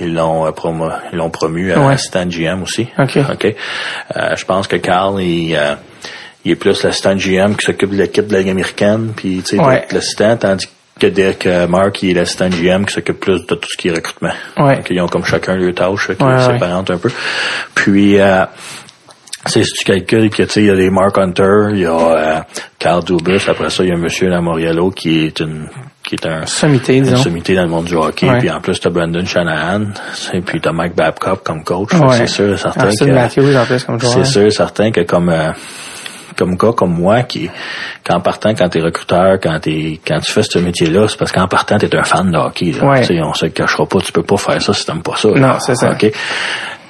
ils 0.00 0.12
l'ont 0.14 0.46
euh, 0.46 0.50
promu, 0.52 0.84
ils 1.12 1.16
l'ont 1.18 1.30
promu 1.30 1.72
à 1.72 1.80
Ouais. 1.80 1.94
assistant 1.94 2.26
GM 2.28 2.62
aussi. 2.62 2.88
OK. 2.98 3.16
Euh, 3.16 4.36
je 4.36 4.44
pense 4.44 4.66
que 4.66 4.76
Carl, 4.76 5.20
il, 5.22 5.56
euh, 5.56 5.74
il 6.44 6.52
est 6.52 6.56
plus 6.56 6.82
l'assistant 6.82 7.14
GM 7.16 7.54
qui 7.56 7.66
s'occupe 7.66 7.90
de 7.90 7.96
l'équipe 7.96 8.26
de 8.26 8.32
la 8.32 8.38
Ligue 8.40 8.50
américaine, 8.50 9.12
puis 9.16 9.42
tu 9.44 9.56
sais, 9.56 9.62
Ouais. 9.62 9.86
l'assistant, 9.92 10.36
tandis 10.36 10.68
que 11.00 11.06
Derek 11.06 11.46
euh, 11.46 11.66
Mark, 11.66 12.02
il 12.02 12.10
est 12.10 12.14
l'assistant 12.14 12.48
GM 12.48 12.84
qui 12.84 12.94
s'occupe 12.94 13.18
plus 13.20 13.40
de 13.46 13.54
tout 13.54 13.68
ce 13.70 13.76
qui 13.76 13.88
est 13.88 13.92
recrutement. 13.92 14.32
Ouais. 14.58 14.76
Donc, 14.76 14.86
ils 14.90 15.00
ont 15.00 15.08
comme 15.08 15.24
chacun 15.24 15.56
leur 15.56 15.74
tâche 15.74 16.08
qui 16.16 16.22
Ouais, 16.24 16.38
s'apparente 16.38 16.90
un 16.90 16.98
peu. 16.98 17.10
Puis 17.74 18.18
euh, 18.20 18.44
c'est 19.46 19.64
si 19.64 19.72
tu 19.72 19.84
calcules 19.84 20.30
que 20.30 20.42
tu 20.44 20.50
sais, 20.50 20.60
il 20.60 20.66
y 20.66 20.70
a 20.70 20.74
les 20.74 20.90
Mark 20.90 21.16
Hunter, 21.18 21.70
il 21.72 21.80
y 21.80 21.86
a 21.86 21.90
euh, 22.38 22.40
Carl 22.78 23.02
Dubus, 23.02 23.40
après 23.48 23.70
ça, 23.70 23.82
il 23.82 23.88
y 23.88 23.92
a 23.92 23.96
Monsieur 23.96 24.28
Lamoriello 24.28 24.90
qui 24.90 25.24
est 25.26 25.40
une 25.40 25.68
qui 26.04 26.16
est 26.16 26.26
un 26.26 26.44
Sommité, 26.46 26.96
une 26.96 27.04
disons. 27.04 27.16
sommité 27.16 27.54
dans 27.54 27.62
le 27.62 27.68
monde 27.68 27.84
du 27.86 27.94
hockey. 27.94 28.28
Ouais. 28.28 28.38
Puis 28.40 28.50
en 28.50 28.60
plus, 28.60 28.78
t'as 28.80 28.90
Brandon 28.90 29.24
Shanahan. 29.24 29.84
Et 30.34 30.40
puis 30.40 30.60
t'as 30.60 30.72
Mike 30.72 30.94
Babcock 30.96 31.42
comme 31.44 31.62
coach. 31.64 31.92
Ouais. 31.94 32.16
C'est 32.18 32.26
sûr 32.26 32.52
et 32.54 32.56
certain 32.56 32.88
que... 32.90 34.06
C'est 34.06 34.24
sûr 34.24 34.42
et 34.42 34.50
certain 34.50 34.90
que 34.90 35.00
comme... 35.02 35.32
comme 36.42 36.56
gars 36.56 36.72
comme 36.72 36.92
moi 36.94 37.22
qui 37.22 37.48
qu'en 38.04 38.20
partant 38.20 38.50
quand 38.54 38.68
t'es 38.68 38.80
recruteur 38.80 39.38
quand 39.40 39.60
t'es 39.60 40.00
quand 40.04 40.18
tu 40.18 40.32
fais 40.32 40.42
ce 40.42 40.58
métier 40.58 40.88
là 40.88 41.06
c'est 41.06 41.16
parce 41.16 41.30
qu'en 41.30 41.46
partant 41.46 41.78
t'es 41.78 41.94
un 41.96 42.02
fan 42.02 42.32
de 42.32 42.36
hockey 42.36 42.72
là. 42.72 42.84
Ouais. 42.84 43.00
Tu 43.02 43.14
sais, 43.14 43.22
on 43.22 43.32
se 43.32 43.44
le 43.44 43.52
cachera 43.52 43.86
pas 43.86 44.00
tu 44.00 44.10
peux 44.10 44.24
pas 44.24 44.36
faire 44.36 44.60
ça 44.60 44.72
si 44.72 44.84
t'aimes 44.84 45.02
pas 45.02 45.16
ça 45.16 45.28
là. 45.28 45.38
Non, 45.38 45.54
c'est 45.60 45.76
ça. 45.76 45.92
OK? 45.92 46.10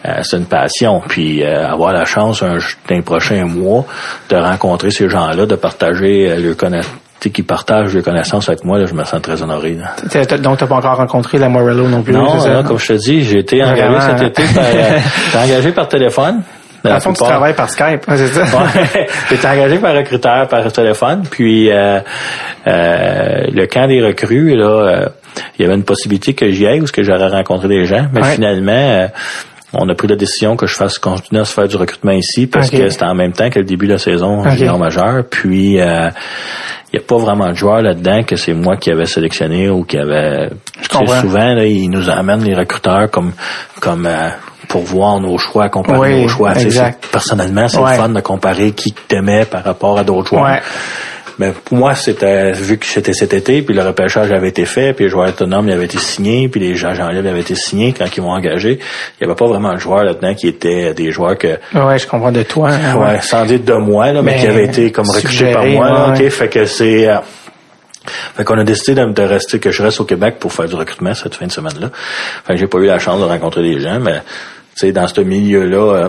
Euh, 0.04 0.20
c'est 0.22 0.36
une 0.38 0.46
passion 0.46 1.02
puis 1.06 1.44
euh, 1.44 1.68
avoir 1.68 1.92
la 1.92 2.06
chance 2.06 2.42
un, 2.42 2.56
dans 2.56 2.94
les 2.94 3.02
prochains 3.02 3.44
mois 3.44 3.84
de 4.30 4.36
rencontrer 4.36 4.90
ces 4.90 5.08
gens 5.08 5.28
là 5.28 5.44
de 5.44 5.54
partager 5.54 6.30
euh, 6.30 6.40
leur 6.40 6.56
connaissance 6.56 6.90
qui 7.30 7.42
partagent 7.42 7.92
des 7.92 8.02
connaissances 8.02 8.48
avec 8.48 8.64
moi, 8.64 8.78
là, 8.78 8.86
je 8.86 8.94
me 8.94 9.04
sens 9.04 9.22
très 9.22 9.40
honoré. 9.42 9.74
Là. 9.74 9.94
Donc, 10.38 10.58
t'as 10.58 10.66
pas 10.66 10.74
encore 10.76 10.96
rencontré 10.96 11.38
la 11.38 11.48
Morello 11.48 11.88
non 11.88 12.02
plus. 12.02 12.12
Non, 12.12 12.44
là, 12.44 12.62
comme 12.62 12.78
je 12.78 12.88
te 12.88 12.92
dis, 12.94 13.22
j'ai 13.22 13.38
été 13.38 13.62
engagé 13.62 14.00
cet 14.00 14.22
été 14.22 14.42
par, 14.54 14.64
euh, 14.64 15.44
engagé 15.44 15.72
par 15.72 15.88
téléphone? 15.88 16.42
Dans 16.84 16.90
La 16.90 17.00
fond, 17.00 17.12
tu 17.12 17.22
travailles 17.22 17.54
par 17.54 17.70
Skype, 17.70 18.02
c'est 18.08 18.26
ça? 18.28 18.42
Ouais. 18.42 19.06
J'étais 19.30 19.46
engagé 19.48 19.78
par 19.78 19.94
recruteur 19.94 20.48
par 20.48 20.72
téléphone. 20.72 21.22
Puis 21.30 21.70
euh, 21.70 22.00
euh, 22.66 23.44
le 23.52 23.66
camp 23.66 23.86
des 23.88 24.02
recrues, 24.02 24.56
là, 24.56 24.64
euh, 24.66 25.06
il 25.58 25.62
y 25.62 25.64
avait 25.64 25.74
une 25.76 25.84
possibilité 25.84 26.34
que 26.34 26.50
j'y 26.50 26.66
aille 26.66 26.80
ou 26.80 26.86
que 26.86 27.02
j'aurais 27.02 27.28
rencontré 27.28 27.68
des 27.68 27.84
gens. 27.84 28.06
Mais 28.12 28.20
Ouais. 28.22 28.34
finalement, 28.34 28.72
euh, 28.72 29.06
on 29.74 29.88
a 29.88 29.94
pris 29.94 30.06
la 30.08 30.16
décision 30.16 30.54
que 30.56 30.66
je 30.66 30.74
fasse 30.74 30.98
continuer 30.98 31.40
à 31.40 31.44
se 31.44 31.54
faire 31.54 31.66
du 31.66 31.76
recrutement 31.76 32.12
ici 32.12 32.46
parce 32.46 32.68
que 32.70 32.88
c'était 32.90 33.04
en 33.06 33.14
même 33.14 33.32
temps 33.32 33.48
que 33.48 33.58
le 33.58 33.64
début 33.64 33.86
de 33.86 33.92
la 33.92 33.98
saison 33.98 34.40
Ok. 34.42 34.50
junior 34.50 34.78
majeur. 34.78 35.24
Puis 35.30 35.80
euh, 35.80 36.10
il 36.92 36.98
n'y 36.98 37.04
a 37.04 37.06
pas 37.06 37.16
vraiment 37.16 37.48
de 37.48 37.54
joueurs 37.54 37.80
là-dedans 37.80 38.22
que 38.22 38.36
c'est 38.36 38.52
moi 38.52 38.76
qui 38.76 38.90
avais 38.90 39.06
sélectionné 39.06 39.70
ou 39.70 39.84
qui 39.84 39.96
avait. 39.96 40.50
Tu 40.50 40.82
sais, 40.82 40.88
comprends. 40.98 41.20
souvent, 41.22 41.54
là, 41.54 41.64
ils 41.64 41.88
nous 41.88 42.10
amènent 42.10 42.44
les 42.44 42.54
recruteurs 42.54 43.10
comme 43.10 43.32
comme 43.80 44.04
euh, 44.04 44.28
pour 44.72 44.82
voir 44.84 45.20
nos 45.20 45.36
choix, 45.36 45.68
comparer 45.68 46.14
Oui, 46.14 46.22
nos 46.22 46.28
choix. 46.28 46.54
Exact. 46.58 47.06
Personnellement, 47.12 47.68
c'est 47.68 47.76
Ouais. 47.78 47.90
le 47.90 47.96
fun 47.96 48.08
de 48.08 48.20
comparer 48.20 48.72
qui 48.72 48.92
t'aimait 48.92 49.44
par 49.44 49.62
rapport 49.62 49.98
à 49.98 50.02
d'autres 50.04 50.30
joueurs. 50.30 50.44
Ouais. 50.44 50.60
Mais 51.38 51.50
pour 51.64 51.76
moi, 51.76 51.94
c'était 51.94 52.52
vu 52.52 52.78
que 52.78 52.86
c'était 52.86 53.12
cet 53.12 53.32
été, 53.34 53.60
puis 53.62 53.74
le 53.74 53.82
repêchage 53.82 54.30
avait 54.32 54.48
été 54.48 54.64
fait, 54.64 54.92
puis 54.94 55.04
les 55.06 55.10
joueurs 55.10 55.28
autonomes 55.28 55.68
avaient 55.68 55.84
été 55.86 55.98
signés, 55.98 56.48
puis 56.48 56.60
les 56.60 56.84
agents 56.84 57.08
libres 57.08 57.28
avaient 57.28 57.40
été 57.40 57.54
signés 57.54 57.94
quand 57.96 58.06
ils 58.16 58.22
m'ont 58.22 58.32
engagé. 58.32 58.78
Il 59.20 59.24
n'y 59.26 59.30
avait 59.30 59.36
pas 59.38 59.46
vraiment 59.46 59.72
de 59.74 59.78
joueurs 59.78 60.04
là-dedans 60.04 60.34
qui 60.34 60.48
étaient 60.48 60.94
des 60.94 61.10
joueurs 61.10 61.36
que 61.36 61.58
Ouais, 61.74 61.98
je 61.98 62.06
comprends 62.06 62.32
de 62.32 62.42
toi. 62.42 62.70
hein, 62.70 62.96
ouais, 62.96 63.20
sans 63.22 63.44
dire 63.44 63.60
de 63.60 63.74
moi, 63.74 64.12
là, 64.12 64.22
mais, 64.22 64.32
Mais 64.34 64.40
qui 64.40 64.46
avaient 64.46 64.64
été 64.66 64.90
comme 64.92 65.08
recrutés 65.10 65.52
par 65.52 65.64
moi. 65.66 65.88
là, 65.90 66.10
ouais. 66.12 66.24
ok, 66.26 66.30
fait 66.30 66.48
que 66.48 66.64
c'est 66.66 67.08
euh, 67.08 67.16
fait 68.36 68.44
qu'on 68.44 68.58
a 68.58 68.64
décidé 68.64 69.00
de, 69.00 69.06
de 69.12 69.22
rester, 69.22 69.58
que 69.58 69.70
je 69.70 69.82
reste 69.82 70.00
au 70.00 70.04
Québec 70.04 70.36
pour 70.40 70.52
faire 70.52 70.66
du 70.66 70.74
recrutement 70.74 71.14
cette 71.14 71.34
fin 71.34 71.46
de 71.46 71.52
semaine-là. 71.52 71.88
Fait 72.46 72.54
que 72.54 72.58
j'ai 72.58 72.66
pas 72.66 72.78
eu 72.78 72.86
la 72.86 72.98
chance 72.98 73.18
de 73.20 73.24
rencontrer 73.24 73.62
des 73.62 73.80
gens, 73.80 74.00
mais 74.00 74.22
sais, 74.74 74.92
dans 74.92 75.06
ce 75.06 75.20
milieu-là, 75.20 75.94
euh, 75.94 76.08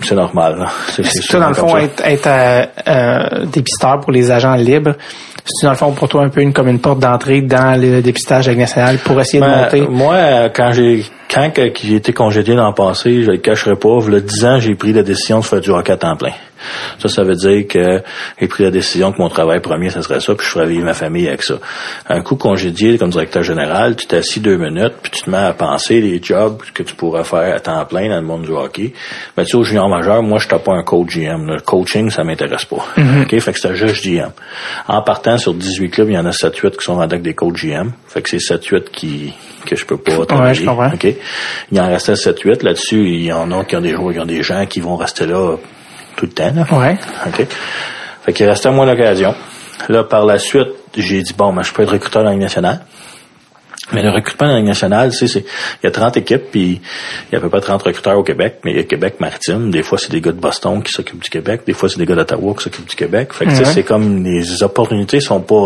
c'est 0.00 0.14
normal. 0.14 0.66
C'est 0.88 1.02
toi, 1.28 1.40
dans 1.40 1.48
le 1.48 1.54
fond, 1.54 1.68
ça. 1.68 1.82
être, 1.82 2.02
être 2.04 2.26
euh, 2.26 2.64
euh, 2.86 3.46
dépisteur 3.46 4.00
pour 4.00 4.12
les 4.12 4.30
agents 4.30 4.54
libres, 4.54 4.94
c'est 5.44 5.66
dans 5.66 5.72
le 5.72 5.76
fond 5.76 5.92
pour 5.92 6.08
toi 6.08 6.22
un 6.22 6.28
peu 6.28 6.40
une, 6.42 6.52
comme 6.52 6.68
une 6.68 6.78
porte 6.78 7.00
d'entrée 7.00 7.40
dans 7.40 7.80
le 7.80 8.02
dépistage 8.02 8.48
national 8.50 8.98
pour 8.98 9.20
essayer 9.20 9.40
de 9.40 9.46
Ben, 9.46 9.62
monter? 9.62 9.80
Moi, 9.88 10.14
euh, 10.14 10.48
quand 10.54 10.72
j'ai 10.72 11.04
quand 11.32 11.50
j'ai 11.54 11.94
été 11.94 12.12
congédié 12.12 12.54
dans 12.54 12.68
le 12.68 12.74
passé, 12.74 13.22
je 13.22 13.30
le 13.30 13.38
cacherai 13.38 13.76
pas, 13.76 13.98
le 14.06 14.20
10 14.20 14.44
ans, 14.44 14.60
j'ai 14.60 14.74
pris 14.74 14.92
la 14.92 15.02
décision 15.02 15.40
de 15.40 15.44
faire 15.44 15.60
du 15.60 15.70
hockey 15.70 15.92
à 15.92 15.96
temps 15.96 16.16
plein. 16.16 16.32
Ça, 16.98 17.08
ça 17.08 17.22
veut 17.22 17.34
dire 17.34 17.66
que 17.66 18.02
j'ai 18.40 18.48
pris 18.48 18.64
la 18.64 18.70
décision 18.70 19.12
que 19.12 19.18
mon 19.18 19.28
travail 19.28 19.60
premier, 19.60 19.90
ça 19.90 20.02
serait 20.02 20.20
ça, 20.20 20.34
puis 20.34 20.46
je 20.46 20.50
ferais 20.50 20.66
vivre 20.66 20.84
ma 20.84 20.94
famille 20.94 21.28
avec 21.28 21.42
ça. 21.42 21.54
Un 22.08 22.20
coup 22.22 22.36
congédié 22.36 22.98
comme 22.98 23.10
directeur 23.10 23.42
général, 23.42 23.96
tu 23.96 24.06
t'assis 24.06 24.40
deux 24.40 24.56
minutes, 24.56 24.94
puis 25.02 25.10
tu 25.10 25.22
te 25.22 25.30
mets 25.30 25.36
à 25.38 25.52
penser 25.52 26.00
les 26.00 26.20
jobs 26.22 26.62
que 26.74 26.82
tu 26.82 26.94
pourrais 26.94 27.24
faire 27.24 27.54
à 27.54 27.60
temps 27.60 27.84
plein 27.86 28.08
dans 28.08 28.16
le 28.16 28.26
monde 28.26 28.42
du 28.42 28.52
hockey. 28.52 28.92
Mais 29.36 29.44
tu 29.44 29.50
sais, 29.50 29.56
au 29.56 29.64
junior 29.64 29.88
majeur, 29.88 30.22
moi, 30.22 30.38
je 30.38 30.46
n'étais 30.46 30.58
pas 30.58 30.72
un 30.72 30.82
coach 30.82 31.16
GM. 31.16 31.46
Le 31.46 31.60
coaching, 31.60 32.10
ça 32.10 32.24
m'intéresse 32.24 32.64
pas. 32.64 32.84
OK? 33.22 33.38
Fait 33.40 33.52
que 33.52 33.58
c'était 33.58 33.76
juste 33.76 34.04
GM. 34.04 34.30
En 34.86 35.02
partant 35.02 35.38
sur 35.38 35.54
18 35.54 35.90
clubs, 35.90 36.10
il 36.10 36.14
y 36.14 36.18
en 36.18 36.26
a 36.26 36.30
7-8 36.30 36.76
qui 36.76 36.84
sont 36.84 37.00
avec 37.00 37.22
des 37.22 37.34
coachs 37.34 37.56
GM. 37.56 37.90
Fait 38.06 38.22
que 38.22 38.28
c'est 38.28 38.38
7-8 38.38 38.90
qui 38.90 39.32
que 39.64 39.76
je 39.76 39.84
peux 39.84 39.98
pas 39.98 40.24
travailler. 40.24 40.54
je 40.54 40.64
comprends. 40.64 40.92
OK? 40.92 41.06
Il 41.72 41.80
en 41.80 41.88
restait 41.88 42.14
7-8. 42.14 42.64
Là-dessus, 42.64 43.08
il 43.08 43.24
y 43.24 43.32
en 43.32 43.50
a 43.52 43.64
qui 43.64 43.76
ont 43.76 43.80
des 43.80 43.94
joueurs, 43.94 44.12
qui 44.12 44.20
ont 44.20 44.26
des 44.26 44.42
gens 44.42 44.66
qui 44.66 44.80
vont 44.80 44.96
rester 44.96 45.26
là 45.26 45.56
tout 46.18 46.26
le 46.26 46.32
temps. 46.32 46.52
Là. 46.54 46.66
Ouais. 46.76 46.98
OK? 47.26 47.46
Fait 48.24 48.32
qu'il 48.32 48.46
restait 48.46 48.68
à 48.68 48.72
moi 48.72 48.84
l'occasion. 48.84 49.34
Là, 49.88 50.04
par 50.04 50.26
la 50.26 50.38
suite, 50.38 50.68
j'ai 50.96 51.22
dit, 51.22 51.32
bon, 51.32 51.52
ben, 51.52 51.62
je 51.62 51.72
peux 51.72 51.82
être 51.84 51.92
recruteur 51.92 52.22
dans 52.22 52.28
la 52.28 52.34
Ligue 52.34 52.42
nationale. 52.42 52.80
Mais 53.92 54.02
le 54.02 54.10
recrutement 54.10 54.48
dans 54.48 54.52
la 54.54 54.58
Ligue 54.58 54.68
nationale, 54.68 55.10
tu 55.12 55.16
sais, 55.16 55.28
c'est, 55.28 55.40
il 55.82 55.84
y 55.84 55.86
a 55.86 55.90
30 55.90 56.16
équipes, 56.18 56.50
puis 56.50 56.80
il 57.28 57.32
y 57.32 57.36
a 57.36 57.38
à 57.38 57.40
peu 57.40 57.48
près 57.48 57.60
30 57.60 57.82
recruteurs 57.84 58.18
au 58.18 58.22
Québec, 58.24 58.58
mais 58.64 58.72
il 58.72 58.76
y 58.76 58.80
a 58.80 58.82
Québec 58.82 59.14
maritime. 59.20 59.70
Des 59.70 59.82
fois, 59.82 59.96
c'est 59.96 60.10
des 60.10 60.20
gars 60.20 60.32
de 60.32 60.40
Boston 60.40 60.82
qui 60.82 60.92
s'occupent 60.92 61.22
du 61.22 61.30
Québec. 61.30 61.62
Des 61.64 61.72
fois, 61.72 61.88
c'est 61.88 61.98
des 61.98 62.04
gars 62.04 62.16
d'Ottawa 62.16 62.54
qui 62.56 62.64
s'occupent 62.64 62.90
du 62.90 62.96
Québec. 62.96 63.32
Fait 63.32 63.46
que, 63.46 63.50
tu 63.50 63.56
sais, 63.56 63.64
Ouais. 63.64 63.72
c'est 63.72 63.84
comme, 63.84 64.24
les 64.24 64.62
opportunités 64.62 65.20
sont 65.20 65.40
pas 65.40 65.64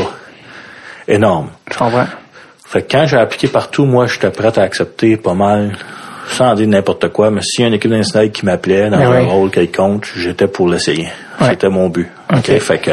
énormes. 1.09 1.51
Je 1.73 1.79
comprends. 1.79 2.07
Fait 2.66 2.83
que 2.83 2.93
quand 2.93 3.07
j'ai 3.07 3.16
appliqué 3.16 3.49
partout, 3.49 3.87
moi, 3.87 4.07
j'étais 4.07 4.31
prêt 4.31 4.57
à 4.57 4.62
accepter 4.62 5.16
pas 5.16 5.35
mal, 5.35 5.73
sans 6.28 6.55
dire 6.55 6.69
n'importe 6.69 7.09
quoi, 7.09 7.31
mais 7.31 7.40
s'il 7.43 7.62
y 7.62 7.65
a 7.65 7.69
une 7.69 7.74
équipe 7.74 7.90
nationale 7.90 8.31
qui 8.31 8.44
m'appelait 8.44 8.90
dans 8.90 8.99
Ben 8.99 9.12
un 9.12 9.24
rôle 9.24 9.51
quelconque, 9.51 10.07
j'étais 10.16 10.47
pour 10.47 10.69
l'essayer. 10.69 11.09
C'était 11.40 11.69
mon 11.69 11.89
but. 11.89 12.09
Ok. 12.32 12.39
OK? 12.39 12.59
Fait 12.61 12.78
que 12.78 12.90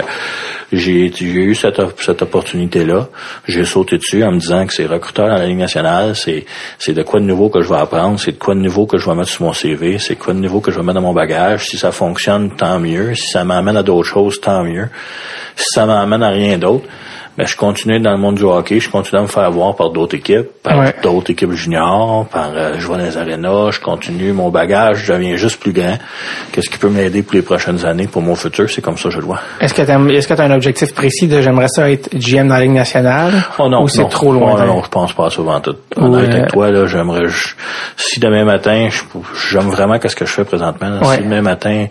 j'ai 0.71 1.11
eu 1.21 1.55
cette, 1.55 1.81
cette 1.99 2.21
opportunité-là. 2.21 3.07
J'ai 3.47 3.65
sauté 3.65 3.97
dessus 3.97 4.23
en 4.23 4.31
me 4.31 4.39
disant 4.39 4.65
que 4.65 4.73
c'est 4.73 4.85
recruteur 4.85 5.27
dans 5.27 5.35
la 5.35 5.45
Ligue 5.45 5.57
nationale, 5.57 6.15
c'est 6.15 6.45
c'est 6.77 6.93
de 6.93 7.03
quoi 7.03 7.19
de 7.19 7.25
nouveau 7.25 7.49
que 7.49 7.61
je 7.61 7.69
vais 7.69 7.79
apprendre, 7.79 8.19
c'est 8.19 8.33
de 8.33 8.37
quoi 8.37 8.55
de 8.55 8.59
nouveau 8.59 8.85
que 8.85 8.97
je 8.97 9.09
vais 9.09 9.15
mettre 9.15 9.29
sur 9.29 9.45
mon 9.45 9.53
CV, 9.53 9.99
c'est 9.99 10.15
quoi 10.15 10.33
de 10.33 10.39
nouveau 10.39 10.59
que 10.59 10.71
je 10.71 10.77
vais 10.77 10.83
mettre 10.83 10.95
dans 10.95 11.07
mon 11.07 11.13
bagage. 11.13 11.65
Si 11.65 11.77
ça 11.77 11.91
fonctionne, 11.91 12.51
tant 12.55 12.79
mieux. 12.79 13.15
Si 13.15 13.29
ça 13.29 13.43
m'amène 13.43 13.77
à 13.77 13.83
d'autres 13.83 14.07
choses, 14.07 14.39
tant 14.41 14.63
mieux. 14.63 14.89
Si 15.55 15.65
ça 15.73 15.85
m'amène 15.85 16.23
à 16.23 16.29
rien 16.29 16.57
d'autre, 16.57 16.85
ben, 17.37 17.47
je 17.47 17.55
continue 17.55 17.99
dans 17.99 18.11
le 18.11 18.17
monde 18.17 18.35
du 18.35 18.43
hockey, 18.43 18.79
je 18.79 18.89
continue 18.89 19.19
à 19.19 19.23
me 19.23 19.27
faire 19.27 19.49
voir 19.51 19.75
par 19.75 19.89
d'autres 19.91 20.15
équipes, 20.15 20.47
par 20.63 20.77
Ouais. 20.79 20.93
d'autres 21.01 21.31
équipes 21.31 21.51
juniors, 21.53 22.25
par 22.31 22.49
euh, 22.55 22.73
je 22.77 22.87
vais 22.87 22.97
dans 22.97 23.03
les 23.03 23.17
arénas, 23.17 23.71
je 23.71 23.79
continue 23.79 24.33
mon 24.33 24.49
bagage, 24.49 25.03
je 25.05 25.13
deviens 25.13 25.35
juste 25.37 25.59
plus 25.59 25.71
grand. 25.71 25.97
Qu'est-ce 26.51 26.69
qui 26.69 26.77
peut 26.77 26.89
m'aider 26.89 27.23
pour 27.23 27.35
les 27.35 27.41
prochaines 27.41 27.85
années, 27.85 28.07
pour 28.07 28.21
mon 28.21 28.35
futur, 28.35 28.69
c'est 28.69 28.81
comme 28.81 28.97
ça 28.97 29.05
que 29.09 29.15
je 29.15 29.19
le 29.19 29.25
vois. 29.25 29.39
Est-ce 29.61 29.73
que 29.73 29.81
tu 29.81 29.91
as 30.41 30.43
un 30.45 30.51
objectif 30.51 30.93
précis 30.93 31.27
de 31.27 31.41
j'aimerais 31.41 31.67
ça 31.69 31.89
être 31.89 32.09
GM 32.13 32.47
dans 32.47 32.55
la 32.55 32.61
Ligue 32.61 32.71
nationale? 32.71 33.31
Oh 33.57 33.69
non, 33.69 33.83
ou 33.83 33.87
c'est 33.87 34.07
trop 34.09 34.33
loin? 34.33 34.53
Oh 34.55 34.59
non, 34.59 34.65
non, 34.65 34.83
je 34.83 34.89
pense 34.89 35.13
pas 35.13 35.29
souvent 35.29 35.59
tout. 35.61 35.75
Honnête 35.95 36.27
Ouais. 36.29 36.33
avec 36.39 36.51
toi, 36.51 36.71
là, 36.71 36.85
j'aimerais, 36.87 37.27
si 37.95 38.19
demain 38.19 38.43
matin, 38.43 38.89
j'aime 39.51 39.69
vraiment 39.69 39.97
qu'est-ce 39.99 40.15
que 40.15 40.25
je 40.25 40.31
fais 40.31 40.45
présentement. 40.45 40.89
là. 40.89 41.07
Ouais. 41.07 41.15
Si 41.17 41.23
demain 41.23 41.41
matin, 41.41 41.85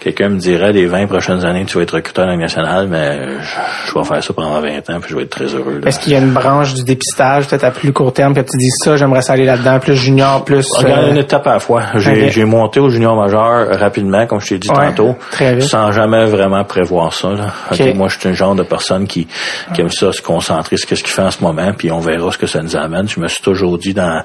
quelqu'un 0.00 0.28
me 0.28 0.38
dirait 0.38 0.72
les 0.72 0.86
20 0.86 1.06
prochaines 1.06 1.44
années, 1.44 1.64
tu 1.64 1.76
vas 1.76 1.82
être 1.82 1.94
recruteur 1.94 2.24
dans 2.24 2.30
la 2.30 2.36
Ligue 2.36 2.42
nationale, 2.42 2.86
mais 2.88 3.38
je, 3.40 3.90
je 3.92 3.98
vais 3.98 4.04
faire 4.04 4.22
ça 4.22 4.32
pendant 4.32 4.60
20 4.60 4.90
ans, 4.90 4.91
puis 5.00 5.10
je 5.10 5.16
vais 5.16 5.22
être 5.22 5.30
très 5.30 5.46
heureux. 5.46 5.80
Est-ce 5.86 6.00
qu'il 6.00 6.12
y 6.12 6.16
a 6.16 6.18
une 6.18 6.32
branche 6.32 6.74
du 6.74 6.84
dépistage, 6.84 7.46
peut-être 7.48 7.64
à 7.64 7.70
plus 7.70 7.92
court 7.92 8.12
terme, 8.12 8.34
que 8.34 8.40
tu 8.40 8.56
dis 8.58 8.70
ça, 8.70 8.96
j'aimerais 8.96 9.22
ça 9.22 9.34
aller 9.34 9.44
là-dedans, 9.44 9.78
plus 9.78 9.96
junior, 9.96 10.44
plus... 10.44 10.68
Regarde 10.72 11.04
euh, 11.04 11.10
une 11.10 11.18
étape 11.18 11.46
à 11.46 11.54
la 11.54 11.58
fois. 11.60 11.82
J'ai 11.96 12.44
monté 12.44 12.80
au 12.80 12.88
junior 12.88 13.16
majeur 13.16 13.78
rapidement, 13.78 14.26
comme 14.26 14.40
je 14.40 14.48
t'ai 14.48 14.58
dit 14.58 14.70
Ouais, 14.70 14.88
tantôt, 14.88 15.16
très 15.30 15.54
vite. 15.54 15.64
sans 15.64 15.92
jamais 15.92 16.24
vraiment 16.24 16.64
prévoir 16.64 17.12
ça. 17.12 17.30
Là. 17.30 17.52
Moi, 17.94 18.08
je 18.08 18.18
suis 18.18 18.28
un 18.28 18.32
genre 18.32 18.54
de 18.54 18.62
personne 18.62 19.06
qui, 19.06 19.26
qui 19.74 19.80
aime 19.80 19.90
ça, 19.90 20.12
se 20.12 20.22
concentrer 20.22 20.76
sur 20.76 20.88
ce 20.88 21.02
qu'il 21.02 21.12
fait 21.12 21.22
en 21.22 21.30
ce 21.30 21.42
moment, 21.42 21.72
puis 21.76 21.90
on 21.90 22.00
verra 22.00 22.30
ce 22.32 22.38
que 22.38 22.46
ça 22.46 22.62
nous 22.62 22.76
amène. 22.76 23.08
Je 23.08 23.20
me 23.20 23.28
suis 23.28 23.42
toujours 23.42 23.78
dit 23.78 23.94
dans... 23.94 24.22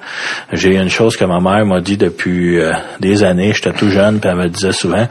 J'ai 0.53 0.75
une 0.75 0.89
chose 0.89 1.15
que 1.17 1.25
ma 1.25 1.39
mère 1.39 1.65
m'a 1.65 1.81
dit 1.81 1.97
depuis 1.97 2.59
euh, 2.59 2.71
des 2.99 3.23
années, 3.23 3.53
j'étais 3.53 3.73
tout 3.73 3.89
jeune, 3.89 4.19
puis 4.19 4.29
elle 4.29 4.37
me 4.37 4.47
disait 4.47 4.71
souvent, 4.71 5.07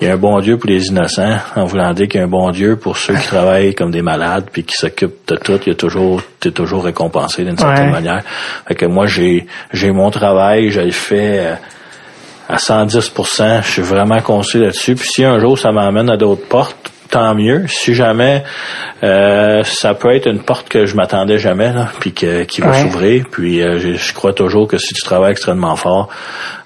il 0.00 0.06
y 0.06 0.10
a 0.10 0.14
un 0.14 0.16
bon 0.16 0.40
Dieu 0.40 0.56
pour 0.56 0.68
les 0.68 0.86
innocents, 0.88 1.36
en 1.56 1.64
voulant 1.64 1.92
dire 1.92 2.08
qu'il 2.08 2.20
y 2.20 2.22
a 2.22 2.26
un 2.26 2.30
bon 2.30 2.50
Dieu 2.50 2.76
pour 2.76 2.96
ceux 2.96 3.14
qui 3.14 3.26
travaillent 3.26 3.74
comme 3.74 3.90
des 3.90 4.02
malades, 4.02 4.46
puis 4.52 4.64
qui 4.64 4.76
s'occupent 4.80 5.26
de 5.28 5.36
tout. 5.36 5.58
Il 5.66 5.68
y 5.68 5.72
a 5.72 5.74
toujours, 5.74 6.22
t'es 6.40 6.50
toujours 6.50 6.84
récompensé 6.84 7.44
d'une 7.44 7.56
certaine 7.58 7.86
Ouais. 7.86 7.92
manière. 7.92 8.22
Fait 8.68 8.74
que 8.74 8.86
moi, 8.86 9.06
j'ai 9.06 9.46
j'ai 9.72 9.90
mon 9.92 10.10
travail, 10.10 10.70
je 10.70 10.80
le 10.80 10.90
fais... 10.90 11.38
euh, 11.38 11.54
à 12.48 12.56
110% 12.56 13.62
Je 13.62 13.70
suis 13.70 13.82
vraiment 13.82 14.20
conscient 14.22 14.58
là-dessus. 14.60 14.96
Puis 14.96 15.08
si 15.08 15.24
un 15.24 15.38
jour 15.38 15.56
ça 15.56 15.70
m'amène 15.70 16.10
à 16.10 16.16
d'autres 16.16 16.48
portes, 16.48 16.90
tant 17.08 17.32
mieux. 17.34 17.66
Si 17.68 17.94
jamais 17.94 18.42
euh, 19.04 19.62
ça 19.64 19.94
peut 19.94 20.12
être 20.14 20.26
une 20.26 20.42
porte 20.42 20.68
que 20.68 20.84
je 20.86 20.96
m'attendais 20.96 21.38
jamais, 21.38 21.72
là, 21.72 21.88
puis 22.00 22.12
que, 22.12 22.42
qui 22.44 22.60
va 22.60 22.70
Ouais. 22.70 22.82
s'ouvrir. 22.82 23.24
Puis 23.30 23.62
euh, 23.62 23.78
je, 23.78 23.92
je 23.94 24.14
crois 24.14 24.32
toujours 24.32 24.66
que 24.66 24.78
si 24.78 24.94
tu 24.94 25.02
travailles 25.02 25.30
extrêmement 25.32 25.76
fort, 25.76 26.08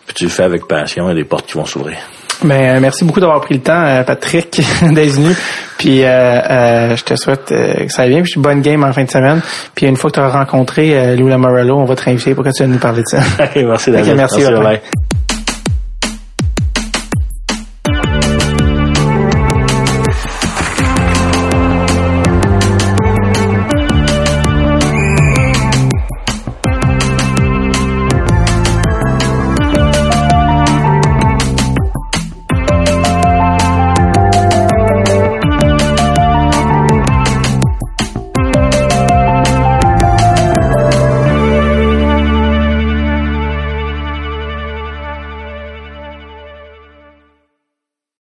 puis 0.06 0.14
tu 0.14 0.24
le 0.24 0.30
fais 0.30 0.44
avec 0.44 0.66
passion, 0.66 1.04
il 1.06 1.08
y 1.08 1.12
a 1.12 1.14
des 1.14 1.24
portes 1.24 1.46
qui 1.46 1.54
vont 1.58 1.66
s'ouvrir. 1.66 1.98
Ben, 2.42 2.76
euh, 2.76 2.80
merci 2.80 3.04
beaucoup 3.04 3.20
d'avoir 3.20 3.40
pris 3.40 3.54
le 3.54 3.60
temps, 3.60 3.84
euh, 3.84 4.02
Patrick, 4.02 4.60
d'être 4.82 5.10
venu. 5.10 5.34
Puis 5.78 6.04
euh, 6.04 6.08
euh, 6.08 6.96
je 6.96 7.04
te 7.04 7.16
souhaite 7.16 7.52
euh, 7.52 7.86
que 7.86 7.92
ça 7.92 8.02
aille 8.02 8.10
bien. 8.10 8.22
Puis 8.22 8.34
bonne 8.38 8.62
game 8.62 8.84
en 8.84 8.92
fin 8.92 9.04
de 9.04 9.10
semaine. 9.10 9.40
Puis 9.74 9.86
une 9.86 9.96
fois 9.96 10.10
que 10.10 10.14
tu 10.14 10.20
auras 10.20 10.38
rencontré 10.38 10.96
euh, 10.96 11.16
Lou 11.16 11.28
Lamorello, 11.28 11.76
on 11.76 11.84
va 11.84 11.96
te 11.96 12.02
réinviter 12.02 12.34
pour 12.34 12.44
que 12.44 12.50
tu 12.50 12.62
viennes 12.62 12.72
nous 12.72 12.78
parler 12.78 13.02
de 13.02 13.08
ça. 13.08 13.22
merci 13.56 13.90
David. 13.90 14.16
merci, 14.16 14.40
bye-bye. 14.40 14.62
bye. 14.62 14.80